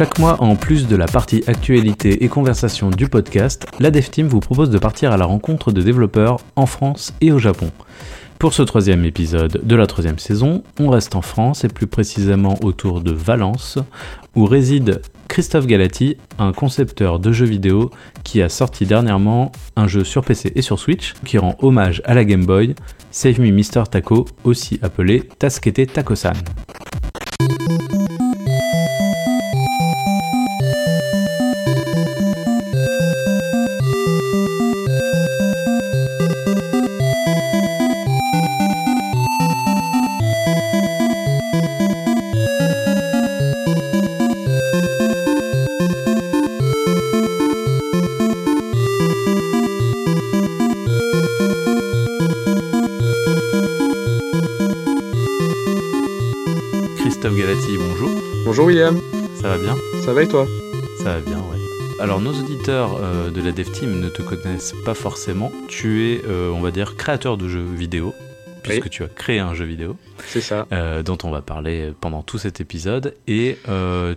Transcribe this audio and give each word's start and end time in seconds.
Chaque 0.00 0.18
mois, 0.18 0.42
en 0.42 0.56
plus 0.56 0.88
de 0.88 0.96
la 0.96 1.04
partie 1.04 1.44
actualité 1.46 2.24
et 2.24 2.28
conversation 2.28 2.88
du 2.88 3.06
podcast, 3.06 3.66
la 3.80 3.90
Dev 3.90 4.08
Team 4.08 4.28
vous 4.28 4.40
propose 4.40 4.70
de 4.70 4.78
partir 4.78 5.12
à 5.12 5.18
la 5.18 5.26
rencontre 5.26 5.72
de 5.72 5.82
développeurs 5.82 6.38
en 6.56 6.64
France 6.64 7.12
et 7.20 7.32
au 7.32 7.38
Japon. 7.38 7.70
Pour 8.38 8.54
ce 8.54 8.62
troisième 8.62 9.04
épisode 9.04 9.60
de 9.62 9.76
la 9.76 9.86
troisième 9.86 10.18
saison, 10.18 10.62
on 10.78 10.88
reste 10.88 11.16
en 11.16 11.20
France 11.20 11.64
et 11.64 11.68
plus 11.68 11.86
précisément 11.86 12.58
autour 12.62 13.02
de 13.02 13.12
Valence, 13.12 13.78
où 14.34 14.46
réside 14.46 15.02
Christophe 15.28 15.66
Galati, 15.66 16.16
un 16.38 16.54
concepteur 16.54 17.18
de 17.18 17.30
jeux 17.30 17.44
vidéo 17.44 17.90
qui 18.24 18.40
a 18.40 18.48
sorti 18.48 18.86
dernièrement 18.86 19.52
un 19.76 19.86
jeu 19.86 20.02
sur 20.02 20.24
PC 20.24 20.50
et 20.54 20.62
sur 20.62 20.78
Switch 20.78 21.12
qui 21.26 21.36
rend 21.36 21.58
hommage 21.60 22.00
à 22.06 22.14
la 22.14 22.24
Game 22.24 22.46
Boy, 22.46 22.74
Save 23.10 23.38
Me 23.38 23.50
Mr. 23.50 23.82
Taco, 23.90 24.24
aussi 24.44 24.78
appelé 24.80 25.28
Taskete 25.38 25.92
Takosan. 25.92 26.32
Christophe 57.20 57.36
Galati, 57.38 57.76
bonjour. 57.78 58.10
Bonjour 58.46 58.66
William, 58.66 58.98
Ça 59.34 59.48
va 59.48 59.58
bien? 59.58 59.76
Ça 60.04 60.12
va 60.12 60.22
et 60.22 60.28
toi? 60.28 60.46
Ça 60.98 61.16
va 61.16 61.20
bien, 61.20 61.38
ouais. 61.38 61.58
Alors, 62.00 62.20
nos 62.20 62.32
auditeurs 62.32 62.96
euh, 62.98 63.30
de 63.30 63.42
la 63.42 63.52
Dev 63.52 63.70
Team 63.70 64.00
ne 64.00 64.08
te 64.08 64.22
connaissent 64.22 64.74
pas 64.84 64.94
forcément. 64.94 65.52
Tu 65.68 66.12
es, 66.12 66.22
euh, 66.26 66.50
on 66.50 66.60
va 66.60 66.70
dire, 66.70 66.96
créateur 66.96 67.36
de 67.36 67.48
jeux 67.48 67.64
vidéo, 67.74 68.14
puisque 68.62 68.88
tu 68.88 69.02
as 69.02 69.08
créé 69.08 69.38
un 69.38 69.54
jeu 69.54 69.64
vidéo, 69.64 69.96
C'est 70.26 70.40
ça. 70.40 70.66
euh, 70.72 71.02
dont 71.02 71.18
on 71.24 71.30
va 71.30 71.42
parler 71.42 71.92
pendant 72.00 72.22
tout 72.22 72.38
cet 72.38 72.60
épisode. 72.60 73.14
Et 73.26 73.58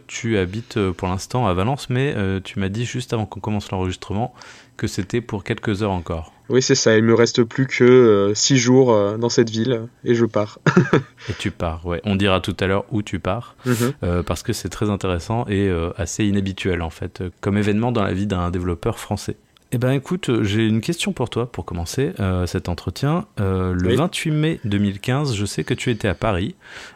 tu 0.07 0.37
habites 0.37 0.79
pour 0.91 1.07
l'instant 1.07 1.47
à 1.47 1.53
Valence, 1.53 1.89
mais 1.89 2.15
tu 2.43 2.59
m'as 2.59 2.69
dit 2.69 2.85
juste 2.85 3.13
avant 3.13 3.25
qu'on 3.25 3.39
commence 3.39 3.71
l'enregistrement 3.71 4.33
que 4.77 4.87
c'était 4.87 5.21
pour 5.21 5.43
quelques 5.43 5.83
heures 5.83 5.91
encore. 5.91 6.32
Oui, 6.49 6.61
c'est 6.61 6.75
ça, 6.75 6.97
il 6.97 7.03
me 7.03 7.13
reste 7.13 7.43
plus 7.43 7.67
que 7.67 8.31
6 8.35 8.57
jours 8.57 8.93
euh, 8.93 9.17
dans 9.17 9.29
cette 9.29 9.49
ville 9.49 9.87
et 10.03 10.13
je 10.13 10.25
pars. 10.25 10.59
Et 11.29 11.33
tu 11.39 11.51
pars, 11.51 11.85
ouais. 11.85 12.01
On 12.03 12.15
dira 12.15 12.41
tout 12.41 12.55
à 12.59 12.67
l'heure 12.67 12.85
où 12.91 13.01
tu 13.01 13.19
pars. 13.19 13.55
Mhm. 13.65 13.93
Euh, 14.03 14.23
parce 14.23 14.43
que 14.43 14.53
c'est 14.53 14.69
très 14.69 14.89
intéressant 14.89 15.45
et 15.47 15.67
euh, 15.69 15.91
assez 15.97 16.25
inhabituel 16.25 16.81
en 16.81 16.89
fait, 16.89 17.21
euh, 17.21 17.29
comme 17.41 17.57
événement 17.57 17.91
dans 17.91 18.03
la 18.03 18.13
vie 18.13 18.27
d'un 18.27 18.51
développeur 18.51 18.99
français. 18.99 19.37
Eh 19.75 19.79
ben 19.79 19.91
écoute, 19.91 20.29
euh, 20.29 20.43
j'ai 20.43 20.67
une 20.67 20.81
question 20.81 21.13
pour 21.13 21.31
toi 21.31 21.51
pour 21.51 21.65
commencer 21.65 22.11
euh, 22.19 22.45
cet 22.45 22.69
entretien. 22.69 23.25
Euh, 23.39 23.73
le 23.73 23.89
Oui. 23.89 23.95
28 23.95 24.29
mai 24.31 24.59
2015, 24.65 25.33
je 25.35 25.45
sais 25.45 25.63
que 25.63 25.73
tu 25.73 25.89
étais 25.89 26.07
à 26.07 26.13
Paris, 26.13 26.55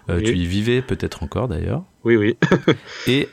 Euh, 0.10 0.18
Oui. 0.18 0.24
tu 0.26 0.38
y 0.38 0.46
vivais 0.46 0.84
peut-être 0.84 1.24
encore 1.24 1.48
d'ailleurs, 1.48 1.82
Oui, 2.04 2.16
oui. 2.18 2.38
et 3.08 3.28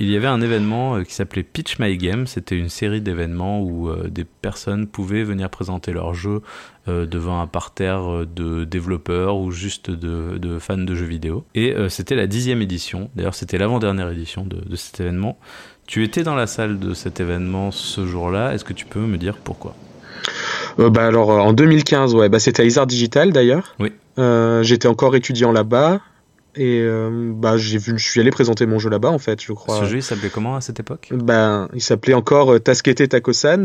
il 0.00 0.10
y 0.10 0.16
avait 0.16 0.26
un 0.26 0.40
événement 0.42 1.04
qui 1.04 1.14
s'appelait 1.14 1.44
Pitch 1.44 1.78
My 1.78 1.96
Game, 1.96 2.26
c'était 2.26 2.58
une 2.58 2.68
série 2.68 3.00
d'événements 3.00 3.62
où 3.62 3.90
des 4.08 4.24
personnes 4.24 4.88
pouvaient 4.88 5.22
venir 5.22 5.48
présenter 5.50 5.92
leur 5.92 6.12
jeu 6.12 6.42
devant 6.86 7.40
un 7.40 7.46
parterre 7.46 8.26
de 8.26 8.64
développeurs 8.64 9.36
ou 9.38 9.52
juste 9.52 9.90
de, 9.90 10.36
de 10.36 10.58
fans 10.58 10.76
de 10.76 10.94
jeux 10.94 11.06
vidéo. 11.06 11.44
Et 11.54 11.74
c'était 11.88 12.16
la 12.16 12.26
dixième 12.26 12.60
édition, 12.60 13.08
d'ailleurs 13.14 13.34
c'était 13.34 13.56
l'avant-dernière 13.56 14.10
édition 14.10 14.44
de, 14.44 14.56
de 14.68 14.76
cet 14.76 15.00
événement. 15.00 15.38
Tu 15.90 16.04
étais 16.04 16.22
dans 16.22 16.36
la 16.36 16.46
salle 16.46 16.78
de 16.78 16.94
cet 16.94 17.18
événement 17.18 17.72
ce 17.72 18.06
jour-là, 18.06 18.54
est-ce 18.54 18.62
que 18.62 18.72
tu 18.72 18.86
peux 18.86 19.00
me 19.00 19.18
dire 19.18 19.36
pourquoi? 19.36 19.74
Euh, 20.78 20.88
bah 20.88 21.04
alors 21.04 21.32
euh, 21.32 21.40
en 21.40 21.52
2015, 21.52 22.14
ouais, 22.14 22.28
bah 22.28 22.38
c'était 22.38 22.62
à 22.62 22.64
Isard 22.64 22.86
Digital 22.86 23.32
d'ailleurs. 23.32 23.74
Oui. 23.80 23.92
Euh, 24.16 24.62
J'étais 24.62 24.86
encore 24.86 25.16
étudiant 25.16 25.50
là-bas 25.50 26.00
et 26.54 26.86
bah 27.34 27.56
j'ai 27.56 27.78
vu, 27.78 27.98
je 27.98 28.08
suis 28.08 28.20
allé 28.20 28.30
présenter 28.30 28.66
mon 28.66 28.78
jeu 28.78 28.88
là-bas 28.88 29.10
en 29.10 29.18
fait, 29.18 29.42
je 29.42 29.52
crois. 29.52 29.80
Ce 29.80 29.84
jeu 29.86 29.96
il 29.96 30.02
s'appelait 30.04 30.30
comment 30.30 30.54
à 30.54 30.60
cette 30.60 30.78
époque? 30.78 31.08
Ben, 31.10 31.68
il 31.74 31.82
s'appelait 31.82 32.14
encore 32.14 32.60
Taskete 32.60 33.08
Takosan, 33.08 33.62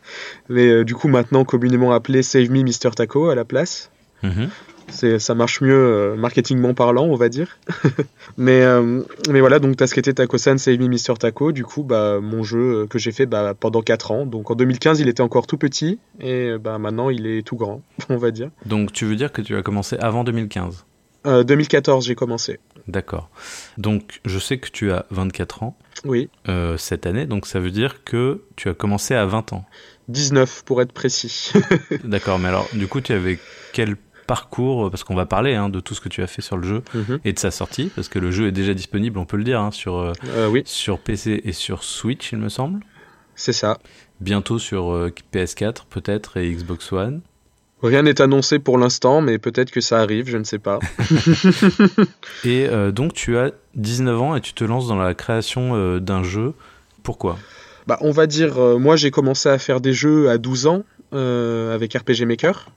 mais 0.48 0.84
du 0.84 0.94
coup 0.94 1.08
maintenant 1.08 1.44
communément 1.44 1.92
appelé 1.92 2.22
Save 2.22 2.50
Me 2.50 2.62
Mr. 2.62 2.92
Taco 2.96 3.28
à 3.28 3.34
la 3.34 3.44
place. 3.44 3.90
Mhm. 4.22 4.48
C'est, 4.90 5.18
ça 5.18 5.34
marche 5.34 5.60
mieux 5.60 5.74
euh, 5.74 6.16
marketingment 6.16 6.74
parlant, 6.74 7.04
on 7.04 7.14
va 7.14 7.28
dire. 7.28 7.58
mais, 8.36 8.62
euh, 8.62 9.02
mais 9.30 9.40
voilà, 9.40 9.58
donc 9.58 9.76
Taskete 9.76 10.14
Taco-san, 10.14 10.56
Me 10.56 10.88
Mr. 10.88 11.18
Taco, 11.18 11.52
du 11.52 11.64
coup, 11.64 11.82
bah, 11.82 12.20
mon 12.20 12.42
jeu 12.42 12.82
euh, 12.82 12.86
que 12.86 12.98
j'ai 12.98 13.12
fait 13.12 13.26
bah, 13.26 13.54
pendant 13.58 13.82
4 13.82 14.10
ans. 14.10 14.26
Donc 14.26 14.50
en 14.50 14.54
2015, 14.54 15.00
il 15.00 15.08
était 15.08 15.20
encore 15.20 15.46
tout 15.46 15.58
petit, 15.58 15.98
et 16.20 16.50
euh, 16.50 16.58
bah, 16.58 16.78
maintenant, 16.78 17.10
il 17.10 17.26
est 17.26 17.46
tout 17.46 17.56
grand, 17.56 17.82
on 18.08 18.16
va 18.16 18.30
dire. 18.30 18.50
Donc 18.66 18.92
tu 18.92 19.04
veux 19.04 19.16
dire 19.16 19.32
que 19.32 19.42
tu 19.42 19.56
as 19.56 19.62
commencé 19.62 19.96
avant 19.98 20.24
2015 20.24 20.84
Euh, 21.26 21.44
2014, 21.44 22.06
j'ai 22.06 22.14
commencé. 22.14 22.58
D'accord. 22.86 23.28
Donc 23.76 24.20
je 24.24 24.38
sais 24.38 24.58
que 24.58 24.70
tu 24.70 24.90
as 24.90 25.04
24 25.10 25.62
ans 25.62 25.76
Oui, 26.06 26.30
euh, 26.48 26.78
cette 26.78 27.06
année, 27.06 27.26
donc 27.26 27.46
ça 27.46 27.60
veut 27.60 27.70
dire 27.70 28.02
que 28.04 28.42
tu 28.56 28.68
as 28.70 28.74
commencé 28.74 29.14
à 29.14 29.26
20 29.26 29.52
ans. 29.52 29.66
19 30.08 30.62
pour 30.64 30.80
être 30.80 30.92
précis. 30.92 31.52
D'accord, 32.04 32.38
mais 32.38 32.48
alors 32.48 32.66
du 32.72 32.86
coup 32.86 33.02
tu 33.02 33.12
avais 33.12 33.38
quel 33.74 33.96
parcours 34.28 34.88
Parce 34.90 35.02
qu'on 35.02 35.16
va 35.16 35.26
parler 35.26 35.54
hein, 35.56 35.68
de 35.68 35.80
tout 35.80 35.94
ce 35.94 36.00
que 36.00 36.08
tu 36.08 36.22
as 36.22 36.28
fait 36.28 36.42
sur 36.42 36.56
le 36.56 36.62
jeu 36.62 36.82
Mhm. 36.94 37.18
et 37.24 37.32
de 37.32 37.38
sa 37.40 37.50
sortie, 37.50 37.90
parce 37.96 38.08
que 38.08 38.20
le 38.20 38.30
jeu 38.30 38.46
est 38.46 38.52
déjà 38.52 38.74
disponible, 38.74 39.18
on 39.18 39.24
peut 39.24 39.36
le 39.38 39.42
dire, 39.44 39.60
hein, 39.60 39.72
sur, 39.72 39.96
euh, 39.96 40.12
Euh, 40.36 40.48
oui, 40.48 40.62
sur 40.66 41.00
PC 41.00 41.40
et 41.44 41.52
sur 41.52 41.82
Switch, 41.82 42.30
il 42.32 42.38
me 42.38 42.48
semble. 42.48 42.78
c'est 43.34 43.52
ça. 43.52 43.78
Bientôt 44.20 44.58
sur 44.60 44.92
euh, 44.92 45.12
PS4 45.32 45.86
peut-être 45.90 46.36
et 46.36 46.48
Xbox 46.52 46.92
One. 46.92 47.20
Rien 47.82 48.02
n'est 48.02 48.20
annoncé 48.20 48.58
pour 48.58 48.76
l'instant, 48.76 49.20
mais 49.20 49.38
peut-être 49.38 49.70
que 49.70 49.80
ça 49.80 50.00
arrive, 50.00 50.28
je 50.28 50.36
ne 50.36 50.42
sais 50.42 50.58
pas. 50.58 50.80
Et 52.44 52.66
euh, 52.68 52.90
donc 52.90 53.12
tu 53.14 53.36
as 53.38 53.52
19 53.76 54.20
ans 54.20 54.34
et 54.36 54.40
tu 54.40 54.52
te 54.52 54.64
lances 54.64 54.88
dans 54.88 54.96
la 54.96 55.14
création 55.14 55.74
euh, 55.76 56.00
d'un 56.00 56.22
jeu. 56.22 56.54
Pourquoi? 57.04 57.38
Bah, 57.86 57.96
on 58.00 58.10
va 58.10 58.26
dire, 58.26 58.58
euh, 58.58 58.78
moi 58.78 58.96
j'ai 58.96 59.10
commencé 59.10 59.48
à 59.48 59.58
faire 59.58 59.80
des 59.80 59.92
jeux 59.92 60.28
à 60.28 60.38
12 60.38 60.66
ans 60.66 60.82
euh, 61.14 61.74
avec 61.74 61.94
RPG 61.94 62.24
Maker. 62.26 62.68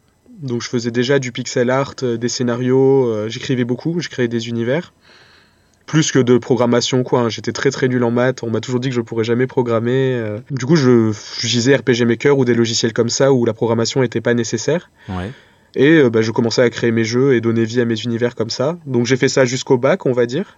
Donc 0.42 0.62
je 0.62 0.70
faisais 0.70 0.92
déjà 0.92 1.20
du 1.20 1.32
pixel 1.32 1.70
art, 1.70 1.94
euh, 2.04 2.18
des 2.18 2.30
scénarios, 2.30 3.06
euh, 3.08 3.30
j'écrivais 3.30 3.64
beaucoup, 3.64 4.00
je 4.00 4.10
créais 4.10 4.28
des 4.28 4.50
univers. 4.50 4.94
Plus 5.86 6.12
que 6.12 6.20
de 6.20 6.38
programmation, 6.38 7.04
quoi. 7.04 7.22
hein. 7.22 7.30
J'étais 7.30 7.52
très 7.52 7.70
très 7.70 7.88
nul 7.88 8.04
en 8.04 8.12
maths, 8.12 8.44
on 8.44 8.50
m'a 8.50 8.62
toujours 8.62 8.80
dit 8.80 8.90
que 8.90 8.96
je 8.96 9.02
pourrais 9.02 9.24
jamais 9.26 9.46
programmer. 9.48 10.14
euh. 10.16 10.40
Du 10.50 10.66
coup, 10.66 10.76
je 10.76 11.12
j'utilisais 11.40 11.76
RPG 11.76 12.06
Maker 12.06 12.38
ou 12.38 12.46
des 12.46 12.54
logiciels 12.54 12.94
comme 12.94 13.10
ça 13.10 13.34
où 13.34 13.46
la 13.46 13.54
programmation 13.54 14.02
n'était 14.02 14.22
pas 14.22 14.34
nécessaire. 14.34 14.90
Ouais. 15.10 15.32
Et 15.76 16.02
bah, 16.10 16.22
je 16.22 16.32
commençais 16.32 16.62
à 16.62 16.70
créer 16.70 16.92
mes 16.92 17.04
jeux 17.04 17.34
et 17.34 17.42
donner 17.42 17.64
vie 17.66 17.80
à 17.82 17.86
mes 17.86 18.00
univers 18.02 18.36
comme 18.36 18.50
ça. 18.50 18.78
Donc 18.86 19.06
j'ai 19.06 19.16
fait 19.18 19.30
ça 19.30 19.46
jusqu'au 19.46 19.78
bac, 19.78 20.06
on 20.06 20.12
va 20.14 20.26
dire. 20.26 20.58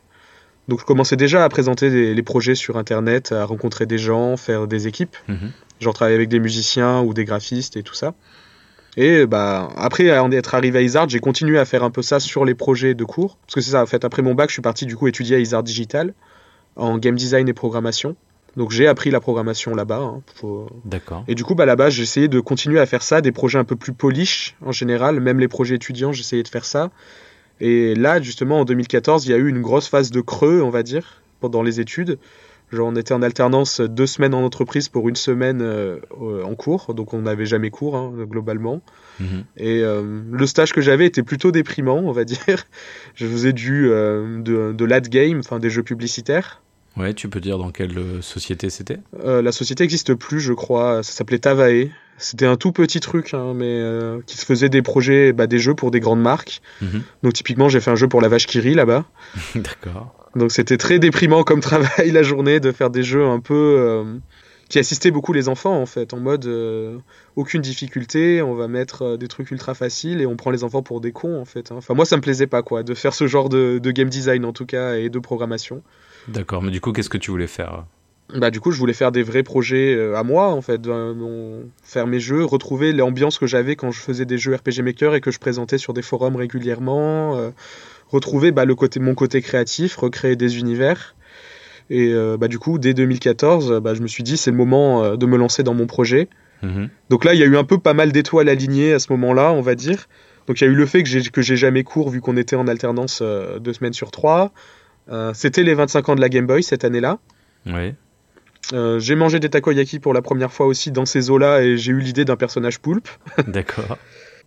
Donc 0.68 0.80
je 0.80 0.86
commençais 0.86 1.16
déjà 1.18 1.44
à 1.44 1.50
présenter 1.50 1.90
des- 1.90 2.14
les 2.14 2.24
projets 2.24 2.56
sur 2.56 2.78
Internet, 2.78 3.32
à 3.32 3.46
rencontrer 3.46 3.86
des 3.86 3.98
gens, 3.98 4.38
faire 4.38 4.66
des 4.68 4.88
équipes. 4.88 5.16
Mhm. 5.28 5.52
Genre 5.82 5.94
travailler 5.94 6.16
avec 6.16 6.30
des 6.30 6.40
musiciens 6.40 7.02
ou 7.02 7.14
des 7.14 7.26
graphistes 7.26 7.76
et 7.78 7.84
tout 7.84 7.94
ça. 7.96 8.14
Et 8.96 9.26
bah 9.26 9.70
après 9.76 10.06
être 10.06 10.56
arrivé 10.56 10.80
à 10.80 10.82
Isard, 10.82 11.10
j'ai 11.10 11.20
continué 11.20 11.58
à 11.58 11.66
faire 11.66 11.84
un 11.84 11.90
peu 11.90 12.02
ça 12.02 12.20
sur 12.20 12.46
les 12.46 12.54
projets 12.54 12.94
de 12.94 13.04
cours. 13.04 13.38
Parce 13.46 13.56
que 13.56 13.62
c'est 13.62 13.72
ça, 13.72 13.82
en 13.82 13.86
fait, 13.88 14.06
après 14.06 14.22
mon 14.22 14.36
bac, 14.36 14.50
je 14.50 14.54
suis 14.54 14.62
parti 14.62 14.86
du 14.86 14.96
coup 14.96 15.08
étudier 15.08 15.36
à 15.36 15.40
Isard 15.40 15.64
Digital 15.64 16.14
en 16.76 16.98
game 16.98 17.16
design 17.16 17.48
et 17.50 17.54
programmation. 17.54 18.16
Donc 18.56 18.70
j'ai 18.70 18.88
appris 18.88 19.10
la 19.10 19.20
programmation 19.20 19.74
là-bas. 19.74 19.98
hein. 19.98 20.22
D'accord. 20.86 21.24
Et 21.28 21.34
du 21.34 21.44
coup, 21.44 21.56
bah, 21.56 21.66
là-bas, 21.66 21.90
j'ai 21.90 22.04
essayé 22.04 22.28
de 22.28 22.40
continuer 22.40 22.80
à 22.80 22.86
faire 22.86 23.02
ça, 23.02 23.22
des 23.22 23.32
projets 23.32 23.58
un 23.58 23.64
peu 23.64 23.76
plus 23.76 23.94
polish 23.94 24.56
en 24.64 24.72
général, 24.72 25.20
même 25.20 25.40
les 25.40 25.48
projets 25.48 25.76
étudiants, 25.76 26.12
j'essayais 26.12 26.44
de 26.44 26.48
faire 26.48 26.66
ça. 26.66 26.92
Et 27.60 27.96
là, 27.96 28.22
justement, 28.22 28.60
en 28.60 28.66
2014, 28.66 29.26
il 29.26 29.32
y 29.32 29.34
a 29.34 29.38
eu 29.38 29.48
une 29.48 29.62
grosse 29.62 29.88
phase 29.88 30.12
de 30.12 30.22
creux, 30.22 30.62
on 30.62 30.70
va 30.70 30.84
dire, 30.84 31.22
pendant 31.40 31.64
les 31.64 31.80
études. 31.80 32.20
Genre, 32.74 32.88
on 32.88 32.96
était 32.96 33.14
en 33.14 33.22
alternance 33.22 33.82
deux 33.82 34.08
semaines 34.08 34.34
en 34.34 34.44
entreprise 34.44 34.90
pour 34.90 35.08
une 35.08 35.16
semaine 35.16 35.62
euh, 35.62 36.00
en 36.44 36.56
cours, 36.56 36.96
donc 36.96 37.14
on 37.14 37.22
n'avait 37.22 37.46
jamais 37.46 37.70
cours, 37.70 37.96
hein, 37.96 38.12
globalement. 38.30 38.82
Mhm. 39.20 39.44
Et 39.58 39.84
euh, 39.84 40.22
le 40.32 40.46
stage 40.48 40.74
que 40.74 40.82
j'avais 40.82 41.06
était 41.06 41.22
plutôt 41.22 41.52
déprimant, 41.52 41.98
on 41.98 42.12
va 42.12 42.24
dire. 42.26 42.66
Je 43.14 43.28
faisais 43.28 43.54
du, 43.54 43.90
euh, 43.90 44.42
de, 44.42 44.74
de 44.74 44.86
l'ad 44.86 45.08
game, 45.08 45.40
enfin 45.40 45.60
des 45.60 45.70
jeux 45.70 45.84
publicitaires. 45.84 46.63
Ouais, 46.96 47.14
tu 47.14 47.28
peux 47.28 47.40
dire 47.40 47.58
dans 47.58 47.72
quelle 47.72 47.98
euh, 47.98 48.22
société 48.22 48.70
c'était? 48.70 49.00
Euh, 49.24 49.42
la 49.42 49.52
société 49.52 49.84
n'existe 49.84 50.14
plus, 50.14 50.40
je 50.40 50.54
crois. 50.54 51.02
Ça 51.04 51.12
s'appelait 51.12 51.40
Tavae. 51.40 51.90
C'était 52.20 52.46
un 52.46 52.56
tout 52.56 52.72
petit 52.72 53.00
truc, 53.00 53.34
hein, 53.34 53.54
mais 53.56 53.66
euh, 53.80 54.22
qui 54.28 54.38
se 54.38 54.46
faisait 54.46 54.70
des 54.70 54.84
projets, 54.84 55.34
bah, 55.34 55.48
des 55.48 55.58
jeux 55.58 55.74
pour 55.74 55.90
des 55.90 56.00
grandes 56.00 56.22
marques. 56.22 56.62
Mhm. 56.82 57.02
Donc 57.24 57.34
typiquement, 57.34 57.70
j'ai 57.70 57.80
fait 57.80 57.90
un 57.90 57.96
jeu 57.96 58.08
pour 58.08 58.22
la 58.22 58.28
vache 58.28 58.46
qui 58.46 58.60
rit 58.60 58.76
là-bas. 58.76 59.06
D'accord. 59.56 60.16
Donc 60.36 60.52
c'était 60.52 60.78
très 60.78 61.00
déprimant 61.00 61.44
comme 61.44 61.60
travail 61.62 62.12
la 62.12 62.24
journée 62.24 62.60
de 62.60 62.72
faire 62.72 62.92
des 62.92 63.04
jeux 63.04 63.26
un 63.26 63.40
peu 63.40 63.54
euh, 63.80 64.04
qui 64.70 64.80
assistaient 64.80 65.12
beaucoup 65.12 65.34
les 65.34 65.50
enfants 65.50 65.80
en 65.80 65.86
fait, 65.86 66.14
en 66.14 66.20
mode 66.20 66.46
euh, 66.46 66.98
aucune 67.36 67.62
difficulté, 67.62 68.42
on 68.42 68.56
va 68.56 68.68
mettre 68.68 69.18
des 69.18 69.28
trucs 69.28 69.52
ultra 69.52 69.74
faciles 69.76 70.22
et 70.22 70.26
on 70.26 70.36
prend 70.36 70.50
les 70.50 70.64
enfants 70.64 70.82
pour 70.82 71.02
des 71.02 71.12
cons 71.12 71.40
en 71.40 71.46
fait. 71.46 71.72
hein. 71.72 71.76
Enfin 71.78 71.94
moi 71.94 72.06
ça 72.06 72.16
me 72.18 72.22
plaisait 72.22 72.48
pas 72.48 72.64
quoi, 72.64 72.82
de 72.82 72.94
faire 72.96 73.14
ce 73.14 73.28
genre 73.28 73.50
de, 73.50 73.78
de 73.78 73.92
game 73.92 74.10
design 74.10 74.46
en 74.46 74.54
tout 74.54 74.66
cas 74.66 74.96
et 74.96 75.10
de 75.10 75.20
programmation. 75.20 75.84
D'accord, 76.28 76.62
mais 76.62 76.72
du 76.72 76.82
coup, 76.82 76.92
qu'est-ce 76.92 77.10
que 77.10 77.18
tu 77.18 77.32
voulais 77.32 77.48
faire 77.48 77.86
bah 78.34 78.52
du 78.52 78.60
coup 78.60 78.72
je 78.72 78.80
voulais 78.80 78.94
faire 78.94 79.12
des 79.12 79.22
vrais 79.22 79.44
projets 79.44 79.94
euh, 79.94 80.18
à 80.18 80.24
moi 80.24 80.48
en 80.50 80.62
fait, 80.62 80.82
faire 81.84 82.08
mes 82.08 82.20
jeux, 82.20 82.44
retrouver 82.44 82.94
l'ambiance 82.94 83.38
que 83.38 83.46
j'avais 83.46 83.76
quand 83.76 83.92
je 83.92 84.00
faisais 84.00 84.26
des 84.26 84.38
jeux 84.38 84.56
RPG 84.56 84.82
Maker 84.82 85.16
et 85.16 85.22
que 85.22 85.32
je 85.32 85.40
présentais 85.40 85.78
sur 85.78 85.94
des 85.94 86.02
forums 86.02 86.36
régulièrement, 86.36 87.38
euh, 87.38 87.50
retrouver 88.10 88.52
bah, 88.52 88.66
le 88.66 88.76
côté, 88.76 89.00
mon 89.00 89.14
côté 89.14 89.42
créatif, 89.42 89.98
recréer 89.98 90.36
des 90.36 90.58
univers. 90.58 91.16
Et 91.90 92.14
euh, 92.14 92.38
bah, 92.38 92.48
du 92.48 92.60
coup 92.60 92.80
dès 92.80 92.94
2014, 92.94 93.80
bah, 93.82 93.94
je 93.94 94.02
me 94.02 94.08
suis 94.08 94.24
dit 94.24 94.38
c'est 94.38 94.52
le 94.52 94.58
moment 94.58 95.16
de 95.16 95.26
me 95.26 95.38
lancer 95.38 95.64
dans 95.64 95.74
mon 95.74 95.86
projet. 95.86 96.30
Mhm. 96.64 96.90
Donc 97.10 97.26
là 97.26 97.34
il 97.34 97.40
y 97.40 97.44
a 97.44 97.46
eu 97.46 97.58
un 97.58 97.66
peu 97.66 97.78
pas 97.78 97.94
mal 97.94 98.12
d'étoiles 98.12 98.50
alignées 98.50 98.94
à 98.94 99.00
ce 99.00 99.12
moment-là 99.12 99.52
on 99.52 99.62
va 99.62 99.76
dire. 99.76 100.08
Donc 100.48 100.60
il 100.60 100.64
y 100.64 100.68
a 100.68 100.72
eu 100.72 100.76
le 100.76 100.86
fait 100.86 101.04
que 101.04 101.10
j'ai 101.10 101.22
que 101.22 101.42
j'ai 101.42 101.56
jamais 101.56 101.84
cours 101.84 102.10
vu 102.10 102.20
qu'on 102.20 102.38
était 102.38 102.56
en 102.56 102.68
alternance 102.68 103.22
deux 103.60 103.74
semaines 103.74 103.94
sur 103.94 104.12
trois. 104.12 104.54
C'était 105.34 105.64
les 105.64 105.74
25 105.74 106.10
ans 106.10 106.16
de 106.16 106.22
la 106.22 106.30
Game 106.30 106.48
Boy 106.48 106.64
cette 106.64 106.84
année-là. 106.84 107.20
Oui. 107.66 107.94
Euh, 108.72 109.00
j'ai 109.00 109.16
mangé 109.16 109.40
des 109.40 109.50
takoyaki 109.50 110.00
pour 110.00 110.14
la 110.14 110.22
première 110.22 110.52
fois 110.52 110.68
aussi 110.68 110.92
dans 110.92 111.06
ces 111.06 111.30
eaux-là 111.30 111.62
et 111.64 111.78
j'ai 111.78 111.92
eu 111.92 112.00
l'idée 112.00 112.24
d'un 112.24 112.38
personnage 112.38 112.80
poulpe. 112.80 113.10
D'accord. 113.48 113.98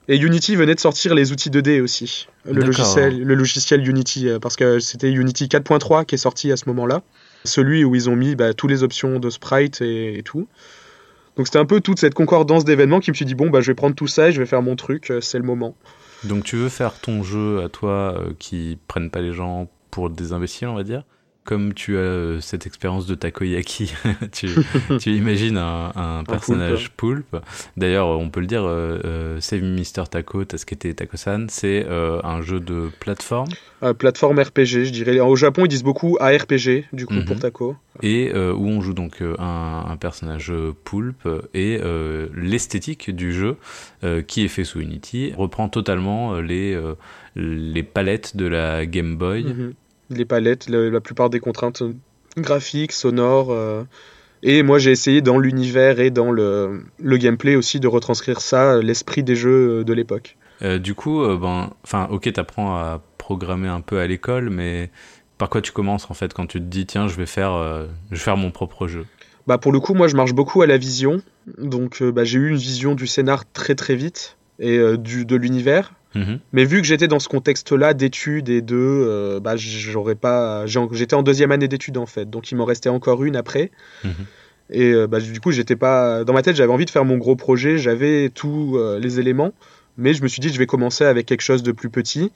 Et 0.09 0.17
Unity 0.17 0.55
venait 0.55 0.75
de 0.75 0.81
sortir 0.81 1.15
les 1.15 1.33
outils 1.33 1.51
2D 1.51 1.81
aussi, 1.81 2.29
le 2.45 2.63
logiciel, 2.63 3.21
le 3.21 3.35
logiciel 3.35 3.87
Unity, 3.87 4.29
euh, 4.29 4.39
parce 4.39 4.55
que 4.55 4.79
c'était 4.79 5.11
Unity 5.11 5.47
4.3 5.47 6.07
qui 6.07 6.15
est 6.15 6.19
sorti 6.19 6.53
à 6.53 6.57
ce 6.57 6.69
moment-là, 6.69 7.03
celui 7.45 7.85
où 7.85 7.95
ils 7.97 8.09
ont 8.09 8.15
mis 8.15 8.37
bah, 8.37 8.55
toutes 8.55 8.71
les 8.71 8.85
options 8.85 9.19
de 9.19 9.31
sprite 9.31 9.81
et, 9.81 10.23
tout. 10.25 10.47
Donc 11.37 11.49
c'était 11.49 11.59
un 11.59 11.67
peu 11.67 11.81
toute 11.81 11.99
cette 11.99 12.15
concordance 12.15 12.65
d'événements 12.65 13.01
qui 13.01 13.11
me 13.11 13.17
suis 13.17 13.25
dit 13.25 13.35
bon 13.35 13.51
bah 13.51 13.61
je 13.61 13.67
vais 13.67 13.75
prendre 13.75 13.97
tout 13.97 14.07
ça 14.07 14.29
et 14.29 14.33
je 14.33 14.41
vais 14.41 14.47
faire 14.47 14.63
mon 14.63 14.77
truc, 14.77 15.11
euh, 15.11 15.21
c'est 15.21 15.39
le 15.39 15.45
moment. 15.45 15.77
Donc 16.23 16.45
tu 16.45 16.57
veux 16.57 16.69
faire 16.69 16.99
ton 16.99 17.25
jeu 17.25 17.63
à 17.63 17.69
toi 17.69 18.23
qui 18.39 18.79
prennent 18.87 19.11
pas 19.11 19.21
les 19.21 19.35
gens 19.35 19.69
pour 19.97 20.11
des 20.11 20.35
imbéciles 20.35 20.69
on 20.69 20.75
va 20.75 20.85
dire 20.85 21.05
comme 21.47 21.73
tu 21.73 21.97
as 21.97 22.01
euh, 22.01 22.41
cette 22.41 22.67
expérience 22.67 23.07
de 23.07 23.15
takoyaki, 23.15 23.95
tu, 24.33 24.49
tu, 25.01 25.11
imagines 25.13 25.57
un, 25.57 26.25
personnage 26.25 26.91
poulpe. 26.91 27.37
D'ailleurs, 27.77 28.09
on 28.09 28.29
peut 28.29 28.41
le 28.41 28.47
dire, 28.47 28.65
euh, 28.65 29.01
euh, 29.05 29.41
Save 29.41 29.63
Mister 29.63 30.03
Taco, 30.11 30.45
Tasukete 30.45 30.95
Takosan, 30.95 31.47
c'est 31.49 31.87
un 31.89 32.43
jeu 32.43 32.61
de 32.61 32.91
plateforme. 33.01 33.49
plateforme 33.99 34.41
RPG, 34.41 34.85
je 34.85 34.91
dirais. 34.91 35.21
Au 35.21 35.37
Japon, 35.37 35.65
ils 35.65 35.69
disent 35.69 35.85
beaucoup 35.85 36.19
ARPG, 36.21 36.87
du 36.93 37.07
coup, 37.07 37.23
pour 37.25 37.37
mhm. 37.37 37.41
Taco. 37.41 37.77
Et 38.03 38.33
où 38.35 38.67
on 38.67 38.81
joue 38.81 38.93
donc 38.93 39.23
un, 39.39 39.97
personnage 40.01 40.53
poulpe 40.85 41.29
et 41.55 41.81
l'esthétique 42.35 43.15
du 43.15 43.33
jeu, 43.33 43.57
qui 44.27 44.45
est 44.45 44.49
fait 44.49 44.65
sous 44.65 44.81
Unity, 44.81 45.33
reprend 45.37 45.69
totalement 45.69 46.41
les, 46.41 46.79
les 47.37 47.83
palettes 47.85 48.37
de 48.37 48.47
la 48.47 48.85
Game 48.85 49.17
Boy. 49.17 49.45
Mhm 49.45 49.75
les 50.11 50.25
palettes, 50.25 50.69
la, 50.69 51.01
plupart 51.01 51.31
des 51.31 51.41
contraintes 51.41 51.83
graphiques, 52.37 52.93
sonores. 52.93 53.51
Euh, 53.51 53.85
et 54.43 54.63
moi, 54.63 54.79
j'ai 54.79 54.91
essayé 54.91 55.23
dans 55.23 55.39
l'univers 55.39 56.01
et 56.01 56.11
dans 56.11 56.31
le, 56.31 56.83
gameplay 57.01 57.57
aussi 57.57 57.81
de 57.81 57.89
retranscrire 57.89 58.41
ça, 58.41 58.81
l'esprit 58.81 59.23
des 59.23 59.35
jeux 59.35 59.85
de 59.85 59.93
l'époque. 59.93 60.37
Euh, 60.63 60.79
du 60.79 60.95
coup, 60.95 61.23
euh, 61.23 61.37
ben, 61.37 61.71
enfin, 61.85 62.09
ok, 62.11 62.33
t'apprends 62.33 62.77
à 62.77 63.03
programmer 63.19 63.69
un 63.69 63.81
peu 63.81 63.99
à 63.99 64.07
l'école, 64.07 64.51
mais 64.51 64.91
par 65.39 65.51
quoi 65.51 65.61
tu 65.61 65.73
commences 65.73 66.11
en 66.11 66.15
fait 66.15 66.33
quand 66.33 66.47
tu 66.47 66.59
te 66.59 66.65
dis 66.65 66.87
tiens, 66.87 67.09
je 67.09 67.17
vais 67.17 67.27
faire, 67.27 67.53
je 68.11 68.17
vais 68.17 68.21
faire 68.21 68.37
mon 68.37 68.51
propre 68.51 68.87
jeu? 68.87 69.05
Bah 69.47 69.59
pour 69.59 69.71
le 69.71 69.81
coup, 69.81 69.95
moi, 69.95 70.09
je 70.09 70.17
marche 70.17 70.33
beaucoup 70.33 70.63
à 70.63 70.67
la 70.67 70.79
vision, 70.79 71.21
donc 71.59 72.03
bah, 72.03 72.25
j'ai 72.25 72.39
eu 72.39 72.49
une 72.49 72.57
vision 72.57 72.95
du 72.95 73.07
scénar 73.07 73.45
très 73.53 73.75
très 73.75 73.97
vite 73.97 74.39
et 74.59 74.79
du, 74.97 75.27
de 75.27 75.37
l'univers. 75.37 75.93
Mhm. 76.17 76.41
Mais 76.53 76.65
vu 76.65 76.81
que 76.81 76.87
j'étais 76.87 77.09
dans 77.09 77.19
ce 77.19 77.29
contexte-là 77.29 77.95
d'études 77.95 78.49
et 78.49 78.63
de, 78.63 78.77
euh, 78.77 79.41
bah, 79.41 79.57
j'aurais 79.57 80.15
pas, 80.15 80.65
j'étais 80.67 81.15
en 81.15 81.23
deuxième 81.23 81.53
année 81.53 81.69
d'études 81.69 81.99
en 81.99 82.07
fait, 82.07 82.29
donc 82.29 82.51
il 82.51 82.57
m'en 82.57 82.65
restait 82.65 82.89
encore 82.89 83.23
une 83.25 83.37
après. 83.37 83.71
Mhm. 84.03 84.13
Et 84.71 84.93
euh, 84.93 85.07
bah, 85.07 85.21
du 85.21 85.41
coup, 85.41 85.53
j'étais 85.53 85.77
pas 85.77 86.25
dans 86.25 86.33
ma 86.33 86.43
tête, 86.43 86.57
j'avais 86.57 86.73
envie 86.73 86.87
de 86.87 86.91
faire 86.91 87.05
mon 87.05 87.19
gros 87.19 87.37
projet, 87.37 87.79
j'avais 87.79 88.31
tous 88.31 88.77
euh, 88.77 88.99
les 88.99 89.21
éléments, 89.21 89.53
mais 89.97 90.15
je 90.15 90.23
me 90.23 90.29
suis 90.29 90.41
dit, 90.41 90.49
je 90.49 90.59
vais 90.59 90.67
commencer 90.67 91.05
avec 91.05 91.27
quelque 91.27 91.43
chose 91.43 91.63
de 91.63 91.73
plus 91.73 91.91
petit. 91.91 92.33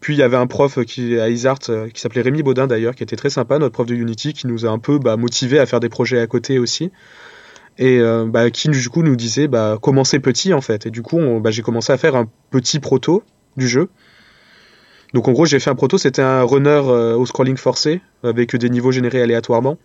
Puis 0.00 0.14
il 0.14 0.18
y 0.18 0.22
avait 0.22 0.36
un 0.36 0.48
prof 0.48 0.84
qui 0.84 1.20
à 1.20 1.28
Isart 1.28 1.60
qui 1.60 2.00
s'appelait 2.00 2.22
Rémi 2.22 2.42
Baudin 2.42 2.66
d'ailleurs, 2.66 2.96
qui 2.96 3.04
était 3.04 3.14
très 3.14 3.30
sympa, 3.30 3.60
notre 3.60 3.72
prof 3.72 3.86
de 3.86 3.94
Unity, 3.94 4.32
qui 4.32 4.48
nous 4.48 4.66
a 4.66 4.68
un 4.68 4.80
peu 4.80 4.98
bah, 4.98 5.16
motivé 5.16 5.60
à 5.60 5.66
faire 5.66 5.78
des 5.78 5.88
projets 5.88 6.18
à 6.18 6.26
côté 6.26 6.58
aussi 6.58 6.90
et 7.78 7.98
euh, 7.98 8.26
bah, 8.26 8.50
qui 8.50 8.68
du 8.68 8.88
coup 8.88 9.02
nous 9.02 9.16
disait 9.16 9.48
bah, 9.48 9.78
commencer 9.80 10.18
petit 10.18 10.52
en 10.52 10.60
fait. 10.60 10.86
Et 10.86 10.90
du 10.90 11.02
coup, 11.02 11.18
bah, 11.40 11.50
j'ai 11.50 11.62
commencé 11.62 11.92
à 11.92 11.96
faire 11.96 12.16
un 12.16 12.28
petit 12.50 12.80
proto 12.80 13.22
du 13.56 13.68
jeu. 13.68 13.88
Donc 15.14 15.28
en 15.28 15.32
gros, 15.32 15.44
j'ai 15.44 15.58
fait 15.58 15.70
un 15.70 15.74
proto, 15.74 15.98
c'était 15.98 16.22
un 16.22 16.42
runner 16.42 16.82
euh, 16.86 17.16
au 17.16 17.26
scrolling 17.26 17.56
forcé 17.56 18.00
avec 18.22 18.56
des 18.56 18.70
niveaux 18.70 18.92
générés 18.92 19.22
aléatoirement. 19.22 19.78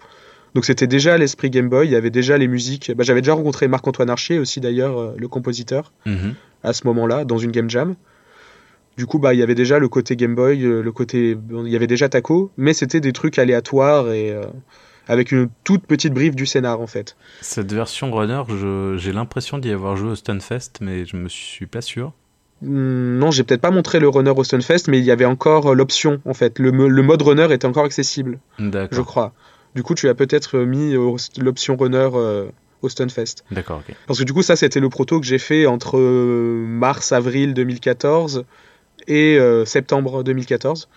Donc 0.54 0.66
c'était 0.66 0.88
déjà 0.88 1.18
l'esprit 1.18 1.50
Game 1.50 1.69
Boy, 1.69 1.88
il 1.88 1.92
y 1.92 1.95
avait 1.95 2.10
déjà 2.10 2.38
les 2.38 2.48
musiques. 2.48 2.92
Bah, 2.95 3.04
J'avais 3.04 3.22
déjà 3.22 3.34
rencontré 3.34 3.68
Marc-Antoine 3.68 4.10
Archier 4.10 4.40
aussi 4.40 4.62
d'ailleurs, 4.62 4.98
euh, 4.98 5.16
le 5.18 5.28
compositeur, 5.28 5.92
mhm. 6.06 6.33
à 6.63 6.74
ce 6.74 6.88
moment-là, 6.88 7.25
dans 7.25 7.38
une 7.38 7.51
game 7.51 7.69
jam. 7.69 7.95
Du 8.95 9.06
coup, 9.06 9.19
bah, 9.19 9.33
il 9.33 9.40
y 9.40 9.44
avait 9.44 9.56
déjà 9.56 9.80
le 9.80 9.90
côté 9.90 10.16
Game 10.16 10.33
Boy, 10.33 10.57
le 10.57 10.92
côté, 10.92 11.38
il 11.51 11.72
y 11.72 11.75
avait 11.75 11.86
déjà 11.86 12.10
Taco, 12.10 12.51
mais 12.57 12.74
c'était 12.74 13.00
des 13.00 13.13
trucs 13.13 13.38
aléatoires 13.38 14.12
et 14.12 14.36
avec 15.07 15.31
une 15.31 15.50
toute 15.63 15.86
petite 15.86 16.13
brief 16.13 16.36
du 16.36 16.45
scénar 16.45 16.81
en 16.81 16.88
fait. 16.88 17.15
Cette 17.42 17.71
version 17.71 18.12
runner, 18.12 18.44
j'ai 18.98 19.12
l'impression 19.12 19.57
d'y 19.57 19.71
avoir 19.71 19.95
joué 19.98 20.12
au 20.12 20.15
Stunfest, 20.15 20.74
mais 20.81 21.06
je 21.06 21.18
me 21.18 21.30
suis 21.30 21.68
pas 21.68 21.81
sûr. 21.81 22.13
Hmm, 22.62 23.18
non, 23.19 23.31
j'ai 23.31 23.44
peut-être 23.44 23.62
pas 23.62 23.71
montré 23.71 24.00
le 24.00 24.09
runner 24.09 24.33
au 24.36 24.44
Stunfest, 24.44 24.88
mais 24.88 25.00
il 25.00 25.06
y 25.06 25.12
avait 25.12 25.25
encore 25.25 25.68
euh, 25.68 25.75
l'option 25.75 26.21
en 26.25 26.33
fait. 26.33 26.59
Le, 26.59 26.71
mode 26.71 27.21
runner 27.21 27.48
était 27.51 27.68
encore 27.68 27.86
accessible, 27.86 28.39
je 28.59 29.01
crois. 29.01 29.33
Du 29.75 29.83
coup, 29.83 29.94
tu 29.94 30.09
as 30.09 30.15
peut-être 30.15 30.57
mis 30.59 30.95
l'option 31.38 31.75
runner 31.75 32.09
euh, 32.15 32.48
au 32.81 32.89
Stunfest. 32.89 33.44
D'accord, 33.51 33.81
ok. 33.88 33.95
Parce 34.07 34.19
que 34.19 34.23
du 34.23 34.33
coup, 34.33 34.42
ça, 34.42 34.56
c'était 34.56 34.80
le 34.80 34.90
proto 34.90 35.19
que 35.19 35.26
j'ai 35.26 35.37
fait 35.37 35.68
entre 35.68 35.99
euh, 35.99 36.66
mars-avril 36.68 37.54
2014 37.54 38.45
et 39.07 39.40
septembre 39.66 40.23
2014. 40.23 40.90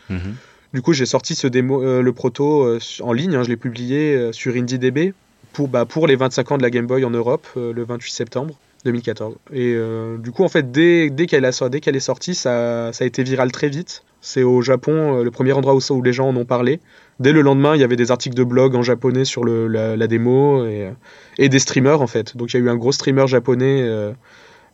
Du 0.73 0.83
coup, 0.83 0.93
j'ai 0.93 1.07
sorti 1.07 1.35
ce 1.35 1.49
démo, 1.49 1.83
euh, 1.83 2.00
le 2.00 2.12
proto 2.12 2.62
euh, 2.62 2.79
en 3.00 3.12
ligne, 3.12 3.35
hein, 3.35 3.43
je 3.43 3.49
l'ai 3.49 3.57
publié 3.57 4.15
euh, 4.15 4.33
sur 4.33 4.55
IndieDB 4.55 5.15
pour, 5.53 5.67
bah, 5.67 5.85
pour 5.85 6.07
les 6.07 6.15
25 6.15 6.53
ans 6.53 6.59
de 6.59 6.62
la 6.62 6.71
Game 6.71 6.87
Boy 6.87 7.05
en 7.05 7.11
Europe 7.11 7.49
le 7.57 7.83
28 7.83 8.12
septembre 8.12 8.55
2014. 8.85 9.35
Et 9.53 9.77
du 10.19 10.31
coup, 10.31 10.45
en 10.45 10.49
fait, 10.49 10.71
dès, 10.71 11.11
dès 11.11 11.27
qu'elle 11.27 11.45
est 11.45 12.00
sortie, 12.00 12.35
ça, 12.37 12.93
ça, 12.93 13.05
a 13.05 13.07
été 13.07 13.25
viral 13.25 13.50
très 13.50 13.69
vite. 13.69 14.05
C'est 14.21 14.45
au 14.45 14.62
Japon 14.62 15.23
le 15.23 15.31
premier 15.33 15.53
endroit 15.53 15.75
où, 15.75 15.81
où, 15.91 16.03
les 16.03 16.12
gens 16.12 16.29
en 16.29 16.37
ont 16.37 16.45
parlé. 16.45 16.79
Dès 17.19 17.33
le 17.33 17.43
lendemain, 17.43 17.75
il 17.75 17.81
y 17.81 17.85
avait 17.85 17.97
des 17.97 18.12
articles 18.12 18.37
de 18.37 18.45
blog 18.45 18.77
en 18.77 18.83
japonais 18.83 19.25
sur 19.25 19.43
le, 19.43 19.67
la, 19.67 20.07
démo 20.07 20.65
et, 20.67 20.91
et, 21.39 21.49
des 21.49 21.59
streamers 21.59 22.00
en 22.00 22.07
fait. 22.07 22.37
Donc 22.37 22.53
il 22.53 22.59
y 22.59 22.62
a 22.62 22.65
eu 22.65 22.71
un 22.71 22.77
gros 22.77 22.93
streamer 22.93 23.27
japonais 23.27 24.15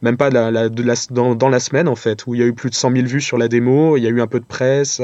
même 0.03 0.19
pas 0.19 0.29
la, 0.29 0.69
de 0.69 0.83
la, 0.83 0.95
dans, 1.11 1.35
dans, 1.35 1.49
la 1.49 1.59
semaine 1.59 1.89
en 1.89 1.97
fait, 1.97 2.27
où 2.27 2.35
il 2.35 2.41
y 2.41 2.45
a 2.45 2.47
eu 2.47 2.53
plus 2.53 2.69
de 2.69 2.75
100 2.75 2.93
000 2.93 3.07
vues 3.07 3.23
sur 3.23 3.39
la 3.39 3.49
démo, 3.49 3.97
il 3.97 4.03
y 4.03 4.07
a 4.07 4.11
eu 4.11 4.21
un 4.21 4.27
peu 4.27 4.41
de 4.41 4.45
presse, 4.45 5.01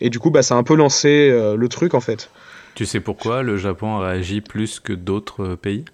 et 0.00 0.10
du 0.10 0.18
coup, 0.18 0.30
bah, 0.30 0.42
ça 0.42 0.54
a 0.54 0.58
un 0.58 0.62
peu 0.62 0.74
lancé 0.74 1.30
euh, 1.30 1.56
le 1.56 1.68
truc 1.68 1.94
en 1.94 2.00
fait. 2.00 2.30
Tu 2.74 2.86
sais 2.86 3.00
pourquoi 3.00 3.42
le 3.42 3.56
Japon 3.56 3.96
a 3.96 4.10
réagi 4.10 4.40
plus 4.40 4.80
que 4.80 4.92
d'autres 4.92 5.44
euh, 5.44 5.56
pays? 5.56 5.84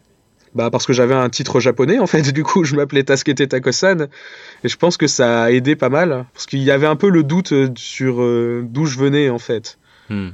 Bah 0.54 0.70
parce 0.70 0.86
que 0.86 0.92
j'avais 0.92 1.14
un 1.14 1.28
titre 1.28 1.60
japonais 1.60 1.98
en 1.98 2.06
fait, 2.06 2.22
du 2.32 2.42
coup 2.42 2.64
je 2.64 2.76
m'appelais 2.76 3.02
Tasukete 3.02 3.48
Takosan 3.48 4.06
et 4.64 4.68
je 4.68 4.76
pense 4.76 4.96
que 4.96 5.06
ça 5.06 5.44
a 5.44 5.50
aidé 5.50 5.76
pas 5.76 5.90
mal 5.90 6.24
parce 6.32 6.46
qu'il 6.46 6.62
y 6.62 6.70
avait 6.70 6.86
un 6.86 6.96
peu 6.96 7.10
le 7.10 7.22
doute 7.22 7.52
euh, 7.52 7.68
sur 7.76 8.16
d'où 8.62 8.86
je 8.86 8.98
venais 8.98 9.30
en 9.30 9.38
fait. 9.38 9.78
Hmm. 10.08 10.30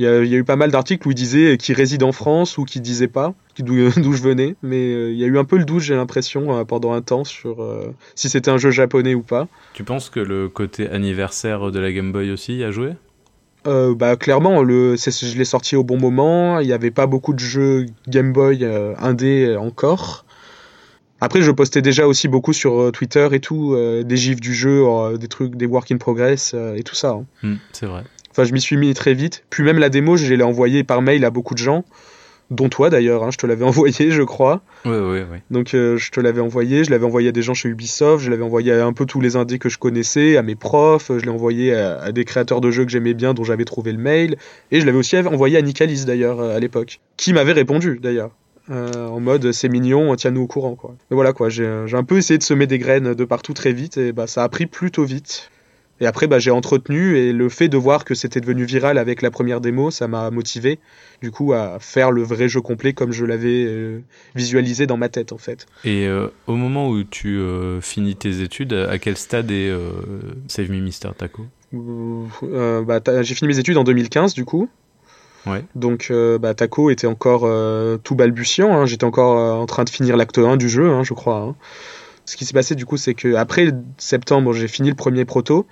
Il 0.00 0.04
y, 0.04 0.34
a, 0.34 0.38
eu 0.38 0.44
pas 0.44 0.56
mal 0.56 0.70
d'articles 0.70 1.06
où 1.06 1.10
il 1.10 1.14
disait 1.14 1.58
qu'il 1.58 1.74
réside 1.74 2.02
en 2.02 2.12
France 2.12 2.56
ou 2.56 2.64
qu'il 2.64 2.80
disait 2.80 3.08
pas 3.08 3.34
d'où 3.58 4.12
je 4.14 4.22
venais, 4.22 4.56
mais 4.62 5.10
il 5.12 5.18
y 5.18 5.24
a 5.24 5.26
eu 5.26 5.36
un 5.36 5.44
peu 5.44 5.58
le 5.58 5.66
doute 5.66 5.82
j'ai 5.82 5.94
l'impression 5.94 6.64
pendant 6.64 6.92
un 6.92 7.02
temps 7.02 7.24
sur 7.24 7.66
si 8.14 8.30
c'était 8.30 8.50
un 8.50 8.56
jeu 8.56 8.70
japonais 8.70 9.14
ou 9.14 9.20
pas. 9.20 9.46
Tu 9.74 9.84
penses 9.84 10.08
que 10.08 10.20
le 10.20 10.48
côté 10.48 10.88
anniversaire 10.88 11.70
de 11.70 11.78
la 11.78 11.92
Game 11.92 12.12
Boy 12.12 12.30
aussi 12.30 12.64
a 12.64 12.70
joué? 12.70 12.94
Euh, 13.66 13.94
bah, 13.94 14.16
clairement, 14.16 14.62
le, 14.62 14.96
je 14.96 15.38
l'ai 15.38 15.44
sorti 15.44 15.76
au 15.76 15.84
bon 15.84 15.98
moment. 15.98 16.60
Il 16.60 16.66
n'y 16.66 16.72
avait 16.72 16.90
pas 16.90 17.06
beaucoup 17.06 17.32
de 17.32 17.40
jeux 17.40 17.86
Game 18.08 18.32
Boy 18.32 18.64
euh, 18.64 18.94
indé 18.98 19.56
encore. 19.56 20.24
Après, 21.20 21.42
je 21.42 21.50
postais 21.50 21.82
déjà 21.82 22.06
aussi 22.06 22.28
beaucoup 22.28 22.54
sur 22.54 22.80
euh, 22.80 22.90
Twitter 22.90 23.28
et 23.32 23.40
tout, 23.40 23.76
des 23.76 24.16
gifs 24.16 24.40
du 24.40 24.54
jeu, 24.54 24.84
des 25.18 25.28
trucs, 25.28 25.56
des 25.56 25.66
work 25.66 25.90
in 25.92 25.98
progress 25.98 26.54
et 26.54 26.82
tout 26.82 26.94
ça. 26.94 27.10
Hein. 27.10 27.26
Hmm, 27.42 27.56
c'est 27.72 27.86
vrai. 27.86 28.04
Enfin, 28.40 28.48
je 28.48 28.54
m'y 28.54 28.60
suis 28.60 28.78
mis 28.78 28.94
très 28.94 29.12
vite. 29.12 29.44
Puis 29.50 29.62
même 29.62 29.78
la 29.78 29.90
démo, 29.90 30.16
je 30.16 30.32
l'ai 30.32 30.42
envoyée 30.42 30.82
par 30.82 31.02
mail 31.02 31.26
à 31.26 31.30
beaucoup 31.30 31.52
de 31.52 31.58
gens 31.58 31.84
dont 32.50 32.70
toi 32.70 32.88
d'ailleurs, 32.88 33.22
hein, 33.22 33.30
je 33.30 33.36
te 33.36 33.46
l'avais 33.46 33.64
envoyé, 33.66 34.10
je 34.10 34.22
crois. 34.22 34.62
Oui, 34.86 34.96
oui, 34.96 35.18
oui. 35.30 35.38
Donc 35.50 35.74
euh, 35.74 35.98
je 35.98 36.10
te 36.10 36.20
l'avais 36.20 36.40
envoyé, 36.40 36.82
je 36.84 36.90
l'avais 36.90 37.04
envoyé 37.04 37.28
à 37.28 37.32
des 37.32 37.42
gens 37.42 37.52
chez 37.52 37.68
Ubisoft, 37.68 38.24
je 38.24 38.30
l'avais 38.30 38.42
envoyé 38.42 38.72
à 38.72 38.86
un 38.86 38.94
peu 38.94 39.04
tous 39.04 39.20
les 39.20 39.36
indés 39.36 39.58
que 39.58 39.68
je 39.68 39.76
connaissais, 39.76 40.38
à 40.38 40.42
mes 40.42 40.54
profs, 40.54 41.12
je 41.16 41.22
l'ai 41.22 41.28
envoyé 41.28 41.74
à, 41.74 42.10
des 42.12 42.24
créateurs 42.24 42.62
de 42.62 42.70
jeux 42.70 42.86
que 42.86 42.90
j'aimais 42.90 43.12
bien, 43.12 43.34
dont 43.34 43.44
j'avais 43.44 43.66
trouvé 43.66 43.92
le 43.92 43.98
mail, 43.98 44.36
et 44.72 44.80
je 44.80 44.86
l'avais 44.86 44.98
aussi 44.98 45.18
envoyé 45.18 45.58
à 45.58 45.62
Nicalis 45.62 46.06
d'ailleurs 46.06 46.40
euh, 46.40 46.56
à 46.56 46.60
l'époque, 46.60 46.98
qui 47.18 47.34
m'avait 47.34 47.52
répondu 47.52 48.00
d'ailleurs. 48.02 48.30
Euh, 48.70 49.06
en 49.06 49.20
mode 49.20 49.52
c'est 49.52 49.68
mignon, 49.68 50.16
tiens-nous 50.16 50.42
au 50.42 50.46
courant 50.46 50.76
quoi. 50.76 50.96
Mais 51.10 51.14
voilà 51.14 51.34
quoi, 51.34 51.50
j'ai 51.50 51.66
un 51.66 52.04
peu 52.04 52.16
essayé 52.16 52.38
de 52.38 52.42
semer 52.42 52.66
des 52.66 52.78
graines 52.78 53.12
de 53.14 53.24
partout 53.24 53.52
très 53.52 53.72
vite 53.72 53.98
et 53.98 54.12
bah 54.12 54.26
ça 54.26 54.42
a 54.42 54.48
pris 54.48 54.66
plutôt 54.66 55.04
vite. 55.04 55.50
Et 56.00 56.06
après, 56.06 56.26
bah, 56.26 56.38
j'ai 56.38 56.50
entretenu 56.50 57.18
et 57.18 57.32
le 57.32 57.48
fait 57.50 57.68
de 57.68 57.76
voir 57.76 58.04
que 58.04 58.14
c'était 58.14 58.40
devenu 58.40 58.64
viral 58.64 58.96
avec 58.96 59.20
la 59.20 59.30
première 59.30 59.60
démo, 59.60 59.90
ça 59.90 60.08
m'a 60.08 60.30
motivé, 60.30 60.78
du 61.20 61.30
coup, 61.30 61.52
à 61.52 61.78
faire 61.78 62.10
le 62.10 62.22
vrai 62.22 62.48
jeu 62.48 62.62
complet 62.62 62.94
comme 62.94 63.12
je 63.12 63.26
l'avais 63.26 63.64
euh, 63.66 64.00
visualisé 64.34 64.86
dans 64.86 64.96
ma 64.96 65.10
tête, 65.10 65.32
en 65.32 65.38
fait. 65.38 65.66
Et 65.84 66.06
euh, 66.06 66.28
au 66.46 66.56
moment 66.56 66.88
où 66.88 67.04
tu 67.04 67.38
euh, 67.38 67.82
finis 67.82 68.16
tes 68.16 68.40
études, 68.40 68.72
à 68.72 68.98
quel 68.98 69.16
stade 69.16 69.50
est 69.50 69.70
Save 70.48 70.70
Me 70.70 70.80
Mister 70.80 71.10
Taco? 71.16 71.44
Bah, 71.72 73.00
J'ai 73.20 73.34
fini 73.34 73.48
mes 73.48 73.58
études 73.58 73.76
en 73.76 73.84
2015, 73.84 74.32
du 74.32 74.46
coup. 74.46 74.70
Ouais. 75.46 75.64
Donc, 75.74 76.10
bah, 76.40 76.54
Taco 76.54 76.88
était 76.88 77.06
encore 77.06 77.42
tout 78.02 78.14
balbutiant. 78.14 78.72
Hein. 78.72 78.86
J'étais 78.86 79.04
encore 79.04 79.60
en 79.60 79.66
train 79.66 79.84
de 79.84 79.90
finir 79.90 80.16
l'acte 80.16 80.38
1 80.38 80.56
du 80.56 80.70
jeu, 80.70 80.90
hein, 80.90 81.02
je 81.02 81.12
crois. 81.12 81.40
Hein 81.40 81.56
ce 82.30 82.36
qui 82.36 82.44
s'est 82.44 82.52
passé 82.52 82.76
du 82.76 82.86
coup, 82.86 82.96
c'est 82.96 83.14
que 83.14 83.34
après 83.34 83.72
septembre, 83.98 84.52
j'ai 84.52 84.68
fini 84.68 84.88
le 84.88 84.94
premier 84.94 85.24
proto, 85.24 85.66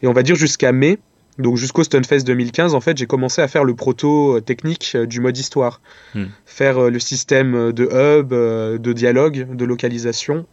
et 0.00 0.06
on 0.06 0.14
va 0.14 0.22
dire 0.22 0.34
jusqu'à 0.34 0.72
mai, 0.72 0.98
donc 1.36 1.58
jusqu'au 1.58 1.84
Stunfest 1.84 2.24
2015, 2.24 2.74
en 2.74 2.80
fait, 2.80 2.96
j'ai 2.96 3.04
commencé 3.04 3.42
à 3.42 3.48
faire 3.48 3.64
le 3.64 3.74
proto 3.74 4.38
euh, 4.38 4.40
technique 4.40 4.92
euh, 4.94 5.04
du 5.04 5.20
mode 5.20 5.36
histoire, 5.36 5.82
hmm. 6.14 6.24
faire 6.46 6.78
euh, 6.78 6.90
le 6.90 6.98
système 6.98 7.72
de 7.72 7.84
hub, 7.84 8.30
de 8.30 8.92
dialogue, 8.94 9.54
de 9.54 9.64
localisation, 9.66 10.46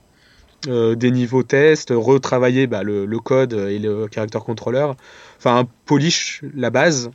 des 0.65 1.11
niveaux 1.11 1.43
tests, 1.43 1.93
retravailler 1.95 2.67
bah, 2.67 2.83
le, 2.83 3.19
code 3.19 3.53
et 3.53 3.79
le 3.79 4.07
character 4.13 4.39
controller, 4.39 4.87
enfin 5.37 5.65
polish 5.85 6.41
la 6.53 6.71
base, 6.71 7.09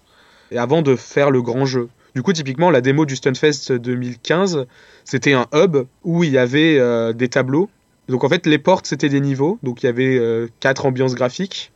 et 0.50 0.56
avant 0.56 0.80
de 0.80 0.96
faire 0.96 1.30
le 1.30 1.42
grand 1.42 1.66
jeu. 1.66 1.88
Du 2.14 2.22
coup, 2.22 2.32
typiquement, 2.32 2.70
la 2.70 2.80
démo 2.80 3.04
du 3.04 3.16
Stunfest 3.16 3.72
2015, 3.72 4.64
c'était 5.04 5.34
un 5.34 5.46
hub 5.52 5.76
où 6.02 6.24
il 6.24 6.30
y 6.30 6.38
avait 6.38 6.80
des 7.14 7.28
tableaux 7.28 7.68
donc 8.08 8.24
en 8.24 8.28
fait, 8.28 8.46
les 8.46 8.58
portes, 8.58 8.86
c'était 8.86 9.08
des 9.08 9.20
niveaux. 9.20 9.58
Donc 9.62 9.82
il 9.82 9.86
y 9.86 9.88
avait 9.88 10.18
euh, 10.18 10.48
quatre 10.60 10.86
ambiances 10.86 11.14
graphiques. 11.14 11.72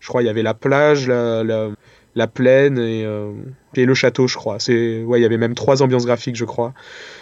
Je 0.00 0.08
crois 0.08 0.22
il 0.22 0.26
y 0.26 0.28
avait 0.28 0.42
la 0.42 0.54
plage, 0.54 1.08
la, 1.08 1.42
la, 2.14 2.26
plaine 2.26 2.78
euh, 2.78 3.32
et, 3.74 3.84
le 3.84 3.94
château, 3.94 4.26
je 4.26 4.36
crois. 4.36 4.58
C'est 4.58 5.02
ouais, 5.02 5.18
il 5.18 5.22
y 5.22 5.26
avait 5.26 5.38
même 5.38 5.54
trois 5.54 5.82
ambiances 5.82 6.06
graphiques, 6.06 6.36
je 6.36 6.44
crois. 6.44 6.72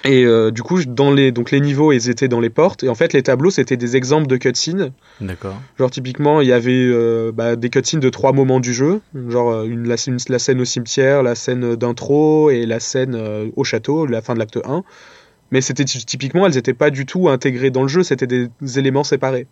Et 0.04 0.24
euh, 0.24 0.50
du 0.50 0.62
coup, 0.62 0.84
dans 0.84 1.12
les 1.12 1.32
donc 1.32 1.50
les 1.50 1.60
niveaux, 1.60 1.92
ils 1.92 2.10
étaient 2.10 2.28
dans 2.28 2.40
les 2.40 2.50
portes. 2.50 2.84
Et 2.84 2.88
en 2.88 2.94
fait, 2.94 3.12
les 3.12 3.22
tableaux, 3.22 3.50
c'était 3.50 3.76
des 3.76 3.96
exemples 3.96 4.26
de 4.26 4.36
cutscenes. 4.36 4.92
D'accord. 5.20 5.60
Genre 5.78 5.90
typiquement, 5.90 6.40
il 6.40 6.48
y 6.48 6.52
avait 6.52 6.90
bah, 7.32 7.56
des 7.56 7.70
cutscenes 7.70 8.00
de 8.00 8.10
trois 8.10 8.32
moments 8.32 8.60
du 8.60 8.72
jeu. 8.72 9.00
Genre 9.28 9.64
une, 9.64 9.88
la, 9.88 9.96
la 10.28 10.38
scène 10.38 10.60
au 10.60 10.64
cimetière, 10.64 11.22
la 11.22 11.34
scène 11.34 11.74
d'intro 11.76 12.50
et 12.50 12.66
la 12.66 12.80
scène 12.80 13.50
au 13.56 13.64
château, 13.64 14.06
la 14.06 14.22
fin 14.22 14.34
de 14.34 14.38
l'acte 14.38 14.58
1 14.64 14.84
mais 15.50 15.60
c'était 15.60 15.84
typiquement, 15.84 16.46
elles 16.46 16.54
n'étaient 16.54 16.74
pas 16.74 16.90
du 16.90 17.06
tout 17.06 17.28
intégrées 17.28 17.70
dans 17.70 17.82
le 17.82 17.88
jeu, 17.88 18.02
c'était 18.02 18.26
des 18.26 18.48
éléments 18.78 19.04
séparés. 19.04 19.46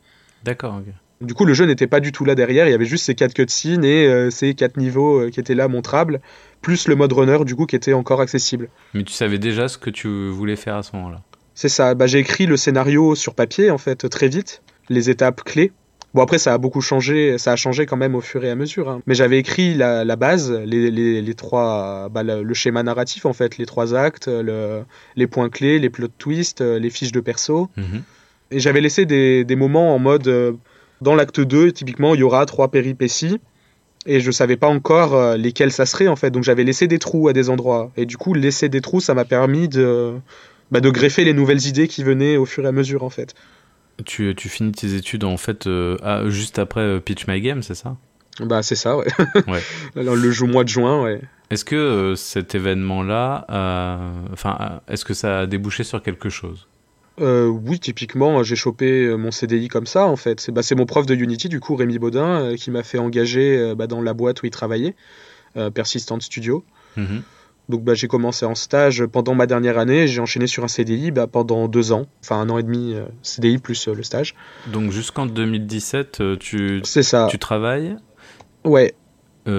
D'accord. 0.44 0.82
Du 1.20 1.34
coup, 1.34 1.44
le 1.44 1.54
jeu 1.54 1.66
n'était 1.66 1.86
pas 1.86 2.00
du 2.00 2.10
tout 2.10 2.24
là 2.24 2.34
derrière, 2.34 2.66
il 2.66 2.72
y 2.72 2.74
avait 2.74 2.84
juste 2.84 3.04
ces 3.04 3.14
quatre 3.14 3.32
cutscenes 3.32 3.84
et 3.84 4.06
euh, 4.06 4.30
ces 4.30 4.54
quatre 4.54 4.76
niveaux 4.76 5.20
euh, 5.20 5.30
qui 5.30 5.38
étaient 5.38 5.54
là 5.54 5.68
montrables, 5.68 6.20
plus 6.62 6.88
le 6.88 6.96
mode 6.96 7.12
runner 7.12 7.44
du 7.44 7.54
coup 7.54 7.66
qui 7.66 7.76
était 7.76 7.92
encore 7.92 8.20
accessible. 8.20 8.68
Mais 8.92 9.04
tu 9.04 9.12
savais 9.12 9.38
déjà 9.38 9.68
ce 9.68 9.78
que 9.78 9.90
tu 9.90 10.28
voulais 10.28 10.56
faire 10.56 10.74
à 10.74 10.82
ce 10.82 10.96
moment-là? 10.96 11.22
C'est 11.54 11.68
ça, 11.68 11.94
bah, 11.94 12.08
j'ai 12.08 12.18
écrit 12.18 12.46
le 12.46 12.56
scénario 12.56 13.14
sur 13.14 13.34
papier 13.34 13.70
en 13.70 13.78
fait 13.78 14.08
très 14.08 14.28
vite, 14.28 14.62
les 14.88 15.10
étapes 15.10 15.44
clés. 15.44 15.70
Bon 16.14 16.22
après 16.22 16.38
ça 16.38 16.52
a 16.52 16.58
beaucoup 16.58 16.82
changé, 16.82 17.38
ça 17.38 17.52
a 17.52 17.56
changé 17.56 17.86
quand 17.86 17.96
même 17.96 18.14
au 18.14 18.20
fur 18.20 18.44
et 18.44 18.50
à 18.50 18.54
mesure. 18.54 18.90
Hein. 18.90 19.00
Mais 19.06 19.14
j'avais 19.14 19.38
écrit 19.38 19.74
la, 19.74 20.16
base, 20.16 20.52
les, 20.52 20.90
les, 20.90 21.34
trois, 21.34 22.08
bah, 22.10 22.22
le, 22.22 22.54
schéma 22.54 22.82
narratif 22.82 23.24
en 23.24 23.32
fait, 23.32 23.56
les 23.56 23.66
trois 23.66 23.94
actes, 23.94 24.28
le, 24.28 24.82
les 25.16 25.26
points 25.26 25.48
clés, 25.48 25.78
les 25.78 25.88
plot 25.90 26.08
twists, 26.18 26.60
les 26.60 26.90
fiches 26.90 27.12
de 27.12 27.20
perso. 27.20 27.70
Mhm. 27.76 28.02
Et 28.52 28.60
j'avais 28.60 28.82
laissé 28.82 29.06
des, 29.06 29.44
des, 29.44 29.56
moments 29.56 29.94
en 29.94 29.98
mode, 29.98 30.28
euh, 30.28 30.52
dans 31.00 31.14
l'acte 31.14 31.40
2, 31.40 31.72
typiquement, 31.72 32.14
il 32.14 32.20
y 32.20 32.22
aura 32.22 32.44
trois 32.44 32.70
péripéties. 32.70 33.40
Et 34.04 34.20
je 34.20 34.30
savais 34.30 34.56
pas 34.56 34.66
encore 34.66 35.14
euh, 35.14 35.36
lesquelles 35.36 35.72
ça 35.72 35.86
serait 35.86 36.08
en 36.08 36.16
fait, 36.16 36.30
donc 36.30 36.42
j'avais 36.42 36.64
laissé 36.64 36.88
des 36.88 36.98
trous 36.98 37.28
à 37.28 37.32
des 37.32 37.48
endroits. 37.50 37.90
Et 37.96 38.04
du 38.04 38.16
coup, 38.16 38.34
laisser 38.34 38.68
des 38.68 38.80
trous, 38.80 39.00
ça 39.00 39.14
m'a 39.14 39.24
permis 39.24 39.68
de, 39.68 40.12
bah, 40.70 40.80
de 40.80 40.90
greffer 40.90 41.24
les 41.24 41.32
nouvelles 41.32 41.66
idées 41.66 41.88
qui 41.88 42.02
venaient 42.02 42.36
au 42.36 42.44
fur 42.44 42.64
et 42.64 42.68
à 42.68 42.72
mesure 42.72 43.04
en 43.04 43.10
fait. 43.10 43.34
Tu, 44.04 44.34
tu 44.34 44.48
finis 44.48 44.72
tes 44.72 44.94
études 44.94 45.24
en 45.24 45.36
fait 45.36 45.66
euh, 45.66 46.30
juste 46.30 46.58
après 46.58 46.80
euh, 46.80 47.00
Pitch 47.00 47.26
My 47.26 47.40
Game, 47.40 47.62
c'est 47.62 47.74
ça? 47.74 47.96
Bah 48.40 48.62
c'est 48.62 48.76
ça, 48.76 48.96
ouais. 48.96 49.06
ouais. 49.46 49.62
le 49.94 50.46
mois 50.46 50.64
de 50.64 50.68
juin, 50.68 51.02
ouais. 51.02 51.20
Est-ce 51.50 51.64
que 51.64 51.76
euh, 51.76 52.16
cet 52.16 52.54
événement-là, 52.54 53.44
enfin, 54.32 54.80
est-ce 54.88 55.04
que 55.04 55.12
ça 55.12 55.40
a 55.40 55.46
débouché 55.46 55.84
sur 55.84 56.02
quelque 56.02 56.30
chose? 56.30 56.66
Oui, 57.18 57.78
typiquement, 57.78 58.42
j'ai 58.42 58.56
chopé 58.56 59.14
mon 59.16 59.30
CDI 59.30 59.68
comme 59.68 59.86
ça, 59.86 60.06
en 60.06 60.16
fait. 60.16 60.40
C'est 60.40 60.50
bah, 60.50 60.62
mon 60.76 60.86
prof 60.86 61.06
de 61.06 61.14
Unity, 61.14 61.48
du 61.48 61.60
coup, 61.60 61.76
Rémi 61.76 61.98
Baudin, 61.98 62.56
qui 62.56 62.70
m'a 62.70 62.82
fait 62.82 62.98
engager 62.98 63.74
bah, 63.76 63.86
dans 63.86 64.00
la 64.00 64.14
boîte 64.14 64.42
où 64.42 64.46
il 64.46 64.50
travaillait, 64.50 64.96
Persistent 65.74 66.20
Studio. 66.20 66.64
Mm 66.96 67.18
donc 67.72 67.84
bah, 67.84 67.94
j'ai 67.94 68.06
commencé 68.06 68.44
en 68.44 68.54
stage 68.54 69.06
pendant 69.06 69.34
ma 69.34 69.46
dernière 69.46 69.78
année, 69.78 70.06
j'ai 70.06 70.20
enchaîné 70.20 70.46
sur 70.46 70.62
un 70.62 70.68
CDI 70.68 71.10
bah, 71.10 71.26
pendant 71.26 71.68
deux 71.68 71.90
ans, 71.90 72.06
enfin 72.20 72.36
un 72.36 72.50
an 72.50 72.58
et 72.58 72.62
demi 72.62 72.92
euh, 72.94 73.06
CDI 73.22 73.56
plus 73.56 73.88
euh, 73.88 73.94
le 73.94 74.02
stage. 74.02 74.34
Donc 74.66 74.92
jusqu'en 74.92 75.24
2017, 75.24 76.20
euh, 76.20 76.36
tu, 76.36 76.82
ça. 76.84 77.28
tu 77.30 77.38
travailles? 77.38 77.96
Ouais. 78.64 78.94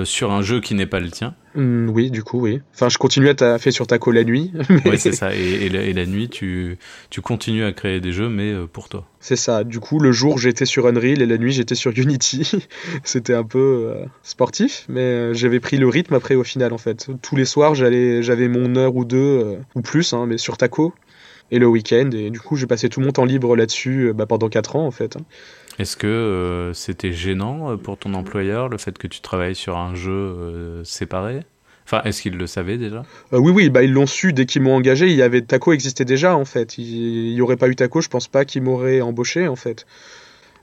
Sur 0.06 0.32
un 0.32 0.42
jeu 0.42 0.62
qui 0.62 0.76
n'est 0.76 0.86
pas 0.86 1.00
le 1.00 1.12
tien 1.12 1.36
Mmh, 1.56 1.90
oui, 1.90 2.10
du 2.10 2.24
coup, 2.24 2.42
oui. 2.42 2.62
Enfin, 2.74 2.90
je 2.90 2.98
continue 2.98 3.30
à 3.30 3.36
taffer 3.36 3.72
sur 3.72 3.86
Taco 3.86 4.12
la 4.12 4.24
nuit. 4.24 4.52
Oui, 4.86 4.98
c'est 4.98 5.12
ça. 5.12 5.34
Et, 5.34 5.70
la, 5.70 6.06
nuit, 6.06 6.30
tu, 6.30 6.78
tu 7.10 7.22
continues 7.22 7.64
à 7.64 7.72
créer 7.72 8.00
des 8.02 8.12
jeux, 8.12 8.30
mais 8.30 8.52
euh, 8.52 8.66
pour 8.66 8.90
toi. 8.90 9.06
C'est 9.20 9.36
ça. 9.36 9.64
Du 9.64 9.80
coup, 9.80 10.00
le 10.00 10.12
jour, 10.12 10.38
j'étais 10.38 10.66
sur 10.66 10.88
Unreal 10.88 11.22
et 11.22 11.26
la 11.26 11.38
nuit, 11.38 11.52
j'étais 11.52 11.76
sur 11.76 11.92
Unity. 11.96 12.52
C'était 13.04 13.34
un 13.34 13.44
peu 13.44 13.60
euh, 13.90 14.06
sportif, 14.24 14.86
mais 14.90 15.02
euh, 15.02 15.34
j'avais 15.34 15.60
pris 15.60 15.78
le 15.78 15.88
rythme 15.88 16.16
après 16.16 16.36
au 16.36 16.44
final, 16.44 16.74
en 16.74 16.78
fait. 16.78 17.08
Tous 17.22 17.36
les 17.36 17.46
soirs, 17.46 17.76
j'avais 17.76 18.48
mon 18.48 18.76
heure 18.76 18.96
ou 18.96 19.06
deux, 19.06 19.58
ou 19.76 19.82
plus, 19.82 20.14
hein, 20.14 20.26
mais 20.28 20.38
sur 20.38 20.58
Taco. 20.58 20.94
Et 21.52 21.60
le 21.60 21.68
week-end. 21.68 22.10
Et 22.14 22.32
du 22.32 22.40
coup, 22.40 22.56
j'ai 22.56 22.66
passé 22.66 22.90
tout 22.90 23.00
mon 23.00 23.12
temps 23.12 23.26
libre 23.26 23.56
là-dessus 23.56 24.12
bah, 24.16 24.26
pendant 24.26 24.50
4 24.50 24.76
ans, 24.76 24.88
en 24.88 24.92
fait. 24.92 25.18
Est-ce 25.80 25.98
que 25.98 26.72
c'était 26.74 27.14
gênant 27.14 27.78
pour 27.78 27.98
ton 27.98 28.14
employeur 28.14 28.70
le 28.70 28.78
fait 28.78 28.98
que 28.98 29.08
tu 29.08 29.22
travailles 29.22 29.56
sur 29.56 29.78
un 29.78 29.96
jeu 29.96 30.82
séparé? 30.84 31.42
Enfin, 31.86 32.02
est-ce 32.06 32.22
qu'ils 32.22 32.38
le 32.38 32.48
savaient 32.48 32.78
déjà? 32.78 33.04
Euh, 33.34 33.40
Oui, 33.40 33.52
oui, 33.52 33.70
bah, 33.70 33.84
ils 33.84 33.92
l'ont 33.92 34.06
su 34.06 34.34
dès 34.34 34.46
qu'ils 34.46 34.62
m'ont 34.62 34.76
engagé. 34.76 35.08
Il 35.08 35.16
y 35.16 35.22
avait 35.22 35.42
Taco 35.42 35.74
existait 35.74 36.06
déjà 36.06 36.36
en 36.36 36.46
fait. 36.46 36.78
Il 36.78 37.34
n'y 37.34 37.42
aurait 37.42 37.58
pas 37.58 37.68
eu 37.68 37.76
Taco, 37.76 38.02
je 38.02 38.08
pense 38.10 38.28
pas 38.28 38.46
qu'ils 38.46 38.62
m'auraient 38.62 39.02
embauché 39.02 39.48
en 39.48 39.56
fait. 39.56 39.86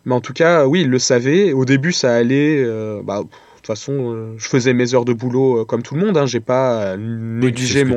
Mais 0.06 0.14
en 0.14 0.20
tout 0.20 0.32
cas, 0.32 0.66
oui, 0.66 0.82
ils 0.82 0.88
le 0.88 0.98
savaient. 0.98 1.52
Au 1.52 1.64
début, 1.64 1.92
ça 1.92 2.14
allait. 2.14 2.62
Euh, 2.64 3.02
bah, 3.04 3.18
de 3.22 3.28
toute 3.56 3.66
façon, 3.66 4.14
euh, 4.14 4.34
je 4.38 4.48
faisais 4.48 4.72
mes 4.72 4.94
heures 4.94 5.04
de 5.04 5.12
boulot 5.12 5.66
comme 5.66 5.82
tout 5.82 5.94
le 5.94 6.06
monde. 6.06 6.16
Hein. 6.16 6.24
J'ai 6.24 6.40
pas 6.40 6.96
négligé 6.96 7.84
mon. 7.84 7.96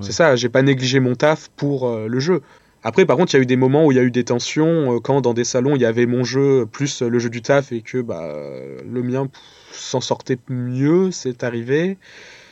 C'est 0.00 0.12
ça. 0.12 0.34
J'ai 0.34 0.48
pas 0.48 0.62
négligé 0.62 0.98
mon 0.98 1.14
taf 1.14 1.50
pour 1.56 1.88
le 1.96 2.18
jeu. 2.20 2.42
Après, 2.82 3.04
par 3.04 3.16
contre, 3.16 3.34
il 3.34 3.36
y 3.36 3.40
a 3.40 3.42
eu 3.42 3.46
des 3.46 3.56
moments 3.56 3.86
où 3.86 3.92
il 3.92 3.96
y 3.96 3.98
a 3.98 4.02
eu 4.02 4.10
des 4.10 4.24
tensions 4.24 5.00
quand 5.00 5.20
dans 5.20 5.34
des 5.34 5.44
salons 5.44 5.76
il 5.76 5.82
y 5.82 5.84
avait 5.84 6.06
mon 6.06 6.24
jeu 6.24 6.66
plus 6.66 7.02
le 7.02 7.18
jeu 7.18 7.30
du 7.30 7.42
taf 7.42 7.72
et 7.72 7.82
que 7.82 7.98
bah 7.98 8.34
le 8.90 9.02
mien 9.02 9.28
s'en 9.72 10.00
sortait 10.00 10.38
mieux. 10.48 11.10
C'est 11.10 11.44
arrivé. 11.44 11.98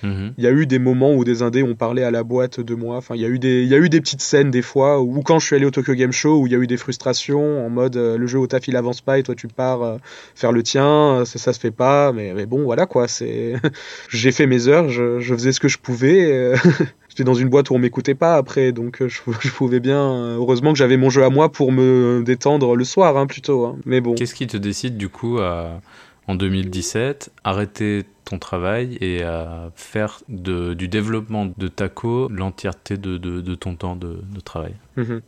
Mhm. 0.03 0.35
Il 0.39 0.45
y 0.45 0.47
a 0.47 0.51
eu 0.51 0.67
des 0.67 0.79
moments 0.79 1.15
où 1.15 1.25
des 1.25 1.43
indés 1.43 1.63
ont 1.63 1.75
parlé 1.75 2.03
à 2.03 2.11
la 2.11 2.23
boîte 2.23 2.61
de 2.61 2.75
moi. 2.75 2.97
Enfin, 2.97 3.15
il 3.15 3.21
y 3.21 3.25
a 3.25 3.29
eu 3.29 3.39
des, 3.39 3.63
il 3.63 3.69
y 3.69 3.75
a 3.75 3.79
eu 3.79 3.89
des 3.89 4.01
petites 4.01 4.21
scènes 4.21 4.51
des 4.51 4.63
fois 4.63 5.01
ou 5.01 5.23
quand 5.23 5.39
je 5.39 5.47
suis 5.47 5.57
allé 5.57 5.65
au 5.65 5.71
Tokyo 5.71 5.95
Game 5.95 6.13
Show 6.13 6.41
où 6.41 6.47
il 6.47 6.53
y 6.53 6.57
a 6.57 6.59
eu 6.59 6.67
des 6.67 6.77
frustrations 6.77 7.67
en 7.67 7.69
mode 7.69 7.97
euh, 7.97 8.17
le 8.17 8.27
jeu 8.27 8.39
au 8.39 8.47
taf 8.47 8.69
il 8.69 8.77
avance 8.77 9.01
pas 9.01 9.19
et 9.19 9.23
toi 9.23 9.35
tu 9.35 9.49
pars 9.49 9.83
euh, 9.83 9.97
faire 10.35 10.53
le 10.53 10.63
tien, 10.63 11.25
ça, 11.25 11.39
ça 11.39 11.53
se 11.53 11.61
fait 11.61 11.71
pas. 11.71 12.13
Mais, 12.13 12.33
mais 12.35 12.47
bon, 12.47 12.63
voilà 12.63 12.87
quoi. 12.87 13.09
C'est, 13.09 13.55
j'ai 14.09 14.33
fait 14.33 14.47
mes 14.47 14.69
heures, 14.69 14.89
je, 14.89 15.21
je, 15.21 15.35
faisais 15.35 15.53
ce 15.53 15.61
que 15.61 15.69
je 15.69 15.79
pouvais. 15.79 16.55
Euh, 17.19 17.25
j'étais 17.25 17.25
dans 17.25 17.35
une 17.35 17.49
boîte 17.49 17.71
où 17.71 17.75
on 17.75 17.79
m'écoutait 17.79 18.15
pas 18.15 18.37
après, 18.37 18.73
donc 18.73 19.03
je, 19.07 19.21
je 19.41 19.51
pouvais 19.51 19.81
bien. 19.81 20.37
Heureusement 20.37 20.73
que 20.73 20.79
j'avais 20.79 20.97
mon 20.97 21.11
jeu 21.11 21.25
à 21.25 21.31
moi 21.31 21.51
pour 21.51 21.73
me 21.73 22.23
détendre 22.25 22.77
le 22.77 22.85
soir, 22.85 23.17
hein, 23.17 23.27
plutôt. 23.27 23.67
Hein. 23.67 23.77
Mais 23.85 24.01
bon. 24.01 24.15
Qu'est-ce 24.15 24.35
qui 24.35 24.47
te 24.47 24.57
décide 24.57 24.97
du 24.97 25.09
coup 25.09 25.39
à, 25.39 25.81
en 26.27 26.35
2017 26.35 27.31
arrêter 27.45 28.05
ton 28.29 28.39
travail 28.39 28.99
et 29.01 29.23
à 29.23 29.71
faire 29.75 30.21
de, 30.29 30.75
du 30.75 30.87
développement 30.87 31.51
de 31.57 31.69
Taco 31.69 32.29
l'entièreté 32.29 32.99
de, 32.99 33.17
de, 33.17 33.55
ton 33.55 33.75
temps 33.75 33.97
de, 33.97 34.19
travail 34.45 34.75
mhm. 34.97 35.23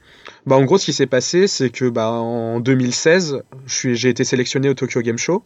bah, 0.47 0.57
En 0.57 0.64
gros, 0.64 0.76
ce 0.76 0.85
qui 0.85 0.92
s'est 0.92 1.07
passé, 1.07 1.47
c'est 1.47 1.71
que 1.71 1.88
bah, 1.88 2.11
en 2.11 2.61
2016, 2.61 3.42
j'ai 3.66 4.09
été 4.11 4.25
sélectionné 4.25 4.69
au 4.69 4.75
Tokyo 4.75 5.00
Game 5.00 5.16
Show 5.16 5.42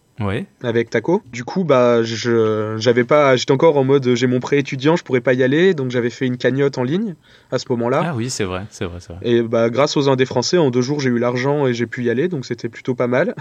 avec 0.64 0.90
Taco. 0.90 1.22
Du 1.32 1.44
coup, 1.44 1.62
bah, 1.62 2.02
j'avais 2.02 3.04
pas, 3.04 3.36
j'étais 3.36 3.52
encore 3.52 3.76
en 3.76 3.84
mode 3.84 4.14
j'ai 4.14 4.26
mon 4.26 4.40
prêt 4.40 4.58
étudiant, 4.58 4.96
je 4.96 5.04
pourrais 5.04 5.20
pas 5.20 5.34
y 5.34 5.44
aller, 5.44 5.74
donc 5.74 5.92
j'avais 5.92 6.10
fait 6.10 6.26
une 6.26 6.38
cagnotte 6.38 6.76
en 6.78 6.82
ligne 6.82 7.14
à 7.52 7.60
ce 7.60 7.66
moment-là. 7.70 8.02
Ah 8.04 8.14
oui, 8.16 8.30
c'est 8.30 8.44
vrai, 8.44 8.62
c'est 8.70 8.84
vrai, 8.84 8.98
vrai, 8.98 9.18
Et 9.22 9.42
bah, 9.42 9.70
grâce 9.70 9.96
aux 9.96 10.08
Indés 10.08 10.26
français, 10.26 10.58
en 10.58 10.70
deux 10.70 10.82
jours, 10.82 10.98
j'ai 10.98 11.10
eu 11.10 11.20
l'argent 11.20 11.68
et 11.68 11.74
j'ai 11.74 11.86
pu 11.86 12.02
y 12.02 12.10
aller, 12.10 12.26
donc 12.26 12.46
c'était 12.46 12.68
plutôt 12.68 12.96
pas 12.96 13.06
mal. 13.06 13.36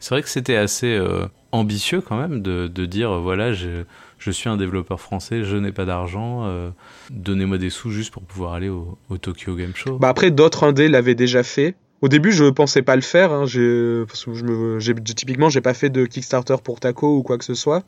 c'est 0.00 0.14
vrai 0.14 0.22
que 0.22 0.28
c'était 0.28 0.56
assez 0.56 0.92
euh, 0.92 1.26
ambitieux 1.52 2.00
quand 2.00 2.16
même 2.16 2.42
de, 2.42 2.68
de 2.68 2.86
dire 2.86 3.20
voilà, 3.20 3.52
je, 3.52 3.84
je, 4.18 4.30
suis 4.30 4.48
un 4.48 4.56
développeur 4.56 5.00
français, 5.00 5.44
je 5.44 5.56
n'ai 5.56 5.72
pas 5.72 5.84
d'argent, 5.84 6.44
euh, 6.44 6.70
donnez-moi 7.10 7.58
des 7.58 7.70
sous 7.70 7.90
juste 7.90 8.12
pour 8.12 8.22
pouvoir 8.22 8.54
aller 8.54 8.68
au, 8.68 8.96
Tokyo 9.20 9.54
Game 9.54 9.74
Show. 9.74 9.98
Bah 9.98 10.08
après, 10.08 10.30
d'autres 10.30 10.64
indés 10.64 10.88
l'avaient 10.88 11.14
déjà 11.14 11.42
fait. 11.42 11.74
Au 12.02 12.08
début, 12.08 12.32
je 12.32 12.44
pensais 12.46 12.82
pas 12.82 12.96
le 12.96 13.02
faire. 13.02 13.32
Hein. 13.32 13.40
Parce 13.40 14.24
que 14.24 14.34
je 14.34 14.44
me, 14.44 14.94
typiquement, 15.02 15.50
j'ai 15.50 15.60
pas 15.60 15.74
fait 15.74 15.90
de 15.90 16.06
Kickstarter 16.06 16.56
pour 16.64 16.80
Taco 16.80 17.18
ou 17.18 17.22
quoi 17.22 17.36
que 17.36 17.44
ce 17.44 17.54
soit. 17.54 17.84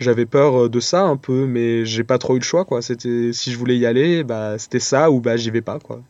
J'avais 0.00 0.26
peur 0.26 0.68
de 0.68 0.80
ça 0.80 1.02
un 1.02 1.16
peu, 1.16 1.46
mais 1.46 1.84
j'ai 1.84 2.02
pas 2.02 2.18
trop 2.18 2.34
eu 2.34 2.40
le 2.40 2.44
choix, 2.44 2.64
quoi. 2.64 2.82
C'était, 2.82 3.32
si 3.32 3.52
je 3.52 3.58
voulais 3.58 3.76
y 3.78 3.86
aller, 3.86 4.24
bah, 4.24 4.58
c'était 4.58 4.80
ça 4.80 5.12
ou 5.12 5.20
bah, 5.20 5.36
j'y 5.36 5.50
vais 5.50 5.60
pas, 5.60 5.78
quoi. 5.78 6.02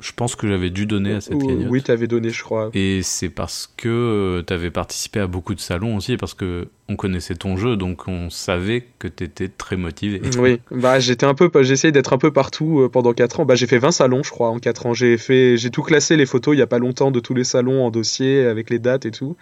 Je 0.00 0.12
pense 0.12 0.34
que 0.36 0.48
j'avais 0.48 0.70
dû 0.70 0.86
donner 0.86 1.14
à 1.14 1.20
cette 1.20 1.38
cagnotte. 1.38 1.68
Oui, 1.68 1.82
tu 1.82 1.90
avais 1.90 2.06
donné, 2.06 2.30
je 2.30 2.42
crois. 2.42 2.70
Et 2.74 3.02
c'est 3.02 3.28
parce 3.28 3.72
que 3.76 3.88
euh, 3.88 4.42
tu 4.46 4.52
avais 4.52 4.70
participé 4.70 5.20
à 5.20 5.26
beaucoup 5.26 5.54
de 5.54 5.60
salons 5.60 5.96
aussi, 5.96 6.16
parce 6.16 6.34
que 6.34 6.68
on 6.88 6.96
connaissait 6.96 7.36
ton 7.36 7.56
jeu, 7.56 7.76
donc 7.76 8.08
on 8.08 8.30
savait 8.30 8.86
que 8.98 9.06
tu 9.06 9.24
étais 9.24 9.48
très 9.48 9.76
motivé. 9.76 10.20
Oui, 10.40 10.60
bah 10.70 11.00
j'étais 11.00 11.26
un 11.26 11.34
peu, 11.34 11.50
j'ai 11.62 11.74
essayé 11.74 11.92
d'être 11.92 12.12
un 12.12 12.18
peu 12.18 12.32
partout 12.32 12.80
euh, 12.80 12.88
pendant 12.88 13.12
4 13.12 13.40
ans. 13.40 13.44
Bah 13.44 13.54
j'ai 13.54 13.66
fait 13.66 13.78
20 13.78 13.90
salons, 13.90 14.22
je 14.22 14.30
crois, 14.30 14.48
en 14.48 14.58
4 14.58 14.86
ans. 14.86 14.94
J'ai 14.94 15.18
fait, 15.18 15.56
j'ai 15.56 15.70
tout 15.70 15.82
classé 15.82 16.16
les 16.16 16.26
photos 16.26 16.56
il 16.56 16.58
y 16.58 16.62
a 16.62 16.66
pas 16.66 16.78
longtemps 16.78 17.10
de 17.10 17.20
tous 17.20 17.34
les 17.34 17.44
salons 17.44 17.84
en 17.84 17.90
dossier 17.90 18.46
avec 18.46 18.70
les 18.70 18.78
dates 18.78 19.06
et 19.06 19.10
tout. 19.10 19.36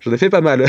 J'en 0.00 0.12
ai 0.12 0.18
fait 0.18 0.30
pas 0.30 0.40
mal. 0.40 0.64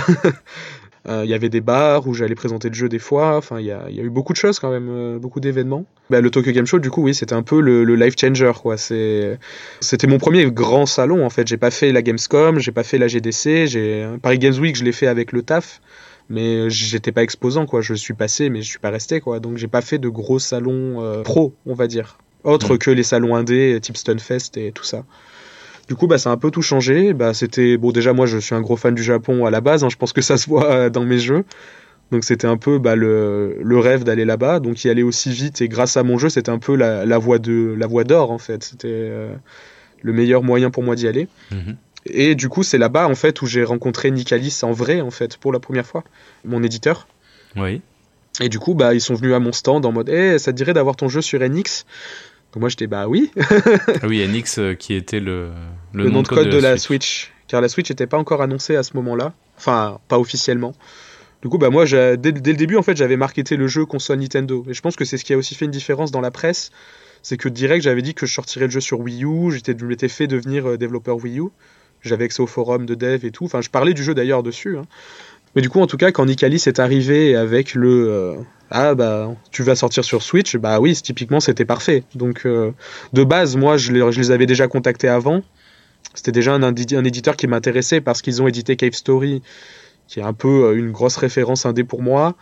Euh, 1.07 1.21
il 1.23 1.31
y 1.31 1.33
avait 1.33 1.49
des 1.49 1.61
bars 1.61 2.07
où 2.07 2.13
j'allais 2.13 2.35
présenter 2.35 2.69
le 2.69 2.75
jeu 2.75 2.87
des 2.87 2.99
fois. 2.99 3.35
Enfin, 3.35 3.59
il 3.59 3.65
y 3.65 3.71
a, 3.71 3.89
y 3.89 3.99
a, 3.99 4.03
eu 4.03 4.09
beaucoup 4.09 4.33
de 4.33 4.37
choses 4.37 4.59
quand 4.59 4.69
même, 4.69 4.87
euh, 4.89 5.17
beaucoup 5.17 5.39
d'événements. 5.39 5.85
Bah, 6.11 6.21
le 6.21 6.29
Tokyo 6.29 6.51
Game 6.51 6.67
Show, 6.67 6.77
du 6.77 6.91
coup, 6.91 7.01
oui, 7.01 7.15
c'était 7.15 7.33
un 7.33 7.41
peu 7.41 7.59
le, 7.59 7.83
le 7.83 7.95
life 7.95 8.13
changer. 8.19 8.51
Quoi. 8.61 8.77
C'était 8.77 9.37
mon 10.07 10.19
premier 10.19 10.49
grand 10.51 10.85
salon 10.85 11.25
en 11.25 11.29
fait. 11.29 11.47
J'ai 11.47 11.57
pas 11.57 11.71
fait 11.71 11.91
la 11.91 12.03
Gamescom, 12.03 12.59
j'ai 12.59 12.71
pas 12.71 12.83
fait 12.83 12.99
la 12.99 13.07
GDC. 13.07 13.65
J'ai 13.65 14.07
Paris 14.21 14.37
Games 14.37 14.57
Week, 14.59 14.75
je 14.75 14.83
l'ai 14.83 14.91
fait 14.91 15.07
avec 15.07 15.31
le 15.31 15.41
taf, 15.41 15.81
mais 16.29 16.69
j'étais 16.69 17.11
pas 17.11 17.23
exposant 17.23 17.65
quoi. 17.65 17.81
Je 17.81 17.95
suis 17.95 18.13
passé, 18.13 18.49
mais 18.49 18.61
je 18.61 18.67
suis 18.67 18.79
pas 18.79 18.91
resté 18.91 19.21
quoi. 19.21 19.39
Donc 19.39 19.57
j'ai 19.57 19.67
pas 19.67 19.81
fait 19.81 19.97
de 19.97 20.09
gros 20.09 20.37
salons 20.37 21.03
euh, 21.03 21.23
pro, 21.23 21.55
on 21.65 21.73
va 21.73 21.87
dire, 21.87 22.19
autre 22.43 22.75
mm. 22.75 22.77
que 22.77 22.91
les 22.91 23.03
salons 23.03 23.35
indés, 23.35 23.79
type 23.81 23.97
Stunfest 23.97 24.57
et 24.57 24.71
tout 24.71 24.83
ça. 24.83 25.03
Du 25.91 25.97
coup, 25.97 26.07
bah, 26.07 26.17
ça 26.17 26.29
a 26.29 26.33
un 26.33 26.37
peu 26.37 26.51
tout 26.51 26.61
changé. 26.61 27.11
Bah, 27.11 27.33
c'était 27.33 27.75
bon. 27.75 27.91
Déjà, 27.91 28.13
moi, 28.13 28.25
je 28.25 28.37
suis 28.37 28.55
un 28.55 28.61
gros 28.61 28.77
fan 28.77 28.95
du 28.95 29.03
Japon 29.03 29.45
à 29.45 29.51
la 29.51 29.59
base. 29.59 29.83
Hein. 29.83 29.89
je 29.89 29.97
pense 29.97 30.13
que 30.13 30.21
ça 30.21 30.37
se 30.37 30.47
voit 30.47 30.71
euh, 30.71 30.89
dans 30.89 31.03
mes 31.03 31.17
jeux. 31.17 31.43
Donc, 32.13 32.23
c'était 32.23 32.47
un 32.47 32.55
peu 32.55 32.79
bah, 32.79 32.95
le, 32.95 33.57
le, 33.61 33.77
rêve 33.77 34.05
d'aller 34.05 34.23
là-bas. 34.23 34.61
Donc, 34.61 34.85
y 34.85 34.89
aller 34.89 35.03
aussi 35.03 35.31
vite 35.31 35.59
et 35.59 35.67
grâce 35.67 35.97
à 35.97 36.03
mon 36.03 36.17
jeu, 36.17 36.29
c'était 36.29 36.49
un 36.49 36.59
peu 36.59 36.77
la, 36.77 37.05
la 37.05 37.17
voie 37.17 37.39
de 37.39 37.75
la 37.77 37.87
voie 37.87 38.05
d'or 38.05 38.31
en 38.31 38.37
fait. 38.37 38.63
C'était 38.63 38.87
euh, 38.87 39.35
le 40.01 40.13
meilleur 40.13 40.43
moyen 40.43 40.71
pour 40.71 40.81
moi 40.81 40.95
d'y 40.95 41.09
aller. 41.09 41.27
Mhm. 41.51 41.75
Et 42.05 42.35
du 42.35 42.47
coup, 42.47 42.63
c'est 42.63 42.77
là-bas 42.77 43.09
en 43.09 43.15
fait 43.15 43.41
où 43.41 43.45
j'ai 43.45 43.65
rencontré 43.65 44.11
Nicalis 44.11 44.59
en 44.63 44.71
vrai 44.71 45.01
en 45.01 45.11
fait 45.11 45.35
pour 45.35 45.51
la 45.51 45.59
première 45.59 45.85
fois, 45.85 46.05
mon 46.45 46.63
éditeur. 46.63 47.05
Oui. 47.57 47.81
Et 48.39 48.47
du 48.47 48.59
coup, 48.59 48.75
bah, 48.75 48.93
ils 48.93 49.01
sont 49.01 49.15
venus 49.15 49.33
à 49.33 49.39
mon 49.39 49.51
stand 49.51 49.85
en 49.85 49.91
mode, 49.91 50.07
hey, 50.07 50.39
ça 50.39 50.53
te 50.53 50.57
dirait 50.57 50.73
d'avoir 50.73 50.95
ton 50.95 51.09
jeu 51.09 51.21
sur 51.21 51.41
NX 51.41 51.85
moi 52.59 52.69
j'étais 52.69 52.87
bah 52.87 53.07
oui. 53.07 53.31
ah 53.39 54.07
oui, 54.07 54.27
NX 54.27 54.59
euh, 54.59 54.73
qui 54.73 54.93
était 54.93 55.19
le, 55.19 55.51
le, 55.93 56.09
nom, 56.09 56.21
de 56.21 56.27
code, 56.27 56.49
de, 56.49 56.57
la, 56.57 56.77
Switch. 56.77 57.31
Car 57.47 57.61
la 57.61 57.69
Switch 57.69 57.89
n'était 57.89 58.07
pas 58.07 58.17
encore 58.17 58.41
annoncée 58.41 58.75
à 58.75 58.83
ce 58.83 58.95
moment-là. 58.97 59.33
Enfin, 59.57 59.99
pas 60.07 60.19
officiellement. 60.19 60.73
Du 61.41 61.49
coup, 61.49 61.57
bah 61.57 61.69
moi, 61.69 61.85
dès, 61.85 62.17
dès, 62.17 62.31
le 62.31 62.57
début, 62.57 62.75
en 62.75 62.83
fait, 62.83 62.95
j'avais 62.95 63.17
marketé 63.17 63.55
le 63.55 63.67
jeu 63.67 63.85
console 63.85 64.19
Nintendo. 64.19 64.65
Et 64.69 64.73
je 64.73 64.81
pense 64.81 64.95
que 64.95 65.05
c'est 65.05 65.17
ce 65.17 65.25
qui 65.25 65.33
a 65.33 65.37
aussi 65.37 65.55
fait 65.55 65.65
une 65.65 65.71
différence 65.71 66.11
dans 66.11 66.21
la 66.21 66.31
presse. 66.31 66.71
C'est 67.23 67.37
que 67.37 67.49
direct, 67.49 67.83
j'avais 67.83 68.01
dit 68.01 68.13
que 68.13 68.25
je 68.25 68.33
sortirais 68.33 68.65
le 68.65 68.71
jeu 68.71 68.79
sur 68.79 68.99
Wii 68.99 69.23
U. 69.23 69.51
J'étais, 69.51 69.75
je 69.77 69.85
m'étais 69.85 70.07
fait 70.07 70.27
devenir 70.27 70.67
euh, 70.67 70.77
développeur 70.77 71.17
Wii 71.17 71.39
U. 71.39 71.45
J'avais 72.01 72.25
accès 72.25 72.41
au 72.41 72.47
forum 72.47 72.85
de 72.85 72.95
dev 72.95 73.25
et 73.25 73.31
tout. 73.31 73.45
Enfin, 73.45 73.61
je 73.61 73.69
parlais 73.69 73.93
du 73.93 74.03
jeu 74.03 74.13
d'ailleurs 74.13 74.43
dessus. 74.43 74.77
Hein. 74.77 74.85
Mais 75.55 75.61
du 75.61 75.69
coup, 75.69 75.81
en 75.81 75.87
tout 75.87 75.97
cas, 75.97 76.11
quand 76.11 76.25
Nicalis 76.25 76.63
est 76.67 76.79
arrivé 76.79 77.35
avec 77.35 77.73
le, 77.75 78.09
euh, 78.09 78.35
ah 78.71 78.95
bah 78.95 79.35
tu 79.51 79.63
vas 79.63 79.75
sortir 79.75 80.03
sur 80.05 80.23
Switch, 80.23 80.55
bah 80.55 80.79
oui, 80.79 80.95
typiquement 80.95 81.41
c'était 81.41 81.65
parfait. 81.65 82.03
Donc 82.15 82.45
euh, 82.45 82.71
de 83.11 83.23
base, 83.23 83.57
moi 83.57 83.75
je 83.75 83.91
les, 83.91 84.11
je 84.11 84.19
les, 84.19 84.31
avais 84.31 84.45
déjà 84.45 84.67
contactés 84.67 85.09
avant. 85.09 85.43
C'était 86.13 86.31
déjà 86.31 86.53
un, 86.53 86.63
un, 86.63 86.73
éditeur 86.73 87.35
qui 87.35 87.47
m'intéressait 87.47 88.01
parce 88.01 88.21
qu'ils 88.21 88.41
ont 88.41 88.47
édité 88.47 88.77
Cave 88.77 88.93
Story, 88.93 89.41
qui 90.07 90.19
est 90.19 90.23
un 90.23 90.33
peu 90.33 90.65
euh, 90.65 90.77
une 90.77 90.91
grosse 90.91 91.17
référence 91.17 91.65
indé 91.65 91.83
pour 91.83 92.01
moi, 92.01 92.35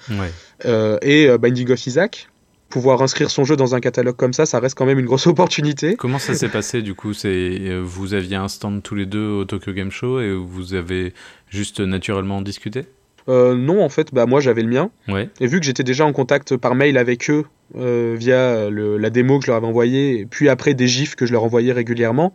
euh, 0.66 0.98
et 1.02 1.36
Binding 1.38 1.72
of 1.72 1.86
Isaac. 1.86 2.30
Pouvoir 2.70 3.02
inscrire 3.02 3.32
son 3.32 3.46
jeu 3.46 3.56
dans 3.56 3.74
un 3.74 3.80
catalogue 3.80 4.16
comme 4.16 4.34
ça, 4.34 4.46
ça 4.46 4.60
reste 4.60 4.78
quand 4.78 4.86
même 4.86 5.00
une 5.00 5.08
grosse 5.08 5.26
opportunité. 5.34 5.96
Comment 5.96 6.20
ça 6.20 6.36
s'est 6.36 6.50
passé 6.50 6.84
du 6.84 6.94
coup? 6.94 7.14
C'est 7.14 7.80
vous 7.82 8.14
aviez 8.14 8.36
un 8.36 8.48
stand 8.48 8.84
tous 8.84 8.94
les 8.94 9.08
deux 9.08 9.28
au 9.28 9.46
Tokyo 9.46 9.74
Game 9.74 9.90
Show 9.90 10.20
et 10.20 10.32
vous 10.32 10.76
avez 10.76 11.16
juste 11.50 11.80
naturellement 11.80 12.44
discuté? 12.44 12.86
Euh, 13.30 13.56
non, 13.56 13.84
en 13.84 13.90
fait, 13.90 14.14
bah, 14.14 14.26
moi 14.26 14.42
j'avais 14.42 14.64
le 14.64 14.70
mien. 14.70 14.90
Ouais. 15.08 15.30
Et 15.40 15.48
vu 15.48 15.60
que 15.60 15.66
j'étais 15.66 15.84
déjà 15.84 16.06
en 16.06 16.14
contact 16.14 16.58
par 16.58 16.76
mail 16.76 16.98
avec 16.98 17.30
eux 17.30 17.46
euh, 17.76 18.16
via 18.18 18.70
la 18.70 19.10
démo 19.10 19.40
que 19.40 19.46
je 19.46 19.52
leur 19.52 19.58
avais 19.58 19.68
envoyée, 19.68 20.20
et 20.20 20.26
puis 20.26 20.50
après 20.50 20.74
des 20.74 20.88
gifs 20.88 21.16
que 21.16 21.26
je 21.26 21.32
leur 21.32 21.44
envoyais 21.44 21.72
régulièrement, 21.72 22.34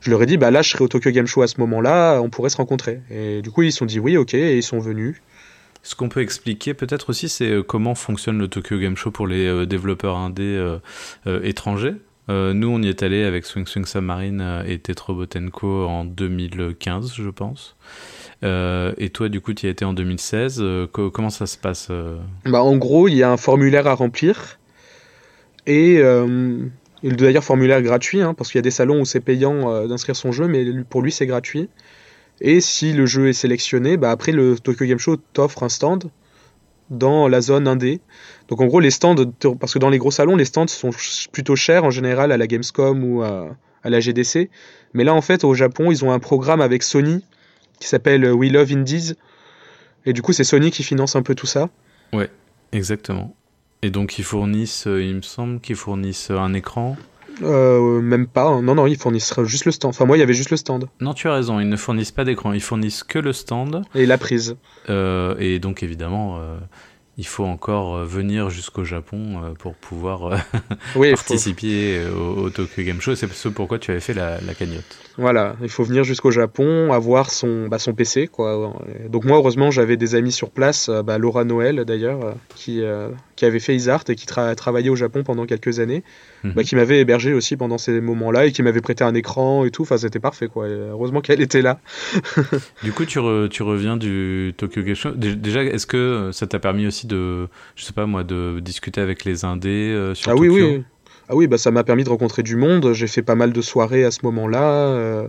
je 0.00 0.10
leur 0.10 0.22
ai 0.22 0.26
dit 0.26 0.36
bah 0.36 0.52
là 0.52 0.62
je 0.62 0.70
serai 0.70 0.84
au 0.84 0.88
Tokyo 0.88 1.10
Game 1.10 1.26
Show 1.26 1.42
à 1.42 1.48
ce 1.48 1.60
moment-là, 1.60 2.20
on 2.20 2.30
pourrait 2.30 2.50
se 2.50 2.56
rencontrer. 2.56 3.00
Et 3.10 3.42
du 3.42 3.50
coup 3.50 3.62
ils 3.62 3.72
se 3.72 3.78
sont 3.78 3.86
dit 3.86 3.98
oui, 3.98 4.16
ok, 4.16 4.34
et 4.34 4.56
ils 4.56 4.62
sont 4.62 4.78
venus. 4.78 5.16
Ce 5.82 5.96
qu'on 5.96 6.08
peut 6.08 6.20
expliquer 6.20 6.74
peut-être 6.74 7.10
aussi, 7.10 7.28
c'est 7.28 7.50
euh, 7.50 7.62
comment 7.62 7.96
fonctionne 7.96 8.38
le 8.38 8.46
Tokyo 8.46 8.78
Game 8.78 8.96
Show 8.96 9.10
pour 9.10 9.26
les 9.26 9.66
développeurs 9.66 10.16
indés 10.16 10.76
étrangers. 11.42 11.94
nous, 12.28 12.68
on 12.68 12.80
y 12.80 12.88
est 12.88 13.02
allé 13.02 13.24
avec 13.24 13.44
Swing 13.44 13.66
Swing 13.66 13.86
Submarine 13.86 14.62
et 14.66 14.78
Tetrobotenko 14.78 15.86
en 15.86 16.04
2015, 16.04 17.14
je 17.14 17.30
pense. 17.30 17.76
Euh, 18.44 18.92
et 18.98 19.10
toi, 19.10 19.28
du 19.28 19.40
coup, 19.40 19.52
tu 19.52 19.66
y 19.66 19.68
as 19.68 19.72
été 19.72 19.84
en 19.84 19.92
2016. 19.92 20.58
Euh, 20.60 20.86
comment 20.86 21.30
ça 21.30 21.46
se 21.46 21.56
passe 21.56 21.88
euh? 21.90 22.18
Bah, 22.44 22.62
En 22.62 22.76
gros, 22.76 23.08
il 23.08 23.14
y 23.14 23.22
a 23.22 23.30
un 23.30 23.36
formulaire 23.36 23.86
à 23.86 23.94
remplir. 23.94 24.58
Et 25.66 26.00
d'ailleurs, 27.02 27.44
formulaire 27.44 27.82
gratuit, 27.82 28.22
hein, 28.22 28.32
parce 28.32 28.50
qu'il 28.50 28.58
y 28.58 28.60
a 28.60 28.62
des 28.62 28.70
salons 28.70 29.00
où 29.00 29.04
c'est 29.04 29.20
payant 29.20 29.86
d'inscrire 29.86 30.16
son 30.16 30.32
jeu, 30.32 30.48
mais 30.48 30.64
pour 30.88 31.02
lui, 31.02 31.12
c'est 31.12 31.26
gratuit. 31.26 31.68
Et 32.40 32.60
si 32.60 32.92
le 32.92 33.04
jeu 33.04 33.28
est 33.28 33.34
sélectionné, 33.34 33.96
bah, 33.98 34.10
après, 34.10 34.32
le 34.32 34.58
Tokyo 34.58 34.86
Game 34.86 34.98
Show 34.98 35.16
t'offre 35.16 35.62
un 35.64 35.68
stand 35.68 36.10
dans 36.88 37.28
la 37.28 37.42
zone 37.42 37.68
indé. 37.68 38.00
Donc 38.48 38.62
en 38.62 38.66
gros, 38.66 38.80
les 38.80 38.90
stands, 38.90 39.16
parce 39.60 39.74
que 39.74 39.78
dans 39.78 39.90
les 39.90 39.98
gros 39.98 40.10
salons, 40.10 40.36
les 40.36 40.46
stands 40.46 40.68
sont 40.68 40.90
plutôt 41.32 41.54
chers 41.54 41.84
en 41.84 41.90
général 41.90 42.32
à 42.32 42.38
la 42.38 42.46
Gamescom 42.46 43.04
ou 43.04 43.22
à, 43.22 43.54
à 43.82 43.90
la 43.90 44.00
GDC. 44.00 44.48
Mais 44.94 45.04
là, 45.04 45.14
en 45.14 45.20
fait, 45.20 45.44
au 45.44 45.52
Japon, 45.52 45.90
ils 45.90 46.02
ont 46.04 46.12
un 46.12 46.18
programme 46.18 46.62
avec 46.62 46.82
Sony 46.82 47.22
qui 47.80 47.88
s'appelle 47.88 48.24
euh, 48.24 48.32
We 48.32 48.50
Love 48.50 48.72
Indies. 48.72 49.14
Et 50.06 50.12
du 50.12 50.22
coup, 50.22 50.32
c'est 50.32 50.44
Sony 50.44 50.70
qui 50.70 50.82
finance 50.82 51.16
un 51.16 51.22
peu 51.22 51.34
tout 51.34 51.46
ça. 51.46 51.68
Ouais, 52.12 52.30
exactement. 52.72 53.34
Et 53.82 53.90
donc, 53.90 54.18
ils 54.18 54.24
fournissent, 54.24 54.86
euh, 54.86 55.02
il 55.02 55.16
me 55.16 55.22
semble 55.22 55.60
qu'ils 55.60 55.76
fournissent 55.76 56.30
un 56.30 56.54
écran 56.54 56.96
euh, 57.40 58.00
même 58.00 58.26
pas. 58.26 58.46
Hein. 58.46 58.62
Non, 58.62 58.74
non, 58.74 58.88
ils 58.88 58.96
fournissent 58.96 59.32
juste 59.44 59.64
le 59.64 59.70
stand. 59.70 59.90
Enfin, 59.90 60.06
moi, 60.06 60.16
il 60.16 60.20
y 60.20 60.24
avait 60.24 60.34
juste 60.34 60.50
le 60.50 60.56
stand. 60.56 60.88
Non, 61.00 61.14
tu 61.14 61.28
as 61.28 61.34
raison. 61.34 61.60
Ils 61.60 61.68
ne 61.68 61.76
fournissent 61.76 62.10
pas 62.10 62.24
d'écran. 62.24 62.52
Ils 62.52 62.60
fournissent 62.60 63.04
que 63.04 63.20
le 63.20 63.32
stand. 63.32 63.82
Et 63.94 64.06
la 64.06 64.18
prise. 64.18 64.56
et 64.88 65.60
donc, 65.60 65.84
évidemment, 65.84 66.40
il 67.18 67.26
faut 67.26 67.44
encore 67.44 67.96
euh, 67.96 68.04
venir 68.04 68.48
jusqu'au 68.48 68.84
Japon 68.84 69.42
euh, 69.42 69.50
pour 69.58 69.74
pouvoir 69.74 70.32
euh, 70.32 70.36
participer 71.10 72.00
au, 72.06 72.48
Tokyo 72.48 72.84
Game 72.84 73.00
Show. 73.00 73.16
C'est 73.16 73.30
ce 73.32 73.48
pourquoi 73.48 73.80
tu 73.80 73.90
avais 73.90 74.00
fait 74.00 74.14
la, 74.14 74.38
cagnotte. 74.56 74.96
Voilà, 75.18 75.56
il 75.60 75.68
faut 75.68 75.82
venir 75.82 76.04
jusqu'au 76.04 76.30
Japon, 76.30 76.92
avoir 76.92 77.30
son, 77.30 77.66
bah, 77.66 77.80
son 77.80 77.92
PC. 77.92 78.28
Quoi. 78.28 78.72
Donc 79.08 79.24
moi, 79.24 79.36
heureusement, 79.36 79.72
j'avais 79.72 79.96
des 79.96 80.14
amis 80.14 80.30
sur 80.30 80.50
place, 80.50 80.88
bah, 80.88 81.18
Laura 81.18 81.42
Noël 81.42 81.84
d'ailleurs, 81.84 82.34
qui, 82.54 82.82
qui 83.38 83.44
avait 83.44 83.60
fait 83.60 83.76
Isart 83.76 84.02
et 84.08 84.16
qui 84.16 84.26
travaillait 84.26 84.90
au 84.90 84.96
Japon 84.96 85.22
pendant 85.22 85.46
quelques 85.46 85.78
années, 85.78 86.02
mhm. 86.42 86.52
bah, 86.54 86.64
qui 86.64 86.74
m'avait 86.74 86.98
hébergé 86.98 87.32
aussi 87.32 87.56
pendant 87.56 87.78
ces 87.78 88.00
moments-là 88.00 88.46
et 88.46 88.52
qui 88.52 88.64
m'avait 88.64 88.80
prêté 88.80 89.04
un 89.04 89.14
écran 89.14 89.64
et 89.64 89.70
tout. 89.70 89.82
Enfin, 89.82 89.96
c'était 89.96 90.18
parfait. 90.18 90.48
Quoi. 90.48 90.66
heureusement 90.66 91.20
qu'elle 91.20 91.40
était 91.40 91.62
là. 91.62 91.78
du 92.82 92.92
coup, 92.92 93.04
tu, 93.04 93.20
tu 93.50 93.62
reviens 93.62 93.96
du 93.96 94.54
Tokyo 94.56 94.82
Game 94.82 94.96
Show. 94.96 95.12
Déjà, 95.12 95.62
est-ce 95.62 95.86
que 95.86 96.30
ça 96.32 96.48
t'a 96.48 96.58
permis 96.58 96.88
aussi 96.88 97.06
de, 97.06 97.46
je 97.76 97.84
sais 97.84 97.92
pas 97.92 98.06
moi, 98.06 98.24
de 98.24 98.58
discuter 98.58 99.00
avec 99.00 99.24
les 99.24 99.44
indés 99.44 99.92
euh, 99.94 100.14
sur 100.14 100.32
ah 100.32 100.34
oui, 100.34 100.48
oui. 100.48 100.82
Ah 101.30 101.36
oui, 101.36 101.46
bah 101.46 101.58
ça 101.58 101.70
m'a 101.70 101.84
permis 101.84 102.04
de 102.04 102.08
rencontrer 102.08 102.42
du 102.42 102.56
monde. 102.56 102.94
J'ai 102.94 103.06
fait 103.06 103.22
pas 103.22 103.34
mal 103.34 103.52
de 103.52 103.60
soirées 103.60 104.02
à 104.02 104.10
ce 104.10 104.20
moment-là. 104.22 104.62
Euh. 104.62 105.28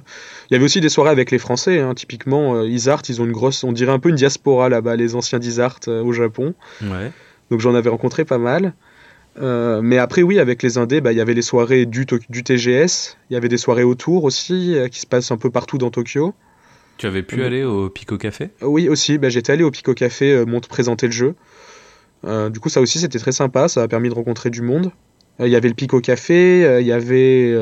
Il 0.49 0.53
y 0.53 0.55
avait 0.55 0.63
aussi 0.63 0.79
des 0.79 0.87
soirées 0.87 1.11
avec 1.11 1.29
les 1.29 1.39
Français. 1.39 1.79
Hein. 1.79 1.93
Typiquement, 1.93 2.55
euh, 2.55 2.67
Isart, 2.67 3.01
ils 3.09 3.21
ont 3.21 3.25
une 3.25 3.33
grosse, 3.33 3.63
on 3.65 3.73
dirait 3.73 3.91
un 3.91 3.99
peu 3.99 4.09
une 4.09 4.15
diaspora 4.15 4.69
là-bas, 4.69 4.95
les 4.95 5.15
anciens 5.15 5.39
d'Isart 5.39 5.79
au 5.87 6.13
Japon. 6.13 6.55
Ouais. 6.81 7.11
Donc 7.51 7.59
j'en 7.59 7.75
avais 7.75 7.89
rencontré 7.89 8.25
pas 8.25 8.37
mal. 8.37 8.73
mais 9.37 9.97
après, 9.97 10.21
oui, 10.21 10.39
avec 10.39 10.63
les 10.63 10.77
Indés, 10.77 11.01
bah, 11.01 11.11
il 11.11 11.17
y 11.17 11.21
avait 11.21 11.33
les 11.33 11.41
soirées 11.41 11.85
du, 11.85 12.05
du 12.29 12.43
TGS. 12.43 13.17
Il 13.29 13.33
y 13.33 13.37
avait 13.37 13.49
des 13.49 13.57
soirées 13.57 13.83
autour 13.83 14.23
aussi, 14.23 14.75
qui 14.91 14.99
se 14.99 15.07
passent 15.07 15.31
un 15.31 15.37
peu 15.37 15.49
partout 15.49 15.77
dans 15.77 15.89
Tokyo. 15.91 16.33
Tu 16.99 17.07
avais 17.07 17.23
pu 17.23 17.41
aller 17.45 17.63
au 17.63 17.89
Pico 17.89 18.17
Café? 18.17 18.49
Oui, 18.61 18.89
aussi. 18.89 19.17
Bah, 19.17 19.29
J'étais 19.29 19.53
allé 19.53 19.63
au 19.63 19.71
Pico 19.71 19.93
Café 19.93 20.33
euh, 20.33 20.59
présenter 20.67 21.05
le 21.05 21.13
jeu. 21.13 21.35
Euh, 22.25 22.49
du 22.49 22.59
coup, 22.59 22.67
ça 22.67 22.81
aussi, 22.81 22.99
c'était 22.99 23.19
très 23.19 23.31
sympa. 23.31 23.69
Ça 23.69 23.81
a 23.81 23.87
permis 23.87 24.09
de 24.09 24.13
rencontrer 24.13 24.49
du 24.49 24.61
monde. 24.61 24.91
Euh, 25.39 25.47
il 25.47 25.51
y 25.51 25.55
avait 25.55 25.69
le 25.69 25.75
Pico 25.75 26.01
Café, 26.01 26.65
euh, 26.65 26.81
il 26.81 26.87
y 26.87 26.91
avait 26.91 27.55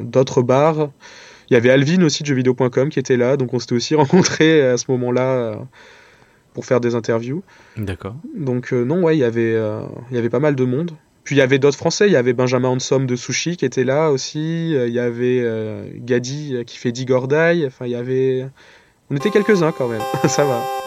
d'autres 0.00 0.40
bars. 0.40 0.88
Il 1.50 1.54
y 1.54 1.56
avait 1.58 1.68
Alvin 1.68 2.02
aussi 2.02 2.22
de 2.22 2.28
jeuxvideo.com 2.28 2.88
qui 2.88 2.98
était 2.98 3.18
là. 3.18 3.36
Donc, 3.36 3.52
on 3.52 3.58
s'était 3.58 3.74
aussi 3.74 3.94
rencontrés 4.02 4.62
à 4.62 4.78
ce 4.78 4.86
moment-là 4.88 5.58
pour 6.54 6.66
faire 6.66 6.80
des 6.80 6.94
interviews. 6.94 7.42
D'accord. 7.76 8.16
Donc, 8.36 8.72
non, 8.72 9.02
ouais, 9.02 9.16
il 9.16 9.20
y 9.20 9.24
avait, 9.24 9.58
il 10.10 10.14
y 10.14 10.18
avait 10.18 10.30
pas 10.30 10.40
mal 10.40 10.54
de 10.54 10.64
monde. 10.64 10.92
Puis 11.24 11.36
il 11.36 11.38
y 11.38 11.42
avait 11.42 11.60
d'autres 11.60 11.78
Français, 11.78 12.08
il 12.08 12.12
y 12.12 12.16
avait 12.16 12.32
Benjamin 12.32 12.70
Hansom 12.70 13.06
de 13.06 13.14
Sushi 13.14 13.56
qui 13.56 13.64
était 13.64 13.84
là 13.84 14.10
aussi, 14.10 14.72
il 14.72 14.92
y 14.92 14.98
avait 14.98 15.46
Gadi 15.98 16.64
qui 16.66 16.78
fait 16.78 16.90
Digordaï, 16.90 17.64
enfin 17.64 17.86
il 17.86 17.92
y 17.92 17.96
avait... 17.96 18.48
On 19.08 19.14
était 19.16 19.30
quelques-uns 19.30 19.70
quand 19.70 19.86
même, 19.86 20.02
ça 20.28 20.44
va. 20.44 20.81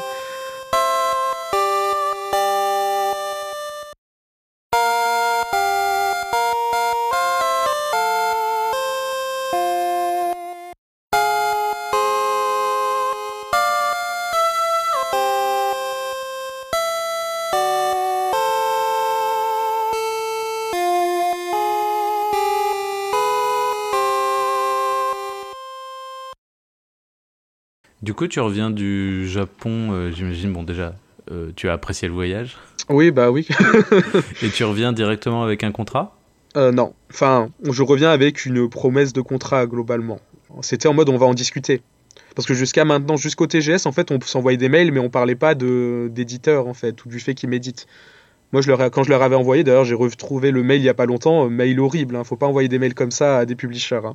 Du 28.05 28.13
coup, 28.13 28.27
tu 28.27 28.39
reviens 28.39 28.69
du 28.69 29.27
Japon, 29.27 29.91
euh, 29.91 30.11
j'imagine, 30.11 30.53
bon 30.53 30.61
déjà, 30.61 30.93
euh, 31.31 31.49
tu 31.55 31.69
as 31.69 31.73
apprécié 31.73 32.07
le 32.07 32.13
voyage. 32.13 32.55
Oui, 32.87 33.09
bah 33.09 33.31
oui. 33.31 33.47
Et 34.43 34.49
tu 34.49 34.63
reviens 34.63 34.93
directement 34.93 35.41
avec 35.41 35.63
un 35.63 35.71
contrat? 35.71 36.15
Euh, 36.55 36.71
Non, 36.71 36.93
enfin, 37.09 37.49
je 37.67 37.81
reviens 37.81 38.11
avec 38.11 38.45
une 38.45 38.69
promesse 38.69 39.11
de 39.11 39.21
contrat 39.21 39.65
globalement. 39.65 40.19
C'était 40.61 40.87
en 40.87 40.93
mode 40.93 41.09
on 41.09 41.17
va 41.17 41.25
en 41.25 41.33
discuter. 41.33 41.81
Parce 42.35 42.47
que 42.47 42.53
jusqu'à 42.53 42.85
maintenant, 42.85 43.17
jusqu'au 43.17 43.47
TGS, 43.47 43.87
en 43.87 43.91
fait, 43.91 44.11
on 44.11 44.21
s'envoyait 44.21 44.55
des 44.55 44.69
mails, 44.69 44.91
mais 44.91 44.99
on 44.99 45.09
parlait 45.09 45.33
pas 45.33 45.55
d'éditeur, 45.55 46.67
en 46.67 46.75
fait, 46.75 47.03
ou 47.05 47.09
du 47.09 47.19
fait 47.19 47.33
qu'ils 47.33 47.49
méditent. 47.49 47.87
Moi, 48.51 48.61
je 48.61 48.67
leur 48.67 48.79
quand 48.91 49.03
je 49.03 49.09
leur 49.09 49.21
avais 49.21 49.35
envoyé, 49.35 49.63
d'ailleurs, 49.63 49.85
j'ai 49.85 49.95
retrouvé 49.95 50.51
le 50.51 50.63
mail 50.63 50.81
il 50.81 50.85
y 50.85 50.89
a 50.89 50.93
pas 50.93 51.05
longtemps, 51.05 51.49
mail 51.49 51.79
horrible. 51.79 52.15
Hein, 52.15 52.23
faut 52.23 52.35
pas 52.35 52.45
envoyer 52.45 52.69
des 52.69 52.79
mails 52.79 52.93
comme 52.93 53.11
ça 53.11 53.39
à 53.39 53.45
des 53.45 53.55
publishers. 53.55 54.01
Hein. 54.05 54.13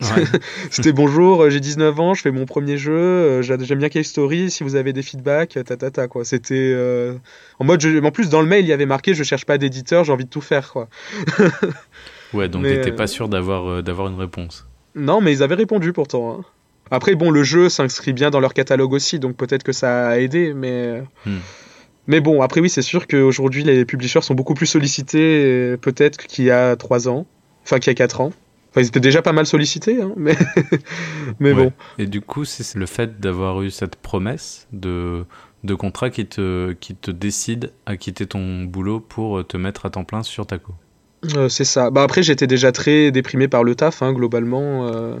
C'était 0.70 0.92
bonjour, 0.92 1.42
euh, 1.42 1.50
j'ai 1.50 1.60
19 1.60 2.00
ans, 2.00 2.14
je 2.14 2.22
fais 2.22 2.30
mon 2.30 2.46
premier 2.46 2.78
jeu, 2.78 2.92
euh, 2.92 3.42
j'aime 3.42 3.78
bien 3.78 3.88
Cave 3.88 4.04
Story. 4.04 4.50
Si 4.50 4.64
vous 4.64 4.76
avez 4.76 4.92
des 4.92 5.02
feedbacks, 5.02 5.58
ta 5.64 5.76
ta 5.76 5.90
ta 5.90 6.08
quoi. 6.08 6.24
C'était 6.24 6.54
euh, 6.74 7.14
en 7.58 7.64
mode, 7.64 7.84
en 7.84 8.10
plus 8.10 8.28
dans 8.28 8.40
le 8.40 8.48
mail 8.48 8.64
il 8.64 8.68
y 8.68 8.72
avait 8.72 8.86
marqué, 8.86 9.14
je 9.14 9.24
cherche 9.24 9.44
pas 9.44 9.58
d'éditeur, 9.58 10.04
j'ai 10.04 10.12
envie 10.12 10.24
de 10.24 10.30
tout 10.30 10.40
faire 10.40 10.72
quoi. 10.72 10.88
ouais, 12.32 12.48
donc 12.48 12.64
t'étais 12.64 12.92
pas 12.92 13.06
sûr 13.06 13.28
d'avoir 13.28 13.82
d'avoir 13.82 14.08
une 14.08 14.18
réponse. 14.18 14.66
Non, 14.94 15.20
mais 15.20 15.32
ils 15.32 15.42
avaient 15.42 15.54
répondu 15.54 15.92
pourtant. 15.92 16.38
Hein. 16.38 16.44
Après, 16.92 17.14
bon, 17.14 17.30
le 17.30 17.42
jeu 17.42 17.70
s'inscrit 17.70 18.12
bien 18.12 18.28
dans 18.28 18.38
leur 18.38 18.52
catalogue 18.52 18.92
aussi, 18.92 19.18
donc 19.18 19.34
peut-être 19.34 19.62
que 19.62 19.72
ça 19.72 20.08
a 20.08 20.18
aidé, 20.18 20.52
mais. 20.52 21.02
Hmm. 21.24 21.38
Mais 22.06 22.20
bon, 22.20 22.42
après 22.42 22.60
oui, 22.60 22.68
c'est 22.68 22.82
sûr 22.82 23.06
qu'aujourd'hui 23.06 23.64
les 23.64 23.84
publishers 23.84 24.22
sont 24.22 24.34
beaucoup 24.34 24.54
plus 24.54 24.66
sollicités 24.66 25.76
peut-être 25.80 26.26
qu'il 26.26 26.44
y 26.44 26.50
a 26.50 26.76
3 26.76 27.08
ans, 27.08 27.26
enfin 27.62 27.78
qu'il 27.78 27.90
y 27.90 27.92
a 27.92 27.94
4 27.94 28.20
ans. 28.20 28.32
Enfin, 28.72 28.80
ils 28.80 28.86
étaient 28.86 29.00
déjà 29.00 29.20
pas 29.20 29.32
mal 29.32 29.44
sollicités, 29.44 30.00
hein, 30.00 30.14
mais, 30.16 30.34
bon. 31.52 31.72
Et 31.98 32.06
du 32.06 32.22
coup, 32.22 32.46
c'est 32.46 32.74
le 32.74 32.86
fait 32.86 33.20
d'avoir 33.20 33.60
eu 33.60 33.70
cette 33.70 33.96
promesse 33.96 34.66
de, 34.72 35.26
de 35.62 35.74
contrat 35.74 36.08
qui 36.08 36.24
te, 36.24 36.72
qui 36.72 36.94
te 36.94 37.10
décide 37.10 37.72
à 37.84 37.98
quitter 37.98 38.26
ton 38.26 38.64
boulot 38.64 38.98
pour 38.98 39.46
te 39.46 39.58
mettre 39.58 39.84
à 39.84 39.90
temps 39.90 40.04
plein 40.04 40.22
sur 40.22 40.46
Taco. 40.46 40.72
Euh, 41.36 41.48
c'est 41.48 41.64
ça. 41.64 41.90
Bah 41.90 42.02
après, 42.02 42.22
j'étais 42.22 42.46
déjà 42.46 42.72
très 42.72 43.12
déprimé 43.12 43.46
par 43.46 43.62
le 43.62 43.74
taf, 43.74 44.02
hein, 44.02 44.12
globalement. 44.12 44.88
Euh. 44.88 45.16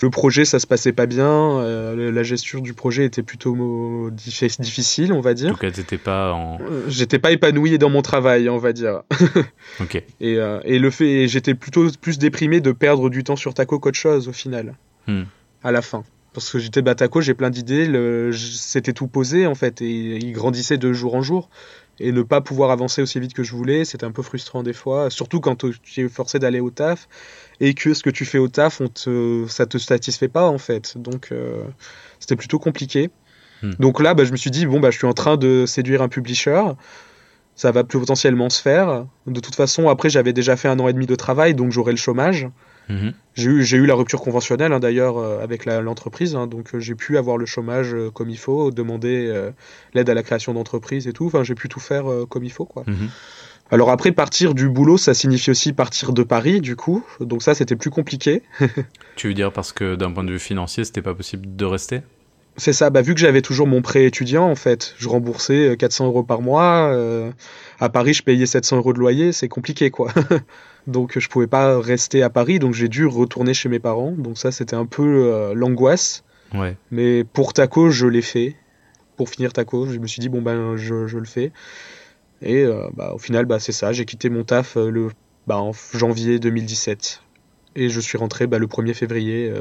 Le 0.00 0.10
projet, 0.10 0.44
ça 0.44 0.58
se 0.58 0.66
passait 0.66 0.92
pas 0.92 1.06
bien. 1.06 1.58
Euh, 1.60 2.12
la 2.12 2.22
gestion 2.22 2.60
du 2.60 2.74
projet 2.74 3.06
était 3.06 3.22
plutôt 3.22 4.10
difficile, 4.10 5.12
on 5.12 5.20
va 5.20 5.32
dire. 5.32 5.50
Donc, 5.50 5.72
t'étais 5.72 5.96
pas 5.96 6.32
en. 6.32 6.58
J'étais 6.88 7.18
pas 7.18 7.32
épanoui 7.32 7.78
dans 7.78 7.90
mon 7.90 8.02
travail, 8.02 8.48
on 8.50 8.58
va 8.58 8.72
dire. 8.72 9.02
ok. 9.80 10.02
Et, 10.20 10.38
et 10.64 10.78
le 10.78 10.90
fait, 10.90 11.28
j'étais 11.28 11.54
plutôt 11.54 11.88
plus 12.00 12.18
déprimé 12.18 12.60
de 12.60 12.72
perdre 12.72 13.08
du 13.08 13.24
temps 13.24 13.36
sur 13.36 13.54
Taco 13.54 13.78
qu'autre 13.78 13.98
chose 13.98 14.28
au 14.28 14.32
final. 14.32 14.74
Hmm. 15.06 15.22
À 15.64 15.72
la 15.72 15.80
fin. 15.80 16.04
Parce 16.34 16.50
que 16.50 16.58
j'étais 16.58 16.82
Taco, 16.82 17.20
j'ai 17.20 17.34
plein 17.34 17.50
d'idées. 17.50 18.30
C'était 18.34 18.92
tout 18.92 19.06
posé 19.06 19.46
en 19.46 19.54
fait, 19.54 19.80
et 19.80 20.16
il 20.16 20.32
grandissait 20.32 20.78
de 20.78 20.92
jour 20.92 21.14
en 21.14 21.22
jour 21.22 21.48
et 22.00 22.12
ne 22.12 22.22
pas 22.22 22.40
pouvoir 22.40 22.70
avancer 22.70 23.02
aussi 23.02 23.20
vite 23.20 23.34
que 23.34 23.42
je 23.42 23.54
voulais, 23.54 23.84
c'était 23.84 24.04
un 24.04 24.12
peu 24.12 24.22
frustrant 24.22 24.62
des 24.62 24.72
fois, 24.72 25.10
surtout 25.10 25.40
quand 25.40 25.64
tu 25.82 26.04
es 26.04 26.08
forcé 26.08 26.38
d'aller 26.38 26.60
au 26.60 26.70
taf 26.70 27.08
et 27.60 27.74
que 27.74 27.94
ce 27.94 28.02
que 28.02 28.10
tu 28.10 28.24
fais 28.24 28.38
au 28.38 28.48
taf, 28.48 28.80
on 28.80 28.88
te, 28.88 29.46
ça 29.48 29.66
te 29.66 29.78
satisfait 29.78 30.28
pas 30.28 30.48
en 30.48 30.58
fait. 30.58 30.98
Donc 30.98 31.28
euh, 31.32 31.64
c'était 32.18 32.36
plutôt 32.36 32.58
compliqué. 32.58 33.10
Hmm. 33.62 33.72
Donc 33.78 34.00
là, 34.00 34.14
bah, 34.14 34.24
je 34.24 34.32
me 34.32 34.36
suis 34.36 34.50
dit, 34.50 34.66
bon, 34.66 34.80
bah, 34.80 34.90
je 34.90 34.98
suis 34.98 35.06
en 35.06 35.12
train 35.12 35.36
de 35.36 35.64
séduire 35.66 36.02
un 36.02 36.08
publisher, 36.08 36.62
ça 37.54 37.70
va 37.70 37.84
potentiellement 37.84 38.50
se 38.50 38.60
faire. 38.60 39.06
De 39.26 39.40
toute 39.40 39.54
façon, 39.54 39.88
après, 39.88 40.10
j'avais 40.10 40.32
déjà 40.32 40.56
fait 40.56 40.68
un 40.68 40.78
an 40.80 40.88
et 40.88 40.92
demi 40.92 41.06
de 41.06 41.14
travail, 41.14 41.54
donc 41.54 41.70
j'aurai 41.70 41.92
le 41.92 41.98
chômage. 41.98 42.48
Mhm. 42.92 43.14
J'ai 43.34 43.50
eu, 43.50 43.82
eu, 43.82 43.86
la 43.86 43.94
rupture 43.94 44.20
conventionnelle 44.20 44.72
hein, 44.72 44.80
d'ailleurs 44.80 45.16
euh, 45.16 45.42
avec 45.42 45.64
l'entreprise, 45.64 46.36
hein, 46.36 46.46
donc 46.46 46.74
euh, 46.74 46.80
j'ai 46.80 46.94
pu 46.94 47.16
avoir 47.16 47.38
le 47.38 47.46
chômage 47.46 47.94
euh, 47.94 48.10
comme 48.10 48.28
il 48.28 48.36
faut, 48.36 48.70
demander 48.70 49.32
l'aide 49.94 50.10
à 50.10 50.14
la 50.14 50.22
création 50.22 50.52
d'entreprise 50.52 51.08
et 51.08 51.12
tout. 51.12 51.26
Enfin, 51.26 51.42
j'ai 51.42 51.54
pu 51.54 51.68
tout 51.68 51.80
faire 51.80 52.04
comme 52.28 52.44
il 52.44 52.52
faut, 52.52 52.64
quoi. 52.64 52.84
Mhm. 52.86 53.08
Alors 53.70 53.90
après, 53.90 54.12
partir 54.12 54.54
du 54.54 54.68
boulot, 54.68 54.98
ça 54.98 55.14
signifie 55.14 55.50
aussi 55.50 55.72
partir 55.72 56.12
de 56.12 56.22
Paris, 56.22 56.60
du 56.60 56.76
coup. 56.76 57.04
Donc 57.20 57.42
ça, 57.42 57.54
c'était 57.54 57.76
plus 57.76 57.88
compliqué. 57.88 58.42
tu 59.16 59.28
veux 59.28 59.34
dire 59.34 59.50
parce 59.50 59.72
que 59.72 59.94
d'un 59.94 60.10
point 60.12 60.24
de 60.24 60.32
vue 60.32 60.38
financier, 60.38 60.84
c'était 60.84 61.00
pas 61.00 61.14
possible 61.14 61.56
de 61.56 61.64
rester? 61.64 62.02
C'est 62.58 62.74
ça, 62.74 62.90
bah, 62.90 63.00
vu 63.00 63.14
que 63.14 63.20
j'avais 63.20 63.40
toujours 63.40 63.66
mon 63.66 63.80
prêt 63.80 64.04
étudiant, 64.04 64.44
en 64.44 64.56
fait, 64.56 64.94
je 64.98 65.08
remboursais 65.08 65.74
400 65.78 66.06
euros 66.06 66.22
par 66.22 66.42
mois. 66.42 66.94
à 67.80 67.88
Paris, 67.88 68.12
je 68.12 68.22
payais 68.22 68.44
700 68.44 68.76
euros 68.76 68.92
de 68.92 68.98
loyer, 68.98 69.32
c'est 69.32 69.48
compliqué, 69.48 69.90
quoi. 69.90 70.12
Donc 70.86 71.18
je 71.18 71.28
pouvais 71.28 71.46
pas 71.46 71.80
rester 71.80 72.22
à 72.22 72.30
Paris, 72.30 72.58
donc 72.58 72.74
j'ai 72.74 72.88
dû 72.88 73.06
retourner 73.06 73.54
chez 73.54 73.68
mes 73.68 73.78
parents. 73.78 74.12
Donc 74.12 74.38
ça 74.38 74.50
c'était 74.50 74.76
un 74.76 74.86
peu 74.86 75.32
euh, 75.32 75.54
l'angoisse. 75.54 76.24
Ouais. 76.54 76.76
Mais 76.90 77.24
pour 77.24 77.52
Taco, 77.52 77.90
je 77.90 78.06
l'ai 78.06 78.22
fait. 78.22 78.56
Pour 79.16 79.28
finir 79.28 79.52
Taco, 79.52 79.86
je 79.86 79.98
me 79.98 80.06
suis 80.06 80.20
dit 80.20 80.28
bon 80.28 80.42
ben 80.42 80.76
je, 80.76 81.06
je 81.06 81.18
le 81.18 81.24
fais. 81.24 81.52
Et 82.40 82.64
euh, 82.64 82.88
bah, 82.94 83.12
au 83.14 83.18
final 83.18 83.44
bah, 83.44 83.60
c'est 83.60 83.72
ça, 83.72 83.92
j'ai 83.92 84.04
quitté 84.04 84.28
mon 84.28 84.42
taf 84.42 84.76
euh, 84.76 84.90
le 84.90 85.08
bah, 85.46 85.58
en 85.58 85.72
janvier 85.94 86.38
2017 86.38 87.22
et 87.74 87.88
je 87.88 88.00
suis 88.00 88.18
rentré 88.18 88.46
bah, 88.46 88.58
le 88.58 88.66
1er 88.66 88.94
février 88.94 89.52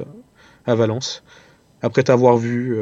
à 0.65 0.75
Valence 0.75 1.23
après 1.81 2.03
t'avoir 2.03 2.37
vu 2.37 2.77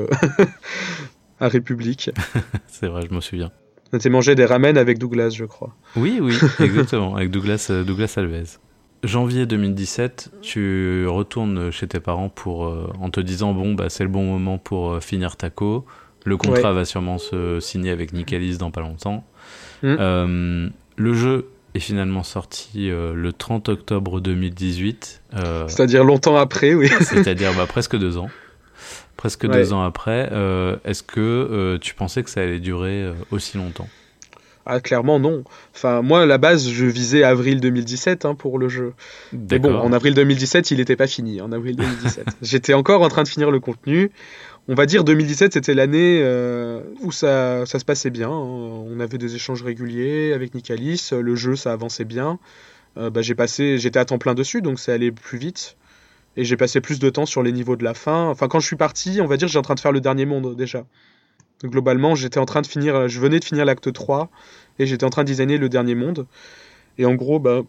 à 1.39 1.47
République. 1.47 2.11
c'est 2.67 2.87
vrai, 2.87 3.03
je 3.09 3.13
me 3.13 3.21
souviens. 3.21 3.51
On 3.91 3.97
était 3.97 4.09
mangé 4.09 4.35
des 4.35 4.45
ramen 4.45 4.77
avec 4.77 4.99
Douglas, 4.99 5.31
je 5.31 5.45
crois. 5.45 5.75
Oui, 5.95 6.19
oui, 6.21 6.37
exactement, 6.59 7.15
avec 7.15 7.31
Douglas, 7.31 7.67
euh, 7.71 7.83
Douglas 7.83 8.13
Alves. 8.17 8.57
Janvier 9.03 9.45
2017, 9.45 10.31
tu 10.41 11.07
retournes 11.07 11.71
chez 11.71 11.87
tes 11.87 11.99
parents 11.99 12.29
pour, 12.29 12.65
euh, 12.65 12.91
en 12.99 13.09
te 13.09 13.21
disant 13.21 13.53
bon, 13.53 13.73
bah, 13.73 13.85
c'est 13.89 14.03
le 14.03 14.09
bon 14.09 14.23
moment 14.23 14.57
pour 14.57 14.91
euh, 14.91 14.99
finir 14.99 15.37
Taco. 15.37 15.85
Le 16.25 16.35
contrat 16.35 16.73
va 16.73 16.83
sûrement 16.83 17.17
se 17.17 17.59
signer 17.61 17.91
avec 17.91 18.11
Nicalis 18.11 18.57
dans 18.57 18.71
pas 18.71 18.81
longtemps. 18.81 19.23
Hmm. 19.81 20.67
le 20.97 21.13
jeu 21.13 21.47
est 21.73 21.79
finalement 21.79 22.23
sorti 22.23 22.89
le 22.89 23.31
30 23.31 23.69
octobre 23.69 24.19
2018. 24.19 25.21
C'est-à-dire 25.67 26.03
longtemps 26.03 26.35
après, 26.35 26.73
oui. 26.73 26.89
C'est-à-dire 27.01 27.53
bah, 27.55 27.65
presque 27.65 27.97
deux 27.97 28.17
ans 28.17 28.29
presque 29.19 29.45
deux 29.47 29.73
ans 29.73 29.83
après. 29.83 30.29
Euh, 30.31 30.77
est-ce 30.85 31.03
que 31.03 31.19
euh, 31.19 31.77
tu 31.77 31.93
pensais 31.93 32.23
que 32.23 32.29
ça 32.29 32.39
allait 32.39 32.61
durer 32.61 33.03
euh, 33.03 33.13
aussi 33.31 33.57
longtemps? 33.57 33.89
Ah, 34.65 34.79
clairement 34.79 35.19
non. 35.19 35.43
Enfin, 35.75 36.01
moi, 36.01 36.21
à 36.21 36.25
la 36.25 36.37
base, 36.37 36.69
je 36.69 36.85
visais 36.85 37.23
avril 37.23 37.59
2017 37.59 38.23
hein, 38.23 38.33
pour 38.33 38.57
le 38.57 38.69
jeu. 38.69 38.93
Mais 39.33 39.59
bon, 39.59 39.75
en 39.75 39.91
avril 39.91 40.13
2017, 40.13 40.71
il 40.71 40.77
n'était 40.77 40.95
pas 40.95 41.07
fini. 41.07 41.41
En 41.41 41.51
avril 41.51 41.75
2017, 41.75 42.27
j'étais 42.41 42.73
encore 42.73 43.01
en 43.01 43.09
train 43.09 43.23
de 43.23 43.27
finir 43.27 43.51
le 43.51 43.59
contenu. 43.59 44.09
On 44.69 44.75
va 44.75 44.85
dire 44.85 45.03
2017, 45.03 45.53
c'était 45.53 45.73
l'année 45.73 46.23
où 47.01 47.11
ça, 47.11 47.65
ça, 47.65 47.79
se 47.79 47.85
passait 47.85 48.11
bien. 48.11 48.29
Hein. 48.29 48.31
On 48.31 48.99
avait 49.01 49.17
des 49.17 49.35
échanges 49.35 49.63
réguliers 49.63 50.31
avec 50.31 50.53
Nicalis. 50.53 51.09
Le 51.11 51.35
jeu, 51.35 51.57
ça 51.57 51.73
avançait 51.73 52.05
bien. 52.05 52.39
bah, 52.95 53.21
j'ai 53.21 53.35
passé, 53.35 53.79
j'étais 53.79 53.99
à 53.99 54.05
temps 54.05 54.19
plein 54.19 54.35
dessus, 54.35 54.61
donc 54.61 54.79
ça 54.79 54.93
allait 54.93 55.11
plus 55.11 55.39
vite 55.39 55.75
et 56.37 56.43
j'ai 56.43 56.57
passé 56.57 56.81
plus 56.81 56.99
de 56.99 57.09
temps 57.09 57.25
sur 57.25 57.43
les 57.43 57.51
niveaux 57.51 57.75
de 57.75 57.83
la 57.83 57.93
fin. 57.93 58.25
Enfin, 58.27 58.47
quand 58.47 58.59
je 58.59 58.67
suis 58.67 58.75
parti, 58.75 59.19
on 59.21 59.27
va 59.27 59.37
dire, 59.37 59.47
j'étais 59.47 59.59
en 59.59 59.63
train 59.63 59.75
de 59.75 59.79
faire 59.79 59.91
le 59.91 60.01
dernier 60.01 60.25
monde 60.25 60.55
déjà. 60.55 60.85
globalement, 61.63 62.15
j'étais 62.15 62.39
en 62.39 62.45
train 62.45 62.61
de 62.61 62.67
finir, 62.67 63.07
je 63.09 63.19
venais 63.19 63.39
de 63.39 63.45
finir 63.45 63.65
l'acte 63.65 63.91
3 63.91 64.29
et 64.79 64.85
j'étais 64.85 65.05
en 65.05 65.09
train 65.09 65.23
de 65.23 65.27
designer 65.27 65.57
le 65.57 65.69
dernier 65.69 65.95
monde. 65.95 66.25
Et 66.97 67.05
en 67.05 67.15
gros, 67.15 67.39
bah, 67.39 67.63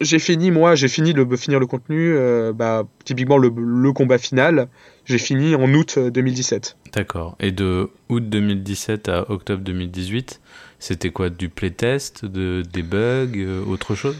j'ai 0.00 0.18
fini, 0.18 0.50
moi, 0.50 0.74
j'ai 0.74 0.88
fini 0.88 1.14
de 1.14 1.36
finir 1.36 1.60
le 1.60 1.66
contenu, 1.66 2.14
euh, 2.14 2.52
bah, 2.52 2.84
typiquement 3.04 3.38
le, 3.38 3.92
combat 3.92 4.18
final, 4.18 4.68
j'ai 5.04 5.18
fini 5.18 5.54
en 5.54 5.72
août 5.72 5.98
2017. 5.98 6.76
Euh, 6.76 6.90
D'accord. 6.92 7.36
Et 7.40 7.52
de 7.52 7.90
août 8.08 8.28
2017 8.28 9.08
à 9.08 9.30
octobre 9.30 9.62
2018, 9.62 10.40
c'était 10.78 11.10
quoi? 11.10 11.30
Du 11.30 11.48
playtest, 11.48 12.24
de, 12.24 12.62
des 12.72 12.82
bugs, 12.82 13.36
euh, 13.36 13.64
autre 13.64 13.94
chose? 13.94 14.16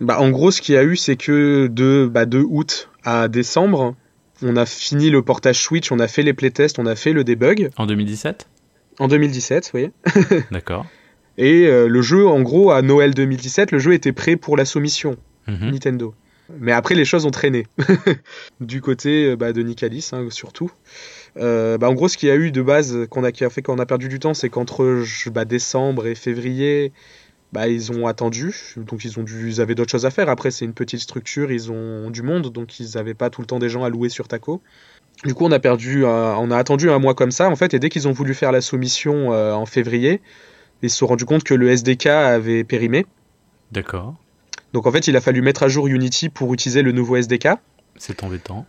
Bah, 0.00 0.20
En 0.20 0.30
gros, 0.30 0.50
ce 0.50 0.60
qu'il 0.60 0.74
y 0.74 0.78
a 0.78 0.84
eu, 0.84 0.96
c'est 0.96 1.16
que 1.16 1.66
de, 1.68 2.08
bah, 2.12 2.26
de 2.26 2.38
août 2.38 2.88
à 3.04 3.28
décembre, 3.28 3.94
on 4.42 4.56
a 4.56 4.66
fini 4.66 5.10
le 5.10 5.22
portage 5.22 5.60
Switch, 5.62 5.90
on 5.92 5.98
a 5.98 6.08
fait 6.08 6.22
les 6.22 6.32
playtests, 6.32 6.78
on 6.78 6.86
a 6.86 6.96
fait 6.96 7.12
le 7.12 7.24
debug. 7.24 7.70
En 7.76 7.86
2017 7.86 8.48
En 8.98 9.08
2017, 9.08 9.70
oui. 9.74 9.90
D'accord. 10.50 10.86
Et 11.38 11.66
euh, 11.66 11.88
le 11.88 12.02
jeu, 12.02 12.26
en 12.26 12.42
gros, 12.42 12.70
à 12.70 12.82
Noël 12.82 13.14
2017, 13.14 13.70
le 13.72 13.78
jeu 13.78 13.94
était 13.94 14.12
prêt 14.12 14.36
pour 14.36 14.56
la 14.56 14.64
soumission 14.64 15.16
Mhm. 15.46 15.70
Nintendo. 15.70 16.14
Mais 16.58 16.72
après, 16.72 16.94
les 16.94 17.04
choses 17.04 17.24
ont 17.26 17.30
traîné. 17.30 17.66
du 18.60 18.80
côté 18.80 19.30
euh, 19.30 19.36
bah, 19.36 19.52
de 19.52 19.62
Nicalis, 19.62 20.10
hein, 20.12 20.26
surtout. 20.30 20.70
Euh, 21.38 21.78
bah, 21.78 21.88
en 21.88 21.94
gros, 21.94 22.08
ce 22.08 22.18
qu'il 22.18 22.28
y 22.28 22.32
a 22.32 22.36
eu 22.36 22.50
de 22.50 22.60
base, 22.62 23.06
qu'on 23.08 23.24
a, 23.24 23.32
qui 23.32 23.44
a 23.44 23.50
fait 23.50 23.62
qu'on 23.62 23.78
a 23.78 23.86
perdu 23.86 24.08
du 24.08 24.18
temps, 24.18 24.34
c'est 24.34 24.48
qu'entre 24.50 25.02
bah, 25.30 25.44
décembre 25.44 26.06
et 26.06 26.14
février, 26.14 26.92
bah, 27.52 27.68
ils 27.68 27.90
ont 27.92 28.06
attendu. 28.06 28.54
Donc, 28.76 29.04
ils, 29.04 29.18
ont 29.18 29.22
dû, 29.22 29.48
ils 29.48 29.60
avaient 29.60 29.74
d'autres 29.74 29.90
choses 29.90 30.06
à 30.06 30.10
faire. 30.10 30.28
Après, 30.28 30.50
c'est 30.50 30.64
une 30.64 30.72
petite 30.74 31.00
structure, 31.00 31.50
ils 31.50 31.70
ont 31.70 32.10
du 32.10 32.22
monde, 32.22 32.52
donc 32.52 32.78
ils 32.80 32.90
n'avaient 32.96 33.14
pas 33.14 33.30
tout 33.30 33.40
le 33.40 33.46
temps 33.46 33.58
des 33.58 33.68
gens 33.68 33.84
à 33.84 33.88
louer 33.88 34.08
sur 34.08 34.28
Taco. 34.28 34.62
Du 35.24 35.34
coup, 35.34 35.44
on 35.44 35.52
a 35.52 35.58
perdu, 35.58 36.04
euh, 36.04 36.34
on 36.36 36.50
a 36.50 36.56
attendu 36.56 36.90
un 36.90 36.98
mois 36.98 37.14
comme 37.14 37.30
ça, 37.32 37.48
en 37.50 37.56
fait, 37.56 37.74
et 37.74 37.78
dès 37.78 37.88
qu'ils 37.90 38.08
ont 38.08 38.12
voulu 38.12 38.32
faire 38.34 38.52
la 38.52 38.60
soumission 38.60 39.32
euh, 39.32 39.52
en 39.52 39.66
février, 39.66 40.20
ils 40.82 40.88
se 40.90 40.96
sont 40.96 41.06
rendus 41.06 41.26
compte 41.26 41.44
que 41.44 41.52
le 41.54 41.68
SDK 41.68 42.06
avait 42.06 42.64
périmé. 42.64 43.04
D'accord. 43.72 44.14
Donc 44.72 44.86
en 44.86 44.92
fait, 44.92 45.08
il 45.08 45.16
a 45.16 45.20
fallu 45.20 45.42
mettre 45.42 45.62
à 45.64 45.68
jour 45.68 45.88
Unity 45.88 46.28
pour 46.28 46.54
utiliser 46.54 46.80
le 46.82 46.92
nouveau 46.92 47.16
SDK. 47.16 47.48
C'est 47.96 48.22
embêtant. 48.24 48.64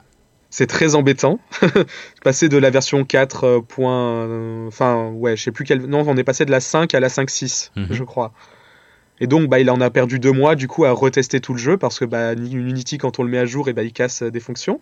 C'est 0.49 0.67
très 0.67 0.95
embêtant. 0.95 1.39
passer 2.23 2.49
de 2.49 2.57
la 2.57 2.69
version 2.69 3.05
4. 3.05 3.43
euh, 3.45 3.61
point, 3.61 4.65
Enfin, 4.67 5.09
ouais, 5.11 5.37
je 5.37 5.43
sais 5.43 5.51
plus 5.51 5.63
quelle. 5.63 5.85
Non, 5.85 6.03
on 6.05 6.17
est 6.17 6.23
passé 6.25 6.43
de 6.43 6.51
la 6.51 6.59
5 6.59 6.93
à 6.93 6.99
la 6.99 7.07
5.6, 7.07 7.71
Mhm. 7.77 7.87
je 7.91 8.03
crois. 8.03 8.33
Et 9.21 9.27
donc, 9.27 9.47
bah, 9.49 9.59
il 9.59 9.69
en 9.69 9.79
a 9.79 9.89
perdu 9.89 10.19
deux 10.19 10.31
mois, 10.33 10.55
du 10.55 10.67
coup, 10.67 10.83
à 10.83 10.91
retester 10.91 11.39
tout 11.39 11.53
le 11.53 11.59
jeu, 11.59 11.77
parce 11.77 11.99
que 11.99 12.05
bah, 12.05 12.33
Unity, 12.33 12.97
quand 12.97 13.19
on 13.19 13.23
le 13.23 13.29
met 13.29 13.37
à 13.37 13.45
jour, 13.45 13.69
et 13.69 13.73
bah, 13.73 13.83
il 13.83 13.93
casse 13.93 14.23
euh, 14.23 14.31
des 14.31 14.39
fonctions, 14.41 14.81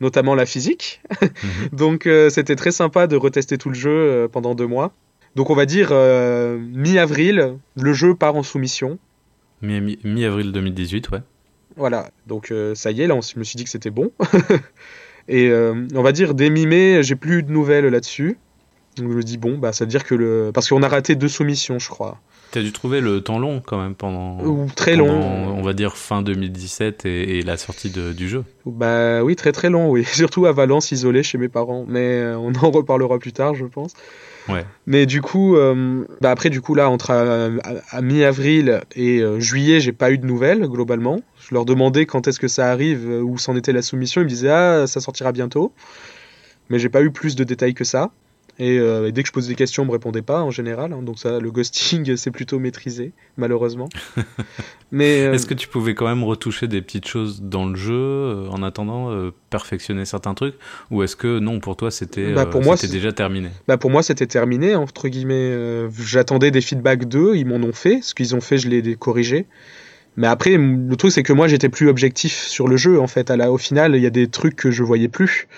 notamment 0.00 0.34
la 0.34 0.44
physique. 0.46 1.00
Mhm. 1.22 1.28
donc, 1.72 2.06
euh, 2.06 2.28
c'était 2.28 2.56
très 2.56 2.72
sympa 2.72 3.06
de 3.06 3.16
retester 3.16 3.56
tout 3.58 3.68
le 3.70 3.74
jeu 3.74 3.90
euh, 3.90 4.28
pendant 4.28 4.54
deux 4.54 4.66
mois. 4.66 4.92
Donc, 5.36 5.48
on 5.48 5.54
va 5.54 5.64
dire 5.64 5.88
euh, 5.92 6.58
mi-avril, 6.58 7.54
le 7.80 7.92
jeu 7.94 8.14
part 8.14 8.34
en 8.36 8.42
soumission. 8.42 8.98
Mi- 9.62 9.80
mi- 9.80 9.98
Mi-avril 10.04 10.50
2018, 10.52 11.10
ouais. 11.10 11.20
Voilà, 11.76 12.10
donc 12.26 12.50
euh, 12.50 12.74
ça 12.74 12.90
y 12.90 13.00
est, 13.00 13.06
là, 13.06 13.14
on, 13.14 13.22
je 13.22 13.38
me 13.38 13.44
suis 13.44 13.56
dit 13.56 13.64
que 13.64 13.70
c'était 13.70 13.88
bon. 13.90 14.12
Et 15.28 15.50
on 15.52 16.02
va 16.02 16.10
dire, 16.12 16.34
dès 16.34 16.50
mi-mai, 16.50 17.02
j'ai 17.02 17.14
plus 17.14 17.44
de 17.44 17.52
nouvelles 17.52 17.86
là-dessus. 17.86 18.36
Donc 18.96 19.10
je 19.10 19.16
me 19.16 19.22
dis, 19.22 19.38
bon, 19.38 19.56
bah, 19.56 19.72
ça 19.72 19.84
veut 19.84 19.88
dire 19.90 20.04
que 20.04 20.14
le. 20.16 20.50
Parce 20.52 20.68
qu'on 20.68 20.82
a 20.82 20.88
raté 20.88 21.14
deux 21.14 21.28
soumissions, 21.28 21.78
je 21.78 21.88
crois. 21.88 22.20
T'as 22.52 22.60
dû 22.62 22.70
trouver 22.70 23.00
le 23.00 23.20
temps 23.22 23.38
long 23.38 23.60
quand 23.64 23.80
même 23.82 23.94
pendant. 23.94 24.38
Ou 24.44 24.66
très 24.76 24.96
pendant, 24.96 25.14
long. 25.14 25.54
On 25.58 25.62
va 25.62 25.72
dire 25.72 25.96
fin 25.96 26.22
2017 26.22 27.06
et, 27.06 27.38
et 27.38 27.42
la 27.42 27.56
sortie 27.56 27.90
de- 27.90 28.12
du 28.12 28.28
jeu. 28.28 28.44
Bah 28.66 29.24
oui, 29.24 29.34
très 29.36 29.52
très 29.52 29.70
long, 29.70 29.90
oui. 29.90 30.04
Surtout 30.12 30.46
à 30.46 30.52
Valence, 30.52 30.92
isolé 30.92 31.22
chez 31.22 31.38
mes 31.38 31.48
parents. 31.48 31.84
Mais 31.88 32.18
euh, 32.20 32.36
on 32.38 32.52
en 32.54 32.70
reparlera 32.70 33.18
plus 33.18 33.32
tard, 33.32 33.54
je 33.54 33.64
pense. 33.64 33.94
Ouais. 34.48 34.66
Mais 34.86 35.06
du 35.06 35.22
coup, 35.22 35.56
euh, 35.56 36.04
bah 36.20 36.30
après, 36.30 36.50
du 36.50 36.60
coup, 36.60 36.74
là, 36.74 36.90
entre 36.90 37.10
euh, 37.12 37.58
à, 37.90 37.96
à 37.96 38.02
mi-avril 38.02 38.82
et 38.96 39.20
euh, 39.20 39.40
juillet, 39.40 39.80
j'ai 39.80 39.92
pas 39.92 40.10
eu 40.10 40.18
de 40.18 40.26
nouvelles, 40.26 40.60
globalement. 40.66 41.20
Je 41.48 41.54
leur 41.54 41.64
demandais 41.64 42.06
quand 42.06 42.28
est-ce 42.28 42.38
que 42.40 42.48
ça 42.48 42.70
arrive, 42.70 43.08
où 43.24 43.38
s'en 43.38 43.56
était 43.56 43.72
la 43.72 43.82
soumission. 43.82 44.20
Ils 44.20 44.24
me 44.24 44.28
disaient, 44.28 44.50
ah, 44.50 44.86
ça 44.86 45.00
sortira 45.00 45.32
bientôt. 45.32 45.72
Mais 46.70 46.78
j'ai 46.78 46.88
pas 46.88 47.02
eu 47.02 47.10
plus 47.10 47.34
de 47.36 47.44
détails 47.44 47.74
que 47.74 47.84
ça. 47.84 48.10
Et, 48.58 48.78
euh, 48.78 49.08
et 49.08 49.12
dès 49.12 49.22
que 49.22 49.28
je 49.28 49.32
posais 49.32 49.48
des 49.48 49.54
questions, 49.54 49.82
on 49.82 49.86
me 49.86 49.92
répondait 49.92 50.22
pas, 50.22 50.42
en 50.42 50.50
général. 50.50 50.92
hein. 50.92 51.02
donc 51.02 51.18
ça, 51.18 51.40
le 51.40 51.50
ghosting, 51.50 52.16
c'est 52.16 52.30
plutôt 52.30 52.58
maîtrisé, 52.58 53.12
malheureusement. 53.36 53.88
Mais 54.92 55.22
euh, 55.22 55.32
Est-ce 55.32 55.46
que 55.46 55.54
tu 55.54 55.68
pouvais 55.68 55.94
quand 55.94 56.06
même 56.06 56.22
retoucher 56.22 56.68
des 56.68 56.82
petites 56.82 57.08
choses 57.08 57.40
dans 57.42 57.66
le 57.66 57.76
jeu 57.76 57.94
euh, 57.94 58.48
en 58.50 58.62
attendant, 58.62 59.10
perfectionner 59.50 60.04
certains 60.04 60.34
trucs? 60.34 60.54
Ou 60.90 61.02
est-ce 61.02 61.16
que 61.16 61.38
non, 61.38 61.60
pour 61.60 61.76
toi, 61.76 61.90
c'était 61.90 62.32
Bah, 62.32 62.46
pour 62.46 62.62
moi, 62.62 62.76
c'était 62.76 62.92
déjà 62.92 63.12
terminé? 63.12 63.48
Bah 63.66 63.78
pour 63.78 63.90
moi, 63.90 64.02
c'était 64.02 64.26
terminé, 64.26 64.74
entre 64.74 65.08
guillemets. 65.08 65.88
J'attendais 65.98 66.50
des 66.50 66.60
feedbacks 66.60 67.06
d'eux, 67.06 67.36
ils 67.36 67.46
m'en 67.46 67.56
ont 67.56 67.72
fait. 67.72 68.00
Ce 68.02 68.14
qu'ils 68.14 68.36
ont 68.36 68.40
fait, 68.42 68.58
je 68.58 68.68
l'ai 68.68 68.96
corrigé. 68.96 69.46
Mais 70.16 70.26
après, 70.26 70.58
le 70.58 70.94
truc, 70.96 71.10
c'est 71.10 71.22
que 71.22 71.32
moi, 71.32 71.48
j'étais 71.48 71.70
plus 71.70 71.88
objectif 71.88 72.34
sur 72.34 72.68
le 72.68 72.76
jeu, 72.76 73.00
en 73.00 73.06
fait. 73.06 73.30
À 73.30 73.36
la, 73.38 73.50
au 73.50 73.56
final, 73.56 73.96
il 73.96 74.02
y 74.02 74.06
a 74.06 74.10
des 74.10 74.28
trucs 74.28 74.56
que 74.56 74.70
je 74.70 74.82
voyais 74.82 75.08
plus. 75.08 75.48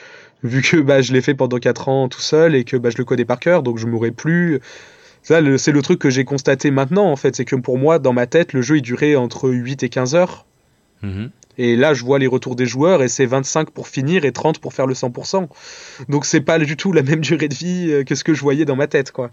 Vu 0.44 0.60
que 0.62 0.76
bah, 0.76 1.00
je 1.00 1.12
l'ai 1.12 1.22
fait 1.22 1.34
pendant 1.34 1.58
4 1.58 1.88
ans 1.88 2.08
tout 2.08 2.20
seul 2.20 2.54
et 2.54 2.64
que 2.64 2.76
bah, 2.76 2.90
je 2.90 2.98
le 2.98 3.04
connais 3.04 3.24
par 3.24 3.40
cœur, 3.40 3.62
donc 3.62 3.78
je 3.78 3.86
m'aurais 3.86 4.10
plus. 4.10 4.60
Ça, 5.22 5.40
c'est 5.56 5.72
le 5.72 5.80
truc 5.80 5.98
que 5.98 6.10
j'ai 6.10 6.24
constaté 6.24 6.70
maintenant, 6.70 7.10
en 7.10 7.16
fait. 7.16 7.34
C'est 7.34 7.46
que 7.46 7.56
pour 7.56 7.78
moi, 7.78 7.98
dans 7.98 8.12
ma 8.12 8.26
tête, 8.26 8.52
le 8.52 8.60
jeu, 8.60 8.76
il 8.76 8.82
durait 8.82 9.16
entre 9.16 9.48
8 9.48 9.82
et 9.82 9.88
15 9.88 10.14
heures. 10.14 10.44
Mhm. 11.02 11.30
Et 11.56 11.76
là, 11.76 11.94
je 11.94 12.04
vois 12.04 12.18
les 12.18 12.26
retours 12.26 12.56
des 12.56 12.66
joueurs 12.66 13.02
et 13.02 13.08
c'est 13.08 13.26
25 13.26 13.70
pour 13.70 13.88
finir 13.88 14.24
et 14.24 14.32
30 14.32 14.58
pour 14.58 14.74
faire 14.74 14.86
le 14.86 14.94
100%. 14.94 15.48
Donc 16.08 16.26
c'est 16.26 16.40
pas 16.40 16.58
du 16.58 16.76
tout 16.76 16.92
la 16.92 17.02
même 17.02 17.20
durée 17.20 17.48
de 17.48 17.54
vie 17.54 17.90
euh, 17.90 18.04
que 18.04 18.14
ce 18.14 18.24
que 18.24 18.34
je 18.34 18.40
voyais 18.40 18.64
dans 18.64 18.76
ma 18.76 18.86
tête, 18.86 19.12
quoi. 19.12 19.30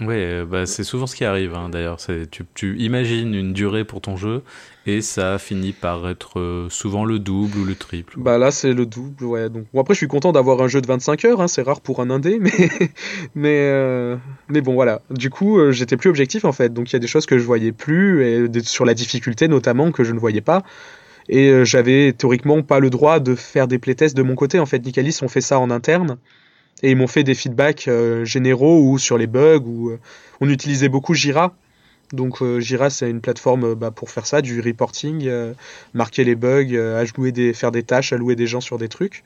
Ouais, 0.00 0.24
euh, 0.24 0.44
bah, 0.46 0.66
c'est 0.66 0.84
souvent 0.84 1.06
ce 1.06 1.14
qui 1.14 1.24
arrive 1.24 1.54
hein, 1.54 1.68
d'ailleurs. 1.68 1.98
Tu, 2.30 2.44
tu 2.54 2.78
imagines 2.78 3.34
une 3.34 3.52
durée 3.52 3.84
pour 3.84 4.00
ton 4.00 4.16
jeu 4.16 4.42
et 4.86 5.00
ça 5.00 5.38
finit 5.38 5.72
par 5.72 6.08
être 6.08 6.40
euh, 6.40 6.68
souvent 6.70 7.04
le 7.04 7.18
double 7.18 7.58
ou 7.58 7.64
le 7.64 7.74
triple. 7.74 8.14
Bah 8.16 8.38
là, 8.38 8.50
c'est 8.50 8.72
le 8.72 8.86
double, 8.86 9.24
ouais. 9.24 9.48
Donc 9.48 9.66
bon, 9.72 9.80
après, 9.80 9.94
je 9.94 9.98
suis 9.98 10.08
content 10.08 10.32
d'avoir 10.32 10.60
un 10.62 10.68
jeu 10.68 10.80
de 10.80 10.86
25 10.86 11.24
heures. 11.26 11.40
Hein, 11.40 11.48
c'est 11.48 11.62
rare 11.62 11.80
pour 11.80 12.00
un 12.00 12.10
indé, 12.10 12.38
mais 12.40 12.50
mais 13.34 13.58
euh, 13.58 14.16
mais 14.48 14.60
bon, 14.60 14.74
voilà. 14.74 15.02
Du 15.10 15.30
coup, 15.30 15.60
j'étais 15.70 15.96
plus 15.96 16.10
objectif 16.10 16.44
en 16.44 16.52
fait. 16.52 16.72
Donc 16.72 16.90
il 16.90 16.94
y 16.94 16.96
a 16.96 17.00
des 17.00 17.06
choses 17.06 17.26
que 17.26 17.38
je 17.38 17.44
voyais 17.44 17.72
plus 17.72 18.24
et 18.24 18.62
sur 18.62 18.84
la 18.84 18.94
difficulté 18.94 19.46
notamment 19.48 19.92
que 19.92 20.04
je 20.04 20.12
ne 20.12 20.18
voyais 20.18 20.40
pas. 20.40 20.62
Et 21.28 21.64
j'avais 21.64 22.12
théoriquement 22.12 22.62
pas 22.62 22.80
le 22.80 22.90
droit 22.90 23.20
de 23.20 23.36
faire 23.36 23.68
des 23.68 23.78
playtests 23.78 24.16
de 24.16 24.22
mon 24.22 24.34
côté. 24.34 24.58
En 24.58 24.66
fait, 24.66 24.84
Nicalis 24.84 25.20
ont 25.22 25.28
fait 25.28 25.40
ça 25.40 25.60
en 25.60 25.70
interne 25.70 26.18
et 26.82 26.90
ils 26.90 26.96
m'ont 26.96 27.06
fait 27.06 27.24
des 27.24 27.34
feedbacks 27.34 27.88
euh, 27.88 28.24
généraux 28.24 28.80
ou 28.82 28.98
sur 28.98 29.18
les 29.18 29.26
bugs. 29.26 29.62
Ou 29.64 29.90
euh, 29.90 29.98
on 30.40 30.48
utilisait 30.48 30.88
beaucoup 30.88 31.14
Jira. 31.14 31.54
Donc 32.12 32.42
euh, 32.42 32.60
Jira, 32.60 32.90
c'est 32.90 33.08
une 33.08 33.20
plateforme 33.20 33.74
bah, 33.74 33.90
pour 33.90 34.10
faire 34.10 34.26
ça, 34.26 34.42
du 34.42 34.60
reporting, 34.60 35.30
marquer 35.94 36.24
les 36.24 36.34
bugs, 36.34 36.76
ajouter 36.76 37.32
des, 37.32 37.52
faire 37.54 37.72
des 37.72 37.82
tâches, 37.82 38.12
allouer 38.12 38.36
des 38.36 38.46
gens 38.46 38.60
sur 38.60 38.78
des 38.78 38.88
trucs. 38.88 39.22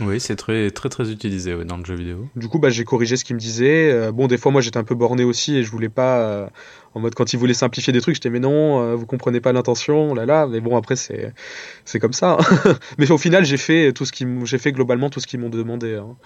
Oui, 0.00 0.18
c'est 0.18 0.34
très 0.34 0.70
très 0.70 0.88
très 0.88 1.10
utilisé 1.10 1.54
ouais, 1.54 1.64
dans 1.64 1.76
le 1.76 1.84
jeu 1.84 1.94
vidéo. 1.94 2.26
Du 2.34 2.48
coup, 2.48 2.58
bah, 2.58 2.68
j'ai 2.70 2.84
corrigé 2.84 3.16
ce 3.16 3.24
qu'il 3.24 3.36
me 3.36 3.40
disait. 3.40 3.92
Euh, 3.92 4.10
bon, 4.12 4.26
des 4.26 4.38
fois, 4.38 4.50
moi, 4.50 4.60
j'étais 4.60 4.78
un 4.78 4.84
peu 4.84 4.96
borné 4.96 5.22
aussi 5.22 5.56
et 5.56 5.62
je 5.62 5.70
voulais 5.70 5.88
pas. 5.88 6.18
euh, 6.20 6.46
en 6.94 7.00
mode, 7.00 7.14
quand 7.14 7.32
ils 7.32 7.38
voulaient 7.38 7.54
simplifier 7.54 7.92
des 7.92 8.00
trucs, 8.00 8.14
j'étais, 8.16 8.30
mais 8.30 8.40
non, 8.40 8.80
euh, 8.80 8.94
vous 8.94 9.06
comprenez 9.06 9.40
pas 9.40 9.52
l'intention, 9.52 10.12
oh 10.12 10.14
là 10.14 10.26
là. 10.26 10.46
Mais 10.48 10.60
bon, 10.60 10.76
après, 10.76 10.96
c'est 10.96 11.32
c'est 11.84 12.00
comme 12.00 12.12
ça. 12.12 12.38
hein. 12.40 12.74
mais 12.98 13.10
au 13.10 13.18
final, 13.18 13.44
j'ai 13.44 13.56
fait 13.56 13.92
tout 13.92 14.04
ce 14.04 14.12
qui 14.12 14.26
j'ai 14.44 14.58
fait 14.58 14.72
globalement 14.72 15.10
tout 15.10 15.20
ce 15.20 15.26
qu'ils 15.28 15.40
m'ont 15.40 15.48
demandé. 15.48 15.94
hein. 15.94 16.16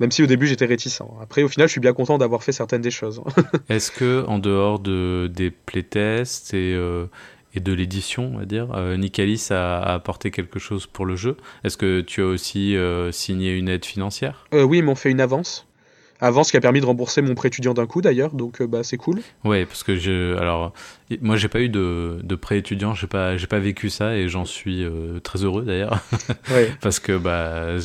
Même 0.00 0.10
si 0.10 0.22
au 0.22 0.26
début, 0.26 0.46
j'étais 0.46 0.66
réticent. 0.66 1.02
Après, 1.22 1.42
au 1.42 1.48
final, 1.48 1.68
je 1.68 1.72
suis 1.72 1.80
bien 1.80 1.92
content 1.92 2.18
d'avoir 2.18 2.42
fait 2.42 2.52
certaines 2.52 2.82
des 2.82 2.90
choses. 2.90 3.22
Est-ce 3.68 3.90
que 3.90 4.24
en 4.26 4.38
dehors 4.38 4.80
de 4.80 5.30
des 5.32 5.50
playtests 5.50 6.54
et 6.54 6.74
euh, 6.74 7.06
et 7.54 7.60
de 7.60 7.72
l'édition, 7.72 8.32
on 8.34 8.38
va 8.38 8.44
dire, 8.44 8.68
euh, 8.74 8.96
Nicalis 8.96 9.48
a, 9.50 9.78
a 9.78 9.94
apporté 9.94 10.30
quelque 10.30 10.58
chose 10.58 10.86
pour 10.86 11.06
le 11.06 11.16
jeu? 11.16 11.36
Est-ce 11.62 11.76
que 11.76 12.00
tu 12.00 12.20
as 12.20 12.26
aussi 12.26 12.76
euh, 12.76 13.12
signé 13.12 13.52
une 13.52 13.68
aide 13.68 13.84
financière? 13.84 14.46
Euh, 14.52 14.64
oui, 14.64 14.78
ils 14.78 14.84
m'ont 14.84 14.96
fait 14.96 15.10
une 15.10 15.20
avance. 15.20 15.66
Avance 16.26 16.50
qui 16.50 16.56
a 16.56 16.60
permis 16.60 16.80
de 16.80 16.86
rembourser 16.86 17.22
mon 17.22 17.34
prêt 17.34 17.48
étudiant 17.48 17.74
d'un 17.74 17.86
coup, 17.86 18.00
d'ailleurs. 18.00 18.32
Donc, 18.32 18.60
euh, 18.60 18.66
bah, 18.66 18.82
c'est 18.82 18.96
cool. 18.96 19.20
Ouais, 19.44 19.66
parce 19.66 19.82
que 19.82 19.96
je, 19.96 20.36
alors, 20.38 20.72
moi 21.20 21.36
j'ai 21.36 21.48
pas 21.48 21.60
eu 21.60 21.68
de, 21.68 22.18
de 22.22 22.34
prêt 22.34 22.58
étudiant, 22.58 22.94
j'ai 22.94 23.06
pas, 23.06 23.36
j'ai 23.36 23.46
pas 23.46 23.58
vécu 23.58 23.90
ça 23.90 24.16
et 24.16 24.28
j'en 24.28 24.44
suis 24.44 24.84
euh, 24.84 25.20
très 25.20 25.44
heureux 25.44 25.64
d'ailleurs, 25.64 26.00
Ouais. 26.50 26.70
parce 26.80 26.98
que 26.98 27.16
bah 27.16 27.76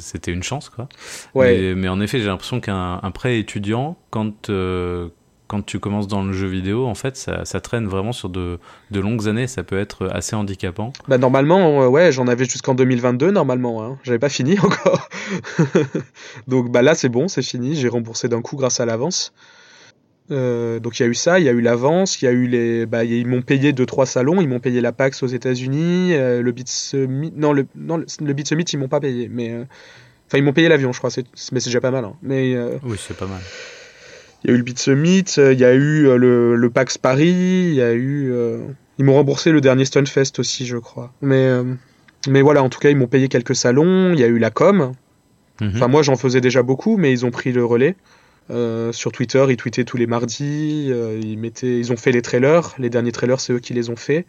c'était 0.00 0.32
une 0.32 0.42
chance 0.42 0.68
quoi. 0.68 0.88
Ouais. 1.34 1.58
Mais, 1.58 1.74
mais 1.74 1.88
en 1.88 2.00
effet, 2.00 2.18
j'ai 2.18 2.26
l'impression 2.26 2.60
qu'un 2.60 3.00
un 3.02 3.10
prêt 3.10 3.38
étudiant, 3.38 3.98
quand 4.10 4.48
euh, 4.50 5.08
quand 5.52 5.60
tu 5.66 5.78
commences 5.78 6.08
dans 6.08 6.24
le 6.24 6.32
jeu 6.32 6.46
vidéo, 6.46 6.86
en 6.86 6.94
fait, 6.94 7.14
ça, 7.14 7.44
ça 7.44 7.60
traîne 7.60 7.86
vraiment 7.86 8.12
sur 8.12 8.30
de, 8.30 8.58
de 8.90 9.00
longues 9.00 9.28
années, 9.28 9.46
ça 9.46 9.62
peut 9.62 9.78
être 9.78 10.06
assez 10.06 10.34
handicapant. 10.34 10.94
Bah 11.08 11.18
normalement, 11.18 11.82
euh, 11.82 11.88
ouais, 11.88 12.10
j'en 12.10 12.26
avais 12.26 12.46
jusqu'en 12.46 12.74
2022 12.74 13.30
normalement. 13.32 13.84
Hein. 13.84 13.98
J'avais 14.02 14.18
pas 14.18 14.30
fini 14.30 14.58
encore. 14.62 15.10
donc 16.48 16.70
bah 16.72 16.80
là 16.80 16.94
c'est 16.94 17.10
bon, 17.10 17.28
c'est 17.28 17.42
fini. 17.42 17.74
J'ai 17.74 17.88
remboursé 17.88 18.30
d'un 18.30 18.40
coup 18.40 18.56
grâce 18.56 18.80
à 18.80 18.86
l'avance. 18.86 19.34
Euh, 20.30 20.80
donc 20.80 20.98
il 20.98 21.02
y 21.02 21.06
a 21.06 21.08
eu 21.10 21.14
ça, 21.14 21.38
il 21.38 21.44
y 21.44 21.50
a 21.50 21.52
eu 21.52 21.60
l'avance, 21.60 22.22
il 22.22 22.24
y 22.24 22.28
a 22.28 22.32
eu 22.32 22.46
les, 22.46 22.86
bah 22.86 23.04
ils 23.04 23.26
m'ont 23.26 23.42
payé 23.42 23.74
deux 23.74 23.84
trois 23.84 24.06
salons, 24.06 24.40
ils 24.40 24.48
m'ont 24.48 24.60
payé 24.60 24.80
la 24.80 24.92
PAX 24.92 25.22
aux 25.22 25.26
États-Unis, 25.26 26.14
euh, 26.14 26.40
le 26.40 26.52
Beat 26.52 26.68
Summit, 26.68 27.34
non 27.36 27.52
le 27.52 27.66
non 27.76 27.98
le, 27.98 28.32
Beat 28.32 28.48
Summit 28.48 28.64
ils 28.72 28.78
m'ont 28.78 28.88
pas 28.88 29.00
payé, 29.00 29.28
mais 29.30 29.50
euh, 29.50 29.64
enfin 30.28 30.38
ils 30.38 30.44
m'ont 30.44 30.54
payé 30.54 30.68
l'avion 30.70 30.92
je 30.94 30.98
crois, 30.98 31.10
mais 31.52 31.60
c'est 31.60 31.66
déjà 31.66 31.82
pas 31.82 31.90
mal. 31.90 32.04
hein. 32.06 32.14
Mais 32.22 32.56
Oui, 32.84 32.96
c'est 32.98 33.16
pas 33.16 33.26
mal. 33.26 33.40
Il 34.44 34.48
y 34.48 34.50
a 34.50 34.54
eu 34.54 34.58
le 34.58 34.62
Beat 34.64 34.78
Summit, 34.78 35.24
euh, 35.38 35.52
il 35.52 35.58
y 35.60 35.64
a 35.64 35.72
eu 35.74 36.06
euh, 36.08 36.16
le, 36.16 36.56
le 36.56 36.70
PAX 36.70 36.98
Paris, 36.98 37.28
il 37.68 37.74
y 37.74 37.82
a 37.82 37.92
eu. 37.92 38.30
euh, 38.32 38.58
Ils 38.98 39.04
m'ont 39.04 39.14
remboursé 39.14 39.52
le 39.52 39.60
dernier 39.60 39.84
Stunfest 39.84 40.38
aussi, 40.38 40.66
je 40.66 40.76
crois. 40.78 41.12
Mais, 41.22 41.50
mais 42.28 42.42
voilà, 42.42 42.62
en 42.62 42.68
tout 42.68 42.78
cas, 42.80 42.90
ils 42.90 42.96
m'ont 42.96 43.06
payé 43.06 43.28
quelques 43.28 43.54
salons. 43.56 44.12
Il 44.12 44.20
y 44.20 44.24
a 44.24 44.28
eu 44.28 44.38
la 44.38 44.50
com. 44.50 44.92
Mhm. 45.60 45.72
Enfin, 45.74 45.88
moi, 45.88 46.02
j'en 46.02 46.16
faisais 46.16 46.40
déjà 46.40 46.62
beaucoup, 46.62 46.96
mais 46.96 47.12
ils 47.12 47.24
ont 47.24 47.30
pris 47.30 47.52
le 47.52 47.64
relais. 47.64 47.96
Euh, 48.50 48.90
sur 48.92 49.12
Twitter, 49.12 49.44
ils 49.48 49.56
tweetaient 49.56 49.84
tous 49.84 49.96
les 49.96 50.06
mardis. 50.08 50.88
euh, 50.90 51.18
ils, 51.22 51.38
mettaient, 51.38 51.78
ils 51.78 51.92
ont 51.92 51.96
fait 51.96 52.10
les 52.12 52.22
trailers. 52.22 52.74
Les 52.78 52.90
derniers 52.90 53.12
trailers, 53.12 53.40
c'est 53.40 53.52
eux 53.52 53.60
qui 53.60 53.72
les 53.72 53.88
ont 53.90 53.96
faits. 53.96 54.26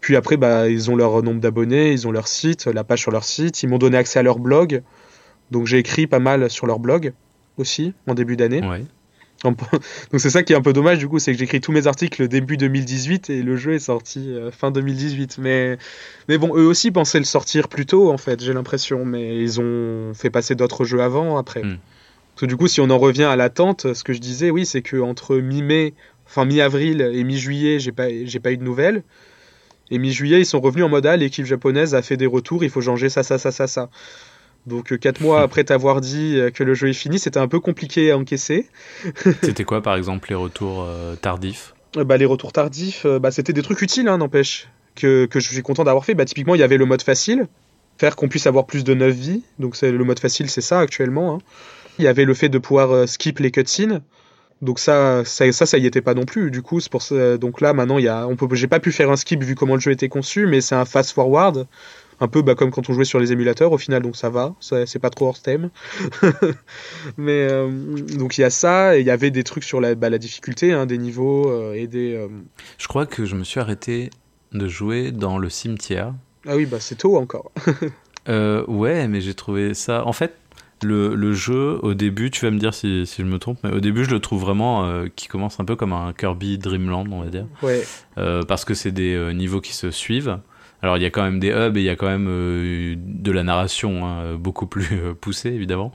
Puis 0.00 0.16
après, 0.16 0.36
bah, 0.36 0.68
ils 0.68 0.90
ont 0.90 0.96
leur 0.96 1.22
nombre 1.22 1.40
d'abonnés, 1.40 1.92
ils 1.92 2.06
ont 2.06 2.12
leur 2.12 2.28
site, 2.28 2.66
la 2.66 2.84
page 2.84 3.00
sur 3.00 3.10
leur 3.10 3.24
site. 3.24 3.62
Ils 3.62 3.68
m'ont 3.68 3.78
donné 3.78 3.96
accès 3.96 4.18
à 4.18 4.22
leur 4.22 4.38
blog. 4.38 4.82
Donc 5.50 5.66
j'ai 5.66 5.78
écrit 5.78 6.06
pas 6.06 6.20
mal 6.20 6.48
sur 6.48 6.66
leur 6.66 6.78
blog 6.78 7.12
aussi, 7.60 7.94
en 8.06 8.14
début 8.14 8.36
d'année. 8.36 8.66
Ouais. 8.66 8.84
Donc 9.44 10.20
c'est 10.20 10.30
ça 10.30 10.42
qui 10.42 10.52
est 10.52 10.56
un 10.56 10.60
peu 10.60 10.72
dommage 10.72 10.98
du 10.98 11.08
coup, 11.08 11.18
c'est 11.18 11.32
que 11.32 11.38
j'écris 11.38 11.60
tous 11.60 11.72
mes 11.72 11.86
articles 11.86 12.28
début 12.28 12.56
2018 12.56 13.30
et 13.30 13.42
le 13.42 13.56
jeu 13.56 13.72
est 13.72 13.78
sorti 13.78 14.30
euh, 14.30 14.50
fin 14.50 14.70
2018. 14.70 15.38
Mais, 15.38 15.78
mais 16.28 16.36
bon, 16.36 16.54
eux 16.54 16.66
aussi 16.66 16.90
pensaient 16.90 17.18
le 17.18 17.24
sortir 17.24 17.68
plus 17.68 17.86
tôt 17.86 18.10
en 18.10 18.18
fait, 18.18 18.42
j'ai 18.42 18.52
l'impression, 18.52 19.04
mais 19.04 19.38
ils 19.38 19.60
ont 19.60 20.12
fait 20.14 20.30
passer 20.30 20.54
d'autres 20.54 20.84
jeux 20.84 21.00
avant 21.00 21.38
après. 21.38 21.62
Hmm. 21.62 21.78
Parce 22.34 22.42
que 22.42 22.46
du 22.46 22.56
coup, 22.56 22.68
si 22.68 22.80
on 22.80 22.90
en 22.90 22.98
revient 22.98 23.24
à 23.24 23.36
l'attente, 23.36 23.94
ce 23.94 24.04
que 24.04 24.12
je 24.12 24.20
disais, 24.20 24.50
oui, 24.50 24.66
c'est 24.66 24.82
que 24.82 24.98
entre 24.98 25.36
mi-mai, 25.36 25.94
enfin 26.26 26.44
mi-avril 26.44 27.00
et 27.00 27.24
mi-juillet, 27.24 27.78
j'ai 27.78 27.92
pas, 27.92 28.08
j'ai 28.24 28.40
pas 28.40 28.52
eu 28.52 28.56
de 28.56 28.62
nouvelles. 28.62 29.02
Et 29.90 29.98
mi-juillet, 29.98 30.40
ils 30.40 30.46
sont 30.46 30.60
revenus 30.60 30.84
en 30.84 30.88
mode 30.88 31.06
ah, 31.06 31.16
l'équipe 31.16 31.44
japonaise 31.44 31.94
a 31.94 32.02
fait 32.02 32.16
des 32.16 32.26
retours, 32.26 32.62
il 32.62 32.70
faut 32.70 32.80
changer 32.80 33.08
ça, 33.08 33.22
ça, 33.22 33.38
ça, 33.38 33.50
ça, 33.50 33.66
ça. 33.66 33.90
Donc 34.66 34.96
4 34.98 35.20
euh, 35.20 35.24
mois 35.24 35.42
après 35.42 35.64
t'avoir 35.64 36.00
dit 36.00 36.36
euh, 36.36 36.50
que 36.50 36.62
le 36.62 36.74
jeu 36.74 36.88
est 36.88 36.94
fini, 36.94 37.18
c'était 37.18 37.38
un 37.38 37.48
peu 37.48 37.60
compliqué 37.60 38.10
à 38.10 38.18
encaisser. 38.18 38.68
c'était 39.42 39.64
quoi 39.64 39.82
par 39.82 39.96
exemple 39.96 40.28
les 40.28 40.34
retours 40.34 40.84
euh, 40.86 41.16
tardifs 41.16 41.74
bah, 41.94 42.16
Les 42.16 42.26
retours 42.26 42.52
tardifs, 42.52 43.06
bah, 43.06 43.30
c'était 43.30 43.52
des 43.52 43.62
trucs 43.62 43.82
utiles, 43.82 44.08
hein, 44.08 44.18
n'empêche, 44.18 44.68
que, 44.94 45.26
que, 45.26 45.40
je 45.40 45.48
suis 45.48 45.62
content 45.62 45.84
d'avoir 45.84 46.04
fait. 46.04 46.14
Bah, 46.14 46.24
typiquement, 46.24 46.54
il 46.54 46.60
y 46.60 46.64
avait 46.64 46.76
le 46.76 46.84
mode 46.84 47.02
facile, 47.02 47.46
faire 47.98 48.16
qu'on 48.16 48.28
puisse 48.28 48.46
avoir 48.46 48.66
plus 48.66 48.84
de 48.84 48.94
9 48.94 49.14
vies. 49.14 49.42
Donc 49.58 49.76
c'est 49.76 49.90
le 49.90 50.04
mode 50.04 50.20
facile, 50.20 50.50
c'est 50.50 50.60
ça 50.60 50.80
actuellement. 50.80 51.34
Hein. 51.34 51.38
Il 51.98 52.04
y 52.04 52.08
avait 52.08 52.24
le 52.24 52.34
fait 52.34 52.48
de 52.48 52.58
pouvoir 52.58 53.08
skip 53.08 53.38
les 53.38 53.50
cutscenes. 53.50 54.02
Donc 54.62 54.78
ça, 54.78 55.24
ça, 55.24 55.50
ça, 55.52 55.64
ça 55.64 55.78
y 55.78 55.86
était 55.86 56.02
pas 56.02 56.12
non 56.12 56.26
plus. 56.26 56.50
Du 56.50 56.60
coup, 56.60 56.80
c'est 56.80 56.90
pour 56.90 57.00
ça. 57.00 57.38
Donc 57.38 57.62
là, 57.62 57.72
maintenant, 57.72 57.96
il 57.96 58.04
y 58.04 58.08
a, 58.08 58.26
on 58.26 58.36
peut, 58.36 58.46
j'ai 58.54 58.66
pas 58.66 58.78
pu 58.78 58.92
faire 58.92 59.10
un 59.10 59.16
skip 59.16 59.42
vu 59.42 59.54
comment 59.54 59.74
le 59.74 59.80
jeu 59.80 59.90
était 59.90 60.10
conçu, 60.10 60.46
mais 60.46 60.60
c'est 60.60 60.74
un 60.74 60.84
fast 60.84 61.12
forward 61.12 61.66
un 62.20 62.28
peu 62.28 62.42
bah, 62.42 62.54
comme 62.54 62.70
quand 62.70 62.88
on 62.88 62.92
jouait 62.92 63.04
sur 63.04 63.18
les 63.18 63.32
émulateurs 63.32 63.72
au 63.72 63.78
final 63.78 64.02
donc 64.02 64.16
ça 64.16 64.30
va 64.30 64.54
c'est 64.60 64.98
pas 64.98 65.10
trop 65.10 65.26
hors 65.26 65.40
thème 65.40 65.70
mais 67.16 67.48
euh, 67.50 67.68
donc 68.16 68.38
il 68.38 68.42
y 68.42 68.44
a 68.44 68.50
ça 68.50 68.96
et 68.96 69.00
il 69.00 69.06
y 69.06 69.10
avait 69.10 69.30
des 69.30 69.42
trucs 69.42 69.64
sur 69.64 69.80
la, 69.80 69.94
bah, 69.94 70.10
la 70.10 70.18
difficulté 70.18 70.72
hein, 70.72 70.86
des 70.86 70.98
niveaux 70.98 71.50
euh, 71.50 71.72
et 71.72 71.86
des 71.86 72.14
euh, 72.14 72.28
je 72.78 72.86
crois 72.88 73.06
que 73.06 73.24
je 73.24 73.34
me 73.34 73.44
suis 73.44 73.58
arrêté 73.58 74.10
de 74.52 74.68
jouer 74.68 75.12
dans 75.12 75.38
le 75.38 75.48
cimetière 75.48 76.14
ah 76.46 76.56
oui 76.56 76.66
bah 76.66 76.78
c'est 76.80 76.96
tôt 76.96 77.16
encore 77.16 77.50
ouais 78.28 79.08
mais 79.08 79.20
j'ai 79.20 79.34
trouvé 79.34 79.74
ça 79.74 80.06
en 80.06 80.12
fait 80.12 80.34
le, 80.82 81.14
le, 81.14 81.34
jeu, 81.34 81.78
au 81.82 81.92
début, 81.92 82.30
tu 82.30 82.46
vas 82.46 82.50
me 82.50 82.58
dire 82.58 82.72
si, 82.72 83.04
si, 83.04 83.20
je 83.20 83.26
me 83.26 83.38
trompe, 83.38 83.58
mais 83.62 83.70
au 83.70 83.80
début, 83.80 84.02
je 84.02 84.10
le 84.12 84.18
trouve 84.18 84.40
vraiment 84.40 85.04
qui 85.14 85.28
commence 85.28 85.60
un 85.60 85.66
peu 85.66 85.76
comme 85.76 85.92
un 85.92 86.14
Kirby 86.14 86.56
Dreamland, 86.56 87.06
on 87.12 87.20
va 87.20 87.28
dire. 87.28 87.44
Ouais. 87.62 87.82
parce 88.48 88.64
que 88.64 88.72
c'est 88.72 88.90
des 88.90 89.34
niveaux 89.34 89.60
qui 89.60 89.74
se 89.74 89.90
suivent. 89.90 90.40
Alors 90.82 90.96
il 90.96 91.02
y 91.02 91.06
a 91.06 91.10
quand 91.10 91.22
même 91.22 91.40
des 91.40 91.50
hubs 91.50 91.76
et 91.76 91.80
il 91.80 91.84
y 91.84 91.90
a 91.90 91.96
quand 91.96 92.06
même 92.06 92.26
euh, 92.28 92.94
de 92.96 93.30
la 93.32 93.42
narration 93.42 94.06
hein, 94.06 94.34
beaucoup 94.36 94.66
plus 94.66 94.88
euh, 94.92 95.14
poussée 95.14 95.50
évidemment. 95.50 95.92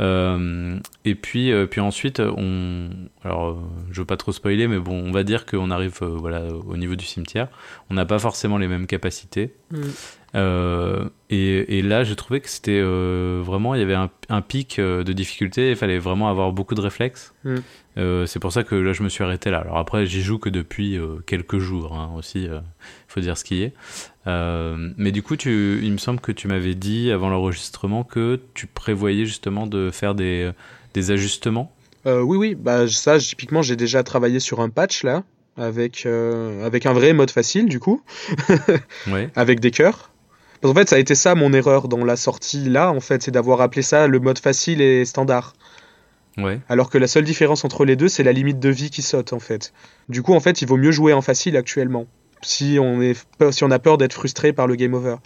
Euh, 0.00 0.78
et 1.04 1.14
puis 1.14 1.52
puis 1.70 1.80
ensuite 1.80 2.20
on 2.20 2.90
alors 3.24 3.58
je 3.90 4.00
veux 4.00 4.06
pas 4.06 4.18
trop 4.18 4.32
spoiler 4.32 4.68
mais 4.68 4.78
bon 4.78 5.02
on 5.06 5.10
va 5.10 5.22
dire 5.22 5.46
qu'on 5.46 5.70
arrive 5.70 6.00
voilà 6.02 6.42
au 6.48 6.76
niveau 6.76 6.96
du 6.96 7.04
cimetière. 7.04 7.48
On 7.90 7.94
n'a 7.94 8.04
pas 8.04 8.18
forcément 8.18 8.58
les 8.58 8.68
mêmes 8.68 8.86
capacités. 8.86 9.54
Mm. 9.70 9.78
Et, 11.30 11.78
et, 11.78 11.82
là 11.82 12.04
j'ai 12.04 12.14
trouvé 12.14 12.40
que 12.42 12.50
c'était 12.50 12.82
vraiment 12.82 13.74
il 13.74 13.80
y 13.80 13.82
avait 13.82 13.94
un, 13.94 14.10
un 14.28 14.42
pic 14.42 14.78
de 14.78 15.12
difficulté. 15.14 15.70
Il 15.70 15.76
fallait 15.76 15.98
vraiment 15.98 16.28
avoir 16.28 16.52
beaucoup 16.52 16.74
de 16.74 16.82
réflexes. 16.82 17.32
Mm. 17.44 18.26
c'est 18.26 18.38
pour 18.38 18.52
ça 18.52 18.62
que 18.62 18.74
là 18.74 18.92
je 18.92 19.02
me 19.02 19.08
suis 19.08 19.24
arrêté 19.24 19.50
là. 19.50 19.60
Alors 19.60 19.78
après 19.78 20.04
j'y 20.04 20.20
joue 20.20 20.38
que 20.38 20.50
depuis 20.50 20.98
quelques 21.24 21.58
jours 21.58 21.94
hein, 21.94 22.12
aussi. 22.18 22.40
Il 22.44 22.62
faut 23.08 23.20
dire 23.20 23.38
ce 23.38 23.44
qui 23.44 23.62
est. 23.62 23.72
Euh, 24.26 24.92
mais 24.96 25.12
du 25.12 25.22
coup, 25.22 25.36
tu, 25.36 25.80
il 25.82 25.92
me 25.92 25.98
semble 25.98 26.20
que 26.20 26.32
tu 26.32 26.48
m'avais 26.48 26.74
dit 26.74 27.10
avant 27.10 27.28
l'enregistrement 27.28 28.02
que 28.04 28.40
tu 28.54 28.66
prévoyais 28.66 29.24
justement 29.24 29.66
de 29.66 29.90
faire 29.90 30.14
des, 30.14 30.50
des 30.94 31.10
ajustements. 31.10 31.72
Euh, 32.06 32.20
oui, 32.20 32.36
oui, 32.36 32.54
bah, 32.54 32.88
ça, 32.88 33.18
typiquement, 33.18 33.62
j'ai 33.62 33.76
déjà 33.76 34.02
travaillé 34.02 34.40
sur 34.40 34.60
un 34.60 34.68
patch 34.68 35.04
là, 35.04 35.24
avec, 35.56 36.06
euh, 36.06 36.64
avec 36.64 36.86
un 36.86 36.92
vrai 36.92 37.12
mode 37.12 37.30
facile 37.30 37.66
du 37.66 37.80
coup, 37.80 38.02
ouais. 39.08 39.30
avec 39.34 39.60
des 39.60 39.70
cœurs. 39.70 40.10
en 40.62 40.74
fait, 40.74 40.88
ça 40.88 40.96
a 40.96 40.98
été 40.98 41.14
ça 41.14 41.34
mon 41.34 41.52
erreur 41.52 41.88
dans 41.88 42.04
la 42.04 42.16
sortie 42.16 42.68
là, 42.68 42.90
en 42.92 43.00
fait, 43.00 43.22
c'est 43.22 43.32
d'avoir 43.32 43.60
appelé 43.60 43.82
ça 43.82 44.06
le 44.06 44.20
mode 44.20 44.38
facile 44.38 44.80
et 44.80 45.04
standard. 45.04 45.54
Ouais. 46.36 46.60
Alors 46.68 46.90
que 46.90 46.98
la 46.98 47.06
seule 47.06 47.24
différence 47.24 47.64
entre 47.64 47.84
les 47.84 47.96
deux, 47.96 48.08
c'est 48.08 48.22
la 48.22 48.32
limite 48.32 48.60
de 48.60 48.68
vie 48.68 48.90
qui 48.90 49.02
saute 49.02 49.32
en 49.32 49.40
fait. 49.40 49.72
Du 50.08 50.22
coup, 50.22 50.34
en 50.34 50.40
fait, 50.40 50.60
il 50.62 50.68
vaut 50.68 50.76
mieux 50.76 50.90
jouer 50.90 51.12
en 51.12 51.22
facile 51.22 51.56
actuellement 51.56 52.06
si 52.42 52.78
on, 52.80 53.00
a 53.70 53.78
peur 53.78 53.98
d'être 53.98 54.12
frustré 54.12 54.52
par 54.52 54.66
le 54.66 54.76
game 54.76 54.94
over. 54.94 55.16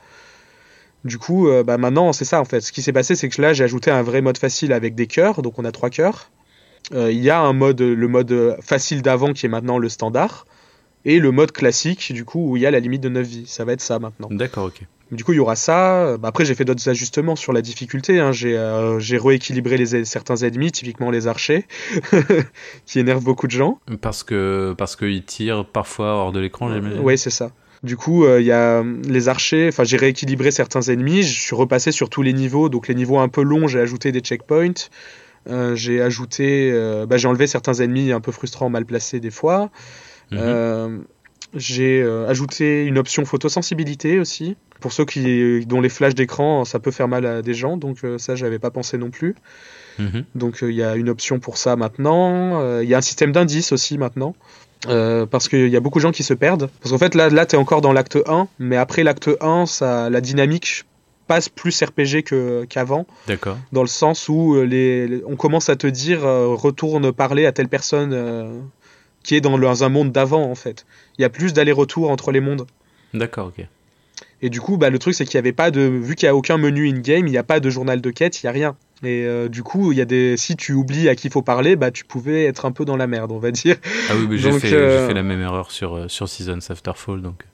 Du 1.04 1.18
coup, 1.18 1.48
euh, 1.48 1.62
bah 1.62 1.78
maintenant, 1.78 2.12
c'est 2.12 2.24
ça 2.24 2.40
en 2.40 2.44
fait. 2.44 2.60
Ce 2.60 2.72
qui 2.72 2.82
s'est 2.82 2.92
passé, 2.92 3.14
c'est 3.14 3.28
que 3.28 3.40
là, 3.40 3.52
j'ai 3.52 3.64
ajouté 3.64 3.90
un 3.90 4.02
vrai 4.02 4.20
mode 4.20 4.38
facile 4.38 4.72
avec 4.72 4.94
des 4.94 5.06
cœurs, 5.06 5.42
donc 5.42 5.58
on 5.58 5.64
a 5.64 5.72
trois 5.72 5.90
cœurs. 5.90 6.30
Euh, 6.92 7.10
il 7.10 7.20
y 7.20 7.30
a 7.30 7.40
un 7.40 7.52
mode, 7.52 7.80
le 7.80 8.08
mode 8.08 8.56
facile 8.60 9.02
d'avant 9.02 9.32
qui 9.32 9.46
est 9.46 9.48
maintenant 9.48 9.78
le 9.78 9.88
standard, 9.88 10.46
et 11.04 11.18
le 11.18 11.30
mode 11.30 11.52
classique, 11.52 12.12
du 12.12 12.24
coup, 12.24 12.50
où 12.50 12.56
il 12.56 12.62
y 12.62 12.66
a 12.66 12.70
la 12.70 12.80
limite 12.80 13.00
de 13.00 13.08
9 13.08 13.26
vies. 13.26 13.46
Ça 13.46 13.64
va 13.64 13.72
être 13.72 13.80
ça 13.80 13.98
maintenant. 13.98 14.28
D'accord, 14.30 14.66
ok. 14.66 14.86
Du 15.12 15.24
coup, 15.24 15.32
il 15.32 15.36
y 15.36 15.40
aura 15.40 15.56
ça. 15.56 16.16
Bah, 16.18 16.28
après, 16.28 16.44
j'ai 16.44 16.54
fait 16.54 16.64
d'autres 16.64 16.88
ajustements 16.88 17.34
sur 17.34 17.52
la 17.52 17.62
difficulté. 17.62 18.20
Hein. 18.20 18.30
J'ai 18.32 18.56
euh, 18.56 19.00
rééquilibré 19.12 19.76
les, 19.76 20.04
certains 20.04 20.36
ennemis, 20.36 20.70
typiquement 20.70 21.10
les 21.10 21.26
archers, 21.26 21.66
qui 22.86 23.00
énervent 23.00 23.24
beaucoup 23.24 23.46
de 23.46 23.52
gens. 23.52 23.80
Parce 24.00 24.22
que 24.22 24.74
parce 24.78 24.94
qu'ils 24.94 25.24
tirent 25.24 25.66
parfois 25.66 26.14
hors 26.14 26.32
de 26.32 26.38
l'écran. 26.38 26.70
oui, 27.02 27.18
c'est 27.18 27.30
ça. 27.30 27.50
Du 27.82 27.96
coup, 27.96 28.24
euh, 28.24 28.40
il 28.40 28.46
y 28.46 28.52
a 28.52 28.84
les 29.08 29.28
archers. 29.28 29.68
Enfin, 29.68 29.84
j'ai 29.84 29.96
rééquilibré 29.96 30.50
certains 30.52 30.82
ennemis. 30.82 31.22
Je 31.22 31.40
suis 31.40 31.56
repassé 31.56 31.90
sur 31.90 32.08
tous 32.08 32.22
les 32.22 32.32
niveaux. 32.32 32.68
Donc, 32.68 32.86
les 32.86 32.94
niveaux 32.94 33.18
un 33.18 33.28
peu 33.28 33.42
longs, 33.42 33.66
j'ai 33.66 33.80
ajouté 33.80 34.12
des 34.12 34.20
checkpoints. 34.20 34.90
Euh, 35.48 35.74
j'ai 35.74 36.00
ajouté. 36.00 36.70
Bah, 37.08 37.16
j'ai 37.16 37.26
enlevé 37.26 37.48
certains 37.48 37.74
ennemis 37.74 38.12
un 38.12 38.20
peu 38.20 38.30
frustrants, 38.30 38.70
mal 38.70 38.84
placés 38.84 39.18
des 39.18 39.30
fois. 39.30 39.70
Mhm. 40.30 41.04
j'ai 41.54 42.02
ajouté 42.28 42.84
une 42.84 42.98
option 42.98 43.24
photosensibilité 43.24 44.18
aussi. 44.18 44.56
Pour 44.80 44.92
ceux 44.92 45.04
qui 45.04 45.64
dont 45.66 45.80
les 45.80 45.88
flashs 45.88 46.14
d'écran 46.14 46.64
ça 46.64 46.78
peut 46.78 46.90
faire 46.90 47.06
mal 47.06 47.26
à 47.26 47.42
des 47.42 47.54
gens 47.54 47.76
donc 47.76 47.98
euh, 48.02 48.18
ça 48.18 48.34
j'avais 48.34 48.58
pas 48.58 48.70
pensé 48.70 48.98
non 48.98 49.10
plus. 49.10 49.36
Mhm. 49.98 50.24
donc 50.34 50.62
euh, 50.62 50.70
il 50.70 50.76
y 50.76 50.82
a 50.82 50.96
une 50.96 51.10
option 51.10 51.38
pour 51.38 51.58
ça 51.58 51.76
maintenant. 51.76 52.60
Euh, 52.62 52.82
il 52.82 52.88
y 52.88 52.94
a 52.94 52.98
un 52.98 53.02
système 53.02 53.32
d'indices 53.32 53.72
aussi 53.72 53.98
maintenant 53.98 54.34
parce 55.30 55.48
qu'il 55.48 55.68
y 55.68 55.76
a 55.76 55.80
beaucoup 55.80 55.98
de 55.98 56.02
gens 56.02 56.12
qui 56.12 56.22
se 56.22 56.32
perdent. 56.32 56.70
Parce 56.80 56.92
qu'en 56.92 56.98
fait 56.98 57.14
là 57.14 57.28
là 57.28 57.44
tu 57.44 57.54
es 57.54 57.58
encore 57.58 57.82
dans 57.82 57.92
l'acte 57.92 58.18
1 58.26 58.48
mais 58.58 58.76
après 58.76 59.04
l'acte 59.04 59.30
1 59.40 59.66
ça 59.66 60.08
la 60.08 60.20
dynamique 60.22 60.84
passe 61.26 61.48
plus 61.48 61.82
RPG 61.82 62.24
qu'avant. 62.68 63.06
D'accord. 63.28 63.58
Dans 63.70 63.82
le 63.82 63.88
sens 63.88 64.28
où 64.28 64.60
les, 64.62 65.22
on 65.26 65.36
commence 65.36 65.68
à 65.68 65.76
te 65.76 65.86
dire 65.86 66.22
retourne 66.22 67.12
parler 67.12 67.44
à 67.44 67.52
telle 67.52 67.68
personne 67.68 68.70
qui 69.22 69.34
est 69.34 69.40
dans, 69.40 69.84
un 69.84 69.88
monde 69.88 70.12
d'avant 70.12 70.50
en 70.50 70.54
fait 70.54 70.86
il 71.18 71.22
y 71.22 71.24
a 71.24 71.30
plus 71.30 71.52
d'aller-retour 71.52 72.10
entre 72.10 72.32
les 72.32 72.40
mondes 72.40 72.66
d'accord 73.14 73.48
ok 73.48 73.66
et 74.42 74.48
du 74.48 74.60
coup, 74.60 74.76
bah, 74.76 74.90
le 74.90 74.98
truc, 74.98 75.14
c'est 75.14 75.24
qu'il 75.24 75.36
n'y 75.36 75.40
avait 75.40 75.52
pas 75.52 75.70
de. 75.70 75.80
Vu 75.80 76.14
qu'il 76.14 76.26
n'y 76.26 76.30
a 76.30 76.34
aucun 76.34 76.56
menu 76.56 76.88
in-game, 76.88 77.26
il 77.26 77.30
n'y 77.30 77.38
a 77.38 77.42
pas 77.42 77.60
de 77.60 77.68
journal 77.68 78.00
de 78.00 78.10
quête, 78.10 78.42
il 78.42 78.46
n'y 78.46 78.48
a 78.48 78.52
rien. 78.52 78.76
Et 79.02 79.24
euh, 79.24 79.48
du 79.48 79.62
coup, 79.62 79.92
il 79.92 79.98
y 79.98 80.00
a 80.00 80.06
des. 80.06 80.36
Si 80.36 80.56
tu 80.56 80.72
oublies 80.72 81.08
à 81.08 81.14
qui 81.14 81.28
il 81.28 81.30
faut 81.30 81.42
parler, 81.42 81.76
bah, 81.76 81.90
tu 81.90 82.04
pouvais 82.04 82.44
être 82.44 82.64
un 82.64 82.72
peu 82.72 82.84
dans 82.84 82.96
la 82.96 83.06
merde, 83.06 83.32
on 83.32 83.38
va 83.38 83.50
dire. 83.50 83.76
Ah 84.08 84.14
oui, 84.16 84.26
mais 84.28 84.38
j'ai 84.38 84.52
fait, 84.52 84.72
euh, 84.72 85.06
fait, 85.06 85.14
la 85.14 85.22
même 85.22 85.40
erreur 85.40 85.70
sur, 85.70 85.94
euh, 85.94 86.08
sur 86.08 86.28
Seasons 86.28 86.58
After 86.70 86.92
Fall, 86.94 87.20
donc 87.20 87.44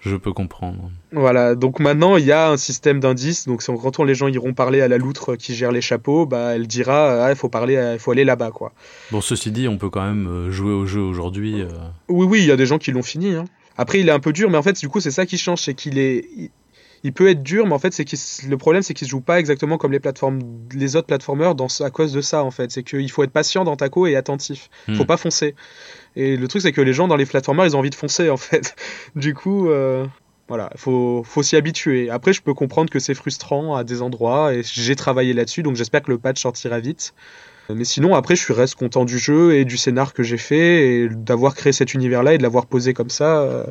je 0.00 0.16
peux 0.16 0.32
comprendre. 0.32 0.90
Voilà, 1.12 1.54
donc 1.54 1.80
maintenant 1.80 2.16
il 2.16 2.24
y 2.24 2.32
a 2.32 2.50
un 2.50 2.56
système 2.56 3.00
d'indices. 3.00 3.46
Donc 3.46 3.62
quand 3.64 4.04
les 4.04 4.14
gens 4.14 4.28
iront 4.28 4.54
parler 4.54 4.80
à 4.80 4.88
la 4.88 4.98
loutre 4.98 5.36
qui 5.36 5.54
gère 5.54 5.72
les 5.72 5.80
chapeaux, 5.80 6.26
bah 6.26 6.54
elle 6.54 6.66
dira 6.66 7.24
ah, 7.24 7.30
il 7.30 7.36
faut 7.36 7.48
parler, 7.48 7.92
il 7.94 7.98
faut 7.98 8.12
aller 8.12 8.24
là-bas 8.24 8.50
quoi. 8.50 8.72
Bon, 9.10 9.20
ceci 9.20 9.50
dit, 9.50 9.68
on 9.68 9.78
peut 9.78 9.90
quand 9.90 10.04
même 10.04 10.50
jouer 10.50 10.72
au 10.72 10.86
jeu 10.86 11.00
aujourd'hui. 11.00 11.64
Oui, 12.08 12.26
oui, 12.26 12.40
il 12.40 12.46
y 12.46 12.52
a 12.52 12.56
des 12.56 12.66
gens 12.66 12.78
qui 12.78 12.92
l'ont 12.92 13.02
fini. 13.02 13.34
Hein. 13.34 13.44
Après, 13.80 13.98
il 13.98 14.08
est 14.10 14.12
un 14.12 14.20
peu 14.20 14.34
dur, 14.34 14.50
mais 14.50 14.58
en 14.58 14.62
fait, 14.62 14.78
du 14.78 14.90
coup, 14.90 15.00
c'est 15.00 15.10
ça 15.10 15.24
qui 15.24 15.38
change, 15.38 15.62
c'est 15.62 15.72
qu'il 15.72 15.98
est, 15.98 16.28
il, 17.02 17.12
peut 17.14 17.30
être 17.30 17.42
dur, 17.42 17.66
mais 17.66 17.72
en 17.72 17.78
fait, 17.78 17.94
c'est 17.94 18.46
le 18.46 18.56
problème, 18.58 18.82
c'est 18.82 18.92
qu'il 18.92 19.06
se 19.06 19.10
joue 19.10 19.22
pas 19.22 19.40
exactement 19.40 19.78
comme 19.78 19.90
les 19.90 20.00
plateformes, 20.00 20.40
les 20.74 20.96
autres 20.96 21.06
plateformeurs, 21.06 21.54
dans, 21.54 21.68
à 21.80 21.88
cause 21.88 22.12
de 22.12 22.20
ça, 22.20 22.44
en 22.44 22.50
fait. 22.50 22.70
C'est 22.70 22.82
qu'il 22.82 23.10
faut 23.10 23.22
être 23.22 23.32
patient 23.32 23.64
dans 23.64 23.76
Taco 23.76 24.06
et 24.06 24.16
attentif. 24.16 24.68
Il 24.86 24.96
Faut 24.96 25.04
hmm. 25.04 25.06
pas 25.06 25.16
foncer. 25.16 25.54
Et 26.16 26.36
le 26.36 26.48
truc, 26.48 26.62
c'est 26.62 26.72
que 26.72 26.80
les 26.80 26.92
gens 26.92 27.08
dans 27.08 27.16
les 27.16 27.26
plateformeurs, 27.26 27.66
ils 27.66 27.76
ont 27.76 27.78
envie 27.78 27.90
de 27.90 27.94
foncer, 27.94 28.30
en 28.30 28.36
fait. 28.36 28.76
du 29.16 29.34
coup. 29.34 29.68
Euh, 29.68 30.06
voilà, 30.48 30.68
faut, 30.74 31.22
faut 31.24 31.44
s'y 31.44 31.54
habituer. 31.54 32.10
Après, 32.10 32.32
je 32.32 32.42
peux 32.42 32.54
comprendre 32.54 32.90
que 32.90 32.98
c'est 32.98 33.14
frustrant 33.14 33.76
à 33.76 33.84
des 33.84 34.02
endroits 34.02 34.52
et 34.52 34.62
j'ai 34.64 34.96
travaillé 34.96 35.32
là-dessus, 35.32 35.62
donc 35.62 35.76
j'espère 35.76 36.02
que 36.02 36.10
le 36.10 36.18
patch 36.18 36.42
sortira 36.42 36.80
vite. 36.80 37.14
Mais 37.74 37.84
sinon, 37.84 38.16
après, 38.16 38.34
je 38.36 38.52
reste 38.52 38.74
content 38.74 39.04
du 39.04 39.16
jeu 39.16 39.54
et 39.54 39.64
du 39.64 39.76
scénar 39.76 40.12
que 40.12 40.24
j'ai 40.24 40.38
fait 40.38 40.88
et 40.88 41.08
d'avoir 41.08 41.54
créé 41.54 41.72
cet 41.72 41.94
univers-là 41.94 42.34
et 42.34 42.38
de 42.38 42.42
l'avoir 42.42 42.66
posé 42.66 42.94
comme 42.94 43.10
ça. 43.10 43.42
Euh. 43.42 43.64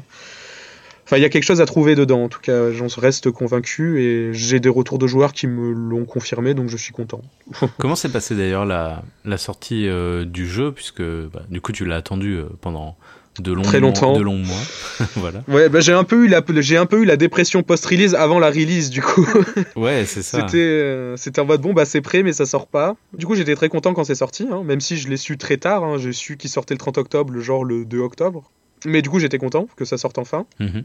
Enfin, 1.09 1.17
il 1.17 1.23
y 1.23 1.25
a 1.25 1.29
quelque 1.29 1.43
chose 1.43 1.59
à 1.59 1.65
trouver 1.65 1.95
dedans. 1.95 2.25
En 2.25 2.29
tout 2.29 2.39
cas, 2.39 2.71
j'en 2.71 2.85
reste 2.95 3.31
convaincu 3.31 3.99
et 3.99 4.31
j'ai 4.31 4.59
des 4.59 4.69
retours 4.69 4.99
de 4.99 5.07
joueurs 5.07 5.33
qui 5.33 5.47
me 5.47 5.71
l'ont 5.71 6.05
confirmé, 6.05 6.53
donc 6.53 6.69
je 6.69 6.77
suis 6.77 6.93
content. 6.93 7.21
Comment 7.79 7.95
s'est 7.95 8.09
passée 8.09 8.35
d'ailleurs 8.35 8.63
la, 8.63 9.01
la, 9.25 9.39
sortie 9.39 9.87
euh, 9.87 10.23
du 10.23 10.47
jeu, 10.47 10.71
puisque 10.71 11.01
bah, 11.01 11.41
du 11.49 11.61
coup 11.61 11.71
tu 11.71 11.83
l'as 11.83 11.95
attendu 11.95 12.35
euh, 12.35 12.43
pendant 12.61 12.95
de 13.39 13.51
longs 13.51 13.63
Très 13.63 13.79
longtemps. 13.79 14.15
de 14.15 14.21
longs 14.21 14.37
mois. 14.37 14.61
voilà. 15.15 15.41
Ouais, 15.47 15.67
bah, 15.67 15.79
j'ai 15.79 15.93
un 15.93 16.03
peu 16.03 16.25
eu 16.25 16.27
la, 16.27 16.43
j'ai 16.57 16.77
un 16.77 16.85
peu 16.85 17.01
eu 17.01 17.05
la 17.05 17.17
dépression 17.17 17.63
post-release 17.63 18.13
avant 18.13 18.37
la 18.37 18.51
release, 18.51 18.91
du 18.91 19.01
coup. 19.01 19.27
Ouais, 19.75 20.05
c'est 20.05 20.21
ça. 20.21 20.41
C'était, 20.41 20.57
euh, 20.59 21.17
c'était 21.17 21.41
en 21.41 21.45
mode 21.45 21.61
bon, 21.61 21.73
bah 21.73 21.85
c'est 21.85 22.01
prêt, 22.01 22.21
mais 22.21 22.33
ça 22.33 22.45
sort 22.45 22.67
pas. 22.67 22.95
Du 23.17 23.25
coup, 23.25 23.33
j'étais 23.33 23.55
très 23.55 23.69
content 23.69 23.95
quand 23.95 24.03
c'est 24.03 24.13
sorti, 24.13 24.47
hein, 24.51 24.61
même 24.63 24.79
si 24.79 24.95
je 24.95 25.09
l'ai 25.09 25.17
su 25.17 25.39
très 25.39 25.57
tard. 25.57 25.83
Hein, 25.83 25.97
j'ai 25.97 26.13
su 26.13 26.37
qu'il 26.37 26.51
sortait 26.51 26.75
le 26.75 26.79
30 26.79 26.99
octobre, 26.99 27.33
le 27.33 27.41
genre 27.41 27.65
le 27.65 27.83
2 27.83 27.97
octobre. 27.97 28.51
Mais 28.85 29.01
du 29.01 29.09
coup, 29.09 29.19
j'étais 29.19 29.37
content 29.39 29.67
que 29.75 29.85
ça 29.85 29.97
sorte 29.97 30.19
enfin. 30.19 30.45
Mhm. 30.59 30.83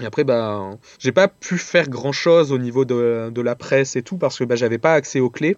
Et 0.00 0.06
après, 0.06 0.24
bah, 0.24 0.70
j'ai 0.98 1.12
pas 1.12 1.28
pu 1.28 1.56
faire 1.56 1.88
grand 1.88 2.12
chose 2.12 2.50
au 2.52 2.58
niveau 2.58 2.84
de, 2.84 3.30
de 3.32 3.40
la 3.40 3.54
presse 3.54 3.96
et 3.96 4.02
tout 4.02 4.16
parce 4.16 4.38
que 4.38 4.44
bah, 4.44 4.56
j'avais 4.56 4.78
pas 4.78 4.94
accès 4.94 5.20
aux 5.20 5.30
clés. 5.30 5.56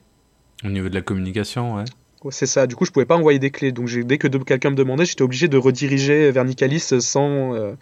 Au 0.64 0.68
niveau 0.68 0.88
de 0.88 0.94
la 0.94 1.02
communication, 1.02 1.76
ouais. 1.76 1.84
Ouais, 2.24 2.32
C'est 2.32 2.46
ça, 2.46 2.66
du 2.66 2.74
coup 2.76 2.84
je 2.84 2.90
pouvais 2.90 3.04
pas 3.06 3.16
envoyer 3.16 3.38
des 3.38 3.50
clés, 3.50 3.72
donc 3.72 3.90
dès 3.90 4.18
que 4.18 4.26
quelqu'un 4.28 4.70
me 4.70 4.74
demandait, 4.74 5.04
j'étais 5.04 5.22
obligé 5.22 5.48
de 5.48 5.58
rediriger 5.58 6.30
vers 6.30 6.44
Nicalis 6.44 6.80
sans 7.00 7.54
euh, 7.54 7.74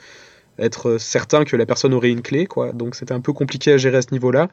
être 0.58 0.98
certain 0.98 1.44
que 1.44 1.56
la 1.56 1.66
personne 1.66 1.92
aurait 1.94 2.10
une 2.10 2.22
clé, 2.22 2.46
quoi. 2.46 2.72
Donc 2.72 2.94
c'était 2.94 3.12
un 3.14 3.20
peu 3.20 3.32
compliqué 3.32 3.72
à 3.72 3.76
gérer 3.76 3.96
à 3.98 4.02
ce 4.02 4.08
niveau-là. 4.12 4.48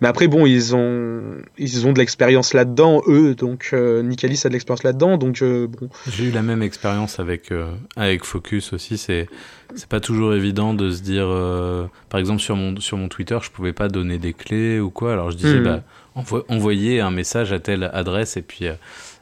Mais 0.00 0.08
après 0.08 0.28
bon, 0.28 0.46
ils 0.46 0.74
ont 0.76 1.22
ils 1.56 1.86
ont 1.86 1.92
de 1.92 1.98
l'expérience 1.98 2.54
là-dedans, 2.54 3.02
eux, 3.08 3.34
donc 3.34 3.70
euh, 3.72 4.02
Nicalis 4.02 4.42
a 4.44 4.48
de 4.48 4.52
l'expérience 4.52 4.82
là-dedans, 4.84 5.16
donc 5.16 5.42
euh, 5.42 5.66
bon, 5.66 5.88
J'ai 6.08 6.24
eu 6.24 6.30
la 6.30 6.42
même 6.42 6.62
expérience 6.62 7.18
avec 7.18 7.50
euh, 7.50 7.72
avec 7.96 8.24
Focus 8.24 8.72
aussi. 8.72 8.98
C'est 8.98 9.26
c'est 9.74 9.88
pas 9.88 10.00
toujours 10.00 10.34
évident 10.34 10.74
de 10.74 10.90
se 10.90 11.02
dire. 11.02 11.26
euh, 11.28 11.86
par 12.10 12.20
exemple 12.20 12.40
sur 12.40 12.54
mon 12.56 12.78
sur 12.80 12.96
mon 12.96 13.08
Twitter, 13.08 13.38
je 13.42 13.50
pouvais 13.50 13.72
pas 13.72 13.88
donner 13.88 14.18
des 14.18 14.32
clés 14.34 14.78
ou 14.80 14.90
quoi. 14.90 15.12
Alors 15.14 15.30
je 15.30 15.36
disais 15.36 15.58
Mhm. 15.58 15.64
bah 15.64 15.82
envo- 16.16 16.44
envoyer 16.48 17.00
un 17.00 17.10
message 17.10 17.52
à 17.52 17.58
telle 17.58 17.90
adresse 17.92 18.36
et 18.36 18.42
puis 18.42 18.66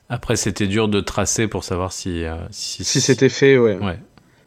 après 0.09 0.37
c'était 0.37 0.67
dur 0.67 0.89
de 0.89 1.01
tracer 1.01 1.49
pour 1.49 1.65
savoir 1.65 1.93
si 1.93 2.25
euh, 2.25 2.35
si, 2.51 2.85
si 2.85 3.01
c'était 3.01 3.29
fait, 3.29 3.57
ouais. 3.59 3.79
ouais 3.79 3.99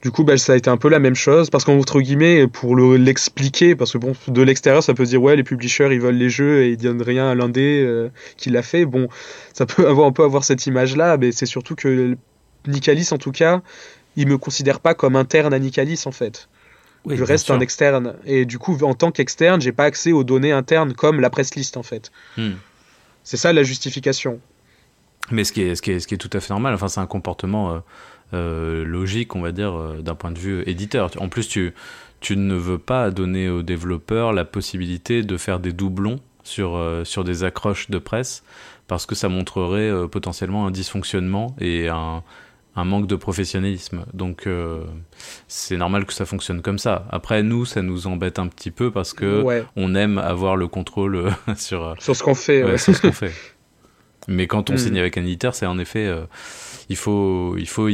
Du 0.02 0.12
coup, 0.12 0.24
bah, 0.24 0.38
ça 0.38 0.54
a 0.54 0.56
été 0.56 0.70
un 0.70 0.78
peu 0.78 0.88
la 0.88 1.00
même 1.00 1.16
chose, 1.16 1.50
parce 1.50 1.66
qu'entre 1.66 2.00
guillemets, 2.00 2.47
pour 2.47 2.76
le- 2.76 2.95
l'expliquer, 2.95 3.76
parce 3.76 3.91
que 3.91 3.97
bon, 3.97 4.14
de 4.30 4.41
l'extérieur, 4.41 4.82
ça 4.82 4.93
peut 4.93 5.04
dire, 5.04 5.22
ouais, 5.22 5.36
les 5.36 5.43
publishers, 5.43 5.89
ils 5.91 6.00
veulent 6.00 6.16
les 6.16 6.30
jeux 6.30 6.64
et 6.64 6.70
ils 6.70 6.78
donnent 6.78 7.02
rien 7.02 7.30
à 7.30 7.36
l'indé 7.36 7.84
euh, 7.86 8.08
qui 8.38 8.50
l'a 8.50 8.62
fait. 8.64 8.86
Bon, 8.86 9.10
ça 9.54 9.66
peut 9.66 9.86
avoir, 9.88 10.08
on 10.08 10.14
peut 10.14 10.24
avoir 10.24 10.45
cette 10.45 10.66
image-là, 10.66 11.18
mais 11.18 11.34
c'est 11.34 11.45
surtout 11.45 11.76
que 11.76 12.16
Nicalis, 12.66 13.10
en 13.12 13.18
tout 13.18 13.34
cas, 13.34 13.62
il 14.16 14.28
me 14.28 14.38
considère 14.38 14.80
pas 14.80 14.93
comme 14.93 15.18
interne 15.18 15.54
à 15.54 15.60
Nicalis, 15.60 16.04
en 16.06 16.12
fait. 16.12 16.47
Oui, 17.06 17.18
je 17.18 17.24
reste 17.24 17.45
sûr. 17.47 17.56
un 17.56 17.60
externe. 17.60 18.16
Et 18.26 18.45
du 18.45 18.58
coup, 18.58 18.78
en 18.84 18.93
tant 18.93 19.12
qu'externe, 19.12 19.60
j'ai 19.62 19.72
pas 19.74 19.86
accès 19.86 20.14
aux 20.14 20.24
données 20.24 20.52
internes 20.54 20.93
comme 20.93 21.20
la 21.20 21.30
press 21.30 21.56
list, 21.56 21.76
en 21.76 21.84
fait. 21.84 22.12
Hmm. 22.38 22.52
C'est 23.26 23.38
ça 23.38 23.52
la 23.52 23.64
justification. 23.64 24.39
Mais 25.32 25.43
ce 25.43 25.52
qui 25.54 25.62
est 25.62 25.76
ce 25.76 25.82
qui 25.82 25.91
est 25.91 26.00
ce 26.00 26.08
qui 26.08 26.16
est 26.16 26.18
tout 26.18 26.30
à 26.34 26.39
fait 26.39 26.50
normal. 26.52 26.74
Enfin 26.74 26.88
c'est 26.88 27.00
un 27.02 27.06
comportement 27.06 27.74
euh, 27.74 27.80
euh, 28.34 28.84
logique, 28.86 29.36
on 29.36 29.42
va 29.42 29.52
dire, 29.52 29.74
euh, 29.78 30.02
d'un 30.02 30.16
point 30.16 30.32
de 30.32 30.40
vue 30.40 30.64
éditeur. 30.68 31.10
En 31.20 31.30
plus, 31.30 31.48
tu, 31.48 31.74
tu 32.20 32.36
ne 32.38 32.56
veux 32.56 32.78
pas 32.78 33.12
donner 33.12 33.50
aux 33.50 33.64
développeurs 33.64 34.34
la 34.34 34.46
possibilité 34.46 35.24
de 35.24 35.38
faire 35.38 35.60
des 35.60 35.72
doublons 35.74 36.20
sur, 36.44 36.76
euh, 36.76 37.04
sur 37.06 37.24
des 37.24 37.44
accroches 37.44 37.90
de 37.90 37.98
presse, 37.98 38.44
parce 38.88 39.06
que 39.06 39.16
ça 39.16 39.30
montrerait 39.30 39.90
euh, 39.90 40.08
potentiellement 40.08 40.66
un 40.68 40.72
dysfonctionnement 40.72 41.56
et 41.60 41.88
un, 41.90 42.24
un 42.76 42.84
manque 42.86 43.08
de 43.08 43.16
professionnalisme. 43.16 44.06
Donc, 44.14 44.48
euh, 44.48 44.84
c'est 45.48 45.78
normal 45.78 46.06
que 46.06 46.14
ça 46.14 46.26
fonctionne 46.26 46.62
comme 46.62 46.80
ça. 46.80 47.06
Après, 47.12 47.44
nous, 47.44 47.66
ça 47.66 47.82
nous 47.82 48.08
embête 48.08 48.40
un 48.40 48.48
petit 48.48 48.72
peu 48.72 48.90
parce 48.92 49.14
que 49.14 49.42
Ouais, 49.42 49.64
on 49.76 49.96
aime 49.96 50.18
avoir 50.18 50.56
le 50.56 50.68
contrôle 50.68 51.32
sur, 51.56 51.96
sur 52.00 52.16
ce 52.16 52.24
qu'on 52.24 52.36
fait. 52.36 52.64
Ouais, 52.64 52.72
ouais. 52.72 52.78
c'est 52.78 52.94
ce 52.94 53.02
qu'on 53.02 53.12
fait. 53.12 53.32
Mais 54.28 54.46
quand 54.48 54.70
on 54.70 54.74
Mm. 54.74 54.78
signe 54.78 55.00
avec 55.00 55.18
un 55.18 55.22
éditeur, 55.24 55.56
c'est 55.56 55.66
en 55.66 55.80
effet, 55.80 56.08
il 56.90 56.96
faut, 56.96 57.56
il 57.58 57.68
faut 57.68 57.88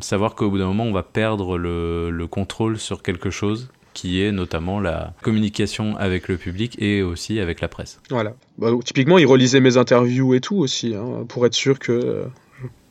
savoir 0.00 0.34
qu'au 0.34 0.50
bout 0.50 0.58
d'un 0.58 0.66
moment, 0.66 0.84
on 0.84 0.92
va 0.92 1.02
perdre 1.02 1.58
le, 1.58 2.10
le 2.10 2.26
contrôle 2.26 2.78
sur 2.78 3.02
quelque 3.02 3.30
chose 3.30 3.70
qui 3.94 4.22
est 4.22 4.30
notamment 4.30 4.78
la 4.78 5.12
communication 5.22 5.96
avec 5.96 6.28
le 6.28 6.36
public 6.36 6.76
et 6.80 7.02
aussi 7.02 7.40
avec 7.40 7.60
la 7.60 7.66
presse. 7.66 8.00
Voilà. 8.10 8.34
Bah, 8.56 8.70
typiquement, 8.84 9.18
il 9.18 9.26
relisait 9.26 9.60
mes 9.60 9.76
interviews 9.76 10.34
et 10.34 10.40
tout 10.40 10.56
aussi, 10.56 10.94
hein, 10.94 11.24
pour 11.28 11.44
être 11.46 11.54
sûr 11.54 11.80
que 11.80 12.26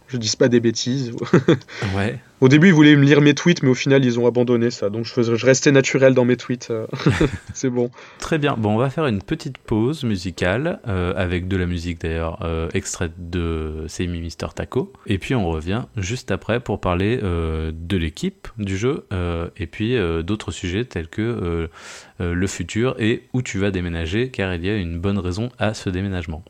je 0.07 0.17
dise 0.17 0.35
pas 0.35 0.47
des 0.49 0.59
bêtises. 0.59 1.11
Ouais. 1.95 2.19
Au 2.41 2.49
début, 2.49 2.67
ils 2.67 2.73
voulaient 2.73 2.95
me 2.95 3.03
lire 3.03 3.21
mes 3.21 3.33
tweets, 3.33 3.63
mais 3.63 3.69
au 3.69 3.73
final, 3.73 4.05
ils 4.05 4.19
ont 4.19 4.27
abandonné 4.27 4.69
ça. 4.69 4.89
Donc, 4.89 5.05
je, 5.05 5.13
faisais, 5.13 5.35
je 5.35 5.45
restais 5.45 5.71
naturel 5.71 6.13
dans 6.13 6.25
mes 6.25 6.37
tweets. 6.37 6.69
euh, 6.69 6.85
c'est 7.53 7.69
bon. 7.69 7.89
Très 8.19 8.37
bien. 8.37 8.55
Bon, 8.57 8.75
on 8.75 8.77
va 8.77 8.89
faire 8.91 9.07
une 9.07 9.23
petite 9.23 9.57
pause 9.57 10.03
musicale 10.03 10.79
euh, 10.87 11.13
avec 11.15 11.47
de 11.47 11.57
la 11.57 11.65
musique 11.65 12.01
d'ailleurs 12.01 12.39
euh, 12.43 12.69
extraite 12.73 13.13
de 13.17 13.85
Semi 13.87 14.19
Mister 14.19 14.47
Taco. 14.53 14.93
Et 15.07 15.17
puis 15.17 15.33
on 15.33 15.47
revient 15.47 15.83
juste 15.95 16.29
après 16.29 16.59
pour 16.59 16.79
parler 16.79 17.19
euh, 17.23 17.71
de 17.73 17.97
l'équipe 17.97 18.47
du 18.57 18.77
jeu 18.77 19.05
et 19.57 19.67
puis 19.67 19.95
d'autres 20.23 20.51
sujets 20.51 20.85
tels 20.85 21.07
que 21.07 21.69
le 22.19 22.47
futur 22.47 22.95
et 22.99 23.23
où 23.33 23.41
tu 23.41 23.57
vas 23.59 23.71
déménager 23.71 24.29
car 24.29 24.53
il 24.53 24.65
y 24.65 24.69
a 24.69 24.75
une 24.75 24.99
bonne 24.99 25.19
raison 25.19 25.49
à 25.57 25.73
ce 25.73 25.89
déménagement. 25.89 26.43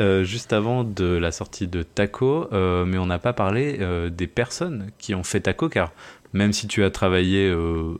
Euh, 0.00 0.24
juste 0.24 0.54
avant 0.54 0.82
de 0.82 1.04
la 1.04 1.30
sortie 1.30 1.66
de 1.66 1.82
Taco, 1.82 2.48
euh, 2.52 2.86
mais 2.86 2.96
on 2.96 3.06
n'a 3.06 3.18
pas 3.18 3.34
parlé 3.34 3.76
euh, 3.80 4.08
des 4.08 4.26
personnes 4.26 4.90
qui 4.98 5.14
ont 5.14 5.22
fait 5.22 5.40
Taco, 5.40 5.68
car 5.68 5.92
même 6.32 6.54
si 6.54 6.66
tu 6.68 6.84
as 6.84 6.90
travaillé, 6.90 7.52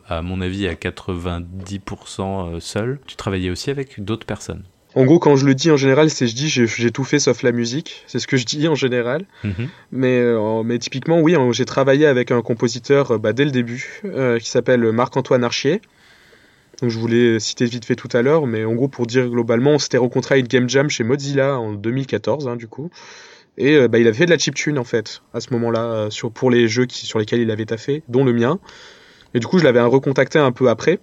à 0.08 0.22
mon 0.22 0.40
avis, 0.40 0.68
à 0.68 0.74
90% 0.74 2.60
seul, 2.60 3.00
tu 3.06 3.16
travaillais 3.16 3.50
aussi 3.50 3.70
avec 3.70 4.02
d'autres 4.02 4.24
personnes. 4.24 4.62
En 4.94 5.04
gros, 5.04 5.18
quand 5.18 5.34
je 5.34 5.44
le 5.44 5.54
dis 5.54 5.68
en 5.70 5.76
général, 5.76 6.10
c'est 6.10 6.28
je 6.28 6.34
dis 6.36 6.48
j'ai 6.48 6.90
tout 6.92 7.02
fait 7.02 7.18
sauf 7.18 7.42
la 7.42 7.50
musique. 7.50 8.04
C'est 8.06 8.20
ce 8.20 8.28
que 8.28 8.36
je 8.36 8.46
dis 8.46 8.68
en 8.68 8.76
général. 8.76 9.24
Mhm. 9.42 9.68
mais, 9.90 10.22
mais 10.64 10.78
typiquement, 10.78 11.20
oui, 11.20 11.34
j'ai 11.50 11.64
travaillé 11.64 12.06
avec 12.06 12.30
un 12.30 12.40
compositeur 12.40 13.18
bah, 13.18 13.32
dès 13.32 13.44
le 13.44 13.50
début 13.50 14.00
qui 14.40 14.48
s'appelle 14.48 14.92
Marc-Antoine 14.92 15.42
Archier. 15.42 15.80
Donc 16.80 16.90
je 16.90 16.98
voulais 16.98 17.38
citer 17.40 17.66
vite 17.66 17.84
fait 17.84 17.96
tout 17.96 18.08
à 18.12 18.22
l'heure, 18.22 18.46
mais 18.46 18.64
en 18.64 18.74
gros 18.74 18.88
pour 18.88 19.06
dire 19.06 19.28
globalement, 19.28 19.72
on 19.72 19.78
s'était 19.78 19.98
rencontré 19.98 20.36
à 20.36 20.38
une 20.38 20.46
game 20.46 20.68
jam 20.68 20.88
chez 20.88 21.04
Mozilla 21.04 21.58
en 21.58 21.72
2014 21.72 22.48
hein, 22.48 22.56
du 22.56 22.68
coup. 22.68 22.90
Et 23.58 23.74
euh, 23.74 23.88
bah, 23.88 23.98
il 23.98 24.06
avait 24.06 24.16
fait 24.16 24.26
de 24.26 24.30
la 24.30 24.38
chiptune 24.38 24.78
en 24.78 24.84
fait 24.84 25.22
à 25.34 25.40
ce 25.40 25.52
moment-là 25.52 25.82
euh, 25.82 26.10
sur 26.10 26.32
pour 26.32 26.50
les 26.50 26.68
jeux 26.68 26.86
qui, 26.86 27.04
sur 27.06 27.18
lesquels 27.18 27.40
il 27.40 27.50
avait 27.50 27.66
taffé, 27.66 28.02
dont 28.08 28.24
le 28.24 28.32
mien. 28.32 28.58
Et 29.34 29.40
du 29.40 29.46
coup 29.46 29.58
je 29.58 29.64
l'avais 29.64 29.80
recontacté 29.80 30.38
un 30.38 30.52
peu 30.52 30.68
après. 30.68 30.98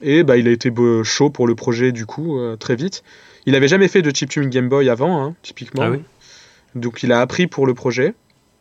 Et 0.00 0.22
bah, 0.22 0.36
il 0.36 0.48
a 0.48 0.50
été 0.50 0.70
chaud 1.04 1.30
pour 1.30 1.46
le 1.46 1.54
projet 1.54 1.92
du 1.92 2.06
coup 2.06 2.38
euh, 2.38 2.56
très 2.56 2.76
vite. 2.76 3.02
Il 3.46 3.56
avait 3.56 3.68
jamais 3.68 3.88
fait 3.88 4.02
de 4.02 4.14
chiptune 4.14 4.48
Game 4.50 4.68
Boy 4.68 4.88
avant, 4.88 5.24
hein, 5.24 5.34
typiquement. 5.42 5.82
Ah 5.82 5.96
Donc 6.76 7.02
il 7.02 7.10
a 7.10 7.20
appris 7.20 7.48
pour 7.48 7.66
le 7.66 7.74
projet. 7.74 8.14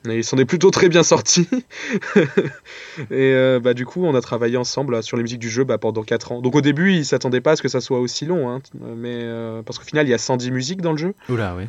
Et 0.09 0.17
il 0.17 0.23
s'en 0.23 0.37
est 0.37 0.45
plutôt 0.45 0.71
très 0.71 0.89
bien 0.89 1.03
sorti. 1.03 1.47
et 2.15 3.05
euh, 3.11 3.59
bah, 3.59 3.73
du 3.73 3.85
coup, 3.85 4.03
on 4.03 4.15
a 4.15 4.21
travaillé 4.21 4.57
ensemble 4.57 5.03
sur 5.03 5.15
les 5.15 5.23
musiques 5.23 5.39
du 5.39 5.49
jeu 5.49 5.63
bah, 5.63 5.77
pendant 5.77 6.03
4 6.03 6.31
ans. 6.31 6.41
Donc 6.41 6.55
au 6.55 6.61
début, 6.61 6.93
il 6.93 7.05
s'attendait 7.05 7.41
pas 7.41 7.51
à 7.51 7.55
ce 7.55 7.61
que 7.61 7.67
ça 7.67 7.81
soit 7.81 7.99
aussi 7.99 8.25
long. 8.25 8.49
Hein, 8.49 8.61
mais, 8.79 9.21
euh, 9.23 9.61
parce 9.61 9.77
qu'au 9.77 9.85
final, 9.85 10.07
il 10.07 10.09
y 10.09 10.13
a 10.13 10.17
110 10.17 10.51
musiques 10.51 10.81
dans 10.81 10.91
le 10.91 10.97
jeu. 10.97 11.13
Oula, 11.29 11.55
oui. 11.55 11.65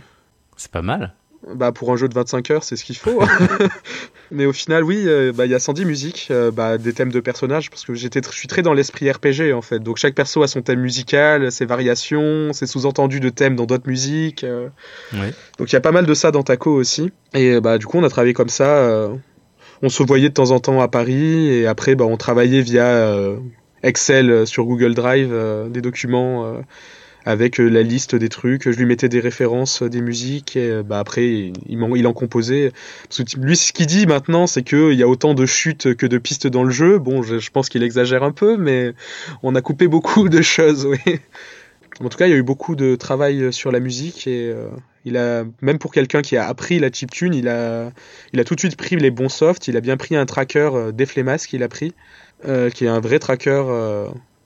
C'est 0.57 0.71
pas 0.71 0.83
mal. 0.83 1.15
Bah, 1.49 1.73
pour 1.73 1.91
un 1.91 1.97
jeu 1.97 2.09
de 2.09 2.15
25 2.15 2.51
heures, 2.53 2.63
c'est 2.63 2.77
ce 2.77 2.85
qu'il 2.85 2.97
faut. 2.97 3.21
Mais 4.31 4.47
au 4.47 4.53
final, 4.53 4.85
oui, 4.85 5.03
euh, 5.07 5.33
bah, 5.35 5.45
il 5.45 5.51
y 5.51 5.55
a 5.55 5.59
110 5.59 5.85
musiques, 5.85 6.29
euh, 6.31 6.53
bah, 6.53 6.79
des 6.79 6.93
thèmes 6.93 7.11
de 7.11 7.19
personnages, 7.19 7.69
parce 7.69 7.85
que 7.85 7.95
j'étais, 7.95 8.21
je 8.25 8.37
suis 8.37 8.47
très 8.47 8.63
dans 8.63 8.73
l'esprit 8.75 9.11
RPG 9.11 9.53
en 9.53 9.61
fait. 9.61 9.81
Donc 9.81 9.97
chaque 9.97 10.15
perso 10.15 10.43
a 10.45 10.47
son 10.47 10.63
thème 10.63 10.81
musical, 10.81 11.51
ses 11.51 11.67
variations, 11.67 12.53
ses 12.53 12.67
sous-entendus 12.67 13.19
de 13.19 13.29
thèmes 13.29 13.57
dans 13.57 13.67
d'autres 13.67 13.89
musiques. 13.89 14.45
Euh. 14.45 14.69
Donc 15.59 15.71
il 15.71 15.73
y 15.73 15.77
a 15.77 15.81
pas 15.81 15.91
mal 15.91 16.07
de 16.07 16.15
ça 16.15 16.31
dans 16.31 16.45
Taco 16.45 16.73
aussi. 16.73 17.11
Et 17.35 17.61
bah, 17.61 17.79
du 17.79 17.87
coup, 17.87 17.99
on 17.99 18.05
a 18.05 18.09
travaillé 18.09 18.35
comme 18.35 18.49
ça. 18.49 19.11
on 19.83 19.89
se 19.89 20.03
voyait 20.05 20.29
de 20.29 20.35
temps 20.35 20.53
en 20.53 20.61
temps 20.61 20.81
à 20.81 20.87
Paris, 20.87 21.49
et 21.49 21.67
après, 21.67 21.97
bah, 21.97 22.05
on 22.05 22.17
travaillait 22.17 22.63
via 22.63 23.17
Excel 23.83 24.47
sur 24.47 24.65
Google 24.65 24.95
Drive, 24.95 25.35
des 25.71 25.81
documents 25.81 26.63
avec 27.25 27.61
euh, 27.61 27.69
la 27.69 27.83
liste 27.83 28.15
des 28.15 28.29
trucs. 28.29 28.71
Je 28.71 28.77
lui 28.77 28.87
mettais 28.87 29.09
des 29.09 29.21
références, 29.21 29.83
euh, 29.83 29.89
des 29.89 30.01
musiques, 30.01 30.57
et 30.57 30.71
euh, 30.71 30.83
bah 30.83 30.99
après 30.99 31.53
il, 31.69 31.83
en, 31.83 31.95
il 31.95 32.07
en 32.07 32.13
composait. 32.13 32.73
lui, 33.39 33.57
ce 33.57 33.73
qu'il 33.73 33.87
dit 33.87 34.07
maintenant, 34.07 34.47
c'est 34.47 34.63
qu'il 34.63 34.95
y 34.95 35.03
a 35.03 35.09
autant 35.09 35.35
de 35.35 35.47
chutes 35.47 35.95
que 35.95 36.07
de 36.07 36.19
pistes 36.19 36.47
dans 36.47 36.65
le 36.65 36.71
jeu. 36.71 36.99
Bon, 36.99 37.23
je, 37.23 37.51
pense 37.51 37.69
qu'il 37.69 37.83
exagère 37.83 38.23
un 38.23 38.33
peu, 38.33 38.57
mais 38.57 38.93
on 39.43 39.55
a 39.55 39.61
coupé 39.61 39.89
beaucoup 39.89 40.29
de 40.29 40.43
choses, 40.43 40.87
oui. 41.07 41.21
En 42.01 42.09
tout 42.09 42.17
cas, 42.17 42.27
il 42.27 42.31
y 42.31 42.35
a 42.35 42.37
eu 42.37 42.43
beaucoup 42.43 42.75
de 42.75 42.97
travail 42.97 43.53
sur 43.53 43.71
la 43.71 43.79
musique 43.79 44.27
et 44.27 44.53
il 45.05 45.17
a 45.19 45.45
même 45.61 45.79
pour 45.79 45.93
quelqu'un 45.93 46.23
qui 46.23 46.37
a 46.37 46.49
appris 46.49 46.79
la 46.79 46.91
chiptune, 46.91 47.35
il 47.35 47.49
a 47.49 47.93
il 48.33 48.41
a 48.41 48.45
tout 48.45 48.55
de 48.55 48.61
suite 48.61 48.77
pris 48.77 48.97
les 48.97 49.11
bons 49.11 49.29
softs. 49.29 49.69
Il 49.69 49.77
a 49.77 49.81
bien 49.81 49.99
pris 49.99 50.17
un 50.17 50.25
tracker 50.25 50.71
euh, 50.75 51.37
qu'il 51.39 51.63
a 51.63 51.69
pris, 51.69 51.93
qui 52.75 52.85
est 52.85 52.89
un 52.89 53.01
vrai 53.01 53.19
tracker 53.19 53.63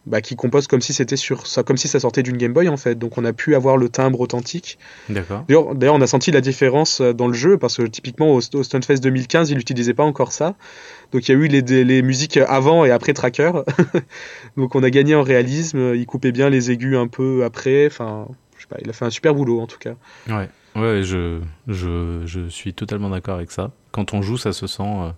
bah, 0.06 0.20
qui 0.20 0.36
compose 0.36 0.66
comme 0.66 0.80
si 0.80 0.92
c'était 0.92 1.16
sur 1.16 1.46
ça, 1.46 1.62
comme 1.62 1.76
si 1.76 1.88
ça 1.88 2.00
sortait 2.00 2.22
d'une 2.22 2.36
Game 2.36 2.52
Boy 2.52 2.68
en 2.68 2.76
fait. 2.76 2.96
Donc 2.96 3.18
on 3.18 3.24
a 3.24 3.32
pu 3.32 3.54
avoir 3.54 3.76
le 3.76 3.88
timbre 3.88 4.20
authentique. 4.20 4.78
D'accord. 5.08 5.44
D'ailleurs, 5.48 5.94
on 5.94 6.00
a 6.00 6.06
senti 6.06 6.30
la 6.30 6.40
différence 6.40 7.00
euh, 7.00 7.12
dans 7.12 7.28
le 7.28 7.34
jeu 7.34 7.58
parce 7.58 7.76
que 7.76 7.82
typiquement 7.82 8.30
au, 8.32 8.40
au 8.54 8.62
Stunfest 8.62 9.00
2015, 9.00 9.50
il 9.50 9.56
n'utilisait 9.56 9.94
pas 9.94 10.04
encore 10.04 10.32
ça. 10.32 10.54
Donc 11.12 11.28
il 11.28 11.32
y 11.32 11.34
a 11.34 11.38
eu 11.38 11.48
les, 11.48 11.62
les 11.84 12.02
musiques 12.02 12.36
avant 12.36 12.84
et 12.84 12.90
après 12.90 13.12
Tracker. 13.12 13.52
Donc 14.56 14.74
on 14.74 14.82
a 14.82 14.90
gagné 14.90 15.14
en 15.14 15.22
réalisme. 15.22 15.94
Il 15.94 16.06
coupait 16.06 16.32
bien 16.32 16.50
les 16.50 16.70
aigus 16.70 16.96
un 16.96 17.08
peu 17.08 17.44
après. 17.44 17.86
Enfin, 17.86 18.28
je 18.56 18.62
sais 18.62 18.68
pas, 18.68 18.76
il 18.82 18.88
a 18.88 18.92
fait 18.92 19.04
un 19.04 19.10
super 19.10 19.34
boulot 19.34 19.60
en 19.60 19.66
tout 19.66 19.78
cas. 19.78 19.94
Ouais. 20.28 20.48
Ouais, 20.76 21.02
je, 21.02 21.40
je, 21.68 22.22
je 22.26 22.48
suis 22.48 22.74
totalement 22.74 23.08
d'accord 23.08 23.36
avec 23.36 23.50
ça. 23.50 23.70
Quand 23.92 24.12
on 24.12 24.20
joue, 24.20 24.36
ça 24.36 24.52
se 24.52 24.66
sent 24.66 24.82
euh, 24.82 25.10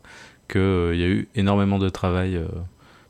qu'il 0.48 0.60
euh, 0.60 0.94
y 0.94 1.02
a 1.02 1.08
eu 1.08 1.28
énormément 1.34 1.80
de 1.80 1.88
travail 1.88 2.36
euh, 2.36 2.46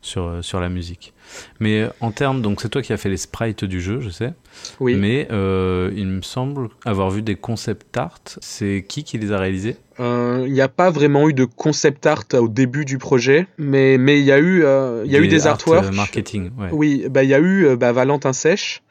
sur, 0.00 0.26
euh, 0.26 0.42
sur 0.42 0.60
la 0.60 0.68
musique. 0.68 1.12
Mais 1.60 1.82
euh, 1.82 1.88
en 2.00 2.10
termes, 2.10 2.40
donc 2.40 2.60
c'est 2.60 2.68
toi 2.68 2.82
qui 2.82 2.92
as 2.92 2.96
fait 2.96 3.08
les 3.08 3.16
sprites 3.16 3.64
du 3.64 3.80
jeu, 3.80 4.00
je 4.00 4.10
sais. 4.10 4.32
Oui. 4.80 4.94
Mais 4.94 5.28
euh, 5.30 5.90
il 5.94 6.06
me 6.06 6.22
semble 6.22 6.68
avoir 6.84 7.10
vu 7.10 7.22
des 7.22 7.34
concept 7.34 7.96
art. 7.96 8.20
C'est 8.40 8.84
qui 8.88 9.04
qui 9.04 9.18
les 9.18 9.32
a 9.32 9.38
réalisés? 9.38 9.76
Il 10.00 10.52
n'y 10.52 10.60
a 10.60 10.68
pas 10.68 10.90
vraiment 10.90 11.28
eu 11.28 11.34
de 11.34 11.44
concept 11.44 12.06
art 12.06 12.24
au 12.34 12.46
début 12.46 12.84
du 12.84 12.98
projet, 12.98 13.48
mais 13.58 13.98
mais 13.98 14.20
il 14.20 14.24
y 14.24 14.30
a 14.30 14.38
eu 14.38 14.62
il 15.04 15.10
y 15.10 15.16
a 15.16 15.20
eu 15.20 15.26
des 15.26 15.48
artworks. 15.48 15.92
marketing. 15.92 16.50
Ouais. 16.56 16.68
Oui, 16.70 17.06
bah 17.10 17.24
il 17.24 17.30
y 17.30 17.34
a 17.34 17.40
eu 17.40 17.76
bah, 17.76 17.90
Valentin 17.90 18.32
Sèche. 18.32 18.82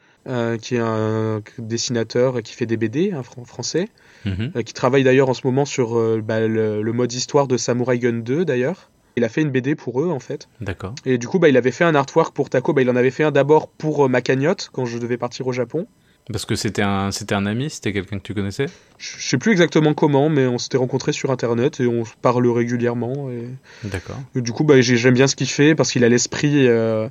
qui 0.60 0.74
est 0.74 0.80
un 0.80 1.40
dessinateur 1.58 2.42
qui 2.42 2.52
fait 2.52 2.66
des 2.66 2.76
BD, 2.76 3.12
un 3.12 3.22
français, 3.22 3.88
mhm. 4.26 4.62
qui 4.62 4.74
travaille 4.74 5.02
d'ailleurs 5.02 5.30
en 5.30 5.34
ce 5.34 5.46
moment 5.46 5.64
sur 5.64 5.94
bah, 6.22 6.46
le, 6.46 6.82
le, 6.82 6.92
mode 6.92 7.10
histoire 7.14 7.48
de 7.48 7.56
Samurai 7.56 7.98
Gun 7.98 8.18
2 8.18 8.44
d'ailleurs. 8.44 8.90
Il 9.18 9.24
a 9.24 9.28
fait 9.28 9.42
une 9.42 9.50
BD 9.50 9.74
pour 9.74 10.00
eux 10.00 10.08
en 10.08 10.20
fait. 10.20 10.48
D'accord. 10.60 10.94
Et 11.04 11.18
du 11.18 11.28
coup, 11.28 11.38
bah, 11.38 11.48
il 11.48 11.56
avait 11.56 11.70
fait 11.70 11.84
un 11.84 11.94
artwork 11.94 12.34
pour 12.34 12.48
Taco. 12.50 12.72
Bah, 12.72 12.82
il 12.82 12.90
en 12.90 12.96
avait 12.96 13.10
fait 13.10 13.24
un 13.24 13.30
d'abord 13.30 13.68
pour 13.68 14.06
euh, 14.06 14.08
ma 14.08 14.22
cagnotte 14.22 14.70
quand 14.72 14.86
je 14.86 14.98
devais 14.98 15.18
partir 15.18 15.46
au 15.46 15.52
Japon. 15.52 15.86
Parce 16.30 16.44
que 16.44 16.56
c'était 16.56 16.82
un, 16.82 17.10
c'était 17.10 17.34
un 17.34 17.46
ami, 17.46 17.70
c'était 17.70 17.92
quelqu'un 17.92 18.18
que 18.18 18.22
tu 18.22 18.34
connaissais? 18.34 18.66
Je 18.98 19.28
sais 19.28 19.38
plus 19.38 19.52
exactement 19.52 19.94
comment, 19.94 20.28
mais 20.28 20.46
on 20.46 20.58
s'était 20.58 20.76
rencontrés 20.76 21.12
sur 21.12 21.30
internet 21.30 21.80
et 21.80 21.86
on 21.86 22.02
parle 22.20 22.46
régulièrement. 22.48 23.30
Et... 23.30 23.48
D'accord. 23.84 24.20
du 24.34 24.52
coup, 24.52 24.64
bah, 24.64 24.80
j'aime 24.82 25.14
bien 25.14 25.26
ce 25.26 25.36
qu'il 25.36 25.48
fait 25.48 25.74
parce 25.74 25.90
qu'il 25.90 26.04
a 26.04 26.08
l'esprit, 26.08 26.68
euh, 26.68 27.08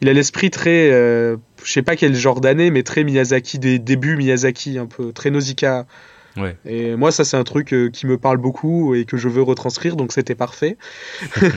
il 0.00 0.08
a 0.08 0.12
l'esprit 0.12 0.50
très, 0.50 0.92
euh, 0.92 1.36
je 1.64 1.72
sais 1.72 1.82
pas 1.82 1.96
quel 1.96 2.14
genre 2.14 2.40
d'année, 2.40 2.70
mais 2.70 2.84
très 2.84 3.02
Miyazaki, 3.02 3.58
des 3.58 3.80
débuts 3.80 4.16
Miyazaki, 4.16 4.78
un 4.78 4.86
peu 4.86 5.12
très 5.12 5.30
Nausicaa. 5.30 5.86
Et 6.64 6.96
moi, 6.96 7.10
ça, 7.10 7.24
c'est 7.24 7.36
un 7.36 7.44
truc 7.44 7.72
euh, 7.72 7.90
qui 7.90 8.06
me 8.06 8.18
parle 8.18 8.38
beaucoup 8.38 8.94
et 8.94 9.04
que 9.04 9.16
je 9.16 9.28
veux 9.28 9.42
retranscrire, 9.42 9.96
donc 9.96 10.12
c'était 10.12 10.34
parfait. 10.34 10.76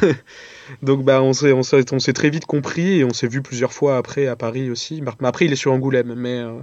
donc, 0.81 1.03
bah, 1.03 1.21
on 1.21 1.33
s'est, 1.33 1.53
on, 1.53 1.63
s'est, 1.63 2.13
très 2.13 2.29
vite 2.29 2.45
compris 2.45 2.99
et 2.99 3.03
on 3.03 3.13
s'est 3.13 3.27
vu 3.27 3.41
plusieurs 3.41 3.73
fois 3.73 3.97
après 3.97 4.27
à 4.27 4.35
Paris 4.35 4.69
aussi. 4.69 5.01
Mais 5.01 5.11
après, 5.27 5.45
il 5.45 5.53
est 5.53 5.57
sur 5.57 5.71
Angoulême, 5.71 6.13
mais 6.15 6.39
euh, 6.39 6.53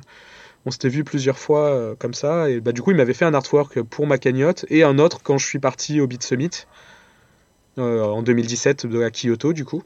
on 0.66 0.70
s'était 0.70 0.88
vu 0.88 1.04
plusieurs 1.04 1.38
fois 1.38 1.68
euh, 1.68 1.94
comme 1.98 2.14
ça. 2.14 2.50
Et 2.50 2.60
bah, 2.60 2.72
du 2.72 2.82
coup, 2.82 2.90
il 2.90 2.96
m'avait 2.96 3.14
fait 3.14 3.24
un 3.24 3.34
artwork 3.34 3.80
pour 3.82 4.06
ma 4.06 4.18
cagnotte 4.18 4.66
et 4.68 4.82
un 4.82 4.98
autre 4.98 5.20
quand 5.22 5.38
je 5.38 5.46
suis 5.46 5.60
parti 5.60 6.00
au 6.00 6.06
Beat 6.06 6.22
Summit 6.22 6.66
en 7.76 8.20
2017 8.20 8.86
de, 8.86 9.02
à 9.02 9.10
Kyoto, 9.10 9.54
du 9.54 9.64
coup. 9.64 9.82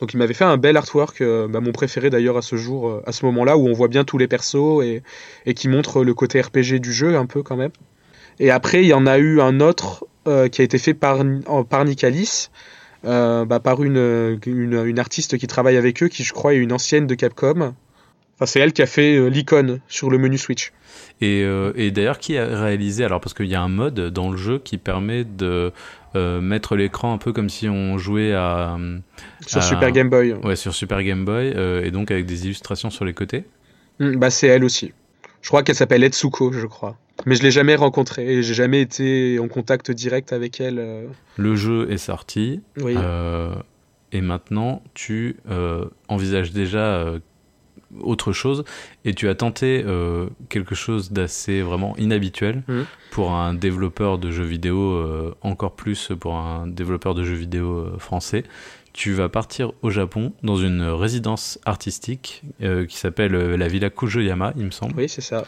Donc 0.00 0.12
il 0.12 0.16
m'avait 0.18 0.34
fait 0.34 0.44
un 0.44 0.56
bel 0.56 0.76
artwork, 0.76 1.20
euh, 1.20 1.48
bah, 1.48 1.60
mon 1.60 1.72
préféré 1.72 2.10
d'ailleurs 2.10 2.36
à 2.36 2.42
ce 2.42 2.56
jour, 2.56 2.88
euh, 2.88 3.02
à 3.06 3.12
ce 3.12 3.24
moment-là 3.26 3.56
où 3.56 3.68
on 3.68 3.72
voit 3.72 3.88
bien 3.88 4.04
tous 4.04 4.18
les 4.18 4.28
persos 4.28 4.82
et, 4.82 5.54
qui 5.54 5.68
montre 5.68 6.04
le 6.04 6.14
côté 6.14 6.40
RPG 6.40 6.80
du 6.80 6.92
jeu 6.92 7.16
un 7.16 7.26
peu 7.26 7.42
quand 7.42 7.56
même. 7.56 7.70
Et 8.40 8.50
après 8.50 8.82
il 8.82 8.86
y 8.86 8.94
en 8.94 9.06
a 9.06 9.18
eu 9.18 9.40
un 9.40 9.60
autre 9.60 10.06
euh, 10.26 10.48
qui 10.48 10.60
a 10.60 10.64
été 10.64 10.78
fait 10.78 10.94
par, 10.94 11.22
par 11.68 11.84
Nicalis, 11.84 12.50
bah, 13.02 13.60
par 13.62 13.82
une, 13.84 14.38
une, 14.46 14.82
une, 14.86 14.98
artiste 14.98 15.36
qui 15.36 15.46
travaille 15.46 15.76
avec 15.76 16.02
eux, 16.02 16.08
qui 16.08 16.24
je 16.24 16.32
crois 16.32 16.54
est 16.54 16.58
une 16.58 16.72
ancienne 16.72 17.06
de 17.06 17.14
Capcom. 17.14 17.74
Enfin 18.36 18.46
c'est 18.46 18.60
elle 18.60 18.72
qui 18.72 18.82
a 18.82 18.86
fait 18.86 19.30
l'icône 19.30 19.80
sur 19.88 20.10
le 20.10 20.18
menu 20.18 20.38
Switch. 20.38 20.72
Et, 21.20 21.44
et 21.76 21.90
d'ailleurs 21.90 22.18
qui 22.18 22.38
a 22.38 22.46
réalisé, 22.46 23.04
alors 23.04 23.20
parce 23.20 23.34
qu'il 23.34 23.46
y 23.46 23.54
a 23.54 23.60
un 23.60 23.68
mode 23.68 24.08
dans 24.10 24.30
le 24.30 24.38
jeu 24.38 24.58
qui 24.58 24.78
permet 24.78 25.24
de 25.24 25.70
euh, 26.16 26.40
mettre 26.40 26.76
l'écran 26.76 27.12
un 27.12 27.18
peu 27.18 27.32
comme 27.32 27.48
si 27.48 27.68
on 27.68 27.98
jouait 27.98 28.32
à 28.32 28.76
sur 29.46 29.62
Super 29.62 29.90
Game 29.90 30.08
Boy. 30.10 30.32
Ouais, 30.32 30.56
sur 30.56 30.74
Super 30.74 31.02
Game 31.02 31.24
Boy 31.24 31.52
euh, 31.56 31.84
et 31.84 31.90
donc 31.90 32.10
avec 32.10 32.26
des 32.26 32.44
illustrations 32.46 32.90
sur 32.90 33.04
les 33.04 33.14
côtés. 33.14 33.44
Hmm, 33.98 34.16
bah 34.16 34.30
c'est 34.30 34.46
elle 34.46 34.64
aussi. 34.64 34.92
Je 35.42 35.48
crois 35.48 35.62
qu'elle 35.62 35.74
s'appelle 35.74 36.04
Etsuko, 36.04 36.52
je 36.52 36.66
crois. 36.66 36.96
Mais 37.26 37.34
je 37.34 37.42
l'ai 37.42 37.50
jamais 37.50 37.74
rencontrée 37.74 38.26
et 38.26 38.42
j'ai 38.42 38.54
jamais 38.54 38.80
été 38.80 39.38
en 39.38 39.48
contact 39.48 39.90
direct 39.90 40.32
avec 40.32 40.60
elle. 40.60 40.78
Euh. 40.78 41.06
Le 41.36 41.54
jeu 41.54 41.90
est 41.90 41.98
sorti. 41.98 42.60
Oui. 42.80 42.94
et 44.12 44.20
maintenant, 44.20 44.82
tu 44.94 45.36
envisages 46.08 46.52
déjà 46.52 47.14
autre 48.00 48.32
chose 48.32 48.64
et 49.04 49.14
tu 49.14 49.28
as 49.28 49.34
tenté 49.34 49.82
euh, 49.86 50.26
quelque 50.48 50.74
chose 50.74 51.12
d'assez 51.12 51.62
vraiment 51.62 51.96
inhabituel 51.96 52.62
mmh. 52.66 52.80
pour 53.10 53.32
un 53.32 53.54
développeur 53.54 54.18
de 54.18 54.30
jeux 54.30 54.44
vidéo, 54.44 54.92
euh, 54.92 55.34
encore 55.42 55.74
plus 55.74 56.12
pour 56.18 56.36
un 56.36 56.66
développeur 56.66 57.14
de 57.14 57.24
jeux 57.24 57.34
vidéo 57.34 57.78
euh, 57.78 57.98
français. 57.98 58.44
Tu 58.92 59.12
vas 59.12 59.28
partir 59.28 59.72
au 59.82 59.90
Japon 59.90 60.32
dans 60.42 60.56
une 60.56 60.82
résidence 60.82 61.58
artistique 61.64 62.44
qui 62.60 62.96
s'appelle 62.96 63.32
la 63.32 63.66
Villa 63.66 63.90
Kujoyama, 63.90 64.52
il 64.56 64.66
me 64.66 64.70
semble. 64.70 64.94
Oui, 64.96 65.08
c'est 65.08 65.20
ça. 65.20 65.44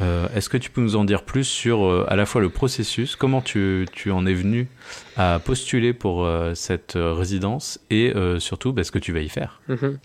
Est-ce 0.00 0.48
que 0.48 0.56
tu 0.56 0.70
peux 0.70 0.80
nous 0.80 0.94
en 0.94 1.04
dire 1.04 1.24
plus 1.24 1.42
sur 1.42 2.08
à 2.08 2.14
la 2.14 2.24
fois 2.24 2.40
le 2.40 2.50
processus, 2.50 3.16
comment 3.16 3.40
tu, 3.40 3.88
tu 3.92 4.12
en 4.12 4.26
es 4.26 4.32
venu 4.32 4.68
à 5.16 5.40
postuler 5.44 5.92
pour 5.92 6.24
cette 6.54 6.92
résidence 6.94 7.80
et 7.90 8.12
surtout 8.38 8.72
bah, 8.72 8.84
ce 8.84 8.92
que 8.92 9.00
tu 9.00 9.12
vas 9.12 9.22
y 9.22 9.28
faire? 9.28 9.60
Mmh 9.66 9.96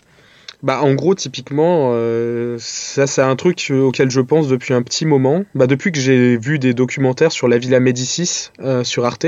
Bah, 0.62 0.82
en 0.82 0.94
gros, 0.94 1.14
typiquement, 1.14 1.92
euh, 1.94 2.56
ça, 2.58 3.06
c'est 3.06 3.22
un 3.22 3.34
truc 3.36 3.72
auquel 3.74 4.10
je 4.10 4.20
pense 4.20 4.48
depuis 4.48 4.74
un 4.74 4.82
petit 4.82 5.06
moment. 5.06 5.44
Bah, 5.54 5.66
depuis 5.66 5.90
que 5.90 5.98
j'ai 5.98 6.36
vu 6.36 6.58
des 6.58 6.74
documentaires 6.74 7.32
sur 7.32 7.48
la 7.48 7.56
Villa 7.56 7.80
Médicis 7.80 8.50
euh, 8.60 8.84
sur 8.84 9.06
Arte. 9.06 9.26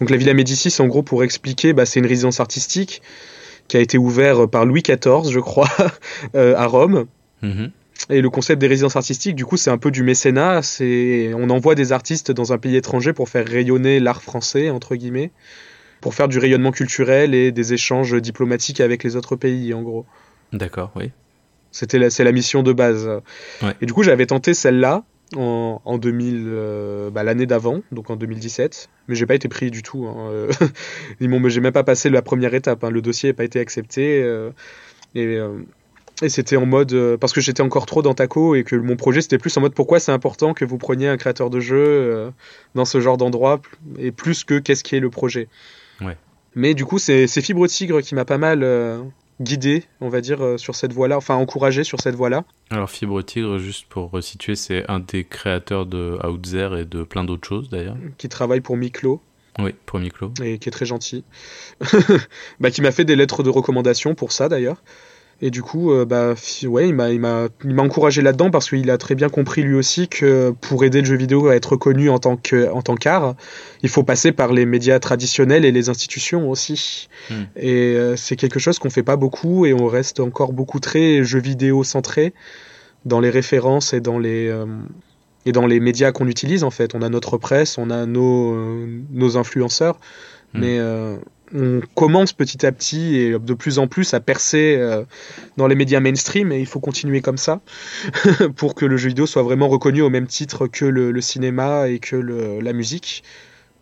Donc, 0.00 0.10
la 0.10 0.16
Villa 0.16 0.34
Médicis, 0.34 0.74
en 0.80 0.86
gros, 0.86 1.02
pour 1.02 1.24
expliquer, 1.24 1.72
bah, 1.72 1.86
c'est 1.86 2.00
une 2.00 2.06
résidence 2.06 2.40
artistique 2.40 3.00
qui 3.68 3.76
a 3.78 3.80
été 3.80 3.96
ouverte 3.96 4.46
par 4.46 4.66
Louis 4.66 4.82
XIV, 4.82 5.30
je 5.30 5.40
crois, 5.40 5.70
euh, 6.34 6.54
à 6.56 6.66
Rome. 6.66 7.06
Mhm. 7.40 7.70
Et 8.10 8.20
le 8.20 8.30
concept 8.30 8.60
des 8.60 8.66
résidences 8.66 8.96
artistiques, 8.96 9.36
du 9.36 9.46
coup, 9.46 9.56
c'est 9.56 9.70
un 9.70 9.78
peu 9.78 9.90
du 9.90 10.02
mécénat. 10.02 10.60
C'est, 10.62 11.32
on 11.34 11.48
envoie 11.50 11.74
des 11.74 11.92
artistes 11.92 12.30
dans 12.32 12.52
un 12.52 12.58
pays 12.58 12.76
étranger 12.76 13.12
pour 13.12 13.28
faire 13.28 13.46
rayonner 13.46 14.00
l'art 14.00 14.22
français, 14.22 14.70
entre 14.70 14.96
guillemets, 14.96 15.30
pour 16.00 16.12
faire 16.12 16.28
du 16.28 16.38
rayonnement 16.38 16.72
culturel 16.72 17.32
et 17.32 17.52
des 17.52 17.72
échanges 17.72 18.20
diplomatiques 18.20 18.80
avec 18.80 19.04
les 19.04 19.16
autres 19.16 19.36
pays, 19.36 19.72
en 19.72 19.82
gros. 19.82 20.04
D'accord, 20.52 20.90
oui. 20.96 21.10
C'était 21.70 21.98
la, 21.98 22.10
c'est 22.10 22.24
la 22.24 22.32
mission 22.32 22.62
de 22.62 22.72
base. 22.72 23.08
Ouais. 23.62 23.74
Et 23.80 23.86
du 23.86 23.92
coup, 23.92 24.02
j'avais 24.02 24.26
tenté 24.26 24.52
celle-là 24.52 25.04
en, 25.36 25.80
en 25.86 25.96
2000, 25.96 26.44
euh, 26.48 27.08
bah, 27.10 27.22
l'année 27.22 27.46
d'avant, 27.46 27.80
donc 27.92 28.10
en 28.10 28.16
2017, 28.16 28.90
mais 29.08 29.14
j'ai 29.14 29.24
pas 29.24 29.34
été 29.34 29.48
pris 29.48 29.70
du 29.70 29.82
tout. 29.82 30.06
Hein. 30.06 30.28
euh, 30.30 30.50
Ils 31.20 31.30
m'ont, 31.30 31.48
j'ai 31.48 31.60
même 31.62 31.72
pas 31.72 31.84
passé 31.84 32.10
la 32.10 32.20
première 32.20 32.52
étape. 32.52 32.84
hein. 32.84 32.90
Le 32.90 33.00
dossier 33.00 33.30
n'a 33.30 33.34
pas 33.34 33.44
été 33.44 33.58
accepté. 33.60 34.22
euh, 34.22 34.50
et 35.14 35.24
euh, 35.38 35.58
et 36.20 36.28
c'était 36.28 36.56
en 36.56 36.66
mode 36.66 37.16
parce 37.20 37.32
que 37.32 37.40
j'étais 37.40 37.62
encore 37.62 37.84
trop 37.86 38.00
dans 38.02 38.14
Taco 38.14 38.54
et 38.54 38.62
que 38.62 38.76
mon 38.76 38.94
projet 38.96 39.22
c'était 39.22 39.38
plus 39.38 39.56
en 39.56 39.60
mode 39.62 39.74
pourquoi 39.74 39.98
c'est 39.98 40.12
important 40.12 40.54
que 40.54 40.64
vous 40.64 40.78
preniez 40.78 41.08
un 41.08 41.16
créateur 41.16 41.50
de 41.50 41.58
jeu 41.58 42.30
dans 42.76 42.84
ce 42.84 43.00
genre 43.00 43.16
d'endroit 43.16 43.60
et 43.98 44.12
plus 44.12 44.44
que 44.44 44.58
qu'est-ce 44.60 44.84
qui 44.84 44.94
est 44.94 45.00
le 45.00 45.10
projet. 45.10 45.48
Ouais. 46.00 46.16
Mais 46.54 46.74
du 46.74 46.84
coup 46.84 46.98
c'est 47.00 47.26
c'est 47.26 47.40
Fibre 47.40 47.66
Tigre 47.66 48.02
qui 48.02 48.14
m'a 48.14 48.24
pas 48.24 48.38
mal 48.38 48.62
guidé, 49.42 49.84
on 50.00 50.08
va 50.08 50.20
dire, 50.20 50.42
euh, 50.44 50.56
sur 50.58 50.74
cette 50.74 50.92
voie-là, 50.92 51.16
enfin 51.16 51.34
encouragé 51.34 51.84
sur 51.84 52.00
cette 52.00 52.14
voie-là. 52.14 52.44
Alors 52.70 52.90
Fibre 52.90 53.20
Tigre, 53.22 53.58
juste 53.58 53.86
pour 53.88 54.10
resituer, 54.10 54.54
c'est 54.56 54.88
un 54.90 55.00
des 55.00 55.24
créateurs 55.24 55.86
de 55.86 56.18
Outzer 56.26 56.78
et 56.80 56.84
de 56.84 57.02
plein 57.02 57.24
d'autres 57.24 57.46
choses 57.48 57.68
d'ailleurs. 57.68 57.96
qui 58.18 58.28
travaille 58.28 58.60
pour 58.60 58.76
Miklo 58.76 59.20
Oui, 59.58 59.74
pour 59.86 59.98
Miklo. 59.98 60.32
et 60.42 60.58
qui 60.58 60.68
est 60.68 60.72
très 60.72 60.86
gentil, 60.86 61.24
bah, 62.60 62.70
qui 62.70 62.80
m'a 62.82 62.92
fait 62.92 63.04
des 63.04 63.16
lettres 63.16 63.42
de 63.42 63.50
recommandation 63.50 64.14
pour 64.14 64.32
ça 64.32 64.48
d'ailleurs. 64.48 64.82
Et 65.44 65.50
du 65.50 65.60
coup, 65.60 65.90
euh, 65.90 66.04
bah, 66.04 66.34
ouais, 66.64 66.88
il 66.88 66.94
m'a, 66.94 67.10
il 67.10 67.18
m'a, 67.18 67.48
il 67.64 67.74
m'a 67.74 67.82
encouragé 67.82 68.22
là-dedans 68.22 68.52
parce 68.52 68.70
qu'il 68.70 68.88
a 68.90 68.96
très 68.96 69.16
bien 69.16 69.28
compris 69.28 69.62
lui 69.62 69.74
aussi 69.74 70.06
que 70.06 70.54
pour 70.60 70.84
aider 70.84 71.00
le 71.00 71.04
jeu 71.04 71.16
vidéo 71.16 71.48
à 71.48 71.56
être 71.56 71.72
reconnu 71.72 72.08
en 72.08 72.18
tant 72.18 72.36
que, 72.36 72.70
en 72.70 72.80
tant 72.80 72.94
qu'art, 72.94 73.34
il 73.82 73.88
faut 73.88 74.04
passer 74.04 74.30
par 74.30 74.52
les 74.52 74.66
médias 74.66 75.00
traditionnels 75.00 75.64
et 75.64 75.72
les 75.72 75.88
institutions 75.88 76.48
aussi. 76.48 77.08
Hmm. 77.28 77.42
Et 77.56 77.96
euh, 77.96 78.14
c'est 78.14 78.36
quelque 78.36 78.60
chose 78.60 78.78
qu'on 78.78 78.90
fait 78.90 79.02
pas 79.02 79.16
beaucoup 79.16 79.66
et 79.66 79.74
on 79.74 79.88
reste 79.88 80.20
encore 80.20 80.52
beaucoup 80.52 80.78
très 80.78 81.24
jeux 81.24 81.40
vidéo 81.40 81.82
centré 81.82 82.34
dans 83.04 83.18
les 83.18 83.30
références 83.30 83.94
et 83.94 84.00
dans 84.00 84.20
les 84.20 84.46
euh, 84.46 84.66
et 85.44 85.50
dans 85.50 85.66
les 85.66 85.80
médias 85.80 86.12
qu'on 86.12 86.28
utilise 86.28 86.62
en 86.62 86.70
fait. 86.70 86.94
On 86.94 87.02
a 87.02 87.08
notre 87.08 87.36
presse, 87.36 87.78
on 87.78 87.90
a 87.90 88.06
nos, 88.06 88.86
nos 89.10 89.36
influenceurs, 89.36 89.98
Hmm. 90.54 90.60
mais 90.60 90.78
on 91.54 91.80
commence 91.94 92.32
petit 92.32 92.64
à 92.64 92.72
petit 92.72 93.16
et 93.16 93.38
de 93.38 93.54
plus 93.54 93.78
en 93.78 93.86
plus 93.86 94.14
à 94.14 94.20
percer 94.20 94.76
euh, 94.78 95.04
dans 95.56 95.66
les 95.66 95.74
médias 95.74 96.00
mainstream 96.00 96.52
et 96.52 96.60
il 96.60 96.66
faut 96.66 96.80
continuer 96.80 97.20
comme 97.20 97.36
ça 97.36 97.60
pour 98.56 98.74
que 98.74 98.84
le 98.84 98.96
jeu 98.96 99.08
vidéo 99.08 99.26
soit 99.26 99.42
vraiment 99.42 99.68
reconnu 99.68 100.02
au 100.02 100.10
même 100.10 100.26
titre 100.26 100.66
que 100.66 100.84
le, 100.84 101.20
cinéma 101.20 101.88
et 101.88 101.98
que 101.98 102.16
la 102.16 102.72
musique 102.72 103.22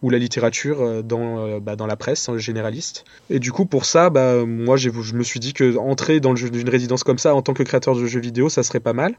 ou 0.03 0.11
la 0.11 0.19
littérature 0.19 0.81
euh, 0.81 1.03
dans, 1.03 1.39
euh, 1.39 1.61
bah, 1.61 1.77
dans 1.77 1.87
la 1.87 1.97
presse 1.97 2.29
hein, 2.29 2.39
généraliste. 2.39 3.05
Et 3.29 3.39
du 3.39 3.53
coup, 3.53 3.67
pour 3.67 3.85
ça, 3.85 4.11
bah, 4.11 4.45
moi, 4.47 4.77
je 4.77 4.91
me 4.91 5.23
suis 5.23 5.41
dit 5.41 5.53
que 5.53 5.77
entrer 5.77 6.21
dans 6.21 6.31
le 6.31 6.37
jeu- 6.37 6.51
une 6.53 6.69
résidence 6.69 7.05
comme 7.05 7.19
ça 7.19 7.35
en 7.35 7.43
tant 7.43 7.53
que 7.53 7.63
créateur 7.63 7.95
de 7.95 8.07
jeux 8.07 8.21
vidéo, 8.21 8.49
ça 8.49 8.63
serait 8.63 8.81
pas 8.81 8.93
mal. 8.93 9.15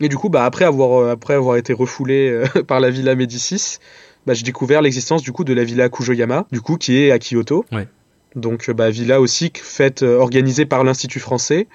Et 0.00 0.08
du 0.08 0.16
coup, 0.16 0.30
bah, 0.30 0.44
après, 0.44 0.64
avoir, 0.64 1.56
été 1.56 1.72
refoulé 1.72 2.44
par 2.68 2.80
la 2.80 2.90
Villa 2.90 3.14
Médicis, 3.14 3.78
bah, 4.26 4.34
j'ai 4.34 4.42
découvert 4.42 4.82
l'existence 4.82 5.22
du 5.22 5.32
coup 5.32 5.44
de 5.44 5.52
la 5.52 5.64
Villa 5.64 5.88
Kujoyama, 5.88 6.46
du 6.52 6.60
coup, 6.60 6.76
qui 6.76 6.98
est 6.98 7.10
à 7.10 7.18
Kyoto. 7.18 7.64
Ouais. 7.72 7.88
Donc, 8.36 8.68
euh, 8.68 8.74
bah, 8.74 8.90
villa 8.90 9.20
aussi 9.20 9.52
faite, 9.54 10.02
euh, 10.02 10.18
organisée 10.18 10.66
par 10.66 10.84
l'Institut 10.84 11.20
français. 11.20 11.66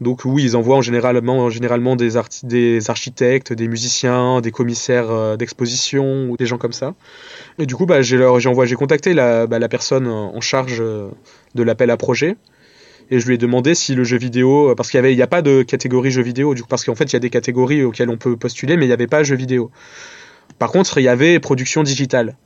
Donc 0.00 0.20
oui, 0.24 0.44
ils 0.44 0.56
envoient 0.56 0.76
en 0.76 0.80
généralement, 0.80 1.50
généralement 1.50 1.96
des, 1.96 2.10
des 2.44 2.88
architectes, 2.88 3.52
des 3.52 3.66
musiciens, 3.66 4.40
des 4.40 4.52
commissaires 4.52 5.10
euh, 5.10 5.36
d'exposition 5.36 6.30
ou 6.30 6.36
des 6.36 6.46
gens 6.46 6.56
comme 6.56 6.72
ça. 6.72 6.94
Et 7.58 7.66
du 7.66 7.74
coup, 7.74 7.84
bah, 7.84 8.00
j'ai 8.00 8.16
contacté 8.76 9.12
la, 9.12 9.48
bah, 9.48 9.58
la 9.58 9.68
personne 9.68 10.06
en 10.06 10.40
charge 10.40 10.78
de 10.78 11.62
l'appel 11.62 11.90
à 11.90 11.96
projet. 11.96 12.36
Et 13.10 13.18
je 13.18 13.26
lui 13.26 13.34
ai 13.34 13.38
demandé 13.38 13.74
si 13.74 13.94
le 13.94 14.04
jeu 14.04 14.18
vidéo, 14.18 14.74
parce 14.76 14.90
qu'il 14.90 15.02
n'y 15.02 15.22
a 15.22 15.26
pas 15.26 15.42
de 15.42 15.62
catégorie 15.62 16.10
jeu 16.10 16.22
vidéo, 16.22 16.54
du 16.54 16.62
coup, 16.62 16.68
parce 16.68 16.84
qu'en 16.84 16.94
fait, 16.94 17.04
il 17.04 17.14
y 17.14 17.16
a 17.16 17.20
des 17.20 17.30
catégories 17.30 17.82
auxquelles 17.82 18.10
on 18.10 18.18
peut 18.18 18.36
postuler, 18.36 18.76
mais 18.76 18.84
il 18.84 18.88
n'y 18.88 18.94
avait 18.94 19.06
pas 19.06 19.24
jeu 19.24 19.34
vidéo. 19.34 19.70
Par 20.58 20.70
contre, 20.70 20.98
il 20.98 21.04
y 21.04 21.08
avait 21.08 21.38
production 21.40 21.82
digitale. 21.82 22.36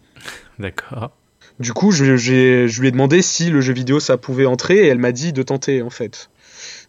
D'accord. 0.59 1.11
Du 1.61 1.73
coup, 1.73 1.91
je, 1.93 2.05
lui 2.05 2.89
ai 2.89 2.91
demandé 2.91 3.23
si 3.23 3.51
le 3.51 3.61
jeu 3.61 3.73
vidéo 3.73 4.01
ça 4.01 4.17
pouvait 4.17 4.47
entrer 4.47 4.77
et 4.79 4.87
elle 4.87 4.99
m'a 4.99 5.13
dit 5.13 5.33
de 5.33 5.43
tenter 5.43 5.83
en 5.83 5.91
fait. 5.91 6.31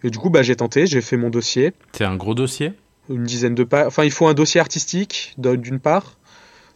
Et 0.03 0.09
du 0.09 0.17
coup, 0.17 0.29
bah, 0.29 0.41
j'ai 0.43 0.55
tenté, 0.55 0.85
j'ai 0.87 1.01
fait 1.01 1.17
mon 1.17 1.29
dossier, 1.29 1.73
C'est 1.93 2.03
un 2.05 2.15
gros 2.15 2.33
dossier? 2.33 2.73
Une 3.09 3.23
dizaine 3.23 3.55
de 3.55 3.63
pages. 3.63 3.87
Enfin, 3.87 4.03
il 4.03 4.11
faut 4.11 4.27
un 4.27 4.33
dossier 4.33 4.59
artistique 4.61 5.33
d'un- 5.37 5.55
d'une 5.55 5.79
part. 5.79 6.17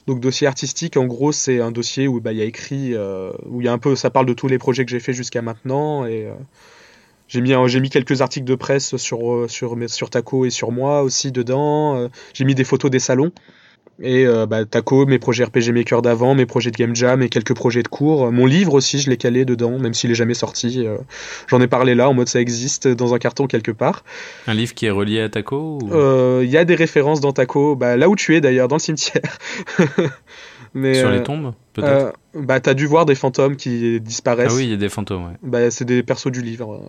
Donc, 0.07 0.19
dossier 0.21 0.47
artistique, 0.47 0.95
en 0.97 1.05
gros, 1.05 1.31
c'est 1.33 1.59
un 1.59 1.71
dossier 1.71 2.07
où 2.07 2.21
bah, 2.21 2.31
il 2.31 2.37
y 2.37 2.41
a 2.41 2.45
écrit, 2.45 2.93
euh, 2.93 3.31
où 3.45 3.61
il 3.61 3.65
y 3.65 3.67
a 3.67 3.73
un 3.73 3.77
peu, 3.77 3.95
ça 3.95 4.09
parle 4.09 4.25
de 4.25 4.33
tous 4.33 4.47
les 4.47 4.57
projets 4.57 4.85
que 4.85 4.91
j'ai 4.91 4.99
fait 5.01 5.13
jusqu'à 5.13 5.41
maintenant 5.41 6.05
et 6.05 6.25
euh, 6.27 6.33
j'ai 7.27 7.41
mis, 7.41 7.53
un- 7.53 7.67
j'ai 7.67 7.79
mis 7.81 7.89
quelques 7.89 8.21
articles 8.21 8.45
de 8.45 8.55
presse 8.55 8.95
sur, 8.97 9.33
euh, 9.33 9.47
sur, 9.49 10.09
Taco 10.09 10.45
et 10.45 10.49
sur 10.49 10.71
moi 10.71 11.01
aussi 11.01 11.31
dedans. 11.31 12.09
J'ai 12.33 12.45
mis 12.45 12.55
des 12.55 12.63
photos 12.63 12.89
des 12.91 12.99
salons. 12.99 13.31
Et 13.99 14.27
euh, 14.27 14.45
bah, 14.45 14.63
Taco, 14.65 15.05
mes 15.07 15.17
projets 15.17 15.43
RPG 15.45 15.71
Maker 15.73 16.01
d'avant, 16.03 16.35
mes 16.35 16.45
projets 16.45 16.69
de 16.69 16.75
Game 16.77 16.95
Jam 16.95 17.21
et 17.23 17.29
quelques 17.29 17.55
projets 17.55 17.81
de 17.81 17.87
cours. 17.87 18.31
Mon 18.31 18.45
livre 18.45 18.73
aussi, 18.75 18.99
je 18.99 19.09
l'ai 19.09 19.17
calé 19.17 19.43
dedans, 19.43 19.79
même 19.79 19.93
s'il 19.95 20.11
est 20.11 20.15
jamais 20.15 20.35
sorti. 20.35 20.85
euh, 20.85 20.97
J'en 21.47 21.59
ai 21.61 21.67
parlé 21.67 21.95
là, 21.95 22.07
en 22.09 22.13
mode 22.13 22.27
ça 22.29 22.39
existe 22.39 22.87
dans 22.87 23.13
un 23.15 23.17
carton 23.17 23.47
quelque 23.47 23.71
part. 23.71 24.03
Un 24.45 24.53
livre 24.53 24.75
qui 24.75 24.85
est 24.85 24.91
relié 24.91 25.21
à 25.21 25.29
Taco 25.29 25.79
ou... 25.81 25.93
Euh, 25.93 26.41
Il 26.43 26.49
y 26.51 26.57
a 26.57 26.65
des 26.65 26.75
références 26.75 27.21
dans 27.21 27.33
Taco, 27.33 27.75
bah, 27.75 27.97
là 27.97 28.07
où 28.07 28.15
tu 28.15 28.35
es 28.35 28.41
d'ailleurs, 28.41 28.67
dans 28.67 28.75
le 28.75 28.81
cimetière. 28.81 29.37
Mais, 30.73 30.93
Sur 30.95 31.07
euh, 31.07 31.17
les 31.17 31.23
tombes, 31.23 31.53
peut-être? 31.73 31.87
euh, 32.35 32.41
Bah, 32.41 32.59
t'as 32.59 32.73
dû 32.73 32.85
voir 32.85 33.05
des 33.05 33.15
fantômes 33.15 33.55
qui 33.55 33.99
disparaissent. 34.01 34.51
Ah 34.51 34.55
oui, 34.55 34.65
il 34.65 34.69
y 34.69 34.73
a 34.73 34.77
des 34.77 34.89
fantômes, 34.89 35.23
ouais. 35.25 35.33
Bah, 35.41 35.71
c'est 35.71 35.85
des 35.85 36.03
persos 36.03 36.31
du 36.31 36.41
livre. 36.41 36.81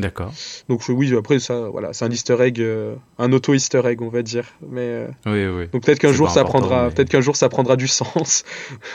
D'accord. 0.00 0.32
Donc 0.68 0.82
oui, 0.88 1.14
après 1.16 1.38
ça, 1.38 1.68
voilà, 1.70 1.92
c'est 1.92 2.04
un 2.04 2.10
Easter 2.10 2.36
egg, 2.40 2.60
euh, 2.60 2.94
un 3.18 3.32
auto 3.32 3.54
Easter 3.54 3.82
egg, 3.84 4.02
on 4.02 4.08
va 4.08 4.22
dire. 4.22 4.44
Mais 4.68 4.80
euh, 4.82 5.06
Oui, 5.26 5.46
oui. 5.46 5.68
donc 5.72 5.82
peut-être 5.84 5.98
qu'un 5.98 6.12
jour 6.12 6.30
ça 6.30 6.44
prendra, 6.44 6.84
mais- 6.86 6.90
peut-être 6.94 7.08
qu'un 7.10 7.20
jour 7.20 7.36
ça 7.36 7.48
prendra 7.48 7.76
du 7.76 7.88
sens. 8.00 8.44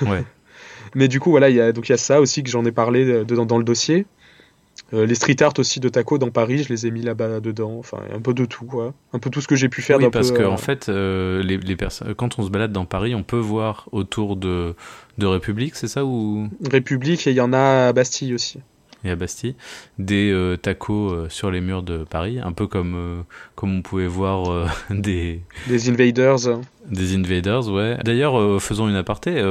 Ouais. 0.01 0.23
Mais 0.95 1.07
du 1.07 1.19
coup, 1.21 1.29
voilà, 1.31 1.49
il 1.49 1.55
y 1.55 1.61
a 1.61 1.71
donc 1.71 1.87
il 1.87 1.93
y 1.93 1.95
a 1.95 1.97
ça 1.97 2.19
aussi 2.19 2.43
que 2.43 2.49
j'en 2.49 2.65
ai 2.65 2.71
parlé 2.73 3.05
euh, 3.05 3.23
dans 3.23 3.57
le 3.57 3.63
dossier. 3.63 4.05
Euh, 4.93 5.05
les 5.05 5.15
street 5.15 5.41
art 5.41 5.53
aussi 5.57 5.79
de 5.79 5.87
Taco 5.87 6.17
dans 6.17 6.31
Paris, 6.31 6.63
je 6.63 6.69
les 6.69 6.85
ai 6.85 6.91
mis 6.91 7.01
là-bas 7.01 7.39
dedans. 7.39 7.77
Enfin, 7.79 7.99
un 8.13 8.19
peu 8.19 8.33
de 8.33 8.43
tout, 8.45 8.65
quoi. 8.65 8.93
Un 9.13 9.19
peu 9.19 9.29
tout 9.29 9.39
ce 9.39 9.47
que 9.47 9.55
j'ai 9.55 9.69
pu 9.69 9.81
faire. 9.81 9.97
Oui, 9.99 10.09
parce 10.11 10.31
peu, 10.31 10.39
que 10.39 10.43
en 10.43 10.57
fait, 10.57 10.89
les, 10.89 11.57
les 11.57 11.75
personnes, 11.77 12.13
quand 12.15 12.39
on 12.39 12.43
se 12.43 12.49
balade 12.49 12.73
dans 12.73 12.83
Paris, 12.85 13.15
on 13.15 13.23
peut 13.23 13.37
voir 13.39 13.87
autour 13.93 14.35
de, 14.35 14.75
de 15.17 15.25
République, 15.25 15.75
c'est 15.75 15.87
ça 15.87 16.03
ou? 16.03 16.49
République 16.69 17.25
et 17.27 17.31
il 17.31 17.35
y 17.37 17.41
en 17.41 17.53
a 17.53 17.87
à 17.89 17.93
Bastille 17.93 18.33
aussi. 18.33 18.59
Et 19.03 19.09
à 19.09 19.15
Bastille, 19.15 19.55
des 19.97 20.31
euh, 20.31 20.57
tacos 20.57 21.09
euh, 21.11 21.29
sur 21.29 21.49
les 21.51 21.61
murs 21.61 21.83
de 21.83 22.03
Paris, 22.03 22.39
un 22.39 22.51
peu 22.51 22.67
comme 22.67 22.95
euh, 22.95 23.21
comme 23.55 23.75
on 23.77 23.81
pouvait 23.81 24.07
voir 24.07 24.67
des 24.89 25.41
Des 25.67 25.89
invaders. 25.89 26.59
des 26.89 27.15
invaders, 27.15 27.67
ouais. 27.69 27.97
D'ailleurs, 28.03 28.61
faisons 28.61 28.87
une 28.89 28.95
aparté. 28.95 29.41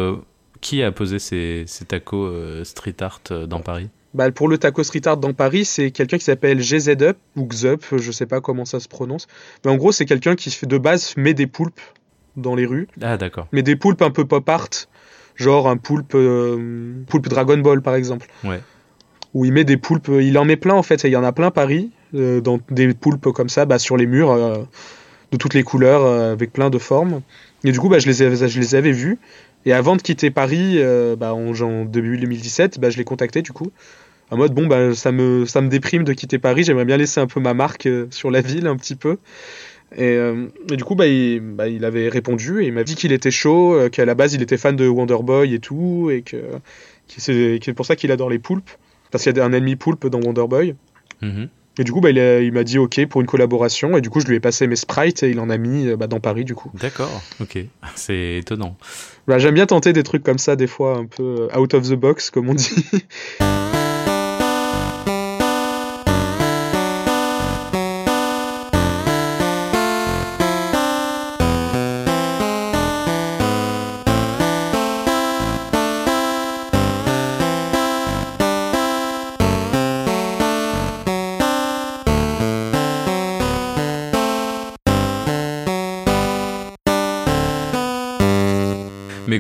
qui 0.61 0.83
a 0.83 0.93
posé 0.93 1.19
ces, 1.19 1.65
ces 1.67 1.85
tacos 1.85 2.31
street 2.65 2.97
art 3.01 3.21
dans 3.49 3.61
Paris? 3.61 3.89
Bah, 4.13 4.31
pour 4.33 4.49
le 4.49 4.59
taco 4.59 4.83
street 4.83 5.07
art 5.07 5.17
dans 5.19 5.33
Paris, 5.33 5.65
c'est 5.65 5.93
quelqu'un 5.93 6.19
qui 6.19 6.25
s'appelle 6.25 6.61
GZ 6.61 6.89
Up 7.01 7.17
ou 7.37 7.47
Xup, 7.47 7.85
je 7.97 8.11
sais 8.11 8.27
pas 8.27 8.41
comment 8.41 8.65
ça 8.65 8.81
se 8.81 8.89
prononce. 8.89 9.29
Mais 9.65 9.71
en 9.71 9.77
gros, 9.77 9.93
c'est 9.93 10.05
quelqu'un 10.05 10.35
qui 10.35 10.51
fait 10.51 10.67
de 10.67 10.79
base 10.79 11.15
met 11.17 11.33
des 11.33 11.47
poulpes 11.47 11.81
dans 12.37 12.55
les 12.57 12.67
rues, 12.67 12.89
Ah, 13.01 13.17
d'accord. 13.17 13.47
mais 13.53 13.63
des 13.63 13.77
poulpes 13.77 14.03
un 14.03 14.11
peu 14.11 14.25
pop 14.25 14.49
art, 14.49 14.69
genre 15.37 15.69
un 15.69 15.77
poulpe 15.77 16.17
poulpe 17.07 17.29
Dragon 17.29 17.59
Ball 17.59 17.83
par 17.83 17.95
exemple. 17.95 18.27
Ouais. 18.45 18.61
Où 19.35 19.45
il 19.45 19.53
met 19.53 19.65
des 19.65 19.77
poulpes, 19.77 20.11
il 20.21 20.37
en 20.39 20.45
met 20.45 20.57
plein 20.57 20.75
en 20.75 20.83
fait, 20.83 21.05
il 21.05 21.11
y 21.11 21.17
en 21.17 21.23
a 21.23 21.33
plein 21.33 21.51
Paris, 21.51 21.91
euh, 22.15 22.41
des 22.71 22.93
poulpes 22.95 23.31
comme 23.33 23.49
ça, 23.49 23.65
bah, 23.65 23.79
sur 23.79 23.97
les 23.97 24.07
murs, 24.07 24.33
euh, 24.33 24.59
de 25.31 25.37
toutes 25.37 25.55
les 25.55 25.63
couleurs, 25.63 26.05
euh, 26.05 26.33
avec 26.33 26.53
plein 26.53 26.71
de 26.71 26.79
formes. 26.79 27.21
Et 27.63 27.71
du 27.71 27.79
coup, 27.79 27.89
bah, 27.89 28.01
je 28.01 28.09
les 28.09 28.23
avais, 28.23 28.49
je 28.49 28.59
les 28.59 28.75
avais 28.75 28.93
vus. 28.93 29.19
Et 29.67 29.73
avant 29.73 29.95
de 29.95 30.03
quitter 30.03 30.31
Paris, 30.31 30.81
bah, 31.19 31.35
en, 31.35 31.53
en 31.61 31.85
début 31.85 32.17
2017, 32.17 32.81
bah, 32.81 32.91
je 32.91 32.97
l'ai 32.97 33.05
contacté 33.05 33.43
du 33.43 33.53
coup. 33.53 33.71
En 34.31 34.37
mode, 34.37 34.55
bon, 34.55 34.67
bah, 34.67 34.95
ça, 34.95 35.13
me, 35.13 35.45
ça 35.47 35.61
me 35.61 35.69
déprime 35.69 36.05
de 36.05 36.13
quitter 36.13 36.39
Paris, 36.39 36.65
j'aimerais 36.65 36.85
bien 36.85 36.97
laisser 36.97 37.21
un 37.21 37.27
peu 37.27 37.41
ma 37.41 37.53
marque 37.53 37.89
sur 38.11 38.31
la 38.31 38.41
ville, 38.41 38.67
un 38.67 38.77
petit 38.77 38.97
peu. 38.97 39.19
Et, 39.97 40.17
et 40.73 40.77
du 40.77 40.85
coup, 40.85 40.95
bah, 40.95 41.07
il, 41.07 41.41
bah, 41.41 41.69
il 41.69 41.85
avait 41.85 42.09
répondu 42.09 42.63
et 42.63 42.67
il 42.67 42.73
m'a 42.73 42.85
dit 42.85 42.95
qu'il 42.95 43.13
était 43.13 43.31
chaud, 43.31 43.77
qu'à 43.93 44.05
la 44.05 44.15
base, 44.15 44.35
il 44.35 44.43
était 44.43 44.57
fan 44.57 44.75
de 44.77 44.89
Wonder 44.89 45.19
Boy 45.23 45.53
et 45.53 45.59
tout, 45.59 46.11
et 46.11 46.23
que, 46.23 46.37
que 46.37 47.19
c'est 47.19 47.75
pour 47.75 47.87
ça 47.87 47.97
qu'il 47.97 48.11
adore 48.11 48.31
les 48.31 48.39
poulpes. 48.39 48.71
Parce 49.11 49.25
qu'il 49.25 49.37
y 49.37 49.41
a 49.41 49.45
un 49.45 49.53
ennemi 49.53 49.77
poulpe 49.77 50.07
dans 50.07 50.21
Wonder 50.21 50.47
Boy. 50.49 50.75
Mhm. 51.23 51.49
Et 51.79 51.85
du 51.85 51.93
coup, 51.93 52.01
bah, 52.01 52.11
il, 52.11 52.53
m'a 52.53 52.65
dit 52.65 52.79
OK 52.79 53.07
pour 53.07 53.21
une 53.21 53.27
collaboration. 53.27 53.97
Et 53.97 54.01
du 54.01 54.11
coup, 54.11 54.21
je 54.21 54.27
lui 54.27 54.37
ai 54.37 54.41
passé 54.41 54.67
mes 54.67 54.77
sprites 54.77 55.23
et 55.23 55.31
il 55.31 55.41
en 55.41 55.49
a 55.49 55.57
mis 55.57 55.89
euh, 55.89 55.97
bah, 55.97 56.09
dans 56.09 56.21
Paris, 56.21 56.45
du 56.45 56.55
coup. 56.55 56.71
D'accord, 56.75 57.23
ok. 57.41 57.59
C'est 57.95 58.37
étonnant. 58.37 58.77
Bah, 59.27 59.39
J'aime 59.39 59.55
bien 59.55 59.67
tenter 59.67 59.93
des 59.93 60.03
trucs 60.03 60.23
comme 60.23 60.39
ça, 60.39 60.57
des 60.57 60.67
fois 60.67 60.99
un 60.99 61.07
peu 61.07 61.49
euh, 61.53 61.59
out 61.59 61.73
of 61.75 61.89
the 61.89 61.95
box, 61.95 62.31
comme 62.31 62.51
on 62.51 62.55
dit. 62.55 62.85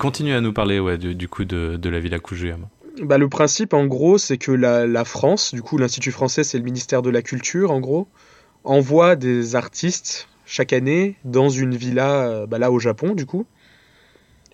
continue 0.00 0.32
à 0.34 0.40
nous 0.40 0.52
parler 0.52 0.80
ouais, 0.80 0.98
du, 0.98 1.14
du 1.14 1.28
coup 1.28 1.44
de, 1.44 1.76
de 1.76 1.88
la 1.88 2.00
Villa 2.00 2.18
Kujuyama. 2.18 2.68
Bah, 3.02 3.18
le 3.18 3.28
principe, 3.28 3.72
en 3.72 3.86
gros, 3.86 4.18
c'est 4.18 4.36
que 4.36 4.50
la, 4.50 4.86
la 4.86 5.04
France, 5.04 5.54
du 5.54 5.62
coup, 5.62 5.78
l'Institut 5.78 6.10
français, 6.10 6.42
c'est 6.42 6.58
le 6.58 6.64
ministère 6.64 7.02
de 7.02 7.10
la 7.10 7.22
Culture, 7.22 7.70
en 7.70 7.78
gros, 7.80 8.08
envoie 8.64 9.14
des 9.14 9.54
artistes 9.54 10.28
chaque 10.44 10.72
année 10.72 11.14
dans 11.24 11.48
une 11.48 11.76
villa, 11.76 12.10
euh, 12.26 12.46
bah, 12.46 12.58
là 12.58 12.72
au 12.72 12.80
Japon, 12.80 13.14
du 13.14 13.24
coup, 13.26 13.46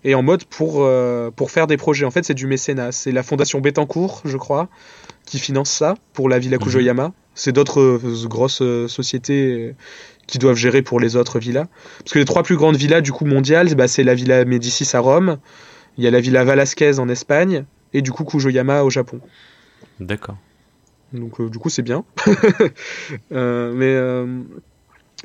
et 0.03 0.13
en 0.13 0.21
mode 0.21 0.43
pour, 0.45 0.83
euh, 0.83 1.31
pour 1.31 1.49
faire 1.49 1.65
des 1.65 1.75
projets. 1.77 2.05
En 2.05 2.11
fait, 2.11 2.23
c'est 2.23 2.35
du 2.35 2.45
mécénat. 2.45 2.91
C'est 2.91 3.11
la 3.11 3.23
fondation 3.23 3.59
Bettencourt, 3.59 4.21
je 4.25 4.37
crois, 4.37 4.69
qui 5.25 5.39
finance 5.39 5.71
ça 5.71 5.95
pour 6.13 6.29
la 6.29 6.37
villa 6.39 6.57
Mhm. 6.57 6.63
Kujoyama. 6.63 7.13
C'est 7.33 7.51
d'autres 7.51 7.81
euh, 7.81 8.27
grosses 8.27 8.61
euh, 8.61 8.87
sociétés 8.87 9.75
qui 10.27 10.37
doivent 10.37 10.57
gérer 10.57 10.81
pour 10.81 10.99
les 10.99 11.15
autres 11.15 11.39
villas. 11.39 11.67
Parce 11.99 12.13
que 12.13 12.19
les 12.19 12.25
trois 12.25 12.43
plus 12.43 12.57
grandes 12.57 12.75
villas, 12.75 13.01
du 13.01 13.11
coup, 13.11 13.25
mondiales, 13.25 13.73
bah, 13.75 13.87
c'est 13.87 14.03
la 14.03 14.13
villa 14.13 14.45
Médicis 14.45 14.89
à 14.93 14.99
Rome, 14.99 15.37
il 15.97 16.03
y 16.03 16.07
a 16.07 16.11
la 16.11 16.19
villa 16.19 16.43
Velasquez 16.43 16.99
en 16.99 17.09
Espagne, 17.09 17.65
et 17.93 18.01
du 18.01 18.11
coup 18.11 18.23
Kujoyama 18.23 18.83
au 18.83 18.89
Japon. 18.89 19.19
D'accord. 19.99 20.37
Donc 21.13 21.39
euh, 21.39 21.49
du 21.49 21.57
coup 21.57 21.69
c'est 21.69 21.81
bien. 21.81 22.03
Euh, 23.31 23.73
mais 23.73 23.85
euh, 23.85 24.41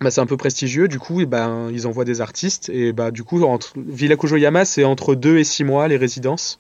bah, 0.01 0.11
c'est 0.11 0.21
un 0.21 0.27
peu 0.27 0.37
prestigieux. 0.37 0.89
Du 0.89 0.99
coup 0.99 1.21
et 1.21 1.27
ben, 1.27 1.69
ils 1.73 1.87
envoient 1.87 2.05
des 2.05 2.21
artistes. 2.21 2.69
Et 2.69 2.93
bah, 2.93 3.11
du 3.11 3.25
coup 3.25 3.43
entre... 3.43 3.75
Villa 3.77 4.17
Kujoyama 4.17 4.65
c'est 4.65 4.85
entre 4.85 5.15
2 5.15 5.39
et 5.39 5.45
6 5.45 5.65
mois 5.65 5.89
les 5.89 5.97
résidences. 5.97 6.59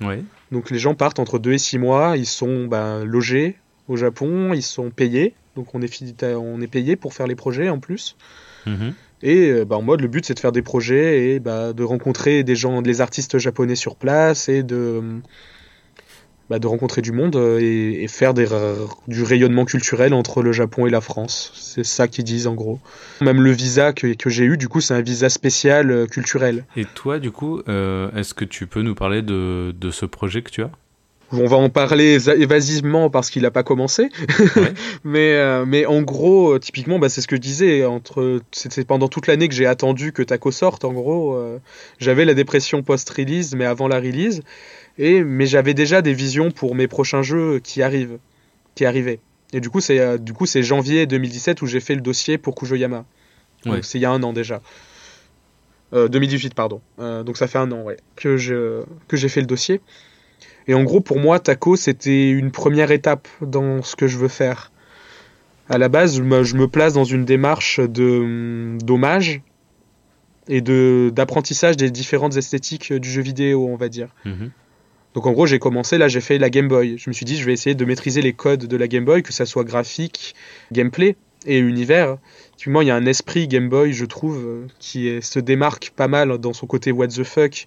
Ouais. 0.00 0.22
Donc 0.50 0.70
les 0.70 0.78
gens 0.78 0.94
partent 0.94 1.18
entre 1.18 1.38
2 1.38 1.52
et 1.52 1.58
6 1.58 1.78
mois. 1.78 2.16
Ils 2.16 2.26
sont 2.26 2.66
bah, 2.66 3.04
logés 3.04 3.56
au 3.88 3.96
Japon. 3.96 4.52
Ils 4.54 4.62
sont 4.62 4.90
payés. 4.90 5.34
Donc 5.56 5.74
on 5.74 5.82
est, 5.82 5.86
fi- 5.88 6.14
on 6.22 6.60
est 6.60 6.66
payé 6.66 6.96
pour 6.96 7.12
faire 7.14 7.26
les 7.26 7.34
projets 7.36 7.68
en 7.68 7.78
plus. 7.78 8.16
Mhm. 8.66 8.94
Et 9.22 9.50
euh, 9.50 9.64
bah, 9.64 9.76
en 9.76 9.82
mode, 9.82 10.00
le 10.00 10.08
but 10.08 10.24
c'est 10.26 10.34
de 10.34 10.40
faire 10.40 10.52
des 10.52 10.62
projets 10.62 11.30
et 11.34 11.40
bah, 11.40 11.72
de 11.72 11.82
rencontrer 11.84 12.42
des 12.42 12.56
gens, 12.56 12.82
des 12.82 13.00
artistes 13.00 13.38
japonais 13.38 13.76
sur 13.76 13.96
place 13.96 14.48
et 14.48 14.62
de, 14.62 15.00
bah, 16.50 16.58
de 16.58 16.66
rencontrer 16.66 17.02
du 17.02 17.12
monde 17.12 17.36
euh, 17.36 17.58
et, 17.60 18.02
et 18.02 18.08
faire 18.08 18.34
des, 18.34 18.46
du 19.08 19.22
rayonnement 19.22 19.64
culturel 19.64 20.12
entre 20.12 20.42
le 20.42 20.52
Japon 20.52 20.86
et 20.86 20.90
la 20.90 21.00
France. 21.00 21.52
C'est 21.54 21.84
ça 21.84 22.08
qu'ils 22.08 22.24
disent 22.24 22.46
en 22.46 22.54
gros. 22.54 22.80
Même 23.20 23.40
le 23.42 23.52
visa 23.52 23.92
que, 23.92 24.12
que 24.14 24.28
j'ai 24.28 24.44
eu, 24.44 24.56
du 24.56 24.68
coup, 24.68 24.80
c'est 24.80 24.94
un 24.94 25.00
visa 25.02 25.28
spécial 25.28 25.90
euh, 25.90 26.06
culturel. 26.06 26.64
Et 26.76 26.84
toi, 26.84 27.18
du 27.18 27.30
coup, 27.30 27.62
euh, 27.68 28.10
est-ce 28.16 28.34
que 28.34 28.44
tu 28.44 28.66
peux 28.66 28.82
nous 28.82 28.94
parler 28.94 29.22
de, 29.22 29.72
de 29.78 29.90
ce 29.90 30.04
projet 30.04 30.42
que 30.42 30.50
tu 30.50 30.62
as? 30.62 30.70
On 31.32 31.46
va 31.46 31.56
en 31.56 31.70
parler 31.70 32.18
éva- 32.18 32.36
évasivement 32.38 33.08
parce 33.10 33.30
qu'il 33.30 33.42
n'a 33.42 33.50
pas 33.50 33.62
commencé. 33.62 34.08
Ouais. 34.56 34.72
mais, 35.04 35.32
euh, 35.34 35.64
mais 35.66 35.86
en 35.86 36.02
gros, 36.02 36.52
euh, 36.54 36.58
typiquement, 36.58 36.98
bah, 36.98 37.08
c'est 37.08 37.20
ce 37.22 37.26
que 37.26 37.36
je 37.36 37.40
disais. 37.40 37.84
Entre, 37.84 38.40
c'était 38.52 38.84
pendant 38.84 39.08
toute 39.08 39.26
l'année 39.26 39.48
que 39.48 39.54
j'ai 39.54 39.66
attendu 39.66 40.12
que 40.12 40.22
Taco 40.22 40.50
sorte. 40.50 40.84
En 40.84 40.92
gros, 40.92 41.34
euh, 41.34 41.58
j'avais 41.98 42.24
la 42.24 42.34
dépression 42.34 42.82
post-release, 42.82 43.54
mais 43.54 43.64
avant 43.64 43.88
la 43.88 43.96
release. 43.98 44.42
Et, 44.98 45.24
mais 45.24 45.46
j'avais 45.46 45.72
déjà 45.74 46.02
des 46.02 46.12
visions 46.12 46.50
pour 46.50 46.74
mes 46.74 46.86
prochains 46.86 47.22
jeux 47.22 47.60
qui 47.60 47.82
arrivent, 47.82 48.18
qui 48.74 48.84
arrivaient. 48.84 49.20
Et 49.54 49.60
du 49.60 49.70
coup, 49.70 49.80
c'est 49.80 49.98
euh, 49.98 50.18
du 50.18 50.32
coup 50.34 50.46
c'est 50.46 50.62
janvier 50.62 51.06
2017 51.06 51.62
où 51.62 51.66
j'ai 51.66 51.80
fait 51.80 51.94
le 51.94 52.00
dossier 52.02 52.36
pour 52.38 52.54
Kujoyama. 52.54 53.04
Ouais. 53.64 53.72
Donc 53.72 53.84
c'est 53.84 53.98
il 53.98 54.02
y 54.02 54.04
a 54.04 54.10
un 54.10 54.22
an 54.22 54.32
déjà. 54.34 54.60
Euh, 55.94 56.08
2018 56.08 56.54
pardon. 56.54 56.80
Donc 56.98 57.36
ça 57.36 57.46
fait 57.46 57.58
un 57.58 57.70
an 57.70 57.82
ouais 57.82 57.96
que 58.16 58.36
je 58.38 58.82
que 59.08 59.16
j'ai 59.16 59.28
fait 59.28 59.40
le 59.40 59.46
dossier. 59.46 59.80
Et 60.68 60.74
en 60.74 60.84
gros 60.84 61.00
pour 61.00 61.18
moi 61.18 61.40
Taco 61.40 61.76
c'était 61.76 62.30
une 62.30 62.50
première 62.50 62.90
étape 62.90 63.28
dans 63.40 63.82
ce 63.82 63.96
que 63.96 64.06
je 64.06 64.18
veux 64.18 64.28
faire. 64.28 64.70
À 65.68 65.78
la 65.78 65.88
base 65.88 66.16
je 66.16 66.22
me, 66.22 66.42
je 66.42 66.56
me 66.56 66.68
place 66.68 66.92
dans 66.94 67.04
une 67.04 67.24
démarche 67.24 67.80
de 67.80 68.76
d'hommage 68.78 69.40
et 70.48 70.60
de 70.60 71.10
d'apprentissage 71.14 71.76
des 71.76 71.90
différentes 71.90 72.36
esthétiques 72.36 72.92
du 72.92 73.10
jeu 73.10 73.22
vidéo 73.22 73.66
on 73.68 73.76
va 73.76 73.88
dire. 73.88 74.08
Mhm. 74.24 74.50
Donc 75.14 75.26
en 75.26 75.32
gros, 75.32 75.46
j'ai 75.46 75.58
commencé, 75.58 75.98
là 75.98 76.08
j'ai 76.08 76.20
fait 76.20 76.38
la 76.38 76.50
Game 76.50 76.68
Boy. 76.68 76.96
Je 76.98 77.10
me 77.10 77.12
suis 77.12 77.24
dit, 77.24 77.36
je 77.36 77.44
vais 77.44 77.52
essayer 77.52 77.74
de 77.74 77.84
maîtriser 77.84 78.22
les 78.22 78.32
codes 78.32 78.66
de 78.66 78.76
la 78.76 78.88
Game 78.88 79.04
Boy, 79.04 79.22
que 79.22 79.32
ça 79.32 79.46
soit 79.46 79.64
graphique, 79.64 80.34
gameplay 80.72 81.16
et 81.46 81.58
univers. 81.58 82.16
Typiquement, 82.62 82.80
il 82.80 82.86
y 82.86 82.90
a 82.92 82.94
un 82.94 83.06
esprit 83.06 83.48
Game 83.48 83.68
Boy, 83.68 83.92
je 83.92 84.04
trouve, 84.04 84.36
euh, 84.38 84.66
qui 84.78 85.08
est- 85.08 85.20
se 85.20 85.40
démarque 85.40 85.92
pas 85.96 86.06
mal 86.06 86.38
dans 86.38 86.52
son 86.52 86.68
côté 86.68 86.92
what 86.92 87.08
the 87.08 87.24
fuck 87.24 87.66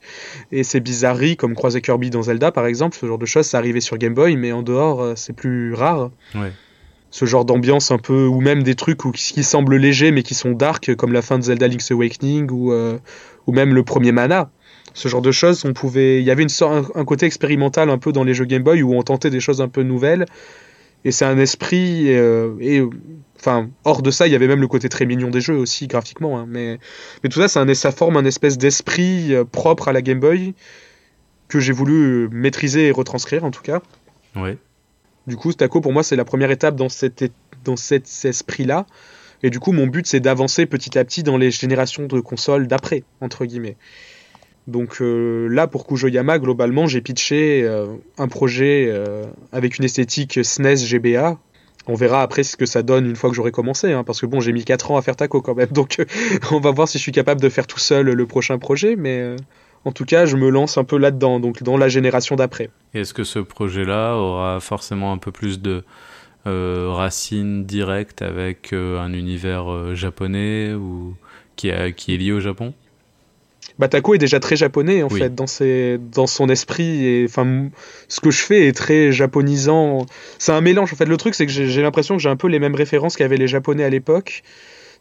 et 0.53 0.63
ses 0.63 0.79
bizarreries, 0.79 1.35
comme 1.35 1.53
croiser 1.53 1.81
Kirby 1.81 2.09
dans 2.09 2.21
Zelda 2.21 2.53
par 2.53 2.65
exemple. 2.65 2.95
Ce 2.97 3.05
genre 3.05 3.17
de 3.17 3.25
choses, 3.25 3.45
ça 3.45 3.57
arrivait 3.57 3.81
sur 3.81 3.97
Game 3.97 4.13
Boy, 4.13 4.37
mais 4.37 4.53
en 4.53 4.63
dehors, 4.63 5.01
euh, 5.01 5.13
c'est 5.17 5.33
plus 5.33 5.73
rare. 5.73 6.11
Ouais. 6.33 6.53
Ce 7.11 7.25
genre 7.25 7.43
d'ambiance 7.43 7.91
un 7.91 7.97
peu, 7.97 8.25
ou 8.25 8.39
même 8.39 8.63
des 8.63 8.75
trucs 8.75 9.03
où, 9.03 9.11
qui 9.11 9.43
semblent 9.43 9.75
légers 9.75 10.11
mais 10.11 10.23
qui 10.23 10.33
sont 10.33 10.51
dark, 10.51 10.95
comme 10.95 11.11
la 11.11 11.21
fin 11.21 11.37
de 11.39 11.43
Zelda 11.43 11.67
Link's 11.67 11.91
Awakening 11.91 12.49
ou, 12.49 12.71
euh, 12.71 12.97
ou 13.47 13.51
même 13.51 13.73
le 13.73 13.83
premier 13.83 14.13
Mana 14.13 14.49
ce 14.93 15.09
genre 15.09 15.21
de 15.21 15.31
choses, 15.33 15.65
on 15.65 15.73
pouvait, 15.73 16.19
il 16.21 16.23
y 16.25 16.31
avait 16.31 16.43
une 16.43 16.47
sorte, 16.47 16.71
un, 16.95 17.01
un 17.01 17.03
côté 17.03 17.25
expérimental 17.25 17.89
un 17.89 17.97
peu 17.97 18.13
dans 18.13 18.23
les 18.23 18.33
jeux 18.33 18.45
Game 18.45 18.63
Boy 18.63 18.81
où 18.81 18.93
on 18.93 19.03
tentait 19.03 19.29
des 19.29 19.41
choses 19.41 19.59
un 19.59 19.67
peu 19.67 19.83
nouvelles. 19.83 20.25
Et 21.05 21.11
c'est 21.11 21.25
un 21.25 21.37
esprit, 21.37 22.07
euh, 22.09 22.55
et 22.59 22.81
enfin 23.37 23.69
hors 23.83 24.01
de 24.01 24.09
ça, 24.09 24.27
il 24.27 24.33
y 24.33 24.35
avait 24.35 24.47
même 24.47 24.59
le 24.59 24.67
côté 24.67 24.89
très 24.89 25.05
mignon 25.05 25.29
des 25.29 25.39
jeux 25.39 25.55
aussi 25.55 25.87
graphiquement. 25.87 26.37
hein, 26.37 26.45
mais, 26.49 26.79
mais 27.23 27.29
tout 27.29 27.39
ça, 27.39 27.47
c'est 27.47 27.59
un, 27.59 27.73
ça 27.75 27.91
forme 27.91 28.17
un 28.17 28.25
espèce 28.25 28.57
d'esprit 28.57 29.33
euh, 29.33 29.45
propre 29.45 29.87
à 29.87 29.93
la 29.93 30.01
Game 30.01 30.19
Boy 30.19 30.55
que 31.47 31.59
j'ai 31.59 31.73
voulu 31.73 32.23
euh, 32.25 32.29
maîtriser 32.31 32.87
et 32.87 32.91
retranscrire 32.91 33.45
en 33.45 33.51
tout 33.51 33.61
cas. 33.61 33.81
Ouais. 34.35 34.57
Du 35.27 35.37
coup, 35.37 35.53
Taco 35.53 35.79
pour 35.79 35.93
moi 35.93 36.01
c'est 36.01 36.15
la 36.15 36.25
première 36.25 36.49
étape 36.49 36.75
dans 36.75 36.89
cet, 36.89 37.31
dans 37.63 37.77
cet 37.77 38.09
esprit-là. 38.25 38.87
Et 39.43 39.51
du 39.51 39.59
coup, 39.59 39.73
mon 39.73 39.85
but 39.85 40.07
c'est 40.07 40.19
d'avancer 40.19 40.65
petit 40.65 40.97
à 40.97 41.05
petit 41.05 41.21
dans 41.21 41.37
les 41.37 41.51
générations 41.51 42.07
de 42.07 42.19
consoles 42.19 42.67
d'après, 42.67 43.03
entre 43.21 43.45
guillemets. 43.45 43.77
Donc 44.67 44.99
euh, 45.01 45.47
là, 45.47 45.67
pour 45.67 45.85
Kujoyama, 45.85 46.39
globalement, 46.39 46.87
j'ai 46.87 47.01
pitché 47.01 47.63
euh, 47.63 47.87
un 48.17 48.27
projet 48.27 48.87
euh, 48.89 49.25
avec 49.51 49.77
une 49.77 49.85
esthétique 49.85 50.43
SNES 50.43 50.77
GBA. 50.77 51.37
On 51.87 51.93
verra 51.93 52.23
après 52.23 52.41
ce 52.41 52.57
que 52.57 52.65
ça 52.65 52.81
donne 52.81 53.05
une 53.05 53.15
fois 53.15 53.29
que 53.29 53.35
j'aurai 53.35 53.51
commencé, 53.51 53.91
hein, 53.91 54.03
parce 54.03 54.19
que 54.19 54.25
bon, 54.25 54.39
j'ai 54.39 54.53
mis 54.53 54.65
4 54.65 54.89
ans 54.89 54.97
à 54.97 55.03
faire 55.03 55.15
Taco 55.15 55.41
quand 55.41 55.53
même, 55.53 55.67
donc 55.67 56.03
on 56.51 56.59
va 56.59 56.71
voir 56.71 56.87
si 56.87 56.97
je 56.97 57.03
suis 57.03 57.11
capable 57.11 57.39
de 57.41 57.49
faire 57.49 57.67
tout 57.67 57.77
seul 57.77 58.07
le 58.07 58.25
prochain 58.25 58.57
projet, 58.57 58.95
mais 58.95 59.35
en 59.83 59.91
tout 59.91 60.05
cas, 60.05 60.25
je 60.25 60.35
me 60.35 60.49
lance 60.49 60.79
un 60.79 60.83
peu 60.83 60.97
là-dedans, 60.97 61.39
donc 61.39 61.61
dans 61.61 61.77
la 61.77 61.87
génération 61.87 62.35
d'après. 62.35 62.71
Est-ce 62.95 63.13
que 63.13 63.23
ce 63.23 63.37
projet-là 63.37 64.15
aura 64.15 64.59
forcément 64.61 65.11
un 65.13 65.19
peu 65.19 65.31
plus 65.31 65.61
de 65.61 65.83
racines 66.43 67.65
directes 67.65 68.23
avec 68.23 68.73
un 68.73 69.13
univers 69.13 69.93
japonais 69.93 70.73
qui 71.55 71.69
est 71.69 72.17
lié 72.17 72.31
au 72.31 72.39
Japon? 72.39 72.73
Taco 73.89 74.13
est 74.15 74.17
déjà 74.17 74.39
très 74.39 74.55
japonais 74.55 75.03
en 75.03 75.09
Oui. 75.09 75.19
fait 75.19 75.35
dans, 75.35 75.47
ses, 75.47 75.97
dans 75.97 76.27
son 76.27 76.47
esprit 76.49 77.05
et 77.05 77.25
enfin 77.27 77.69
ce 78.07 78.21
que 78.21 78.31
je 78.31 78.41
fais 78.41 78.67
est 78.67 78.71
très 78.71 79.11
japonisant. 79.11 80.05
C'est 80.39 80.53
un 80.53 80.61
mélange 80.61 80.93
en 80.93 80.95
fait. 80.95 81.05
Le 81.05 81.17
truc 81.17 81.35
c'est 81.35 81.45
que 81.45 81.51
j'ai 81.51 81.81
l'impression 81.81 82.15
que 82.15 82.21
j'ai 82.21 82.29
un 82.29 82.37
peu 82.37 82.47
les 82.47 82.59
mêmes 82.59 82.75
références 82.75 83.17
qu'avaient 83.17 83.37
les 83.37 83.47
japonais 83.47 83.83
à 83.83 83.89
l'époque, 83.89 84.43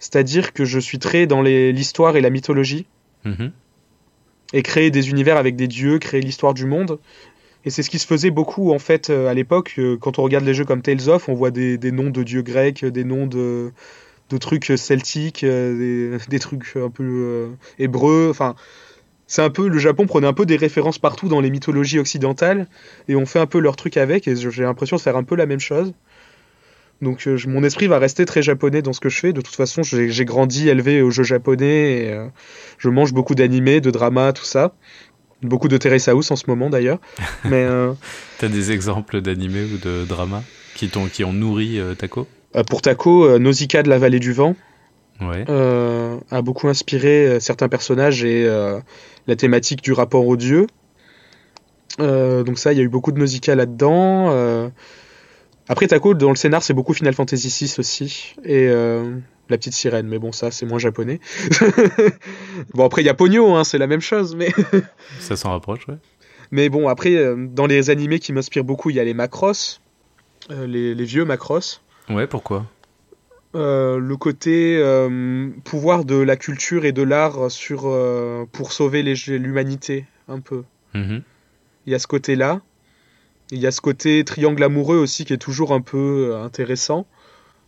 c'est-à-dire 0.01 0.53
que 0.53 0.65
je 0.65 0.79
suis 0.79 0.99
très 0.99 1.27
dans 1.27 1.41
l'histoire 1.43 2.17
et 2.17 2.21
la 2.21 2.31
mythologie 2.31 2.87
Mhm. 3.25 3.53
et 4.53 4.63
créer 4.63 4.91
des 4.91 5.09
univers 5.09 5.37
avec 5.37 5.57
des 5.57 5.69
dieux, 5.69 5.99
créer 5.99 6.21
l'histoire 6.21 6.53
du 6.55 6.67
monde. 6.67 6.99
Et 7.65 7.71
c'est 7.71 7.83
ce 7.83 7.89
qui 7.89 7.99
se 7.99 8.07
faisait 8.07 8.31
beaucoup 8.31 8.73
en 8.73 8.79
fait 8.79 9.09
euh, 9.09 9.29
à 9.29 9.33
l'époque. 9.35 9.77
euh, 9.79 9.97
Quand 9.99 10.19
on 10.19 10.23
regarde 10.23 10.45
les 10.45 10.53
jeux 10.53 10.67
comme 10.67 10.83
Tales 10.83 11.09
of, 11.09 11.31
on 11.31 11.35
voit 11.35 11.51
des, 11.51 11.79
des 11.79 11.93
noms 11.93 12.11
de 12.11 12.23
dieux 12.23 12.43
grecs, 12.43 12.85
des 12.85 13.05
noms 13.05 13.27
de, 13.27 13.73
de 14.31 14.37
trucs 14.39 14.73
celtiques, 14.77 15.45
euh, 15.45 16.17
des, 16.19 16.25
des 16.29 16.39
trucs 16.39 16.77
un 16.77 16.91
peu 16.91 17.05
euh, 17.05 17.49
hébreux. 17.79 18.29
Enfin, 18.31 18.55
c'est 19.27 19.43
un 19.43 19.51
peu 19.51 19.69
le 19.69 19.79
Japon 19.79 20.07
prenait 20.07 20.27
un 20.27 20.33
peu 20.33 20.47
des 20.47 20.57
références 20.57 20.99
partout 20.99 21.29
dans 21.29 21.41
les 21.41 21.51
mythologies 21.51 21.99
occidentales 21.99 22.67
et 23.09 23.17
on 23.17 23.27
fait 23.27 23.39
un 23.39 23.47
peu 23.47 23.59
leur 23.59 23.77
truc 23.77 23.97
avec. 23.97 24.27
Et 24.29 24.37
j'ai 24.37 24.63
l'impression 24.63 24.97
de 24.97 25.01
faire 25.03 25.17
un 25.17 25.25
peu 25.25 25.35
la 25.37 25.47
même 25.47 25.61
chose. 25.61 25.93
Donc 27.03 27.27
euh, 27.27 27.37
mon 27.47 27.63
esprit 27.65 27.87
va 27.87 27.99
rester 27.99 28.25
très 28.25 28.43
japonais 28.43 28.81
dans 28.81 28.93
ce 28.93 29.01
que 29.01 29.09
je 29.09 29.19
fais. 29.19 29.33
De 29.33 29.41
toute 29.41 29.55
façon, 29.57 29.83
j'ai 29.83 30.25
grandi 30.25 30.69
élevé 30.69 31.03
aux 31.03 31.11
jeux 31.11 31.23
japonais. 31.25 32.05
Et, 32.05 32.13
euh, 32.13 32.27
je 32.79 32.89
mange 32.89 33.13
beaucoup 33.13 33.35
d'animés, 33.35 33.81
de 33.81 33.91
dramas, 33.91 34.33
tout 34.33 34.45
ça. 34.45 34.75
Beaucoup 35.43 35.69
de 35.69 35.77
Terrace 35.77 36.09
House 36.09 36.31
en 36.31 36.37
ce 36.37 36.45
moment 36.47 36.71
d'ailleurs. 36.71 36.99
Mais 37.45 37.65
euh, 37.65 37.93
T'as 38.39 38.49
des 38.49 38.73
exemples 38.73 39.21
d'animés 39.21 39.65
ou 39.65 39.77
de 39.79 40.05
dramas 40.05 40.43
qui, 40.75 40.89
t'ont- 40.89 41.07
qui 41.09 41.25
ont 41.25 41.33
nourri 41.33 41.79
euh, 41.79 41.95
Taco? 41.95 42.27
Pour 42.69 42.83
Taco, 42.83 43.39
Nausicaa 43.39 43.83
de 43.83 43.89
la 43.89 43.99
vallée 43.99 44.21
du 44.21 44.33
vent 44.33 44.57
Ouais. 45.21 45.45
a 45.49 46.43
beaucoup 46.43 46.69
inspiré 46.69 47.39
certains 47.41 47.69
personnages 47.69 48.25
et 48.25 48.47
la 49.27 49.37
thématique 49.37 49.83
du 49.83 49.93
rapport 49.93 50.27
aux 50.27 50.37
dieux. 50.37 50.67
donc 51.99 52.59
ça, 52.59 52.73
il 52.73 52.79
y 52.79 52.81
a 52.81 52.85
eu 52.85 52.89
beaucoup 52.89 53.13
de 53.13 53.19
Nausicaa 53.19 53.55
là-dedans. 53.55 54.71
Après, 55.69 55.87
Taco, 55.87 56.15
dans 56.15 56.31
le 56.31 56.37
scénar, 56.37 56.63
c'est 56.63 56.75
beaucoup 56.75 56.95
Final 56.95 57.15
Fantasy 57.15 57.49
VI 57.49 57.75
aussi. 57.79 58.35
Et 58.45 58.69
la 59.49 59.59
petite 59.59 59.75
sirène, 59.75 60.07
mais 60.07 60.19
bon, 60.19 60.33
ça, 60.33 60.51
c'est 60.51 60.67
moins 60.67 60.79
japonais. 60.79 61.21
bon, 62.75 62.85
après, 62.85 63.03
il 63.03 63.07
y 63.07 63.09
a 63.09 63.15
Pogno, 63.15 63.55
hein, 63.55 63.65
c'est 63.65 63.79
la 63.79 63.87
même 63.87 64.01
chose, 64.01 64.35
mais. 64.35 64.51
ça 65.21 65.37
s'en 65.37 65.51
rapproche, 65.51 65.87
ouais. 65.89 65.97
Mais 66.51 66.69
bon, 66.69 66.89
après, 66.89 67.15
euh, 67.15 67.37
dans 67.37 67.67
les 67.67 67.91
animés 67.91 68.19
qui 68.19 68.33
m'inspirent 68.33 68.65
beaucoup, 68.65 68.91
il 68.91 68.97
y 68.97 69.01
a 69.01 69.05
les 69.05 69.15
Macross, 69.15 69.81
euh, 70.51 70.67
les, 70.67 71.05
vieux 71.05 71.25
Macross. 71.25 71.83
Ouais, 72.09 72.27
pourquoi? 72.27 72.67
Euh, 73.55 73.99
le 73.99 74.17
côté 74.17 74.83
pouvoir 75.65 76.05
de 76.05 76.17
la 76.17 76.37
culture 76.37 76.85
et 76.85 76.93
de 76.93 77.03
l'art 77.03 77.51
sur 77.51 77.83
pour 78.53 78.73
sauver 78.73 79.03
l'humanité 79.03 80.07
un 80.29 80.41
peu. 80.41 80.65
Mhm. 80.95 81.23
Il 81.87 81.93
y 81.93 81.95
a 81.95 81.99
ce 81.99 82.07
côté-là. 82.07 82.61
Il 83.51 83.59
y 83.59 83.67
a 83.67 83.71
ce 83.71 83.81
côté 83.81 84.25
triangle 84.25 84.63
amoureux 84.63 84.97
aussi 84.97 85.25
qui 85.25 85.33
est 85.33 85.39
toujours 85.39 85.73
un 85.73 85.81
peu 85.81 86.35
intéressant 86.37 87.07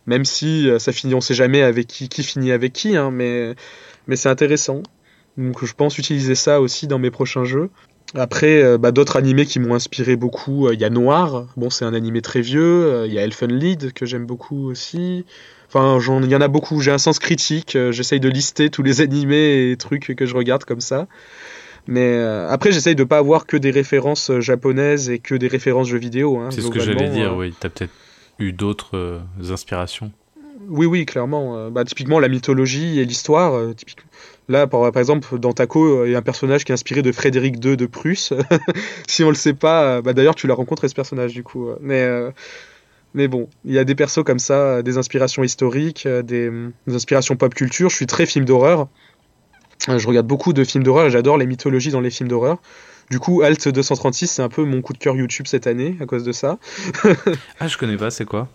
même 0.07 0.23
si 0.23 0.69
ça 0.79 0.93
finit, 0.93 1.13
on 1.13 1.21
sait 1.21 1.33
jamais 1.33 1.61
avec 1.61 1.85
qui, 1.85 2.09
qui 2.09 2.23
finit 2.23 2.53
avec 2.53 2.73
qui, 2.73 2.95
hein, 2.95 3.11
mais, 3.11 3.53
mais 4.07 4.15
c'est 4.15 4.29
intéressant. 4.29 4.81
Donc 5.37 5.63
je 5.63 5.73
pense 5.73 5.97
utiliser 5.97 6.33
ça 6.33 6.61
aussi 6.61 6.87
dans 6.87 6.97
mes 6.97 7.11
prochains 7.11 7.43
jeux. 7.43 7.69
Après, 8.15 8.63
euh, 8.63 8.77
bah, 8.77 8.91
d'autres 8.91 9.17
animés 9.17 9.45
qui 9.45 9.59
m'ont 9.59 9.73
inspiré 9.73 10.15
beaucoup, 10.15 10.67
euh, 10.67 10.73
il 10.73 10.79
y 10.79 10.85
a 10.85 10.89
Noir, 10.89 11.45
bon 11.57 11.69
c'est 11.69 11.83
un 11.83 11.93
animé 11.93 12.21
très 12.21 12.41
vieux, 12.41 12.85
euh, 12.85 13.07
il 13.07 13.13
y 13.13 13.19
a 13.19 13.23
Elfen 13.23 13.51
Lied 13.51 13.91
que 13.93 14.05
j'aime 14.05 14.25
beaucoup 14.25 14.69
aussi. 14.69 15.25
Enfin, 15.67 15.99
il 16.23 16.29
y 16.29 16.35
en 16.35 16.41
a 16.41 16.47
beaucoup, 16.47 16.79
j'ai 16.79 16.91
un 16.91 16.97
sens 16.97 17.19
critique, 17.19 17.77
j'essaye 17.91 18.21
de 18.21 18.29
lister 18.29 18.69
tous 18.69 18.83
les 18.83 19.01
animés 19.01 19.71
et 19.71 19.75
trucs 19.75 20.15
que 20.15 20.25
je 20.25 20.35
regarde 20.35 20.63
comme 20.63 20.79
ça. 20.79 21.07
Mais 21.87 22.21
après, 22.49 22.71
j'essaye 22.71 22.95
de 22.95 23.03
pas 23.03 23.17
avoir 23.17 23.45
que 23.45 23.57
des 23.57 23.71
références 23.71 24.31
japonaises 24.39 25.09
et 25.09 25.19
que 25.19 25.35
des 25.35 25.47
références 25.47 25.87
jeux 25.87 25.97
vidéo. 25.97 26.37
Hein, 26.37 26.49
c'est 26.51 26.61
ce 26.61 26.69
que 26.69 26.79
j'allais 26.79 27.09
dire, 27.09 27.35
oui. 27.35 27.53
T'as 27.59 27.67
peut-être 27.67 27.91
eu 28.39 28.53
d'autres 28.53 29.21
inspirations. 29.49 30.11
Oui, 30.67 30.85
oui, 30.85 31.05
clairement. 31.05 31.69
Bah, 31.69 31.85
typiquement, 31.85 32.19
la 32.19 32.27
mythologie 32.27 32.99
et 32.99 33.05
l'histoire. 33.05 33.75
typiquement 33.75 34.07
Là, 34.49 34.65
par, 34.65 34.95
exemple, 34.97 35.39
dans 35.39 35.51
Taco, 35.51 36.05
il 36.05 36.11
y 36.11 36.15
a 36.15 36.19
un 36.19 36.21
personnage 36.21 36.63
qui 36.63 36.71
est 36.71 36.73
inspiré 36.73 37.01
de 37.01 37.11
Frédéric 37.11 37.63
II 37.63 37.75
de 37.75 37.85
Prusse. 37.85 38.31
si 39.07 39.23
on 39.23 39.29
le 39.29 39.35
sait 39.35 39.53
pas, 39.53 40.01
bah 40.01 40.13
d'ailleurs, 40.13 40.35
tu 40.35 40.47
l'as 40.47 40.53
rencontré 40.53 40.87
ce 40.87 40.95
personnage 40.95 41.33
du 41.33 41.43
coup. 41.43 41.69
Mais, 41.81 42.01
euh, 42.01 42.31
mais 43.13 43.27
bon, 43.27 43.49
il 43.65 43.73
y 43.73 43.79
a 43.79 43.83
des 43.83 43.95
persos 43.95 44.23
comme 44.23 44.39
ça, 44.39 44.81
des 44.83 44.97
inspirations 44.97 45.43
historiques, 45.43 46.07
des, 46.07 46.49
inspirations 46.87 47.35
pop 47.35 47.53
culture. 47.53 47.89
Je 47.89 47.95
suis 47.95 48.07
très 48.07 48.25
film 48.25 48.45
d'horreur. 48.45 48.87
Je 49.87 50.07
regarde 50.07 50.27
beaucoup 50.27 50.53
de 50.53 50.63
films 50.63 50.83
d'horreur 50.83 51.07
et 51.07 51.11
j'adore 51.11 51.37
les 51.37 51.45
mythologies 51.45 51.91
dans 51.91 52.01
les 52.01 52.09
films 52.09 52.29
d'horreur. 52.29 52.57
Du 53.09 53.19
coup, 53.19 53.41
Alt 53.41 53.67
236, 53.67 54.27
c'est 54.27 54.41
un 54.41 54.49
peu 54.49 54.63
mon 54.63 54.81
coup 54.81 54.93
de 54.93 54.97
cœur 54.97 55.15
YouTube 55.15 55.47
cette 55.47 55.67
année 55.67 55.97
à 56.01 56.05
cause 56.05 56.23
de 56.23 56.31
ça. 56.31 56.57
ah, 57.59 57.67
je 57.67 57.77
connais 57.77 57.97
pas, 57.97 58.11
c'est 58.11 58.25
quoi? 58.25 58.49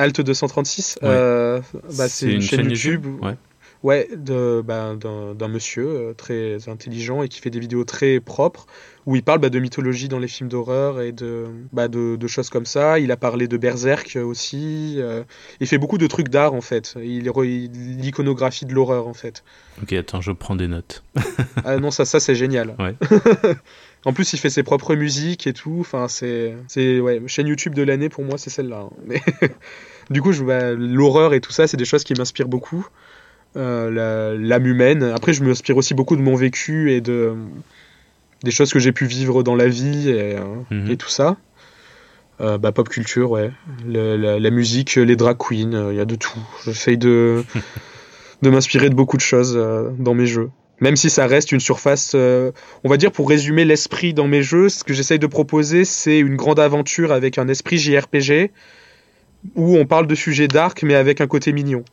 Alt 0.00 0.20
236, 0.22 0.98
euh, 1.02 1.60
bah, 1.98 2.08
c'est 2.08 2.32
une, 2.32 2.40
chaîne, 2.40 2.70
YouTube. 2.70 3.06
ouais. 3.22 3.36
Ouais, 3.82 4.08
bah, 4.64 4.94
d'un 4.94 5.48
monsieur 5.48 5.88
euh, 5.88 6.14
très 6.14 6.68
intelligent 6.68 7.22
et 7.22 7.28
qui 7.28 7.40
fait 7.40 7.50
des 7.50 7.60
vidéos 7.60 7.84
très 7.84 8.20
propres 8.20 8.66
où 9.06 9.16
il 9.16 9.22
parle 9.22 9.38
bah, 9.40 9.48
de 9.48 9.58
mythologie 9.58 10.08
dans 10.08 10.18
les 10.18 10.28
films 10.28 10.48
d'horreur 10.48 11.00
et 11.00 11.12
de, 11.12 11.46
de, 11.72 12.26
choses 12.26 12.50
comme 12.50 12.66
ça. 12.66 12.98
Il 12.98 13.10
a 13.10 13.16
parlé 13.16 13.48
de 13.48 13.56
Berserk 13.56 14.18
aussi. 14.22 14.96
Euh, 14.98 15.22
il 15.60 15.66
fait 15.66 15.78
beaucoup 15.78 15.98
de 15.98 16.06
trucs 16.06 16.28
d'art 16.28 16.54
en 16.54 16.60
fait. 16.60 16.94
Il, 17.02 17.30
l'iconographie 17.98 18.66
de 18.66 18.74
l'horreur 18.74 19.06
en 19.06 19.14
fait. 19.14 19.44
Ok, 19.82 19.92
attends, 19.94 20.20
je 20.20 20.32
prends 20.32 20.56
des 20.56 20.68
notes. 20.68 21.02
ah 21.64 21.78
non, 21.78 21.90
ça, 21.90 22.04
ça 22.04 22.20
c'est 22.20 22.34
génial. 22.34 22.74
Ouais. 22.78 22.94
en 24.04 24.12
plus, 24.12 24.32
il 24.32 24.38
fait 24.38 24.50
ses 24.50 24.62
propres 24.62 24.94
musiques 24.94 25.46
et 25.46 25.52
tout. 25.52 25.76
Enfin, 25.80 26.08
c'est, 26.08 26.54
c'est 26.68 27.00
ouais, 27.00 27.20
chaîne 27.26 27.46
YouTube 27.46 27.74
de 27.74 27.82
l'année 27.82 28.08
pour 28.08 28.24
moi, 28.24 28.38
c'est 28.38 28.50
celle-là. 28.50 28.88
Hein. 28.88 28.90
Mais 29.06 29.20
du 30.10 30.22
coup, 30.22 30.32
je, 30.32 30.42
l'horreur 30.74 31.34
et 31.34 31.40
tout 31.40 31.52
ça, 31.52 31.66
c'est 31.66 31.76
des 31.76 31.84
choses 31.84 32.04
qui 32.04 32.14
m'inspirent 32.14 32.48
beaucoup. 32.48 32.86
Euh, 33.56 34.38
l'âme 34.38 34.66
humaine. 34.66 35.02
Après, 35.02 35.32
je 35.32 35.42
m'inspire 35.42 35.76
aussi 35.76 35.94
beaucoup 35.94 36.16
de 36.16 36.22
mon 36.22 36.36
vécu 36.36 36.92
et 36.92 37.00
de 37.00 37.34
des 38.42 38.52
choses 38.52 38.72
que 38.72 38.78
j'ai 38.78 38.92
pu 38.92 39.04
vivre 39.04 39.42
dans 39.42 39.54
la 39.54 39.68
vie 39.68 40.08
et, 40.08 40.36
euh, 40.36 40.44
mhm. 40.70 40.96
tout 40.96 41.10
ça. 41.10 41.36
Euh, 42.40 42.56
bah, 42.56 42.72
pop 42.72 42.88
culture, 42.88 43.30
ouais. 43.32 43.50
la, 43.86 44.50
musique, 44.50 44.94
les 44.94 45.16
drag 45.16 45.36
queens, 45.36 45.90
il 45.90 45.96
y 45.96 46.00
a 46.00 46.06
de 46.06 46.14
tout. 46.14 46.38
J'essaye 46.64 46.96
de, 46.96 47.44
de 48.42 48.48
m'inspirer 48.48 48.88
de 48.88 48.94
beaucoup 48.94 49.18
de 49.18 49.22
choses 49.22 49.60
dans 49.98 50.14
mes 50.14 50.26
jeux. 50.26 50.48
Même 50.80 50.96
si 50.96 51.10
ça 51.10 51.26
reste 51.26 51.52
une 51.52 51.60
surface, 51.60 52.14
on 52.14 52.88
va 52.88 52.96
dire 52.96 53.12
pour 53.12 53.28
résumer 53.28 53.64
l'esprit 53.64 54.14
dans 54.14 54.26
mes 54.26 54.42
jeux, 54.42 54.68
ce 54.68 54.82
que 54.82 54.94
j'essaye 54.94 55.18
de 55.18 55.26
proposer, 55.26 55.84
c'est 55.84 56.18
une 56.18 56.36
grande 56.36 56.58
aventure 56.58 57.12
avec 57.12 57.38
un 57.38 57.48
esprit 57.48 57.78
JRPG 57.78 58.50
où 59.54 59.76
on 59.76 59.86
parle 59.86 60.06
de 60.06 60.14
sujets 60.14 60.48
dark 60.48 60.82
mais 60.82 60.94
avec 60.94 61.20
un 61.20 61.26
côté 61.26 61.52
mignon. 61.52 61.84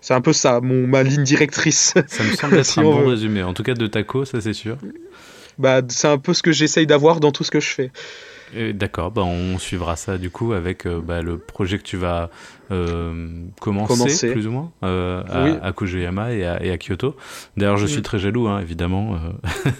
C'est 0.00 0.14
un 0.14 0.20
peu 0.20 0.32
ça, 0.32 0.60
mon, 0.60 0.86
ma 0.86 1.02
ligne 1.02 1.24
directrice. 1.24 1.94
Ça 2.06 2.22
me 2.22 2.32
semble 2.36 2.58
être 2.58 2.78
un 2.78 2.82
bon 2.82 3.06
résumé. 3.08 3.42
En 3.42 3.52
tout 3.52 3.62
cas, 3.62 3.74
de 3.74 3.86
taco, 3.86 4.24
ça 4.24 4.40
c'est 4.40 4.52
sûr. 4.52 4.78
Bah, 5.58 5.80
c'est 5.88 6.06
un 6.06 6.18
peu 6.18 6.34
ce 6.34 6.42
que 6.42 6.52
j'essaye 6.52 6.86
d'avoir 6.86 7.18
dans 7.18 7.32
tout 7.32 7.42
ce 7.42 7.50
que 7.50 7.60
je 7.60 7.70
fais. 7.70 7.90
D'accord, 8.74 9.10
bah 9.10 9.22
on 9.22 9.58
suivra 9.58 9.96
ça 9.96 10.18
du 10.18 10.30
coup 10.30 10.52
avec 10.52 10.86
euh, 10.86 11.00
bah, 11.00 11.22
le 11.22 11.38
projet 11.38 11.78
que 11.78 11.82
tu 11.82 11.96
vas 11.96 12.30
euh, 12.70 13.44
commencer, 13.60 14.32
plus 14.32 14.46
ou 14.46 14.50
moins 14.50 14.72
euh, 14.82 15.22
à, 15.28 15.66
à, 15.66 15.72
Kujuyama 15.72 16.32
et 16.32 16.44
à, 16.44 16.62
et 16.62 16.70
à 16.70 16.78
Kyoto. 16.78 17.16
D'ailleurs, 17.56 17.76
je 17.76 17.86
suis 17.86 18.00
mm. 18.00 18.02
très 18.02 18.18
jaloux, 18.18 18.46
hein, 18.48 18.60
évidemment, 18.60 19.12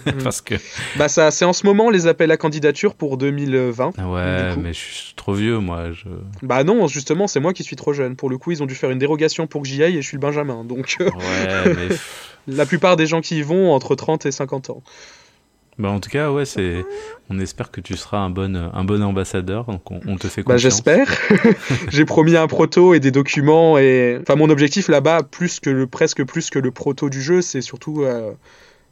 mm. 0.05 0.11
parce 0.23 0.41
que. 0.41 0.55
Bah 0.97 1.07
ça, 1.07 1.31
c'est 1.31 1.45
en 1.45 1.53
ce 1.53 1.65
moment 1.65 1.89
les 1.89 2.07
appels 2.07 2.31
à 2.31 2.37
candidature 2.37 2.95
pour 2.95 3.17
2020. 3.17 3.91
Ah 3.97 4.09
ouais, 4.09 4.55
mais 4.57 4.73
je 4.73 4.79
suis 4.79 5.13
trop 5.15 5.33
vieux, 5.33 5.59
moi. 5.59 5.91
Je... 5.91 6.05
Bah 6.41 6.63
non, 6.63 6.87
justement, 6.87 7.27
c'est 7.27 7.39
moi 7.39 7.53
qui 7.53 7.63
suis 7.63 7.75
trop 7.75 7.93
jeune. 7.93 8.15
Pour 8.15 8.29
le 8.29 8.37
coup, 8.37 8.51
ils 8.51 8.63
ont 8.63 8.67
dû 8.67 8.75
faire 8.75 8.91
une 8.91 8.99
dérogation 8.99 9.47
pour 9.47 9.61
que 9.61 9.67
j'y 9.67 9.83
aille 9.83 9.97
et 9.97 10.01
je 10.01 10.07
suis 10.07 10.17
le 10.17 10.21
Benjamin, 10.21 10.63
donc. 10.63 10.97
ouais, 10.99 11.73
mais. 11.75 11.95
La 12.47 12.65
plupart 12.65 12.95
des 12.95 13.05
gens 13.05 13.21
qui 13.21 13.37
y 13.37 13.41
vont 13.41 13.73
entre 13.73 13.95
30 13.95 14.25
et 14.25 14.31
50 14.31 14.71
ans. 14.71 14.83
Bah 15.79 15.89
en 15.89 16.01
tout 16.01 16.09
cas, 16.09 16.29
ouais, 16.29 16.43
c'est. 16.43 16.85
On 17.29 17.39
espère 17.39 17.71
que 17.71 17.79
tu 17.79 17.95
seras 17.95 18.17
un 18.17 18.29
bon, 18.29 18.53
un 18.55 18.83
bon 18.83 19.01
ambassadeur, 19.01 19.63
donc 19.65 19.89
on, 19.91 20.17
te 20.17 20.27
fait 20.27 20.43
bah, 20.43 20.55
confiance. 20.55 20.83
Bah 20.83 21.05
j'espère. 21.05 21.55
J'ai 21.89 22.03
promis 22.03 22.35
un 22.35 22.47
proto 22.47 22.93
et 22.93 22.99
des 22.99 23.11
documents 23.11 23.77
et. 23.77 24.19
Enfin, 24.21 24.35
mon 24.35 24.49
objectif 24.49 24.89
là-bas, 24.89 25.23
plus 25.23 25.61
que 25.61 25.69
le 25.69 25.87
presque 25.87 26.25
plus 26.25 26.49
que 26.49 26.59
le 26.59 26.71
proto 26.71 27.09
du 27.09 27.21
jeu, 27.21 27.41
c'est 27.41 27.61
surtout 27.61 28.03
euh, 28.03 28.33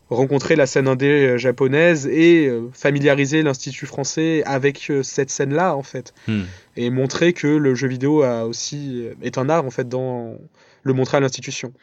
rencontrer 0.09 0.55
la 0.55 0.65
scène 0.65 0.87
indé 0.87 1.07
euh, 1.07 1.37
japonaise 1.37 2.07
et 2.07 2.47
euh, 2.47 2.69
familiariser 2.71 3.43
l'institut 3.43 3.85
français 3.85 4.43
avec 4.45 4.89
cette 5.03 5.29
scène-là 5.29 5.75
en 5.75 5.83
fait, 5.83 6.13
hmm. 6.29 6.43
et 6.77 6.89
montrer 6.89 7.33
que 7.33 7.47
le 7.47 7.75
jeu 7.75 7.89
vidéo 7.89 8.23
a 8.23 8.45
aussi 8.45 9.07
est 9.21 9.37
un 9.37 9.49
art 9.49 9.65
en 9.65 9.71
fait 9.71 9.89
dans 9.89 10.37
le 10.83 10.93
montrer 10.93 11.17
à 11.17 11.19
l'institution. 11.19 11.73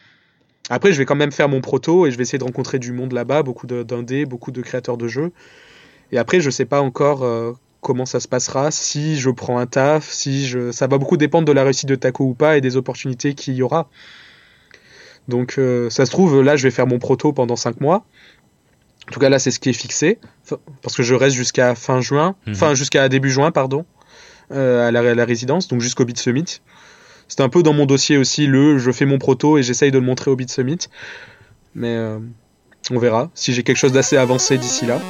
Après, 0.71 0.93
je 0.93 0.99
vais 0.99 1.05
quand 1.05 1.17
même 1.17 1.33
faire 1.33 1.49
mon 1.49 1.61
proto 1.61 2.07
et 2.07 2.11
je 2.11 2.17
vais 2.17 2.23
essayer 2.23 2.39
de 2.39 2.45
rencontrer 2.45 2.79
du 2.79 2.93
monde 2.93 3.13
là-bas, 3.13 3.43
beaucoup 3.43 3.67
d'indés, 3.67 4.25
beaucoup 4.25 4.51
de 4.51 4.63
créateurs 4.63 4.97
de 4.97 5.09
jeux. 5.09 5.33
Et 6.11 6.19
après, 6.19 6.41
je 6.41 6.51
sais 6.51 6.65
pas 6.65 6.81
encore 6.81 7.23
euh, 7.23 7.53
comment 7.81 8.07
ça 8.07 8.19
se 8.19 8.29
passera, 8.29 8.71
si 8.71 9.19
je 9.19 9.31
prends 9.31 9.59
un 9.59 9.67
taf, 9.67 10.11
si 10.11 10.47
je... 10.47 10.73
ça 10.73 10.87
va 10.87 10.99
beaucoup 10.99 11.17
dépendre 11.17 11.47
de 11.47 11.53
la 11.53 11.65
réussite 11.65 11.89
de 11.89 11.95
Taco 11.95 12.25
ou 12.25 12.35
pas 12.35 12.57
et 12.57 12.61
des 12.61 12.77
opportunités 12.77 13.35
qu'il 13.35 13.55
y 13.55 13.63
aura. 13.63 13.91
Donc, 15.29 15.57
euh, 15.59 15.91
ça 15.91 16.07
se 16.07 16.11
trouve, 16.11 16.43
là, 16.43 16.57
je 16.57 16.63
vais 16.63 16.71
faire 16.71 16.87
mon 16.87 16.99
proto 16.99 17.33
pendant 17.33 17.57
5 17.57 17.81
mois. 17.81 18.05
En 19.09 19.13
tout 19.13 19.21
cas, 19.21 19.29
là, 19.29 19.39
c'est 19.39 19.51
ce 19.51 19.61
qui 19.61 19.69
est 19.69 19.75
fixé, 19.75 20.19
parce 20.81 20.97
que 20.97 21.03
je 21.03 21.15
reste 21.15 21.37
jusqu'à 21.37 21.75
fin 21.75 22.01
juin, 22.01 22.37
mhm. 22.47 22.55
enfin 22.55 22.75
jusqu'à 22.75 23.09
début 23.11 23.31
juin, 23.31 23.51
pardon, 23.51 23.85
euh, 24.51 24.89
à, 24.89 24.91
la, 24.91 25.01
à, 25.01 25.15
la, 25.15 25.25
résidence, 25.25 25.69
donc 25.69 25.81
jusqu'au 25.81 26.07
Beat 26.07 26.19
Summit. 26.19 26.61
C'est 27.37 27.43
un 27.43 27.49
peu 27.49 27.65
dans 27.65 27.73
mon 27.73 27.85
dossier 27.85 28.17
aussi, 28.17 28.47
le 28.47 28.79
je 28.79 28.93
fais 28.93 29.07
mon 29.07 29.19
proto 29.19 29.59
et 29.59 29.65
j'essaye 29.65 29.91
de 29.91 29.99
le 29.99 30.05
montrer 30.05 30.31
au 30.31 30.37
Beat 30.37 30.53
Summit. 30.53 30.79
Mais 31.75 31.97
euh, 31.97 32.21
on 32.93 32.99
verra 33.01 33.29
si 33.35 33.53
j'ai 33.53 33.65
quelque 33.65 33.77
chose 33.77 33.91
d'assez 33.91 34.17
avancé 34.17 34.57
d'ici 34.57 34.87
là. 34.87 35.01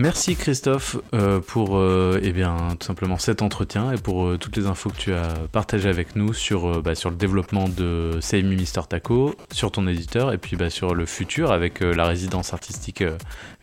Merci 0.00 0.36
Christophe 0.36 0.96
euh, 1.12 1.40
pour 1.40 1.76
euh, 1.76 2.20
eh 2.22 2.30
bien, 2.30 2.56
tout 2.78 2.86
simplement 2.86 3.18
cet 3.18 3.42
entretien 3.42 3.90
et 3.90 3.96
pour 3.96 4.26
euh, 4.26 4.38
toutes 4.38 4.56
les 4.56 4.66
infos 4.66 4.90
que 4.90 4.96
tu 4.96 5.12
as 5.12 5.34
partagées 5.50 5.88
avec 5.88 6.14
nous 6.14 6.32
sur, 6.32 6.80
bah, 6.82 6.94
sur 6.94 7.10
le 7.10 7.16
développement 7.16 7.68
de 7.68 8.12
Seimi 8.20 8.54
Mister 8.54 8.82
Taco, 8.88 9.34
sur 9.50 9.72
ton 9.72 9.88
éditeur 9.88 10.32
et 10.32 10.38
puis 10.38 10.54
bah, 10.54 10.70
sur 10.70 10.94
le 10.94 11.04
futur 11.04 11.50
avec 11.50 11.80
la 11.80 12.06
résidence 12.06 12.54
artistique 12.54 13.02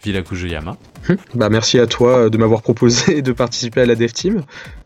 Villa 0.03 0.23
Kujuyama. 0.23 0.75
Bah, 1.35 1.47
merci 1.47 1.79
à 1.79 1.87
toi 1.87 2.29
de 2.29 2.37
m'avoir 2.37 2.61
proposé 2.61 3.21
de 3.21 3.31
participer 3.31 3.81
à 3.81 3.85
la 3.85 3.95
Dev 3.95 4.11
Team. 4.11 4.43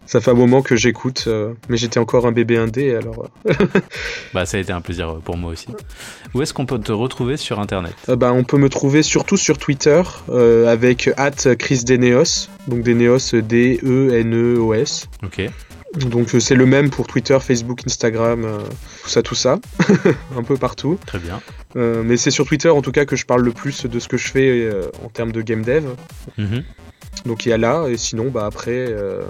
Ça 0.10 0.20
fait 0.22 0.32
un 0.32 0.34
moment 0.34 0.64
que 0.64 0.76
j'écoute, 0.76 1.26
euh, 1.28 1.53
mais 1.70 1.78
j'étais 1.78 1.99
encore 1.99 2.26
un 2.26 2.32
bébé 2.32 2.57
indé, 2.57 2.95
alors. 2.95 3.30
euh, 3.47 3.53
Bah, 4.34 4.47
ça 4.47 4.57
a 4.57 4.60
été 4.60 4.74
un 4.74 4.82
plaisir 4.82 5.18
pour 5.24 5.38
moi 5.38 5.51
aussi. 5.51 5.68
Où 6.34 6.41
est-ce 6.41 6.51
qu'on 6.51 6.66
peut 6.66 6.80
te 6.80 6.91
retrouver 6.91 7.38
sur 7.38 7.60
Internet? 7.60 7.93
Euh, 8.10 8.16
bah, 8.16 8.34
on 8.34 8.43
peut 8.43 8.57
me 8.57 8.70
trouver 8.70 9.03
surtout 9.03 9.38
sur 9.38 9.60
Twitter 9.60 10.01
euh, 10.30 10.66
avec 10.66 11.12
@chrisdeneos, 11.60 12.49
donc 12.68 12.82
Deneos 12.82 13.39
D-E-N-E-O-S. 13.39 15.10
Ok. 15.24 15.47
Donc 15.95 16.34
euh, 16.34 16.39
c'est 16.39 16.55
le 16.55 16.66
même 16.66 16.89
pour 16.89 17.05
Twitter, 17.05 17.38
Facebook, 17.39 17.82
Instagram, 17.86 18.45
euh, 18.45 18.57
tout 19.03 19.10
ça, 19.10 19.22
tout 19.22 19.36
ça, 19.36 19.60
un 20.36 20.41
peu 20.41 20.57
partout. 20.57 20.97
Très 21.05 21.20
bien. 21.20 21.39
Euh, 21.76 22.01
mais 22.03 22.18
c'est 22.18 22.32
sur 22.32 22.47
Twitter 22.47 22.70
en 22.70 22.82
tout 22.82 22.91
cas 22.91 23.05
que 23.05 23.16
je 23.16 23.28
parle 23.28 23.43
le 23.43 23.51
plus 23.51 23.86
de 23.86 23.99
ce 23.99 24.07
que 24.07 24.18
je 24.18 24.28
fais 24.28 24.49
euh, 24.49 24.88
en 25.05 25.10
termes 25.10 25.32
de 25.32 25.43
game 25.43 25.62
dev. 25.62 25.86
Mhm. 26.39 26.64
Donc 27.26 27.45
il 27.45 27.49
y 27.49 27.53
a 27.53 27.57
là, 27.60 27.88
et 27.88 27.97
sinon 27.97 28.32
bah 28.32 28.45
après, 28.47 28.88
euh, 28.89 29.22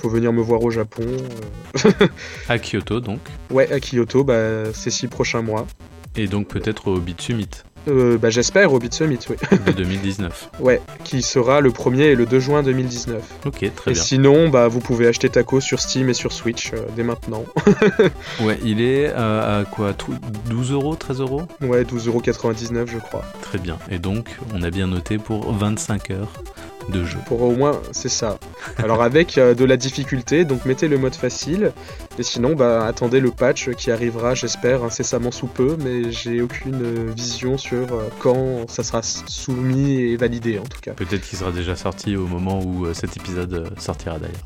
faut 0.00 0.08
venir 0.08 0.32
me 0.32 0.42
voir 0.42 0.62
au 0.62 0.70
Japon. 0.70 1.02
euh. 1.06 1.90
À 2.48 2.58
Kyoto, 2.58 3.00
donc. 3.00 3.20
Ouais, 3.50 3.70
à 3.72 3.80
Kyoto, 3.80 4.24
bah, 4.24 4.72
ces 4.72 4.90
six 4.90 5.08
prochains 5.08 5.42
mois. 5.42 5.66
Et 6.16 6.26
donc 6.28 6.46
peut-être 6.48 6.88
au 6.88 6.98
Beat 7.00 7.20
Summit 7.20 7.48
Euh, 7.88 8.16
bah, 8.18 8.30
J'espère 8.30 8.72
au 8.72 8.78
Beat 8.78 8.94
Summit, 8.94 9.18
oui. 9.28 9.36
de 9.66 9.72
2019. 9.76 10.50
ouais, 10.60 10.80
qui 11.02 11.22
sera 11.22 11.60
le 11.60 11.70
1er 11.70 12.02
et 12.02 12.14
le 12.14 12.24
2 12.24 12.38
juin 12.38 12.62
2019. 12.62 13.20
Ok, 13.46 13.68
très 13.74 13.90
et 13.90 13.94
bien. 13.94 14.02
sinon, 14.02 14.48
bah, 14.48 14.68
vous 14.68 14.78
pouvez 14.80 15.08
acheter 15.08 15.28
Taco 15.28 15.60
sur 15.60 15.80
Steam 15.80 16.08
et 16.08 16.14
sur 16.14 16.32
Switch 16.32 16.72
euh, 16.72 16.86
dès 16.96 17.02
maintenant. 17.02 17.44
Ouais, 18.42 18.58
il 18.64 18.80
est 18.80 19.08
euh, 19.08 19.62
à 19.62 19.64
quoi 19.64 19.92
trou- 19.92 20.14
12 20.48 20.72
euros, 20.72 20.94
13 20.94 21.20
euros? 21.20 21.42
Ouais, 21.62 21.82
12,99€ 21.82 22.86
je 22.86 22.98
crois. 22.98 23.24
Très 23.42 23.58
bien. 23.58 23.78
Et 23.90 23.98
donc, 23.98 24.28
on 24.54 24.62
a 24.62 24.70
bien 24.70 24.86
noté 24.86 25.18
pour 25.18 25.52
25 25.52 26.10
heures 26.12 26.32
de 26.88 27.04
jeu. 27.04 27.18
Pour 27.26 27.42
au 27.42 27.52
moins, 27.52 27.80
c'est 27.92 28.08
ça. 28.08 28.38
Alors 28.78 29.02
avec 29.02 29.38
euh, 29.38 29.54
de 29.54 29.64
la 29.64 29.76
difficulté, 29.76 30.44
donc 30.44 30.64
mettez 30.64 30.88
le 30.88 30.98
mode 30.98 31.14
facile. 31.14 31.72
Et 32.18 32.22
sinon, 32.22 32.54
bah, 32.54 32.86
attendez 32.86 33.20
le 33.20 33.30
patch 33.30 33.70
qui 33.70 33.90
arrivera, 33.90 34.34
j'espère, 34.34 34.84
incessamment 34.84 35.32
sous 35.32 35.46
peu. 35.46 35.76
Mais 35.82 36.12
j'ai 36.12 36.40
aucune 36.42 36.82
euh, 36.82 37.12
vision 37.14 37.58
sur 37.58 37.92
euh, 37.92 38.08
quand 38.20 38.68
ça 38.68 38.82
sera 38.82 39.02
soumis 39.02 40.00
et 40.00 40.16
validé 40.16 40.58
en 40.58 40.64
tout 40.64 40.80
cas. 40.80 40.92
Peut-être 40.92 41.22
qu'il 41.22 41.38
sera 41.38 41.50
déjà 41.50 41.76
sorti 41.76 42.16
au 42.16 42.26
moment 42.26 42.60
où 42.62 42.86
euh, 42.86 42.94
cet 42.94 43.16
épisode 43.16 43.72
sortira 43.78 44.18
d'ailleurs. 44.18 44.36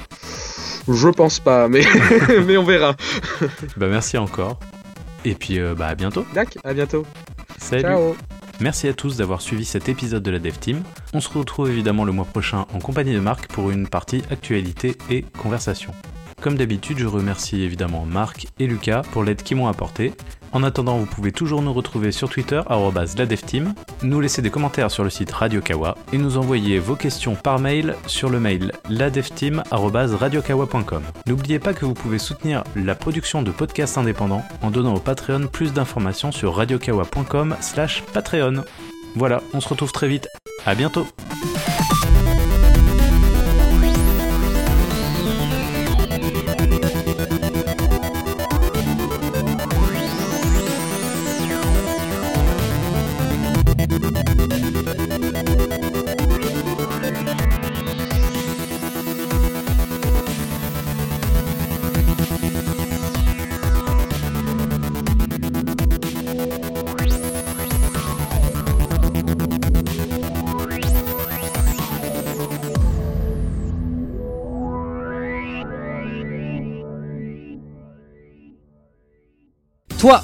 Je 0.89 1.09
pense 1.09 1.39
pas, 1.41 1.68
mais, 1.68 1.82
mais 2.47 2.57
on 2.57 2.64
verra. 2.64 2.97
Bah 3.76 3.89
merci 3.89 4.16
encore. 4.16 4.59
Et 5.24 5.34
puis 5.34 5.59
bah 5.76 5.89
à 5.89 5.95
bientôt. 5.95 6.24
Dac, 6.32 6.57
à 6.64 6.72
bientôt. 6.72 7.05
Salut. 7.59 7.82
Ciao. 7.82 8.38
Merci 8.61 8.89
à 8.89 8.93
tous 8.93 9.17
d'avoir 9.17 9.41
suivi 9.41 9.65
cet 9.65 9.89
épisode 9.89 10.25
de 10.25 10.33
la 10.33 10.41
Dev 10.41 10.59
Team. 10.59 10.83
On 11.15 11.21
se 11.21 11.29
retrouve 11.29 11.71
évidemment 11.71 12.05
le 12.05 12.11
mois 12.11 12.25
prochain 12.25 12.67
en 12.75 12.81
compagnie 12.81 13.15
de 13.15 13.21
Marc 13.21 13.47
pour 13.47 13.71
une 13.71 13.87
partie 13.87 14.25
actualité 14.33 14.97
et 15.11 15.23
conversation. 15.23 15.93
Comme 16.41 16.57
d'habitude, 16.57 16.99
je 16.99 17.07
remercie 17.07 17.63
évidemment 17.63 18.05
Marc 18.05 18.49
et 18.59 18.67
Lucas 18.67 19.03
pour 19.13 19.23
l'aide 19.23 19.43
qu'ils 19.43 19.57
m'ont 19.57 19.69
apportée. 19.69 20.13
En 20.53 20.62
attendant, 20.62 20.99
vous 20.99 21.07
pouvez 21.07 21.32
toujours 21.32 21.62
nous 21.62 21.72
retrouver 21.72 22.12
sur 22.12 22.28
Twitter, 22.28 22.61
arrobase 22.66 23.16
la 23.18 23.24
DevTeam, 23.26 23.74
nous 24.03 24.20
laisser 24.20 24.42
des 24.42 24.51
commentaires 24.51 24.90
sur 24.90 25.05
le 25.05 25.11
site 25.11 25.30
Radio 25.32 25.61
Kawa 25.61 25.96
et 26.12 26.18
nous 26.18 26.38
envoyer 26.38 26.78
vos 26.78 26.96
questions 26.96 27.34
par 27.34 27.59
mail 27.59 27.96
sur 28.07 28.30
le 28.30 28.40
mail 28.40 28.72
ladevteam.radiokawa.com. 28.88 31.03
N'oubliez 31.26 31.59
pas 31.59 31.74
que 31.74 31.84
vous 31.84 31.94
pouvez 31.94 32.18
soutenir 32.18 32.64
la 32.76 32.94
production 32.94 33.42
de 33.42 33.51
podcasts 33.51 33.99
indépendants 33.99 34.44
en 34.62 34.70
donnant 34.70 34.94
au 34.94 35.01
Patreon 35.01 35.49
plus 35.49 35.72
d'informations 35.72 36.30
sur 36.32 36.55
radiokawa.com 36.55 37.57
slash 37.61 38.03
Patreon. 38.14 38.64
Voilà, 39.16 39.42
on 39.53 39.61
se 39.61 39.68
retrouve 39.68 39.92
très 39.92 40.09
vite. 40.09 40.28
À 40.64 40.74
bientôt 40.74 41.07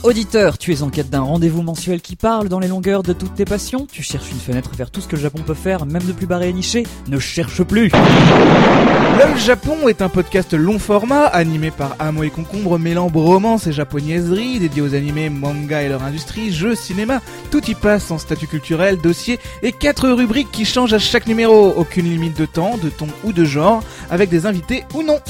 Auditeur, 0.03 0.59
tu 0.59 0.73
es 0.73 0.83
en 0.83 0.91
quête 0.91 1.11
d'un 1.11 1.21
rendez-vous 1.21 1.63
mensuel 1.63 2.01
qui 2.01 2.17
parle 2.17 2.49
dans 2.49 2.59
les 2.59 2.69
longueurs 2.69 3.03
de 3.03 3.13
toutes 3.13 3.35
tes 3.35 3.45
passions 3.45 3.87
Tu 3.91 4.03
cherches 4.03 4.31
une 4.31 4.39
fenêtre 4.39 4.71
vers 4.77 4.91
tout 4.91 5.01
ce 5.01 5.09
que 5.09 5.17
le 5.17 5.23
Japon 5.23 5.41
peut 5.47 5.55
faire, 5.55 5.87
même 5.87 6.03
de 6.03 6.13
plus 6.13 6.27
barré 6.27 6.49
et 6.49 6.53
niché 6.53 6.85
Ne 7.09 7.19
cherche 7.19 7.63
plus 7.63 7.91
LOL 7.91 9.37
Japon 9.39 9.89
est 9.89 10.03
un 10.03 10.09
podcast 10.09 10.55
long 10.55 10.79
format 10.79 11.25
animé 11.27 11.71
par 11.71 11.97
Amo 11.99 12.23
et 12.23 12.31
Concombre 12.31 12.79
mêlant 12.79 13.09
bromance 13.09 13.67
et 13.67 13.73
japonaiserie 13.73 14.59
dédié 14.59 14.83
aux 14.83 14.95
animés, 14.95 15.31
manga 15.31 15.83
et 15.83 15.89
leur 15.89 16.03
industrie, 16.03 16.53
jeux, 16.53 16.75
cinéma. 16.75 17.21
Tout 17.51 17.65
y 17.71 17.75
passe 17.75 18.11
en 18.11 18.19
statut 18.19 18.47
culturel, 18.47 18.99
dossier 18.99 19.39
et 19.63 19.73
quatre 19.73 20.09
rubriques 20.09 20.51
qui 20.51 20.65
changent 20.65 20.95
à 20.95 20.99
chaque 20.99 21.27
numéro. 21.27 21.73
Aucune 21.77 22.11
limite 22.11 22.39
de 22.39 22.47
temps, 22.47 22.77
de 22.83 22.89
ton 22.89 23.07
ou 23.23 23.33
de 23.33 23.45
genre, 23.45 23.83
avec 24.11 24.31
des 24.31 24.47
invités 24.47 24.85
ou 24.95 25.03
non. 25.03 25.21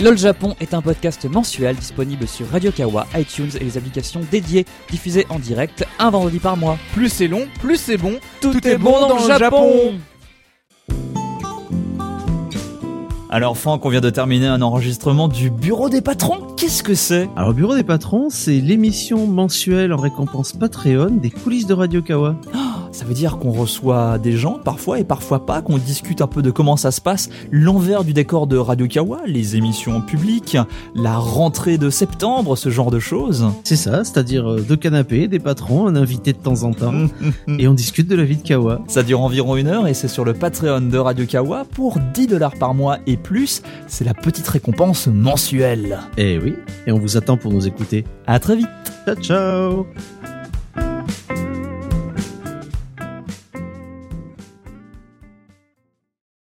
LOL 0.00 0.16
Japon 0.16 0.54
est 0.60 0.74
un 0.74 0.80
podcast 0.80 1.24
mensuel 1.24 1.74
disponible 1.74 2.28
sur 2.28 2.48
Radio 2.50 2.70
Kawa, 2.70 3.08
iTunes 3.16 3.50
et 3.60 3.64
les 3.64 3.76
applications 3.76 4.20
dédiées, 4.30 4.64
diffusé 4.88 5.26
en 5.28 5.40
direct 5.40 5.84
un 5.98 6.10
vendredi 6.10 6.38
par 6.38 6.56
mois. 6.56 6.78
Plus 6.94 7.08
c'est 7.08 7.26
long, 7.26 7.48
plus 7.60 7.78
c'est 7.78 7.96
bon. 7.96 8.14
Tout, 8.40 8.64
est 8.64 8.78
bon 8.78 9.08
dans, 9.08 9.18
le 9.18 9.26
Japon, 9.26 9.94
Alors 13.28 13.58
Franck, 13.58 13.84
on 13.84 13.88
vient 13.88 14.00
de 14.00 14.10
terminer 14.10 14.46
un 14.46 14.62
enregistrement 14.62 15.26
du 15.26 15.50
Bureau 15.50 15.88
des 15.88 16.00
patrons. 16.00 16.46
Qu'est-ce 16.56 16.84
que 16.84 16.94
c'est? 16.94 17.28
Alors, 17.36 17.52
Bureau 17.52 17.74
des 17.74 17.82
patrons, 17.82 18.30
c'est 18.30 18.60
l'émission 18.60 19.26
mensuelle 19.26 19.92
en 19.92 19.98
récompense 19.98 20.52
Patreon 20.52 21.10
des 21.10 21.30
coulisses 21.30 21.66
de 21.66 21.74
Radio 21.74 22.02
Kawa. 22.02 22.36
Ça 22.92 23.04
veut 23.04 23.14
dire 23.14 23.38
qu'on 23.38 23.50
reçoit 23.50 24.18
des 24.18 24.36
gens 24.36 24.58
parfois 24.62 24.98
et 24.98 25.04
parfois 25.04 25.46
pas, 25.46 25.62
qu'on 25.62 25.78
discute 25.78 26.20
un 26.20 26.26
peu 26.26 26.42
de 26.42 26.50
comment 26.50 26.76
ça 26.76 26.90
se 26.90 27.00
passe, 27.00 27.28
l'envers 27.50 28.04
du 28.04 28.12
décor 28.12 28.46
de 28.46 28.56
Radio 28.56 28.86
Kawa, 28.86 29.20
les 29.26 29.56
émissions 29.56 30.00
publiques, 30.00 30.56
la 30.94 31.16
rentrée 31.16 31.78
de 31.78 31.90
septembre, 31.90 32.56
ce 32.56 32.70
genre 32.70 32.90
de 32.90 32.98
choses. 32.98 33.46
C'est 33.64 33.76
ça, 33.76 34.04
c'est-à-dire 34.04 34.50
euh, 34.50 34.60
deux 34.60 34.76
canapés, 34.76 35.28
des 35.28 35.38
patrons, 35.38 35.86
un 35.86 35.96
invité 35.96 36.32
de 36.32 36.38
temps 36.38 36.62
en 36.62 36.72
temps, 36.72 36.94
et 37.58 37.68
on 37.68 37.74
discute 37.74 38.08
de 38.08 38.16
la 38.16 38.24
vie 38.24 38.36
de 38.36 38.42
Kawa. 38.42 38.80
Ça 38.88 39.02
dure 39.02 39.20
environ 39.20 39.56
une 39.56 39.68
heure 39.68 39.86
et 39.86 39.94
c'est 39.94 40.08
sur 40.08 40.24
le 40.24 40.34
Patreon 40.34 40.80
de 40.80 40.98
Radio 40.98 41.26
Kawa 41.26 41.64
pour 41.70 41.98
10 42.14 42.26
dollars 42.26 42.54
par 42.54 42.74
mois 42.74 42.98
et 43.06 43.16
plus. 43.16 43.62
C'est 43.86 44.04
la 44.04 44.14
petite 44.14 44.48
récompense 44.48 45.06
mensuelle. 45.06 46.00
Eh 46.16 46.38
oui, 46.38 46.54
et 46.86 46.92
on 46.92 46.98
vous 46.98 47.16
attend 47.16 47.36
pour 47.36 47.52
nous 47.52 47.66
écouter. 47.66 48.04
À 48.26 48.38
très 48.38 48.56
vite 48.56 48.68
Ciao 49.06 49.16
ciao 49.16 50.37